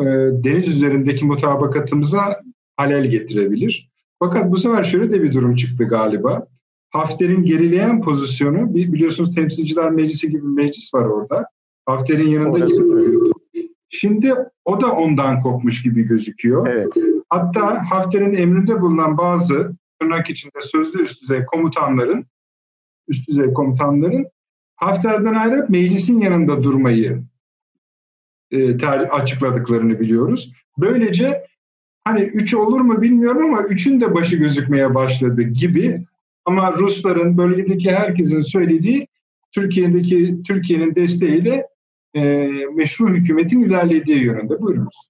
e, 0.00 0.04
deniz 0.44 0.68
üzerindeki 0.68 1.24
mutabakatımıza 1.24 2.40
halel 2.76 3.06
getirebilir. 3.06 3.90
Fakat 4.18 4.50
bu 4.50 4.56
sefer 4.56 4.84
şöyle 4.84 5.12
de 5.12 5.22
bir 5.22 5.34
durum 5.34 5.54
çıktı 5.54 5.84
galiba. 5.84 6.46
Hafter'in 6.90 7.44
gerileyen 7.44 8.00
pozisyonu, 8.00 8.74
biliyorsunuz 8.74 9.34
Temsilciler 9.34 9.90
Meclisi 9.90 10.30
gibi 10.30 10.42
bir 10.42 10.62
meclis 10.62 10.94
var 10.94 11.04
orada. 11.04 11.46
Hafter'in 11.86 12.28
yanında 12.28 12.58
gibi 12.58 12.78
duruyordu. 12.78 13.32
Şimdi 13.88 14.34
o 14.64 14.80
da 14.80 14.92
ondan 14.92 15.40
kopmuş 15.40 15.82
gibi 15.82 16.02
gözüküyor. 16.02 16.66
Evet. 16.66 16.92
Hatta 17.28 17.90
Hafter'in 17.90 18.34
emrinde 18.34 18.80
bulunan 18.80 19.18
bazı 19.18 19.72
tırnak 20.00 20.30
içinde 20.30 20.60
sözlü 20.60 21.02
üst 21.02 21.22
düzey 21.22 21.44
komutanların 21.44 22.26
üst 23.08 23.28
düzey 23.28 23.52
komutanların 23.52 24.26
Hafter'den 24.76 25.34
ayrılıp 25.34 25.70
meclisin 25.70 26.20
yanında 26.20 26.62
durmayı 26.62 27.22
e, 28.52 28.86
açıkladıklarını 29.10 30.00
biliyoruz. 30.00 30.52
Böylece 30.78 31.44
hani 32.04 32.20
üç 32.20 32.54
olur 32.54 32.80
mu 32.80 33.02
bilmiyorum 33.02 33.44
ama 33.44 33.62
üçün 33.62 34.00
de 34.00 34.14
başı 34.14 34.36
gözükmeye 34.36 34.94
başladı 34.94 35.42
gibi 35.42 36.04
ama 36.44 36.72
Rusların 36.72 37.38
bölgedeki 37.38 37.92
herkesin 37.92 38.40
söylediği 38.40 39.08
Türkiye'deki 39.52 40.36
Türkiye'nin 40.46 40.94
desteğiyle 40.94 41.66
e, 42.14 42.20
meşru 42.74 43.08
hükümetin 43.08 43.60
ilerlediği 43.60 44.24
yönünde. 44.24 44.60
Buyurunuz. 44.60 45.08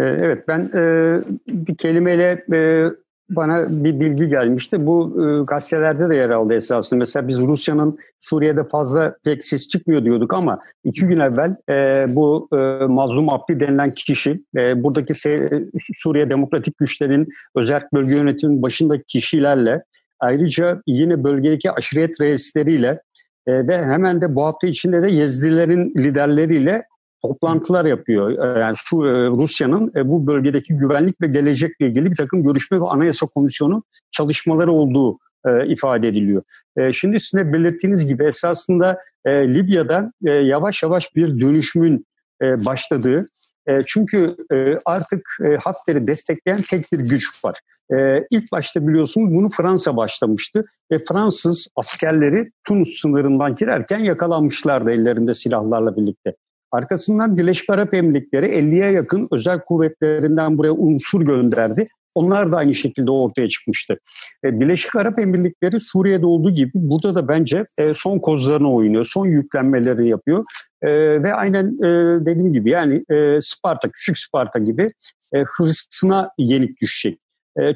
E, 0.00 0.04
evet 0.04 0.48
ben 0.48 0.60
e, 0.74 1.20
bir 1.48 1.76
kelimeyle 1.76 2.44
e, 2.52 2.90
bana 3.36 3.66
bir 3.68 4.00
bilgi 4.00 4.28
gelmişti. 4.28 4.86
Bu 4.86 5.24
e, 5.24 5.42
gazetelerde 5.48 6.08
de 6.08 6.16
yer 6.16 6.30
aldı 6.30 6.54
esasında. 6.54 6.98
Mesela 6.98 7.28
biz 7.28 7.40
Rusya'nın 7.40 7.98
Suriye'de 8.18 8.64
fazla 8.64 9.16
pek 9.24 9.44
ses 9.44 9.68
çıkmıyor 9.68 10.04
diyorduk 10.04 10.34
ama 10.34 10.60
iki 10.84 11.06
gün 11.06 11.20
evvel 11.20 11.56
e, 11.68 12.06
bu 12.14 12.48
e, 12.52 12.56
Mazlum 12.86 13.28
Abdi 13.28 13.60
denilen 13.60 13.90
kişi 13.90 14.34
e, 14.56 14.82
buradaki 14.82 15.12
Se- 15.12 15.70
Suriye 15.94 16.30
Demokratik 16.30 16.78
Güçlerin 16.78 17.28
özel 17.56 17.82
bölge 17.94 18.16
yönetiminin 18.16 18.62
başındaki 18.62 19.04
kişilerle 19.04 19.82
ayrıca 20.20 20.82
yine 20.86 21.24
bölgedeki 21.24 21.70
aşiret 21.70 22.20
reisleriyle 22.20 23.00
e, 23.46 23.66
ve 23.68 23.84
hemen 23.84 24.20
de 24.20 24.34
bu 24.34 24.44
hafta 24.44 24.66
içinde 24.66 25.02
de 25.02 25.10
Yezdilerin 25.10 25.94
liderleriyle 25.96 26.82
toplantılar 27.22 27.84
yapıyor. 27.84 28.30
E, 28.30 28.60
yani 28.60 28.74
şu 28.84 28.96
e, 28.96 29.26
Rusya'nın 29.26 29.92
e, 29.96 30.08
bu 30.08 30.26
bölgedeki 30.26 30.74
güvenlik 30.76 31.20
ve 31.20 31.26
gelecekle 31.26 31.86
ilgili 31.86 32.10
bir 32.10 32.16
takım 32.16 32.42
görüşme 32.42 32.80
ve 32.80 32.84
anayasa 32.84 33.26
komisyonu 33.34 33.82
çalışmaları 34.10 34.72
olduğu 34.72 35.18
e, 35.46 35.66
ifade 35.66 36.08
ediliyor. 36.08 36.42
Şimdi 36.92 37.20
sizin 37.20 37.52
belirttiğiniz 37.52 38.06
gibi 38.06 38.24
esasında 38.24 38.98
Libya'da 39.26 40.06
yavaş 40.22 40.82
yavaş 40.82 41.16
bir 41.16 41.40
dönüşümün 41.40 42.06
başladığı 42.42 43.26
çünkü 43.86 44.36
artık 44.84 45.28
Hafter'i 45.60 46.06
destekleyen 46.06 46.60
tek 46.70 46.84
bir 46.92 46.98
güç 46.98 47.44
var. 47.44 47.54
E, 47.92 48.26
ilk 48.30 48.52
başta 48.52 48.88
biliyorsunuz 48.88 49.34
bunu 49.34 49.48
Fransa 49.48 49.96
başlamıştı 49.96 50.64
ve 50.92 50.98
Fransız 50.98 51.68
askerleri 51.76 52.50
Tunus 52.64 53.00
sınırından 53.00 53.54
girerken 53.54 53.98
yakalanmışlardı 53.98 54.90
ellerinde 54.90 55.34
silahlarla 55.34 55.96
birlikte. 55.96 56.34
Arkasından 56.72 57.36
Birleşik 57.36 57.70
Arap 57.70 57.94
Emirlikleri 57.94 58.46
50'ye 58.46 58.90
yakın 58.90 59.28
özel 59.32 59.60
kuvvetlerinden 59.60 60.58
buraya 60.58 60.72
unsur 60.72 61.22
gönderdi. 61.22 61.86
Onlar 62.14 62.52
da 62.52 62.56
aynı 62.56 62.74
şekilde 62.74 63.10
ortaya 63.10 63.48
çıkmıştı. 63.48 63.98
E, 64.44 64.60
Birleşik 64.60 64.96
Arap 64.96 65.18
Emirlikleri 65.18 65.80
Suriye'de 65.80 66.26
olduğu 66.26 66.50
gibi 66.50 66.70
burada 66.74 67.14
da 67.14 67.28
bence 67.28 67.64
e, 67.78 67.94
son 67.94 68.18
kozlarını 68.18 68.74
oynuyor, 68.74 69.04
son 69.04 69.26
yüklenmeleri 69.26 70.08
yapıyor. 70.08 70.44
E, 70.82 70.92
ve 71.22 71.34
aynen 71.34 71.78
dediğim 72.26 72.52
gibi 72.52 72.70
yani 72.70 73.04
Sparta, 73.42 73.88
küçük 73.88 74.18
Sparta 74.18 74.58
gibi 74.58 74.88
hırsına 75.46 76.30
yenik 76.38 76.80
düşecek. 76.80 77.18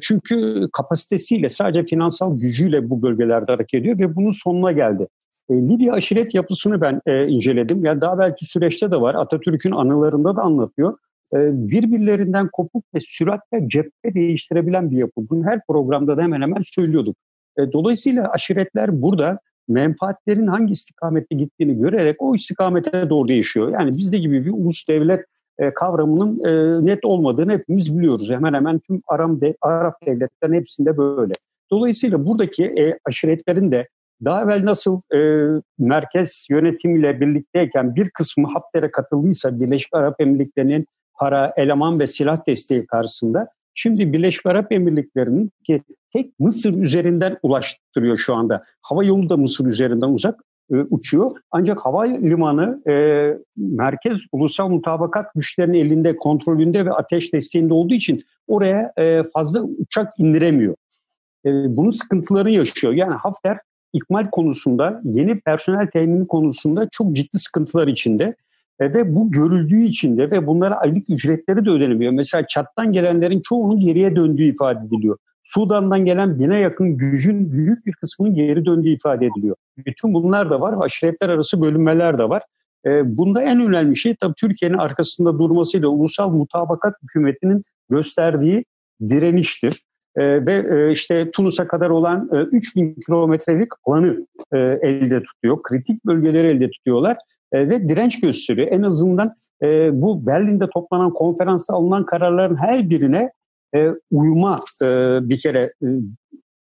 Çünkü 0.01 0.67
kapasitesiyle 0.73 1.49
sadece 1.49 1.85
finansal 1.85 2.39
gücüyle 2.39 2.89
bu 2.89 3.01
bölgelerde 3.01 3.51
hareket 3.51 3.81
ediyor 3.81 3.99
ve 3.99 4.15
bunun 4.15 4.31
sonuna 4.31 4.71
geldi. 4.71 5.07
Libya 5.51 5.93
aşiret 5.93 6.35
yapısını 6.35 6.81
ben 6.81 7.01
inceledim. 7.07 7.85
Yani 7.85 8.01
daha 8.01 8.17
belki 8.19 8.45
süreçte 8.45 8.91
de 8.91 9.01
var. 9.01 9.15
Atatürk'ün 9.15 9.71
anılarında 9.71 10.35
da 10.35 10.41
anlatıyor. 10.41 10.97
Ee, 11.33 11.67
birbirlerinden 11.69 12.49
kopuk 12.53 12.83
ve 12.95 12.99
süratle 13.01 13.67
cephe 13.67 14.13
değiştirebilen 14.13 14.91
bir 14.91 14.97
yapı. 14.97 15.29
Bunu 15.29 15.45
her 15.45 15.59
programda 15.67 16.17
da 16.17 16.21
hemen 16.21 16.41
hemen 16.41 16.61
söylüyorduk. 16.61 17.15
Ee, 17.59 17.61
dolayısıyla 17.73 18.31
aşiretler 18.31 19.01
burada 19.01 19.37
menfaatlerin 19.67 20.47
hangi 20.47 20.73
istikamette 20.73 21.35
gittiğini 21.35 21.77
görerek 21.77 22.15
o 22.19 22.35
istikamete 22.35 23.09
doğru 23.09 23.27
değişiyor. 23.27 23.71
Yani 23.71 23.91
bizde 23.97 24.17
gibi 24.17 24.45
bir 24.45 24.51
ulus 24.51 24.87
devlet 24.89 25.25
e, 25.59 25.73
kavramının 25.73 26.39
e, 26.45 26.85
net 26.85 27.05
olmadığını 27.05 27.51
hepimiz 27.51 27.97
biliyoruz. 27.97 28.29
Hemen 28.29 28.53
hemen 28.53 28.79
tüm 28.79 29.01
Arap, 29.07 29.41
de, 29.41 29.55
Arap 29.61 30.05
devletlerin 30.05 30.53
hepsinde 30.53 30.97
böyle. 30.97 31.33
Dolayısıyla 31.71 32.23
buradaki 32.23 32.65
e, 32.65 32.99
aşiretlerin 33.05 33.71
de 33.71 33.87
daha 34.25 34.43
evvel 34.43 34.65
nasıl 34.65 34.99
e, 35.15 35.19
merkez 35.79 36.47
yönetimiyle 36.49 37.21
birlikteyken 37.21 37.95
bir 37.95 38.09
kısmı 38.09 38.47
Hafter'e 38.53 38.91
katıldıysa 38.91 39.51
Birleşik 39.53 39.95
Arap 39.95 40.21
Emirlikleri'nin 40.21 40.85
para, 41.19 41.53
eleman 41.57 41.99
ve 41.99 42.07
silah 42.07 42.47
desteği 42.47 42.85
karşısında 42.87 43.47
şimdi 43.73 44.13
Birleşik 44.13 44.45
Arap 44.45 44.71
Emirlikleri'nin 44.71 45.51
ki 45.63 45.81
tek 46.13 46.39
Mısır 46.39 46.75
üzerinden 46.75 47.37
ulaştırıyor 47.43 48.17
şu 48.17 48.35
anda. 48.35 48.61
Hava 48.81 49.03
yolu 49.03 49.29
da 49.29 49.37
Mısır 49.37 49.65
üzerinden 49.65 50.09
uzak 50.09 50.39
e, 50.71 50.75
uçuyor. 50.75 51.31
Ancak 51.51 51.85
hava 51.85 52.03
limanı 52.03 52.91
e, 52.91 52.93
merkez 53.57 54.19
ulusal 54.31 54.69
mutabakat 54.69 55.33
güçlerinin 55.35 55.79
elinde, 55.79 56.15
kontrolünde 56.15 56.85
ve 56.85 56.93
ateş 56.93 57.33
desteğinde 57.33 57.73
olduğu 57.73 57.93
için 57.93 58.23
oraya 58.47 58.93
e, 58.97 59.23
fazla 59.33 59.61
uçak 59.61 60.13
indiremiyor. 60.17 60.75
E, 61.45 61.49
bunun 61.49 61.89
sıkıntıları 61.89 62.51
yaşıyor. 62.51 62.93
Yani 62.93 63.13
Hafter 63.13 63.57
ikmal 63.97 64.29
konusunda, 64.29 65.01
yeni 65.03 65.39
personel 65.39 65.87
temini 65.87 66.27
konusunda 66.27 66.87
çok 66.91 67.15
ciddi 67.15 67.39
sıkıntılar 67.39 67.87
içinde. 67.87 68.35
E, 68.79 68.93
ve 68.93 69.15
bu 69.15 69.31
görüldüğü 69.31 69.81
için 69.81 70.17
de 70.17 70.31
ve 70.31 70.47
bunlara 70.47 70.75
aylık 70.75 71.09
ücretleri 71.09 71.65
de 71.65 71.69
ödenemiyor. 71.69 72.11
Mesela 72.11 72.47
Çat'tan 72.47 72.91
gelenlerin 72.93 73.41
çoğunun 73.41 73.79
geriye 73.79 74.15
döndüğü 74.15 74.43
ifade 74.43 74.85
ediliyor. 74.85 75.17
Sudan'dan 75.43 76.05
gelen 76.05 76.39
bine 76.39 76.57
yakın 76.57 76.97
gücün 76.97 77.51
büyük 77.51 77.85
bir 77.85 77.93
kısmının 77.93 78.35
geri 78.35 78.65
döndüğü 78.65 78.89
ifade 78.89 79.25
ediliyor. 79.25 79.55
Bütün 79.77 80.13
bunlar 80.13 80.49
da 80.49 80.61
var. 80.61 80.73
Aşiretler 80.81 81.29
arası 81.29 81.61
bölünmeler 81.61 82.19
de 82.19 82.29
var. 82.29 82.43
E, 82.85 83.17
bunda 83.17 83.41
en 83.41 83.59
önemli 83.59 83.95
şey 83.95 84.15
tabii 84.15 84.33
Türkiye'nin 84.37 84.77
arkasında 84.77 85.39
durmasıyla 85.39 85.87
ulusal 85.87 86.29
mutabakat 86.29 86.93
hükümetinin 87.03 87.61
gösterdiği 87.89 88.65
direniştir. 89.09 89.81
E, 90.17 90.45
ve 90.45 90.91
işte 90.91 91.31
Tunus'a 91.31 91.67
kadar 91.67 91.89
olan 91.89 92.29
3000 92.51 92.95
kilometrelik 93.05 93.69
alanı 93.85 94.27
elde 94.81 95.23
tutuyor. 95.23 95.61
Kritik 95.61 96.05
bölgeleri 96.05 96.47
elde 96.47 96.69
tutuyorlar 96.69 97.17
e, 97.51 97.69
ve 97.69 97.89
direnç 97.89 98.19
gösteriyor. 98.19 98.67
En 98.71 98.81
azından 98.81 99.31
e, 99.63 100.01
bu 100.01 100.25
Berlin'de 100.27 100.69
toplanan 100.69 101.13
konferansta 101.13 101.73
alınan 101.73 102.05
kararların 102.05 102.57
her 102.57 102.89
birine 102.89 103.31
e, 103.75 103.91
uyuma 104.11 104.59
e, 104.83 104.87
bir 105.29 105.39
kere 105.39 105.59
e, 105.59 105.87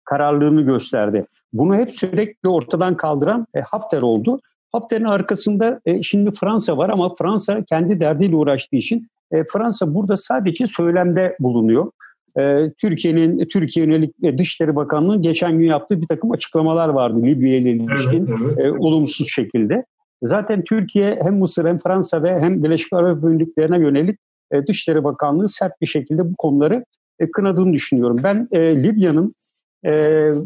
kararlılığını 0.04 0.62
gösterdi. 0.62 1.24
Bunu 1.52 1.76
hep 1.76 1.90
sürekli 1.90 2.48
ortadan 2.48 2.96
kaldıran 2.96 3.46
e, 3.54 3.60
Hafter 3.60 4.02
oldu. 4.02 4.40
Hafter'in 4.72 5.04
arkasında 5.04 5.80
e, 5.86 6.02
şimdi 6.02 6.30
Fransa 6.30 6.76
var 6.76 6.88
ama 6.88 7.14
Fransa 7.14 7.64
kendi 7.64 8.00
derdiyle 8.00 8.36
uğraştığı 8.36 8.76
için 8.76 9.06
e, 9.30 9.44
Fransa 9.52 9.94
burada 9.94 10.16
sadece 10.16 10.66
söylemde 10.66 11.36
bulunuyor. 11.40 11.90
E, 12.38 12.72
Türkiye'nin 12.80 13.44
Türkiye 13.44 13.86
yönelik 13.86 14.38
Dışişleri 14.38 14.76
Bakanlığı'nın 14.76 15.22
geçen 15.22 15.58
gün 15.58 15.66
yaptığı 15.66 16.00
bir 16.00 16.06
takım 16.06 16.32
açıklamalar 16.32 16.88
vardı 16.88 17.22
Libya 17.22 17.56
ile 17.56 17.70
ilişkin 17.70 18.26
evet, 18.26 18.40
evet. 18.44 18.58
E, 18.58 18.72
olumsuz 18.72 19.28
şekilde. 19.30 19.84
Zaten 20.22 20.64
Türkiye 20.64 21.18
hem 21.22 21.38
Mısır 21.38 21.64
hem 21.64 21.78
Fransa 21.78 22.22
ve 22.22 22.40
hem 22.40 22.62
Birleşik 22.64 22.92
Arap 22.92 23.24
Emirlikleri'ne 23.24 23.78
yönelik 23.78 24.18
e, 24.52 24.66
Dışişleri 24.66 25.04
Bakanlığı 25.04 25.48
sert 25.48 25.80
bir 25.80 25.86
şekilde 25.86 26.30
bu 26.30 26.34
konuları 26.38 26.84
e, 27.18 27.30
kınadığını 27.30 27.72
düşünüyorum. 27.72 28.16
Ben 28.22 28.48
Libya'nın 28.54 29.32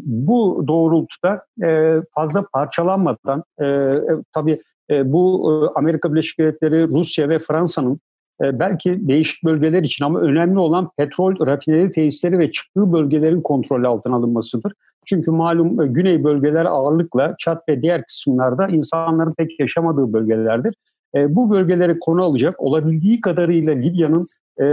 bu 0.03 0.63
doğrultuda 0.67 1.45
fazla 2.15 2.45
parçalanmadan 2.53 3.43
tabii 4.33 4.57
bu 4.91 5.71
Amerika 5.75 6.13
Birleşik 6.13 6.39
Devletleri, 6.39 6.87
Rusya 6.87 7.29
ve 7.29 7.39
Fransa'nın 7.39 7.99
belki 8.41 9.07
değişik 9.07 9.43
bölgeler 9.43 9.83
için 9.83 10.05
ama 10.05 10.19
önemli 10.19 10.59
olan 10.59 10.89
petrol 10.97 11.47
rafineri 11.47 11.91
tesisleri 11.91 12.39
ve 12.39 12.51
çıktığı 12.51 12.93
bölgelerin 12.93 13.41
kontrol 13.41 13.83
altına 13.83 14.15
alınmasıdır. 14.15 14.73
Çünkü 15.05 15.31
malum 15.31 15.81
e, 15.81 15.87
güney 15.87 16.23
bölgeler 16.23 16.65
ağırlıkla 16.65 17.35
Çat 17.39 17.69
ve 17.69 17.81
diğer 17.81 18.03
kısımlarda 18.03 18.67
insanların 18.67 19.33
pek 19.33 19.59
yaşamadığı 19.59 20.13
bölgelerdir. 20.13 20.73
E, 21.15 21.35
bu 21.35 21.51
bölgeleri 21.51 21.99
konu 21.99 22.23
alacak 22.23 22.61
olabildiği 22.61 23.21
kadarıyla 23.21 23.73
Libya'nın 23.73 24.25
e, 24.61 24.65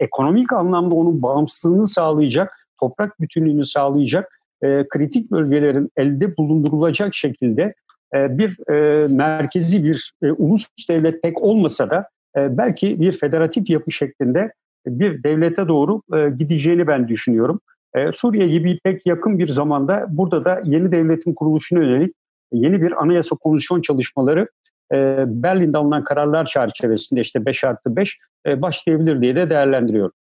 ekonomik 0.00 0.52
anlamda 0.52 0.94
onun 0.94 1.22
bağımsızlığını 1.22 1.86
sağlayacak, 1.86 2.52
toprak 2.80 3.20
bütünlüğünü 3.20 3.64
sağlayacak 3.64 4.40
e, 4.62 4.88
kritik 4.88 5.30
bölgelerin 5.30 5.90
elde 5.96 6.36
bulundurulacak 6.36 7.14
şekilde 7.14 7.72
e, 8.16 8.38
bir 8.38 8.70
e, 8.72 9.06
merkezi 9.14 9.84
bir 9.84 10.12
e, 10.22 10.32
ulus 10.32 10.66
devlet 10.88 11.22
pek 11.22 11.42
olmasa 11.42 11.90
da 11.90 12.08
e, 12.36 12.58
belki 12.58 13.00
bir 13.00 13.12
federatif 13.12 13.70
yapı 13.70 13.90
şeklinde 13.90 14.52
bir 14.86 15.22
devlete 15.22 15.68
doğru 15.68 16.02
e, 16.14 16.30
gideceğini 16.38 16.86
ben 16.86 17.08
düşünüyorum. 17.08 17.60
E, 17.94 18.12
Suriye 18.12 18.48
gibi 18.48 18.78
pek 18.84 19.06
yakın 19.06 19.38
bir 19.38 19.46
zamanda 19.46 20.06
burada 20.08 20.44
da 20.44 20.62
yeni 20.64 20.92
devletin 20.92 21.34
kuruluşuna 21.34 21.78
yönelik 21.78 22.14
yeni 22.52 22.82
bir 22.82 23.02
anayasa 23.02 23.36
komisyon 23.36 23.80
çalışmaları 23.80 24.48
e, 24.92 25.24
Berlin'de 25.26 25.78
alınan 25.78 26.04
kararlar 26.04 26.46
çerçevesinde 26.46 27.20
işte 27.20 27.46
5 27.46 27.64
artı 27.64 27.96
5 27.96 28.18
e, 28.46 28.62
başlayabilir 28.62 29.22
diye 29.22 29.36
de 29.36 29.50
değerlendiriyorum. 29.50 30.12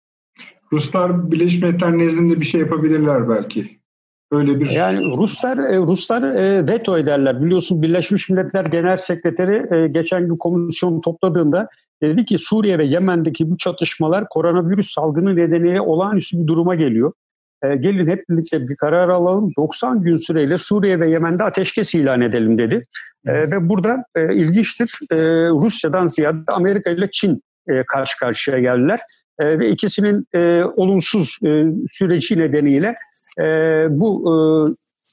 Ruslar 0.72 1.30
Birleşmiş 1.30 1.62
Milletler 1.62 1.98
nezdinde 1.98 2.40
bir 2.40 2.44
şey 2.44 2.60
yapabilirler 2.60 3.28
belki. 3.28 3.78
Öyle 4.30 4.60
bir 4.60 4.70
yani 4.70 5.16
Ruslar 5.16 5.58
Ruslar 5.58 6.22
veto 6.68 6.98
ederler. 6.98 7.42
Biliyorsun 7.42 7.82
Birleşmiş 7.82 8.30
Milletler 8.30 8.64
Genel 8.64 8.96
Sekreteri 8.96 9.92
geçen 9.92 10.28
gün 10.28 10.36
komisyonu 10.36 11.00
topladığında 11.00 11.68
dedi 12.02 12.24
ki 12.24 12.38
Suriye 12.38 12.78
ve 12.78 12.86
Yemen'deki 12.86 13.50
bu 13.50 13.56
çatışmalar 13.56 14.24
koronavirüs 14.30 14.94
salgını 14.94 15.36
nedeniyle 15.36 15.80
olağanüstü 15.80 16.38
bir 16.42 16.46
duruma 16.46 16.74
geliyor 16.74 17.12
e, 17.62 17.76
gelin 17.76 18.06
hep 18.06 18.28
birlikte 18.30 18.68
bir 18.68 18.76
karar 18.76 19.08
alalım. 19.08 19.52
90 19.58 20.02
gün 20.02 20.16
süreyle 20.16 20.58
Suriye 20.58 21.00
ve 21.00 21.10
Yemen'de 21.10 21.44
ateşkes 21.44 21.94
ilan 21.94 22.20
edelim 22.20 22.58
dedi. 22.58 22.82
E, 23.26 23.32
ve 23.32 23.68
burada 23.68 24.04
e, 24.16 24.34
ilginçtir 24.34 24.98
e, 25.12 25.16
Rusya'dan 25.48 26.06
ziyade 26.06 26.52
Amerika 26.52 26.90
ile 26.90 27.08
Çin 27.12 27.42
e, 27.68 27.84
karşı 27.84 28.18
karşıya 28.18 28.58
geldiler. 28.58 29.00
E, 29.38 29.58
ve 29.58 29.70
ikisinin 29.70 30.26
e, 30.34 30.62
olumsuz 30.64 31.38
e, 31.46 31.64
süreci 31.90 32.38
nedeniyle 32.38 32.94
e, 33.40 33.44
bu 33.90 34.24
e, 34.26 34.34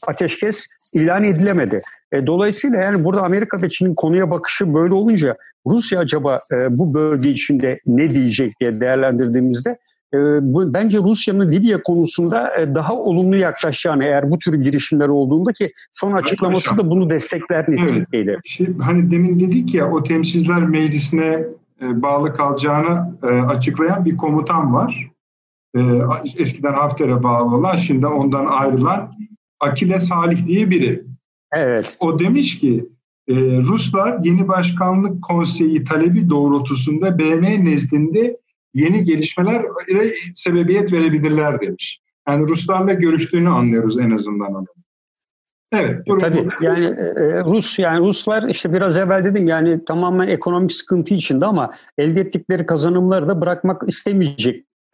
ateşkes 0.07 0.67
ilan 0.93 1.23
edilemedi. 1.23 1.79
E, 2.11 2.25
dolayısıyla 2.27 2.77
yani 2.77 3.03
burada 3.03 3.21
Amerika 3.21 3.61
ve 3.61 3.69
Çin'in 3.69 3.95
konuya 3.95 4.31
bakışı 4.31 4.73
böyle 4.73 4.93
olunca 4.93 5.37
Rusya 5.67 5.99
acaba 5.99 6.39
e, 6.51 6.55
bu 6.69 6.93
bölge 6.93 7.29
içinde 7.29 7.79
ne 7.87 8.09
diyecek 8.09 8.53
diye 8.61 8.79
değerlendirdiğimizde 8.81 9.77
e, 10.13 10.17
bu, 10.41 10.73
bence 10.73 10.97
Rusya'nın 10.97 11.51
Libya 11.51 11.83
konusunda 11.83 12.57
e, 12.57 12.75
daha 12.75 12.93
olumlu 12.93 13.35
yaklaşacağını 13.35 14.03
eğer 14.03 14.31
bu 14.31 14.39
tür 14.39 14.53
girişimler 14.53 15.07
olduğunda 15.07 15.53
ki 15.53 15.71
son 15.91 16.11
açıklaması 16.11 16.77
da 16.77 16.89
bunu 16.89 17.09
destekler 17.09 17.71
nitelikteydi. 17.71 18.29
Evet. 18.29 18.39
Şimdi, 18.45 18.83
hani 18.83 19.11
demin 19.11 19.39
dedik 19.39 19.73
ya 19.73 19.91
o 19.91 20.03
temsilciler 20.03 20.63
meclisine 20.63 21.43
e, 21.81 22.01
bağlı 22.01 22.33
kalacağını 22.33 23.13
e, 23.23 23.27
açıklayan 23.27 24.05
bir 24.05 24.17
komutan 24.17 24.73
var. 24.73 25.11
E, 25.75 25.81
eskiden 26.37 26.73
Hafter'e 26.73 27.23
bağlı 27.23 27.55
olan 27.55 27.77
şimdi 27.77 28.07
ondan 28.07 28.45
ayrılan 28.45 29.11
Akile 29.65 29.99
Salih 29.99 30.47
diye 30.47 30.69
biri. 30.69 31.03
Evet. 31.53 31.97
O 31.99 32.19
demiş 32.19 32.59
ki 32.59 32.89
e, 33.27 33.35
Ruslar 33.57 34.19
yeni 34.23 34.47
başkanlık 34.47 35.23
konseyi 35.23 35.83
talebi 35.83 36.29
doğrultusunda 36.29 37.19
BM 37.19 37.65
nezdinde 37.65 38.37
yeni 38.73 39.03
gelişmelere 39.03 40.13
sebebiyet 40.35 40.93
verebilirler 40.93 41.61
demiş. 41.61 41.99
Yani 42.27 42.47
Ruslarla 42.47 42.93
görüştüğünü 42.93 43.49
anlıyoruz 43.49 43.99
en 43.99 44.11
azından 44.11 44.55
onu. 44.55 44.65
Evet. 45.71 46.05
Durum 46.07 46.19
Tabii 46.19 46.45
bu. 46.45 46.63
yani 46.63 46.85
e, 46.85 47.43
Rus 47.43 47.79
yani 47.79 47.99
Ruslar 47.99 48.43
işte 48.49 48.73
biraz 48.73 48.97
evvel 48.97 49.23
dedim 49.23 49.47
yani 49.47 49.85
tamamen 49.85 50.27
ekonomik 50.27 50.73
sıkıntı 50.73 51.13
içinde 51.13 51.45
ama 51.45 51.71
elde 51.97 52.21
ettikleri 52.21 52.65
kazanımları 52.65 53.27
da 53.27 53.41
bırakmak 53.41 53.83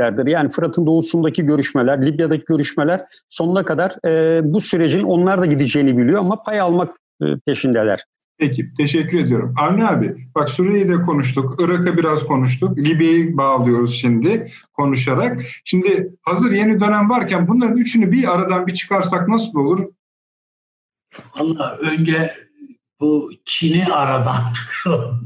istemeyeceklerdir. 0.01 0.31
Yani 0.31 0.49
Fırat'ın 0.49 0.85
doğusundaki 0.85 1.45
görüşmeler, 1.45 2.05
Libya'daki 2.05 2.43
görüşmeler 2.47 3.01
sonuna 3.29 3.65
kadar 3.65 3.91
e, 4.05 4.41
bu 4.43 4.61
sürecin 4.61 5.03
onlar 5.03 5.41
da 5.41 5.45
gideceğini 5.45 5.97
biliyor 5.97 6.19
ama 6.19 6.43
pay 6.43 6.59
almak 6.59 6.95
e, 7.21 7.25
peşindeler. 7.45 8.03
Peki, 8.39 8.73
teşekkür 8.77 9.19
ediyorum. 9.19 9.53
Avni 9.59 9.87
abi, 9.87 10.15
bak 10.35 10.49
Suriye'yi 10.49 10.89
de 10.89 11.01
konuştuk, 11.01 11.55
Irak'a 11.59 11.97
biraz 11.97 12.23
konuştuk, 12.23 12.77
Libya'yı 12.77 13.37
bağlıyoruz 13.37 13.93
şimdi 13.93 14.51
konuşarak. 14.73 15.41
Şimdi 15.65 16.09
hazır 16.21 16.51
yeni 16.51 16.79
dönem 16.79 17.09
varken 17.09 17.47
bunların 17.47 17.77
üçünü 17.77 18.11
bir 18.11 18.33
aradan 18.33 18.67
bir 18.67 18.73
çıkarsak 18.73 19.27
nasıl 19.27 19.59
olur? 19.59 19.85
Allah 21.33 21.77
önce 21.81 22.33
bu 22.99 23.29
Çin'i 23.45 23.85
aradan 23.85 24.43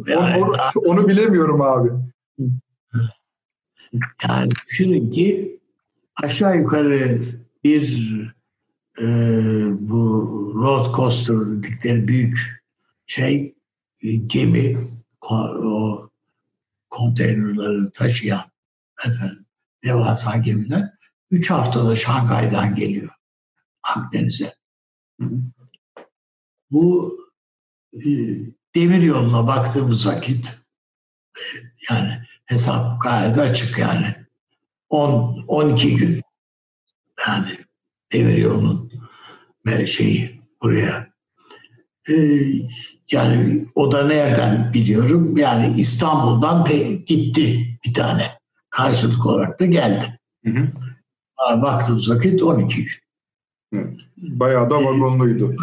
yani 0.07 0.43
onu, 0.43 0.56
onu 0.76 1.07
bilemiyorum 1.07 1.61
abi. 1.61 1.89
Yani 4.27 4.51
düşünün 4.67 5.09
ki 5.09 5.59
aşağı 6.23 6.57
yukarı 6.57 7.22
bir 7.63 8.05
e, 8.99 9.05
bu 9.80 10.53
road 10.55 10.95
coaster 10.95 11.35
dedikleri 11.35 12.07
büyük 12.07 12.63
şey 13.05 13.55
e, 14.01 14.15
gemi 14.15 14.77
o 15.31 16.09
konteynerları 16.89 17.91
taşıyan 17.91 18.43
efendim, 19.05 19.45
devasa 19.84 20.38
gemiler 20.38 20.89
üç 21.31 21.51
haftada 21.51 21.95
Şangay'dan 21.95 22.76
geliyor 22.76 23.09
Akdeniz'e. 23.84 24.53
Bu 26.72 27.17
e, 27.93 28.09
demir 28.76 29.01
yoluna 29.01 29.47
baktığımız 29.47 30.07
vakit 30.07 30.59
yani 31.89 32.24
hesap 32.45 33.01
gayet 33.01 33.38
açık 33.38 33.77
yani 33.77 34.15
10 34.89 35.45
12 35.47 35.95
gün 35.95 36.22
yani 37.27 37.57
demir 38.13 38.38
yolunun 38.38 38.91
şeyi 39.85 40.41
buraya 40.61 41.07
e, 42.09 42.13
yani 43.11 43.65
o 43.76 43.91
da 43.91 44.07
nereden 44.07 44.73
biliyorum? 44.73 45.38
Yani 45.38 45.80
İstanbul'dan 45.80 46.65
gitti 47.05 47.77
bir 47.85 47.93
tane. 47.93 48.31
Karşılık 48.69 49.26
olarak 49.26 49.59
da 49.59 49.65
geldi. 49.65 50.19
Hı 50.45 50.51
hı. 50.51 50.67
Baktığımız 51.61 52.09
vakit 52.09 52.43
12 52.43 52.85
gün. 53.72 54.01
Bayağı 54.17 54.69
da 54.69 54.76
vagonluydu. 54.76 55.55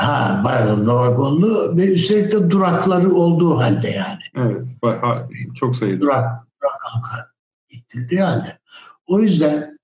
Ha, 0.00 0.40
bayağı 0.44 0.86
vagonlu 0.86 1.76
ve 1.76 1.92
üstelik 1.92 2.32
de 2.32 2.50
durakları 2.50 3.14
olduğu 3.14 3.58
halde 3.58 3.88
yani. 3.88 4.20
Evet, 4.36 4.62
bayağı, 4.82 5.28
çok 5.54 5.76
sayıda. 5.76 6.00
Durak, 6.00 6.46
durak 6.62 6.80
halka 6.80 7.26
gittildiği 7.68 8.22
halde. 8.22 8.58
O 9.06 9.20
yüzden 9.20 9.78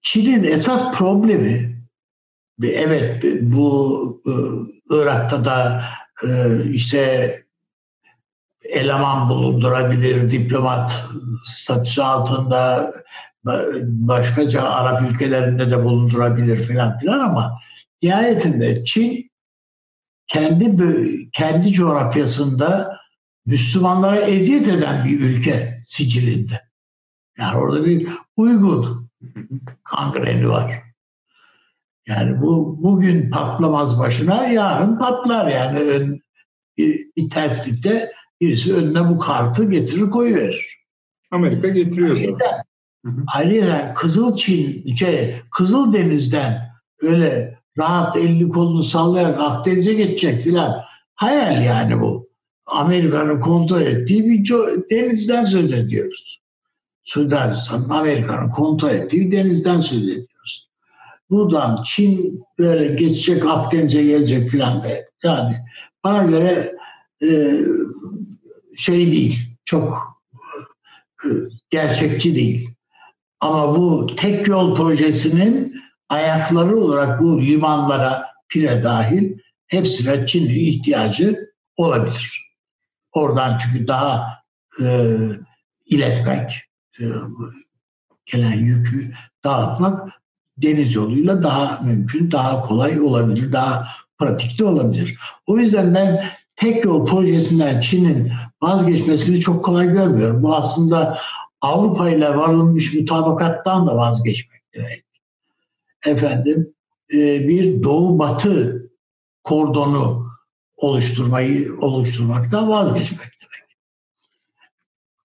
Çin'in 0.00 0.44
esas 0.44 0.98
problemi 0.98 1.78
evet 2.62 3.24
bu 3.42 4.22
e, 4.26 4.32
Irak'ta 4.94 5.44
da 5.44 5.84
e, 6.24 6.64
işte 6.70 7.34
eleman 8.62 9.28
bulundurabilir, 9.28 10.30
diplomat 10.30 11.06
statüsü 11.44 12.02
altında 12.02 12.92
başkaca 13.82 14.62
Arap 14.62 15.10
ülkelerinde 15.10 15.70
de 15.70 15.84
bulundurabilir 15.84 16.62
filan 16.62 16.98
filan 16.98 17.18
ama 17.18 17.58
nihayetinde 18.02 18.84
Çin 18.84 19.30
kendi 20.26 21.30
kendi 21.30 21.72
coğrafyasında 21.72 22.98
Müslümanlara 23.46 24.16
eziyet 24.16 24.68
eden 24.68 25.04
bir 25.04 25.20
ülke 25.20 25.80
sicilinde. 25.86 26.62
Yani 27.38 27.58
orada 27.58 27.84
bir 27.84 28.08
Uygur 28.36 28.86
kangreni 29.84 30.48
var. 30.48 30.82
Yani 32.06 32.40
bu 32.40 32.82
bugün 32.82 33.30
patlamaz 33.30 33.98
başına, 33.98 34.46
yarın 34.46 34.98
patlar 34.98 35.48
yani 35.48 35.78
ön, 35.78 36.20
bir, 36.78 37.06
bir 37.16 37.30
terslikte 37.30 38.12
birisi 38.40 38.74
önüne 38.74 39.08
bu 39.08 39.18
kartı 39.18 39.70
getirir 39.70 40.10
koyuverir. 40.10 40.78
Amerika 41.30 41.68
getiriyor 41.68 42.16
zaten. 42.16 42.62
Ayrıca 43.34 43.94
Kızıl 43.94 44.36
Çin, 44.36 44.94
şey, 44.94 45.42
Kızıl 45.50 45.92
Deniz'den 45.92 46.68
öyle 47.00 47.57
rahat 47.78 48.16
elini 48.16 48.48
kolunu 48.48 48.82
sallayarak 48.82 49.40
Akdeniz'e 49.40 49.92
geçecek 49.92 50.40
filan. 50.40 50.76
Hayal 51.14 51.64
yani 51.64 52.00
bu. 52.00 52.28
Amerika'nın 52.66 53.40
kontrol 53.40 53.80
ettiği 53.80 54.24
bir 54.24 54.48
denizden 54.90 55.44
söz 55.44 55.72
ediyoruz. 55.72 56.40
Suudi 57.04 57.36
Amerika'nın 57.90 58.50
kontrol 58.50 58.90
ettiği 58.90 59.26
bir 59.26 59.36
denizden 59.36 59.78
söz 59.78 60.02
ediyoruz 60.02 60.28
buradan 61.30 61.82
Çin 61.82 62.44
böyle 62.58 62.86
geçecek 62.86 63.46
Akdeniz'e 63.46 64.02
gelecek 64.02 64.48
filan 64.48 64.82
de. 64.82 65.10
Yani 65.22 65.56
bana 66.04 66.22
göre 66.22 66.72
e, 67.22 67.58
şey 68.76 69.12
değil, 69.12 69.38
çok 69.64 69.98
e, 71.24 71.28
gerçekçi 71.70 72.34
değil. 72.34 72.70
Ama 73.40 73.76
bu 73.76 74.06
tek 74.16 74.48
yol 74.48 74.74
projesinin 74.74 75.80
ayakları 76.08 76.76
olarak 76.76 77.20
bu 77.20 77.42
limanlara 77.42 78.26
pire 78.48 78.82
dahil 78.82 79.38
hepsine 79.66 80.26
Çin'in 80.26 80.54
ihtiyacı 80.54 81.50
olabilir. 81.76 82.54
Oradan 83.12 83.58
çünkü 83.58 83.88
daha 83.88 84.38
e, 84.82 85.16
iletmek, 85.86 86.52
e, 87.00 87.04
gelen 88.26 88.52
yükü 88.52 89.12
dağıtmak 89.44 90.08
deniz 90.56 90.94
yoluyla 90.94 91.42
daha 91.42 91.80
mümkün, 91.84 92.30
daha 92.30 92.60
kolay 92.60 93.00
olabilir, 93.00 93.52
daha 93.52 93.88
pratikte 94.18 94.64
olabilir. 94.64 95.18
O 95.46 95.58
yüzden 95.58 95.94
ben 95.94 96.30
tek 96.56 96.84
yol 96.84 97.06
projesinden 97.06 97.80
Çin'in 97.80 98.32
vazgeçmesini 98.62 99.40
çok 99.40 99.64
kolay 99.64 99.88
görmüyorum. 99.88 100.42
Bu 100.42 100.56
aslında 100.56 101.18
Avrupa 101.60 102.08
ile 102.08 102.36
varılmış 102.36 102.94
mutabakattan 102.94 103.86
da 103.86 103.96
vazgeçmek 103.96 104.60
demek. 104.74 105.07
Efendim 106.06 106.74
e, 107.12 107.48
bir 107.48 107.82
doğu 107.82 108.18
batı 108.18 108.88
kordonu 109.42 110.28
oluşturmayı 110.76 111.76
oluşturmaktan 111.80 112.68
vazgeçmek 112.68 113.20
demek. 113.20 113.78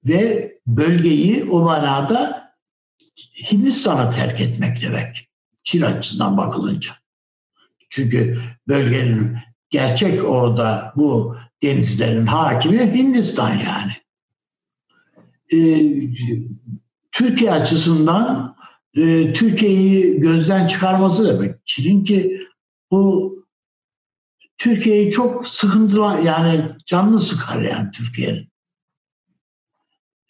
Ve 0.06 0.54
bölgeyi 0.68 1.44
o 1.44 1.60
manada 1.60 2.44
Hindistan'a 3.52 4.10
terk 4.10 4.42
etmek 4.42 4.82
demek. 4.82 5.30
Çin 5.64 5.82
açısından 5.82 6.38
bakılınca. 6.38 6.92
Çünkü 7.90 8.42
bölgenin 8.68 9.38
gerçek 9.70 10.24
orada 10.24 10.94
bu 10.96 11.38
denizlerin 11.64 12.26
hakimi 12.26 12.94
Hindistan 12.94 13.50
yani. 13.50 13.94
Ee, 15.54 15.94
Türkiye 17.12 17.52
açısından 17.52 18.56
e, 18.98 19.34
Türkiye'yi 19.34 20.20
gözden 20.20 20.66
çıkarması 20.66 21.26
demek. 21.26 21.66
Çin'in 21.66 22.04
ki 22.04 22.42
bu 22.92 23.34
Türkiye'yi 24.58 25.12
çok 25.12 25.48
sıkıntılı 25.48 26.22
yani 26.26 26.70
canlı 26.86 27.20
sıkar 27.20 27.62
yani 27.62 27.92
Türkiye'nin. 27.92 28.50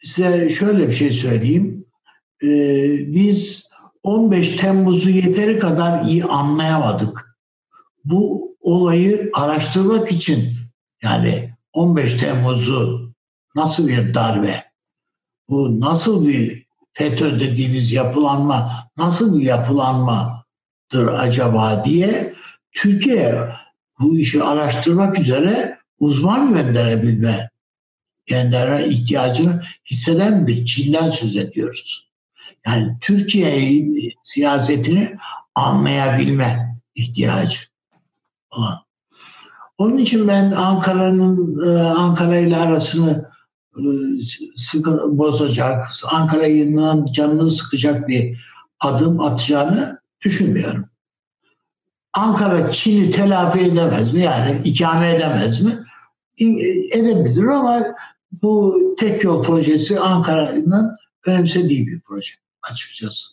Size 0.04 0.50
şöyle 0.50 0.88
bir 0.88 0.94
şey 0.94 1.14
söyleyeyim 1.14 1.86
e, 2.44 2.48
biz 3.14 3.70
15 4.04 4.56
Temmuz'u 4.56 5.10
yeteri 5.10 5.60
kadar 5.60 6.06
iyi 6.06 6.26
anlayamadık. 6.26 7.38
Bu 8.06 8.56
olayı 8.60 9.30
araştırmak 9.34 10.12
için 10.12 10.50
yani 11.04 11.54
15 11.74 12.14
Temmuz'u 12.14 13.14
nasıl 13.56 13.88
bir 13.88 14.14
darbe, 14.14 14.64
bu 15.50 15.80
nasıl 15.80 16.28
bir 16.28 16.63
FETÖ 16.94 17.40
dediğimiz 17.40 17.92
yapılanma 17.92 18.88
nasıl 18.98 19.40
bir 19.40 19.44
yapılanmadır 19.44 21.08
acaba 21.14 21.84
diye 21.84 22.34
Türkiye 22.72 23.50
bu 24.00 24.18
işi 24.18 24.44
araştırmak 24.44 25.20
üzere 25.20 25.78
uzman 26.00 26.54
gönderebilme 26.54 27.50
gönderme 28.26 28.86
ihtiyacını 28.86 29.62
hisseden 29.92 30.48
bir 30.48 30.66
Çin'den 30.66 31.10
söz 31.10 31.36
ediyoruz. 31.36 32.10
Yani 32.66 32.98
Türkiye'nin 33.02 34.12
siyasetini 34.24 35.16
anlayabilme 35.56 36.76
ihtiyacı 36.96 37.60
olan. 38.52 38.80
Onun 39.78 39.98
için 39.98 40.28
ben 40.28 40.52
Ankara'nın 40.52 41.66
e, 41.66 41.82
Ankara 41.82 42.38
ile 42.38 42.58
arasını 42.58 43.33
sıkı, 44.58 45.18
bozacak, 45.18 45.92
Ankara'nın 46.06 47.12
canını 47.12 47.52
sıkacak 47.52 48.08
bir 48.08 48.38
adım 48.80 49.20
atacağını 49.20 50.00
düşünmüyorum. 50.22 50.86
Ankara 52.14 52.72
Çin'i 52.72 53.10
telafi 53.10 53.60
edemez 53.60 54.14
mi? 54.14 54.24
Yani 54.24 54.62
ikame 54.64 55.16
edemez 55.16 55.62
mi? 55.62 55.80
Edebilir 56.92 57.44
ama 57.44 57.84
bu 58.42 58.80
tek 59.00 59.24
yol 59.24 59.44
projesi 59.44 60.00
Ankara'nın 60.00 60.98
önemsediği 61.26 61.88
bir 61.88 62.00
proje 62.00 62.34
açıkçası. 62.62 63.28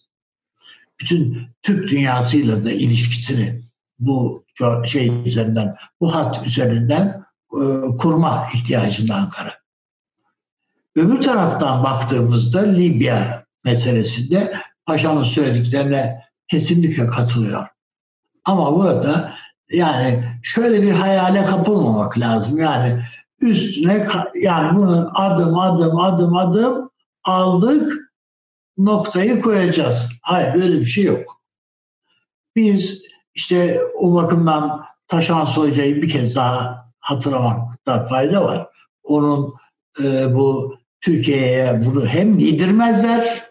Bütün 1.01 1.39
Türk 1.63 1.91
dünyasıyla 1.91 2.65
da 2.65 2.73
ilişkisini 2.73 3.63
bu 3.99 4.45
şey 4.85 5.23
üzerinden, 5.27 5.75
bu 6.01 6.15
hat 6.15 6.47
üzerinden 6.47 7.25
e, 7.53 7.63
kurma 7.99 8.49
ihtiyacında 8.55 9.15
Ankara. 9.15 9.60
Öbür 10.97 11.21
taraftan 11.21 11.85
baktığımızda 11.85 12.61
Libya 12.61 13.45
meselesinde 13.65 14.57
paşamın 14.87 15.23
söylediklerine 15.23 16.25
kesinlikle 16.49 17.07
katılıyor. 17.07 17.67
Ama 18.45 18.77
burada 18.77 19.35
yani 19.71 20.25
şöyle 20.43 20.83
bir 20.83 20.91
hayale 20.91 21.45
kapılmamak 21.45 22.19
lazım. 22.19 22.59
Yani 22.59 23.03
üstüne 23.41 24.07
yani 24.35 24.77
bunu 24.77 25.11
adım 25.15 25.59
adım 25.59 25.99
adım 25.99 26.37
adım 26.37 26.91
aldık 27.25 27.93
noktayı 28.79 29.41
koyacağız. 29.41 30.09
Hayır 30.23 30.55
böyle 30.55 30.81
bir 30.81 30.85
şey 30.85 31.05
yok. 31.05 31.41
Biz 32.57 33.03
işte 33.35 33.81
o 33.99 34.15
bakımdan 34.15 34.85
Taşan 35.09 35.45
Soyca'yı 35.45 36.03
bir 36.03 36.11
kez 36.11 36.37
daha 36.37 36.91
hatırlamakta 37.01 38.07
fayda 38.07 38.45
var. 38.45 38.69
Onun 39.03 39.55
e, 40.03 40.35
bu 40.35 40.80
Türkiye'ye 41.01 41.81
bunu 41.85 42.07
hem 42.07 42.39
yedirmezler, 42.39 43.51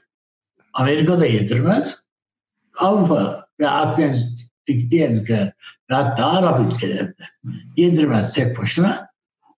Amerika 0.73 1.19
da 1.19 1.25
yedirmez, 1.25 1.97
Avrupa 2.77 3.47
ve 3.59 3.69
Akdeniz'deki 3.69 4.89
diğer 4.89 5.09
ülkeler 5.09 5.53
ve 5.89 5.95
hatta 5.95 6.25
Arap 6.25 6.73
ülkelerde 6.73 7.13
yedirmez 7.77 8.33
tek 8.33 8.57
başına. 8.57 9.09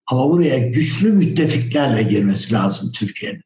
Ama 0.08 0.30
buraya 0.30 0.60
güçlü 0.60 1.12
müttefiklerle 1.12 2.04
girmesi 2.04 2.54
lazım 2.54 2.92
Türkiye'nin. 2.92 3.42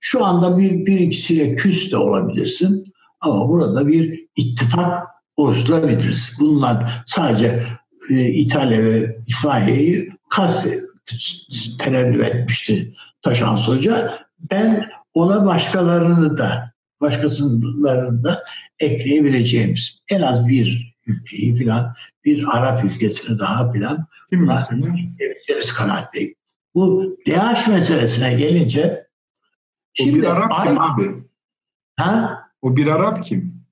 Şu 0.00 0.24
anda 0.24 0.58
bir, 0.58 0.86
bir 0.86 1.00
ikisiyle 1.00 1.54
küs 1.54 1.92
de 1.92 1.96
olabilirsin 1.96 2.92
ama 3.20 3.48
burada 3.48 3.88
bir 3.88 4.26
ittifak 4.36 5.06
oluşturabiliriz. 5.36 6.36
Bunlar 6.40 7.02
sadece 7.06 7.66
e, 8.10 8.28
İtalya 8.28 8.84
ve 8.84 9.18
İspanya'yı 9.26 10.08
kast 10.30 10.68
terennüm 11.78 12.22
etmişti 12.22 12.94
Taşan 13.22 13.56
Hoca. 13.56 14.18
Ben 14.50 14.88
ona 15.14 15.46
başkalarını 15.46 16.36
da 16.36 16.72
başkasılarını 17.00 18.24
da 18.24 18.44
ekleyebileceğimiz 18.78 19.98
en 20.10 20.20
az 20.20 20.46
bir 20.46 20.96
ülkeyi 21.06 21.56
filan 21.56 21.94
bir 22.24 22.44
Arap 22.56 22.84
ülkesini 22.84 23.38
daha 23.38 23.72
filan 23.72 24.06
ekleyebileceğimiz 24.32 25.72
kanaatteyim. 25.72 26.34
Bu 26.74 27.16
DH 27.26 27.68
meselesine 27.68 28.34
gelince 28.34 29.06
şimdi 29.94 30.18
o 30.18 30.22
bir 30.22 30.26
Arap 30.26 30.66
kim 30.66 30.80
abi? 30.80 31.14
Ha? 31.96 32.42
O 32.62 32.76
bir 32.76 32.86
Arap 32.86 33.24
kim? 33.24 33.64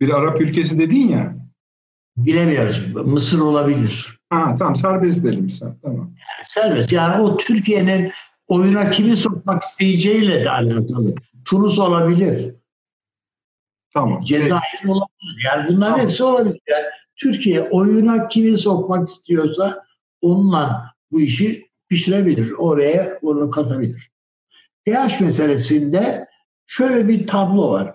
Bir 0.00 0.10
Arap 0.10 0.40
ülkesi 0.40 0.78
dedin 0.78 1.08
ya. 1.08 1.36
Bilemiyoruz. 2.16 2.94
Mısır 2.94 3.40
olabilir. 3.40 4.18
Ha, 4.30 4.56
tamam 4.58 4.76
serbest 4.76 5.18
edelim 5.18 5.50
sen. 5.50 5.78
Tamam. 5.82 5.98
Yani 5.98 6.44
serbest. 6.44 6.92
Yani 6.92 7.22
o 7.22 7.36
Türkiye'nin 7.36 8.12
oyuna 8.46 8.90
kimi 8.90 9.16
sokmak 9.16 9.62
isteyeceğiyle 9.62 10.44
de 10.44 10.50
alakalı. 10.50 11.14
Tunus 11.44 11.78
olabilir. 11.78 12.54
Tamam. 13.94 14.22
Cezayir 14.22 14.84
olabilir. 14.86 15.44
Yani 15.44 15.68
bunların 15.68 15.94
tamam. 15.94 16.00
hepsi 16.00 16.24
olabilir. 16.24 16.60
Yani 16.68 16.84
Türkiye 17.16 17.60
oyuna 17.60 18.28
kimi 18.28 18.58
sokmak 18.58 19.08
istiyorsa 19.08 19.84
onunla 20.20 20.94
bu 21.10 21.20
işi 21.20 21.68
pişirebilir. 21.88 22.52
Oraya 22.52 23.18
onu 23.22 23.50
katabilir. 23.50 24.10
DH 24.88 25.20
meselesinde 25.20 26.28
şöyle 26.66 27.08
bir 27.08 27.26
tablo 27.26 27.70
var. 27.70 27.94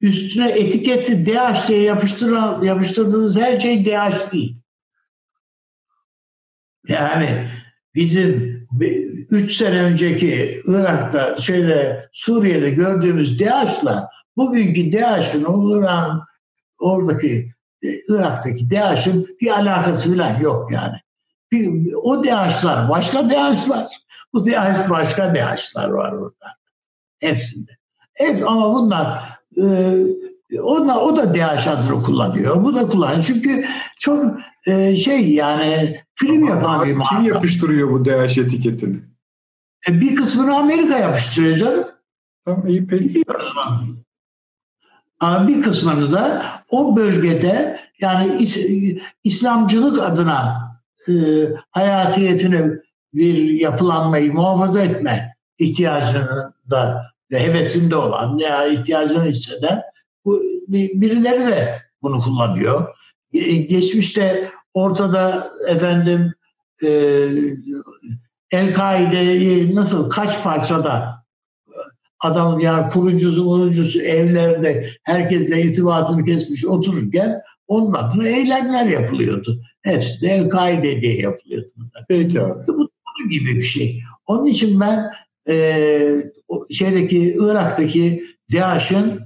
Üstüne 0.00 0.50
etiketi 0.50 1.26
DH 1.26 1.68
diye 1.68 1.82
yapıştıran, 1.82 2.62
yapıştırdığınız 2.62 3.36
her 3.36 3.60
şey 3.60 3.84
DH 3.84 4.32
değil. 4.32 4.56
Yani 6.88 7.50
bizim 7.94 8.60
3 9.30 9.56
sene 9.56 9.82
önceki 9.82 10.62
Irak'ta 10.66 11.36
şeyde 11.36 12.08
Suriye'de 12.12 12.70
gördüğümüz 12.70 13.40
DAEŞ'la 13.40 14.10
bugünkü 14.36 14.92
DAEŞ'in 14.92 15.44
o 15.44 15.78
Irak'ın 15.78 16.22
oradaki 16.78 17.52
Irak'taki 18.08 18.70
DAEŞ'in 18.70 19.36
bir 19.40 19.50
alakası 19.50 20.12
bile 20.12 20.38
yok 20.42 20.72
yani. 20.72 20.96
Bir, 21.52 21.94
o 21.94 22.24
DAEŞ'lar 22.24 22.88
başka 22.88 23.30
DAEŞ'lar. 23.30 23.86
Bu 24.32 24.46
DAEŞ 24.46 24.90
başka 24.90 25.34
DAEŞ'lar 25.34 25.88
var 25.88 26.12
orada. 26.12 26.46
Hepsinde. 27.20 27.70
Hep, 28.14 28.48
ama 28.48 28.74
bunlar 28.74 29.38
e, 29.56 29.94
onlar, 30.62 30.96
o 30.96 31.16
da 31.16 31.34
DH 31.34 31.68
adını 31.68 32.02
kullanıyor. 32.02 32.64
Bu 32.64 32.74
da 32.74 32.86
kullanıyor. 32.86 33.24
Çünkü 33.26 33.64
çok 33.98 34.40
e, 34.66 34.96
şey 34.96 35.32
yani 35.32 36.00
film 36.14 36.48
yapan 36.48 36.86
bir 36.86 36.94
marka. 36.94 37.16
Kim 37.16 37.24
yapıştırıyor 37.24 37.90
bu 37.90 38.04
DH 38.04 38.38
etiketini? 38.38 39.00
E, 39.88 40.00
bir 40.00 40.16
kısmını 40.16 40.56
Amerika 40.56 40.98
yapıştırıyor 40.98 41.56
canım. 41.56 41.84
Tamam 42.44 42.66
iyi 42.66 42.86
peki. 42.86 43.22
Bir 45.22 45.62
kısmını 45.62 46.12
da 46.12 46.44
o 46.68 46.96
bölgede 46.96 47.80
yani 48.00 48.42
is, 48.42 48.66
İslamcılık 49.24 50.02
adına 50.02 50.70
e, 51.08 51.12
hayatiyetini 51.70 52.78
bir 53.14 53.60
yapılanmayı 53.60 54.32
muhafaza 54.32 54.80
etme 54.80 55.36
ihtiyacını 55.58 56.52
da 56.70 57.02
ve 57.30 57.40
hevesinde 57.40 57.96
olan 57.96 58.38
veya 58.38 58.66
ihtiyacını 58.66 59.24
hisseden 59.24 59.82
bu, 60.24 60.42
birileri 60.68 61.46
de 61.46 61.82
bunu 62.02 62.20
kullanıyor. 62.20 62.94
Geçmişte 63.68 64.52
ortada 64.74 65.50
efendim 65.66 66.34
e, 66.82 66.88
El-Kaide'yi 68.50 69.74
nasıl 69.74 70.10
kaç 70.10 70.42
parçada 70.42 71.24
adam 72.20 72.60
yani 72.60 72.88
kurucusu 72.88 73.44
kurucusu 73.44 74.00
evlerde 74.00 74.90
herkesle 75.02 75.62
irtibatını 75.62 76.24
kesmiş 76.24 76.64
otururken 76.64 77.42
onun 77.68 77.92
adına 77.92 78.28
eylemler 78.28 78.86
yapılıyordu. 78.86 79.62
Hepsi 79.82 80.22
de 80.22 80.28
El-Kaide 80.28 81.00
diye 81.00 81.20
yapılıyordu. 81.20 81.68
Peki 82.08 82.40
abi. 82.40 82.66
Bu, 82.66 82.78
bu 82.78 83.28
gibi 83.30 83.56
bir 83.56 83.62
şey. 83.62 84.02
Onun 84.26 84.46
için 84.46 84.80
ben 84.80 85.10
e, 85.48 86.32
şeydeki 86.70 87.36
Irak'taki 87.40 88.24
DAEŞ'in 88.52 89.20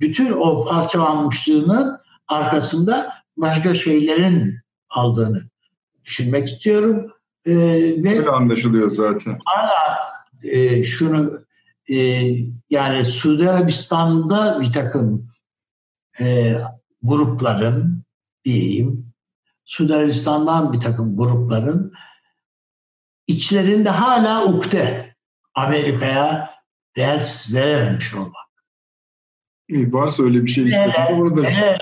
bütün 0.00 0.32
o 0.32 0.64
parçalanmışlığının 0.64 1.98
arkasında 2.28 3.12
başka 3.36 3.74
şeylerin 3.74 4.54
aldığını 4.90 5.42
düşünmek 6.04 6.48
istiyorum. 6.48 7.12
Ee, 7.46 7.54
ve 8.04 8.18
Öyle 8.18 8.30
anlaşılıyor 8.30 8.90
zaten. 8.90 9.38
Hala 9.44 9.98
e, 10.44 10.82
şunu 10.82 11.40
e, 11.90 11.96
yani 12.70 13.04
Suudi 13.04 13.50
Arabistan'da 13.50 14.60
bir 14.60 14.72
takım 14.72 15.28
e, 16.20 16.54
grupların 17.02 18.04
diyeyim 18.44 19.08
Suudi 19.64 19.94
Arabistan'dan 19.94 20.72
bir 20.72 20.80
takım 20.80 21.16
grupların 21.16 21.92
içlerinde 23.26 23.90
hala 23.90 24.44
ukde 24.44 25.14
Amerika'ya 25.54 26.50
ders 26.96 27.52
verememiş 27.52 28.14
olmak. 28.14 28.48
İyi, 29.68 29.92
varsa 29.92 30.22
öyle 30.22 30.44
bir 30.44 30.50
şey 30.50 30.64
işte. 30.64 30.92
Hele, 31.44 31.78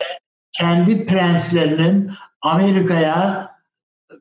kendi 0.53 1.07
prenslerinin 1.07 2.11
Amerika'ya 2.41 3.51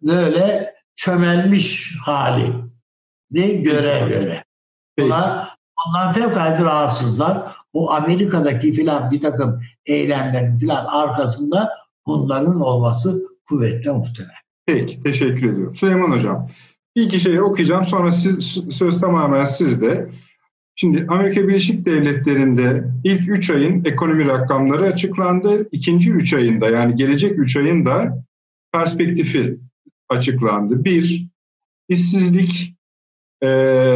böyle 0.02 0.75
çömelmiş 0.96 1.98
hali 2.06 2.54
ne 3.32 3.48
göre 3.48 4.10
göre. 4.10 4.44
Buna, 5.00 5.56
Ondan 5.88 6.14
fevkalade 6.14 6.64
rahatsızlar. 6.64 7.56
Bu 7.74 7.94
Amerika'daki 7.94 8.74
filan 8.74 9.12
bir 9.12 9.20
takım 9.20 9.62
eylemlerin 9.86 10.58
filan 10.58 10.86
arkasında 10.86 11.70
bunların 12.08 12.62
olması 12.62 13.24
kuvvetle 13.46 13.92
muhtemel. 13.92 14.36
Peki, 14.66 15.04
teşekkür 15.04 15.54
ediyorum. 15.54 15.76
Süleyman 15.76 16.12
Hocam, 16.12 16.50
bir 16.96 17.02
iki 17.02 17.20
şeyi 17.20 17.42
okuyacağım. 17.42 17.86
Sonra 17.86 18.12
siz, 18.12 18.58
söz 18.72 19.00
tamamen 19.00 19.44
sizde. 19.44 20.10
Şimdi 20.76 21.06
Amerika 21.10 21.48
Birleşik 21.48 21.86
Devletleri'nde 21.86 22.84
ilk 23.04 23.30
3 23.30 23.50
ayın 23.50 23.86
ekonomi 23.86 24.26
rakamları 24.26 24.86
açıklandı. 24.86 25.68
İkinci 25.72 26.12
3 26.12 26.34
ayında 26.34 26.70
yani 26.70 26.96
gelecek 26.96 27.40
3 27.40 27.58
ayın 27.58 27.86
da 27.86 28.24
perspektifi 28.72 29.58
açıklandı. 30.10 30.86
Bir, 30.86 31.28
işsizlik 31.90 32.76
e, 33.42 33.48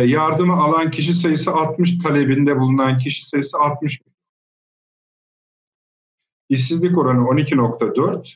yardımı 0.05 0.53
alan 0.53 0.91
kişi 0.91 1.13
sayısı 1.13 1.51
60 1.51 1.97
talebinde 1.97 2.59
bulunan 2.59 2.97
kişi 2.97 3.29
sayısı 3.29 3.57
60 3.57 3.99
İşsizlik 6.49 6.97
oranı 6.97 7.21
12.4. 7.21 8.35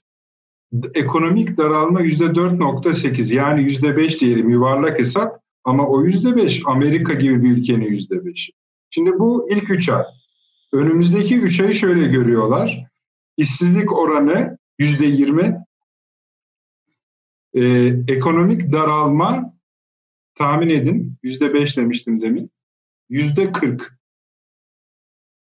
Ekonomik 0.93 1.57
daralma 1.57 2.01
%4.8 2.01 3.33
yani 3.33 3.61
%5 3.61 4.19
diyelim 4.19 4.49
yuvarlak 4.49 4.99
hesap 4.99 5.39
ama 5.63 5.87
o 5.87 6.05
%5 6.05 6.61
Amerika 6.65 7.13
gibi 7.13 7.43
bir 7.43 7.57
ülkenin 7.57 7.85
%5'i. 7.85 8.53
Şimdi 8.89 9.19
bu 9.19 9.47
ilk 9.51 9.69
3 9.69 9.89
ay. 9.89 10.03
Önümüzdeki 10.73 11.35
3 11.35 11.59
ayı 11.59 11.73
şöyle 11.73 12.07
görüyorlar. 12.07 12.85
İşsizlik 13.37 13.93
oranı 13.93 14.57
%20. 14.79 15.62
Ee, 17.53 17.61
ekonomik 18.07 18.71
daralma 18.71 19.53
tahmin 20.35 20.69
edin 20.69 21.17
%5 21.23 21.77
demiştim 21.77 22.21
demin. 22.21 22.51
%40. 23.09 23.81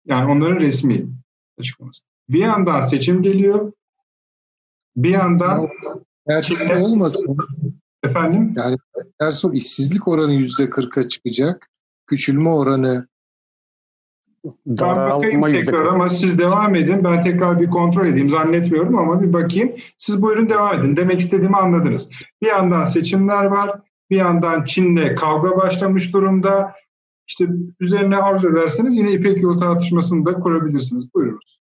Yani 0.07 0.31
onların 0.33 0.61
resmi 0.61 1.09
açıklaması. 1.59 2.03
Bir 2.29 2.39
yandan 2.39 2.81
seçim 2.81 3.23
geliyor. 3.23 3.73
Bir 4.97 5.11
yandan 5.11 5.69
Tersi 6.29 6.75
olmasın. 6.75 7.37
Efendim? 8.03 8.53
Yani 8.57 8.77
tersi 9.21 9.49
işsizlik 9.53 10.09
oranı 10.09 10.33
yüzde 10.33 10.71
kırka 10.71 11.09
çıkacak. 11.09 11.71
Küçülme 12.07 12.49
oranı 12.49 13.08
Ben 14.67 14.97
bakayım 14.97 15.43
tekrar 15.47 15.87
ama 15.87 16.09
siz 16.09 16.39
devam 16.39 16.75
edin. 16.75 17.05
Ben 17.05 17.25
tekrar 17.25 17.61
bir 17.61 17.71
kontrol 17.71 18.07
edeyim. 18.07 18.29
Zannetmiyorum 18.29 18.99
ama 18.99 19.23
bir 19.23 19.33
bakayım. 19.33 19.73
Siz 19.99 20.23
buyurun 20.23 20.49
devam 20.49 20.81
edin. 20.81 20.97
Demek 20.97 21.21
istediğimi 21.21 21.57
anladınız. 21.57 22.09
Bir 22.43 22.47
yandan 22.47 22.83
seçimler 22.83 23.45
var. 23.45 23.81
Bir 24.11 24.17
yandan 24.17 24.65
Çin'le 24.65 25.15
kavga 25.15 25.57
başlamış 25.57 26.13
durumda. 26.13 26.73
İşte 27.29 27.49
üzerine 27.81 28.17
arzu 28.17 28.51
ederseniz 28.51 28.97
yine 28.97 29.13
İpek 29.13 29.43
yolu 29.43 29.61
tartışmasını 29.61 30.27
da 30.27 30.35
kurabilirsiniz. 30.35 31.15
Buyurunuz. 31.15 31.61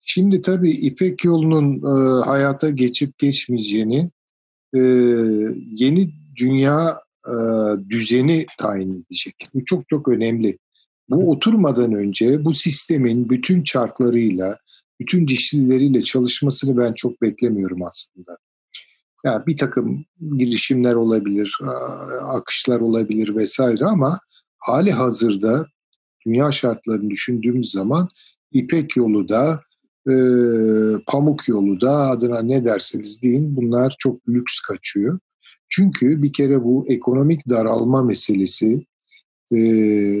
Şimdi 0.00 0.42
tabii 0.42 0.70
İpek 0.70 1.24
yolunun 1.24 1.76
e, 1.76 2.24
hayata 2.24 2.70
geçip 2.70 3.18
geçmeyeceğini 3.18 4.10
e, 4.74 4.78
yeni 5.72 6.12
dünya 6.36 7.00
e, 7.26 7.34
düzeni 7.88 8.46
tayin 8.58 8.92
edecek. 8.92 9.34
Bu 9.54 9.64
çok 9.64 9.88
çok 9.88 10.08
önemli. 10.08 10.58
Bu 11.08 11.30
oturmadan 11.30 11.92
önce 11.92 12.44
bu 12.44 12.52
sistemin 12.52 13.30
bütün 13.30 13.62
çarklarıyla, 13.62 14.58
bütün 15.00 15.28
dişlileriyle 15.28 16.00
çalışmasını 16.00 16.76
ben 16.76 16.92
çok 16.92 17.22
beklemiyorum 17.22 17.82
aslında. 17.82 18.36
Yani 19.24 19.46
bir 19.46 19.56
takım 19.56 20.04
girişimler 20.36 20.94
olabilir, 20.94 21.58
akışlar 22.22 22.80
olabilir 22.80 23.36
vesaire 23.36 23.84
ama 23.84 24.18
hali 24.58 24.92
hazırda 24.92 25.66
dünya 26.26 26.52
şartlarını 26.52 27.10
düşündüğümüz 27.10 27.70
zaman 27.70 28.08
İpek 28.52 28.96
yolu 28.96 29.28
da 29.28 29.60
e, 30.10 30.14
pamuk 31.06 31.48
yolu 31.48 31.80
da 31.80 31.90
adına 31.90 32.42
ne 32.42 32.64
derseniz 32.64 33.22
deyin 33.22 33.56
bunlar 33.56 33.96
çok 33.98 34.28
lüks 34.28 34.60
kaçıyor. 34.60 35.18
Çünkü 35.68 36.22
bir 36.22 36.32
kere 36.32 36.64
bu 36.64 36.86
ekonomik 36.88 37.48
daralma 37.48 38.02
meselesi 38.02 38.86
e, 39.50 39.58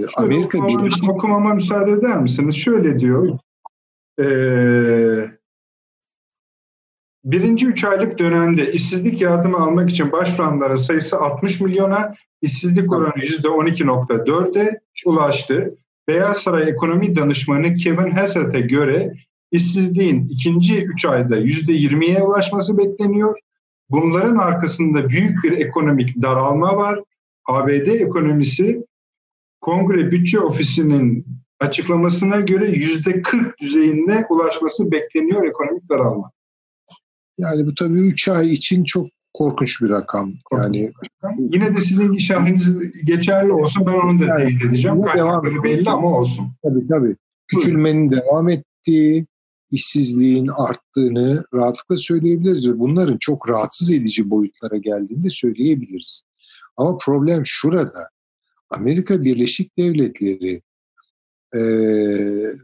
Amerika 0.06 0.58
okumama, 0.58 0.84
Birleşik... 0.84 1.08
Okumama 1.08 1.54
müsaade 1.54 1.90
eder 1.90 2.18
misiniz? 2.18 2.56
Şöyle 2.56 3.00
diyor. 3.00 3.38
E, 4.20 4.26
birinci 7.24 7.66
üç 7.66 7.84
aylık 7.84 8.18
dönemde 8.18 8.72
işsizlik 8.72 9.20
yardımı 9.20 9.56
almak 9.56 9.90
için 9.90 10.12
başvuranların 10.12 10.74
sayısı 10.74 11.18
60 11.18 11.60
milyona, 11.60 12.14
işsizlik 12.42 12.92
oranı 12.92 13.22
%12.4'e 13.22 14.80
ulaştı. 15.04 15.78
Beyaz 16.08 16.38
Saray 16.38 16.70
Ekonomi 16.70 17.16
Danışmanı 17.16 17.74
Kevin 17.74 18.10
Hassett'e 18.10 18.60
göre 18.60 19.12
işsizliğin 19.50 20.28
ikinci 20.28 20.84
üç 20.84 21.04
ayda 21.04 21.36
yüzde 21.36 21.72
yirmiye 21.72 22.22
ulaşması 22.22 22.78
bekleniyor. 22.78 23.38
Bunların 23.90 24.36
arkasında 24.36 25.08
büyük 25.08 25.44
bir 25.44 25.52
ekonomik 25.52 26.22
daralma 26.22 26.76
var. 26.76 27.00
ABD 27.46 27.86
ekonomisi 27.86 28.84
Kongre 29.66 30.10
Bütçe 30.10 30.40
Ofisi'nin 30.40 31.26
açıklamasına 31.60 32.40
göre 32.40 32.70
yüzde 32.70 33.22
40 33.22 33.60
düzeyinde 33.60 34.26
ulaşması 34.30 34.92
bekleniyor 34.92 35.46
ekonomik 35.46 35.90
daralma. 35.90 36.30
Yani 37.38 37.66
bu 37.66 37.74
tabii 37.74 38.06
3 38.06 38.28
ay 38.28 38.52
için 38.52 38.84
çok 38.84 39.06
korkunç 39.34 39.82
bir 39.82 39.90
rakam. 39.90 40.32
Yani 40.52 40.92
yine 41.38 41.76
de 41.76 41.80
sizin 41.80 42.12
işaretiniz 42.12 42.78
geçerli 43.04 43.52
olsun 43.52 43.86
ben 43.86 43.92
onu 43.92 44.20
da 44.20 44.24
yani, 44.24 44.44
teyit 44.44 44.64
edeceğim. 44.64 45.02
Kaynakları 45.02 45.62
belli 45.62 45.90
ama 45.90 46.18
olsun. 46.18 46.46
Tabii 46.62 46.88
tabii. 46.88 47.16
Küçülmenin 47.48 48.10
devam 48.10 48.48
ettiği, 48.48 49.26
işsizliğin 49.70 50.46
arttığını 50.46 51.44
rahatlıkla 51.54 51.96
söyleyebiliriz 51.96 52.68
ve 52.68 52.78
bunların 52.78 53.16
çok 53.20 53.48
rahatsız 53.48 53.90
edici 53.90 54.30
boyutlara 54.30 54.76
geldiğini 54.76 55.30
söyleyebiliriz. 55.30 56.22
Ama 56.76 56.98
problem 57.04 57.42
şurada. 57.44 58.15
Amerika 58.70 59.24
Birleşik 59.24 59.78
Devletleri 59.78 60.62
e, 61.56 61.60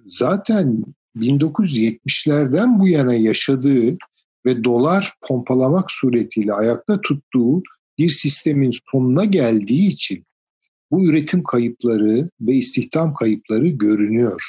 zaten 0.07 0.85
1970'lerden 1.17 2.81
bu 2.81 2.89
yana 2.89 3.15
yaşadığı 3.15 3.97
ve 4.47 4.65
dolar 4.65 5.15
pompalamak 5.29 5.91
suretiyle 5.91 6.53
ayakta 6.53 7.01
tuttuğu 7.01 7.63
bir 7.99 8.11
sistemin 8.11 8.73
sonuna 8.91 9.25
geldiği 9.25 9.89
için 9.89 10.25
bu 10.91 11.07
üretim 11.07 11.43
kayıpları 11.43 12.31
ve 12.41 12.53
istihdam 12.53 13.15
kayıpları 13.15 13.69
görünüyor 13.69 14.43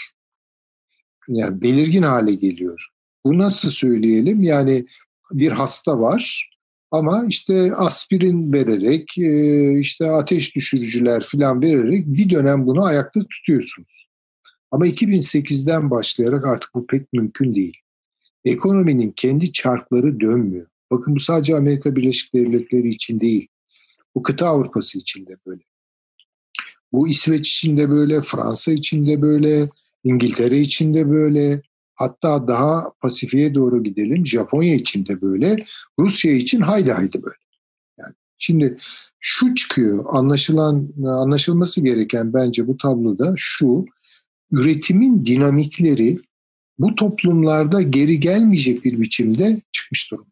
yani 1.28 1.62
belirgin 1.62 2.04
hale 2.04 2.36
geliyor. 2.36 2.88
Bu 3.26 3.38
nasıl 3.38 3.70
söyleyelim? 3.70 4.44
Yani 4.44 4.86
bir 5.32 5.52
hasta 5.52 6.00
var 6.00 6.50
ama 6.94 7.26
işte 7.30 7.76
aspirin 7.76 8.53
vererek, 8.53 9.18
e, 9.18 9.80
işte 9.80 10.11
ateş 10.11 10.56
düşürücüler 10.56 11.24
falan 11.32 11.61
vererek 11.61 12.07
bir 12.07 12.30
dönem 12.30 12.68
bunu 12.68 12.84
ayakta 12.84 13.20
tutuyorsunuz. 13.20 14.07
Ama 14.72 14.88
2008'den 14.88 15.91
başlayarak 15.91 16.48
artık 16.48 16.70
bu 16.76 16.88
pek 16.88 17.14
mümkün 17.14 17.56
değil. 17.56 17.78
Ekonominin 18.45 19.11
kendi 19.11 19.52
çarkları 19.52 20.20
dönmüyor. 20.20 20.68
Bakın 20.91 21.15
bu 21.15 21.20
sadece 21.20 21.56
Amerika 21.56 21.95
Birleşik 21.95 22.34
Devletleri 22.34 22.90
için 22.90 23.20
değil. 23.20 23.48
Bu 24.15 24.24
kıta 24.24 24.48
Avrupası 24.48 24.99
için 24.99 25.26
de 25.26 25.36
böyle. 25.48 25.61
Bu 26.91 27.07
İsveç 27.07 27.53
için 27.53 27.78
de 27.78 27.90
böyle, 27.90 28.22
Fransa 28.22 28.72
için 28.72 29.06
de 29.06 29.22
böyle, 29.22 29.70
İngiltere 30.03 30.60
için 30.60 30.94
de 30.94 31.10
böyle, 31.10 31.61
hatta 31.95 32.48
daha 32.48 32.91
Pasifik'e 33.02 33.53
doğru 33.53 33.84
gidelim. 33.84 34.26
Japonya 34.26 34.76
için 34.76 35.06
de 35.06 35.22
böyle, 35.22 35.57
Rusya 35.99 36.32
için 36.32 36.61
haydi 36.61 36.91
haydi 36.91 37.24
böyle. 37.24 37.36
Yani 37.98 38.14
şimdi 38.38 38.78
şu 39.20 39.56
çıkıyor, 39.56 40.06
anlaşılan 40.07 40.90
anlaşılması 41.06 41.82
gereken 41.82 42.34
bence 42.34 42.68
bu 42.68 42.78
tabloda 42.78 43.34
şu, 43.38 43.86
üretimin 44.52 45.26
dinamikleri 45.26 46.20
bu 46.80 46.95
toplumlarda 46.95 47.82
geri 47.82 48.20
gelmeyecek 48.20 48.86
bir 48.86 49.02
biçimde 49.02 49.61
çıkmış 49.72 50.11
durumda. 50.11 50.30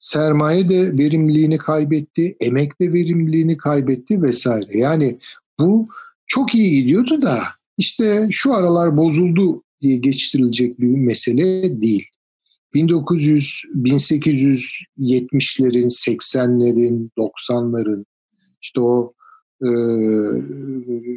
Sermaye 0.00 0.68
de 0.68 0.98
verimliliğini 0.98 1.58
kaybetti, 1.58 2.36
emek 2.40 2.80
de 2.80 2.92
verimliliğini 2.92 3.56
kaybetti 3.56 4.22
vesaire. 4.22 4.78
Yani 4.78 5.18
bu 5.58 5.88
çok 6.26 6.54
iyi 6.54 6.82
gidiyordu 6.82 7.22
da 7.22 7.38
işte 7.78 8.28
şu 8.30 8.54
aralar 8.54 8.96
bozuldu 8.96 9.62
diye 9.82 9.96
geçiştirilecek 9.96 10.80
bir 10.80 10.86
mesele 10.86 11.80
değil. 11.82 12.06
1900, 12.74 13.62
1870'lerin, 13.76 15.90
80'lerin, 15.90 17.10
90'ların 17.18 18.04
işte 18.62 18.80
o 18.80 19.14
e, 19.62 19.68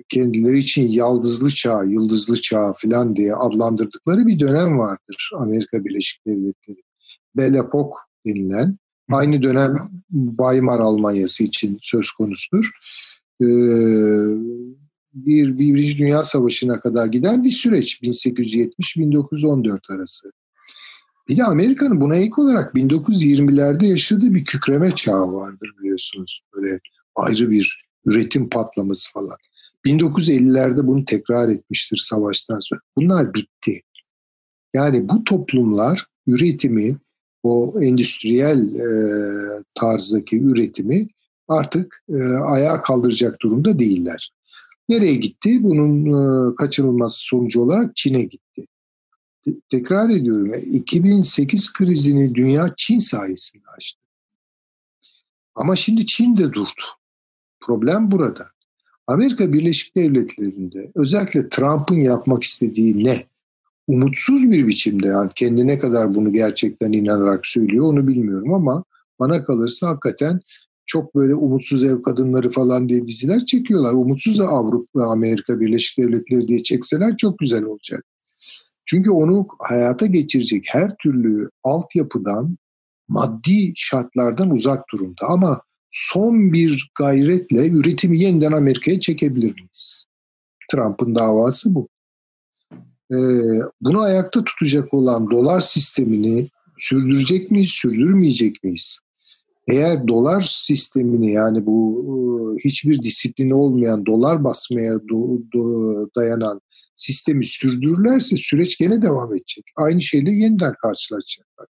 kendileri 0.10 0.58
için 0.58 0.88
yaldızlı 0.88 1.50
çağ, 1.50 1.84
yıldızlı 1.84 2.42
çağ 2.42 2.74
falan 2.82 3.16
diye 3.16 3.36
adlandırdıkları 3.36 4.28
bir 4.28 4.40
dönem 4.40 4.78
vardır 4.78 5.32
Amerika 5.38 5.86
Birleşik 5.86 6.28
Devletleri. 6.28 6.82
Belle 7.36 7.58
Epoque 7.58 7.98
denilen 8.26 8.78
aynı 9.12 9.42
dönem 9.42 9.90
Weimar 10.12 10.80
Almanyası 10.80 11.44
için 11.44 11.80
söz 11.82 12.12
konusudur. 12.12 12.72
Bir 15.26 15.60
Birinci 15.60 15.98
Dünya 15.98 16.24
Savaşı'na 16.24 16.80
kadar 16.80 17.08
giden 17.08 17.44
bir 17.44 17.52
süreç 17.52 18.02
1870-1914 18.02 19.96
arası. 19.96 20.32
Bir 21.30 21.38
de 21.38 21.44
Amerika'nın 21.44 22.02
buna 22.02 22.16
ilk 22.16 22.40
olarak 22.40 22.76
1920'lerde 22.76 23.86
yaşadığı 23.86 24.34
bir 24.34 24.46
kükreme 24.46 24.96
çağı 24.96 25.34
vardır 25.34 25.70
biliyorsunuz. 25.80 26.42
Böyle 26.56 26.80
ayrı 27.16 27.52
bir 27.52 27.86
üretim 28.06 28.50
patlaması 28.50 29.12
falan. 29.14 29.38
1950'lerde 29.86 30.88
bunu 30.88 31.06
tekrar 31.06 31.50
etmiştir 31.50 31.98
savaştan 31.98 32.60
sonra. 32.60 32.82
Bunlar 32.98 33.34
bitti. 33.34 33.82
Yani 34.74 35.10
bu 35.10 35.24
toplumlar 35.24 36.06
üretimi, 36.28 36.98
o 37.44 37.82
endüstriyel 37.82 38.76
e, 38.76 38.88
tarzdaki 39.76 40.44
üretimi 40.44 41.08
artık 41.48 42.04
e, 42.10 42.24
ayağa 42.24 42.82
kaldıracak 42.82 43.42
durumda 43.42 43.80
değiller. 43.80 44.32
Nereye 44.90 45.16
gitti? 45.16 45.64
Bunun 45.64 46.06
e, 46.52 46.56
kaçınılmaz 46.56 47.14
sonucu 47.16 47.62
olarak 47.62 47.96
Çin'e 47.96 48.24
gitti. 48.24 48.68
Tekrar 49.70 50.10
ediyorum 50.10 50.54
2008 50.54 51.74
krizini 51.74 52.36
dünya 52.36 52.74
Çin 52.78 52.98
sayesinde 52.98 53.64
açtı. 53.78 54.00
Ama 55.56 55.76
şimdi 55.76 56.06
Çin 56.06 56.38
de 56.38 56.54
durdu. 56.54 56.82
Problem 57.60 58.12
burada. 58.12 58.48
Amerika 59.08 59.54
Birleşik 59.54 59.96
Devletleri'nde 59.96 60.92
özellikle 60.96 61.50
Trump'ın 61.50 61.96
yapmak 61.96 62.44
istediği 62.44 63.04
ne? 63.04 63.26
Umutsuz 63.88 64.52
bir 64.52 64.68
biçimde 64.68 65.08
yani 65.08 65.32
kendine 65.36 65.80
kadar 65.80 66.16
bunu 66.16 66.34
gerçekten 66.34 66.92
inanarak 66.92 67.48
söylüyor 67.48 67.86
onu 67.86 68.08
bilmiyorum 68.08 68.54
ama 68.54 68.84
bana 69.20 69.44
kalırsa 69.44 69.88
hakikaten 69.88 70.42
çok 70.88 71.16
böyle 71.16 71.36
umutsuz 71.36 71.84
ev 71.84 72.02
kadınları 72.02 72.52
falan 72.52 72.90
diye 72.90 73.08
diziler 73.08 73.46
çekiyorlar. 73.46 73.94
Umutsuz 73.94 74.40
Avrupa 74.40 75.00
ve 75.00 75.04
Amerika 75.04 75.60
Birleşik 75.60 75.98
Devletleri 75.98 76.48
diye 76.48 76.64
çekseler 76.64 77.18
çok 77.18 77.40
güzel 77.40 77.64
olacak. 77.64 78.06
Çünkü 78.86 79.12
onu 79.12 79.48
hayata 79.60 80.06
geçirecek 80.06 80.66
her 80.68 80.96
türlü 81.04 81.50
altyapıdan, 81.64 82.58
maddi 83.08 83.74
şartlardan 83.76 84.50
uzak 84.50 84.84
durumda. 84.92 85.26
Ama 85.28 85.62
son 85.92 86.54
bir 86.54 86.92
gayretle 86.98 87.68
üretimi 87.70 88.20
yeniden 88.20 88.52
Amerika'ya 88.52 89.00
çekebilir 89.00 89.54
miyiz? 89.54 90.06
Trump'ın 90.72 91.16
davası 91.16 91.76
bu. 91.76 91.90
Ee, 93.12 93.16
bunu 93.82 94.02
ayakta 94.02 94.44
tutacak 94.44 94.94
olan 94.94 95.32
dolar 95.32 95.60
sistemini 95.60 96.50
sürdürecek 96.80 97.52
miyiz, 97.52 97.70
sürdürmeyecek 97.70 98.64
miyiz? 98.64 99.00
Eğer 99.68 100.08
dolar 100.08 100.42
sistemini 100.42 101.32
yani 101.32 101.66
bu 101.66 102.04
e, 102.08 102.18
hiçbir 102.64 103.04
disiplini 103.04 103.54
olmayan 103.54 104.06
dolar 104.06 104.44
basmaya 104.44 104.94
do, 104.94 105.40
do, 105.54 106.10
dayanan 106.16 106.62
sistemi 106.96 107.48
sürdürürlerse 107.48 108.38
süreç 108.38 108.78
gene 108.78 109.02
devam 109.02 109.34
edecek. 109.36 109.66
Aynı 109.76 110.02
şeyle 110.02 110.32
yeniden 110.32 110.74
karşılaşacaklar. 110.82 111.68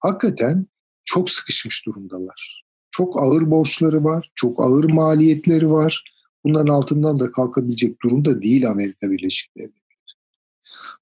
Hakikaten 0.00 0.66
çok 1.04 1.30
sıkışmış 1.30 1.86
durumdalar. 1.86 2.64
Çok 2.90 3.22
ağır 3.22 3.50
borçları 3.50 4.04
var, 4.04 4.30
çok 4.34 4.60
ağır 4.60 4.84
maliyetleri 4.84 5.70
var. 5.70 6.04
Bunların 6.44 6.72
altından 6.72 7.18
da 7.18 7.30
kalkabilecek 7.30 8.02
durumda 8.02 8.42
değil 8.42 8.70
Amerika 8.70 9.10
Birleşik 9.10 9.56
Devletleri. 9.56 9.80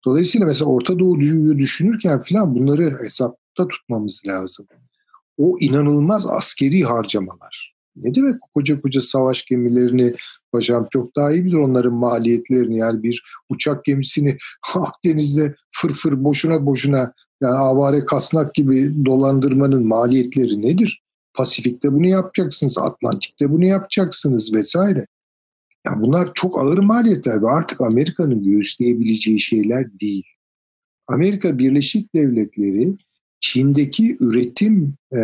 Dolayısıyla 0.04 0.46
mesela 0.46 0.70
Orta 0.70 0.98
Doğu'yu 0.98 1.58
düşünürken 1.58 2.20
falan 2.20 2.54
bunları 2.54 2.98
hesapta 3.04 3.68
tutmamız 3.68 4.22
lazım 4.26 4.66
o 5.38 5.56
inanılmaz 5.60 6.26
askeri 6.26 6.84
harcamalar. 6.84 7.74
Ne 7.96 8.14
demek 8.14 8.40
koca 8.54 8.80
koca 8.80 9.00
savaş 9.00 9.44
gemilerini 9.44 10.14
paşam 10.52 10.86
çok 10.90 11.16
daha 11.16 11.32
iyi 11.32 11.44
bilir 11.44 11.56
onların 11.56 11.92
maliyetlerini 11.92 12.78
yani 12.78 13.02
bir 13.02 13.22
uçak 13.48 13.84
gemisini 13.84 14.36
Akdeniz'de 14.74 15.54
fırfır 15.72 16.24
boşuna 16.24 16.66
boşuna 16.66 17.12
yani 17.40 17.58
avare 17.58 18.04
kasnak 18.04 18.54
gibi 18.54 19.04
dolandırmanın 19.04 19.86
maliyetleri 19.86 20.62
nedir? 20.62 21.02
Pasifik'te 21.34 21.92
bunu 21.92 22.06
yapacaksınız, 22.06 22.78
Atlantik'te 22.78 23.50
bunu 23.50 23.64
yapacaksınız 23.64 24.52
vesaire. 24.52 25.06
Yani 25.86 26.02
bunlar 26.02 26.30
çok 26.34 26.60
ağır 26.60 26.78
maliyetler 26.78 27.42
ve 27.42 27.48
artık 27.48 27.80
Amerika'nın 27.80 28.42
göğüsleyebileceği 28.42 29.40
şeyler 29.40 30.00
değil. 30.00 30.26
Amerika 31.06 31.58
Birleşik 31.58 32.14
Devletleri 32.14 32.96
Çin'deki 33.40 34.16
üretim 34.20 34.94
e, 35.12 35.20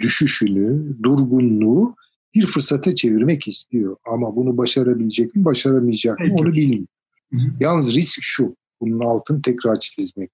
düşüşünü, 0.00 0.96
durgunluğu 1.02 1.96
bir 2.34 2.46
fırsata 2.46 2.94
çevirmek 2.94 3.48
istiyor. 3.48 3.96
Ama 4.12 4.36
bunu 4.36 4.56
başarabilecek 4.56 5.36
mi, 5.36 5.44
başaramayacak 5.44 6.20
mı 6.20 6.34
onu 6.38 6.52
bilmiyorum. 6.52 6.88
Yalnız 7.60 7.94
risk 7.94 8.18
şu, 8.22 8.56
bunun 8.80 9.00
altını 9.00 9.42
tekrar 9.42 9.80
çizmek. 9.80 10.30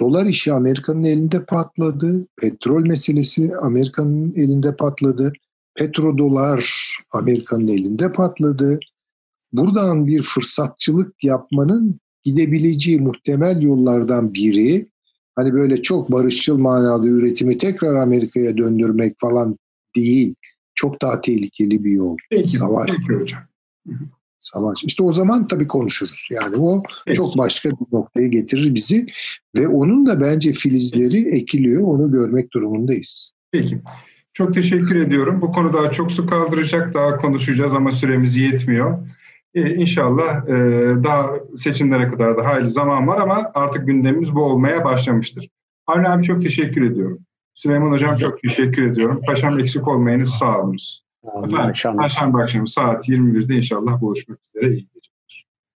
Dolar 0.00 0.26
işi 0.26 0.52
Amerika'nın 0.52 1.02
elinde 1.02 1.44
patladı. 1.44 2.26
Petrol 2.36 2.86
meselesi 2.86 3.56
Amerika'nın 3.56 4.34
elinde 4.34 4.76
patladı. 4.76 5.32
Petrodolar 5.74 6.90
Amerika'nın 7.10 7.68
elinde 7.68 8.12
patladı. 8.12 8.80
Buradan 9.52 10.06
bir 10.06 10.22
fırsatçılık 10.22 11.24
yapmanın 11.24 11.98
gidebileceği 12.24 13.00
muhtemel 13.00 13.62
yollardan 13.62 14.34
biri 14.34 14.88
hani 15.36 15.52
böyle 15.52 15.82
çok 15.82 16.12
barışçıl 16.12 16.58
manada 16.58 17.06
üretimi 17.06 17.58
tekrar 17.58 17.94
Amerika'ya 17.94 18.56
döndürmek 18.56 19.14
falan 19.20 19.56
değil. 19.96 20.34
Çok 20.74 21.02
daha 21.02 21.20
tehlikeli 21.20 21.84
bir 21.84 21.90
yol. 21.90 22.16
Peki, 22.30 22.56
Savaş. 22.56 22.90
Peki 22.90 23.20
hocam. 23.20 23.40
Savaş. 24.38 24.84
İşte 24.84 25.02
o 25.02 25.12
zaman 25.12 25.48
tabii 25.48 25.66
konuşuruz. 25.66 26.28
Yani 26.30 26.56
o 26.56 26.82
Peki. 27.06 27.16
çok 27.16 27.38
başka 27.38 27.70
bir 27.70 27.86
noktaya 27.92 28.28
getirir 28.28 28.74
bizi 28.74 29.06
ve 29.56 29.68
onun 29.68 30.06
da 30.06 30.20
bence 30.20 30.52
filizleri 30.52 31.28
ekiliyor. 31.36 31.82
Onu 31.82 32.12
görmek 32.12 32.52
durumundayız. 32.52 33.32
Peki. 33.52 33.82
Çok 34.32 34.54
teşekkür 34.54 35.00
ediyorum. 35.00 35.40
Bu 35.40 35.52
konu 35.52 35.72
daha 35.72 35.90
çok 35.90 36.12
su 36.12 36.26
kaldıracak. 36.26 36.94
Daha 36.94 37.16
konuşacağız 37.16 37.74
ama 37.74 37.92
süremiz 37.92 38.36
yetmiyor. 38.36 39.08
Ee, 39.56 39.74
inşallah 39.74 40.48
e, 40.48 40.54
daha 41.04 41.30
seçimlere 41.56 42.08
kadar 42.08 42.36
da 42.36 42.44
hayli 42.44 42.68
zaman 42.68 43.06
var 43.06 43.18
ama 43.18 43.50
artık 43.54 43.86
gündemimiz 43.86 44.34
bu 44.34 44.44
olmaya 44.44 44.84
başlamıştır. 44.84 45.48
Avni 45.86 46.08
abi 46.08 46.22
çok 46.22 46.42
teşekkür 46.42 46.90
ediyorum. 46.90 47.18
Süleyman 47.54 47.90
Hocam 47.90 48.16
çok 48.16 48.42
teşekkür 48.42 48.90
ediyorum. 48.90 49.20
Paşam 49.26 49.60
eksik 49.60 49.88
olmayınız 49.88 50.30
sağ 50.30 50.62
olunuz. 50.62 51.02
Efendim, 51.44 51.72
Perşembe 51.98 52.42
akşamı 52.42 52.68
saat 52.68 53.08
21'de 53.08 53.54
inşallah 53.54 54.00
buluşmak 54.00 54.38
üzere. 54.48 54.72
İyi 54.72 54.88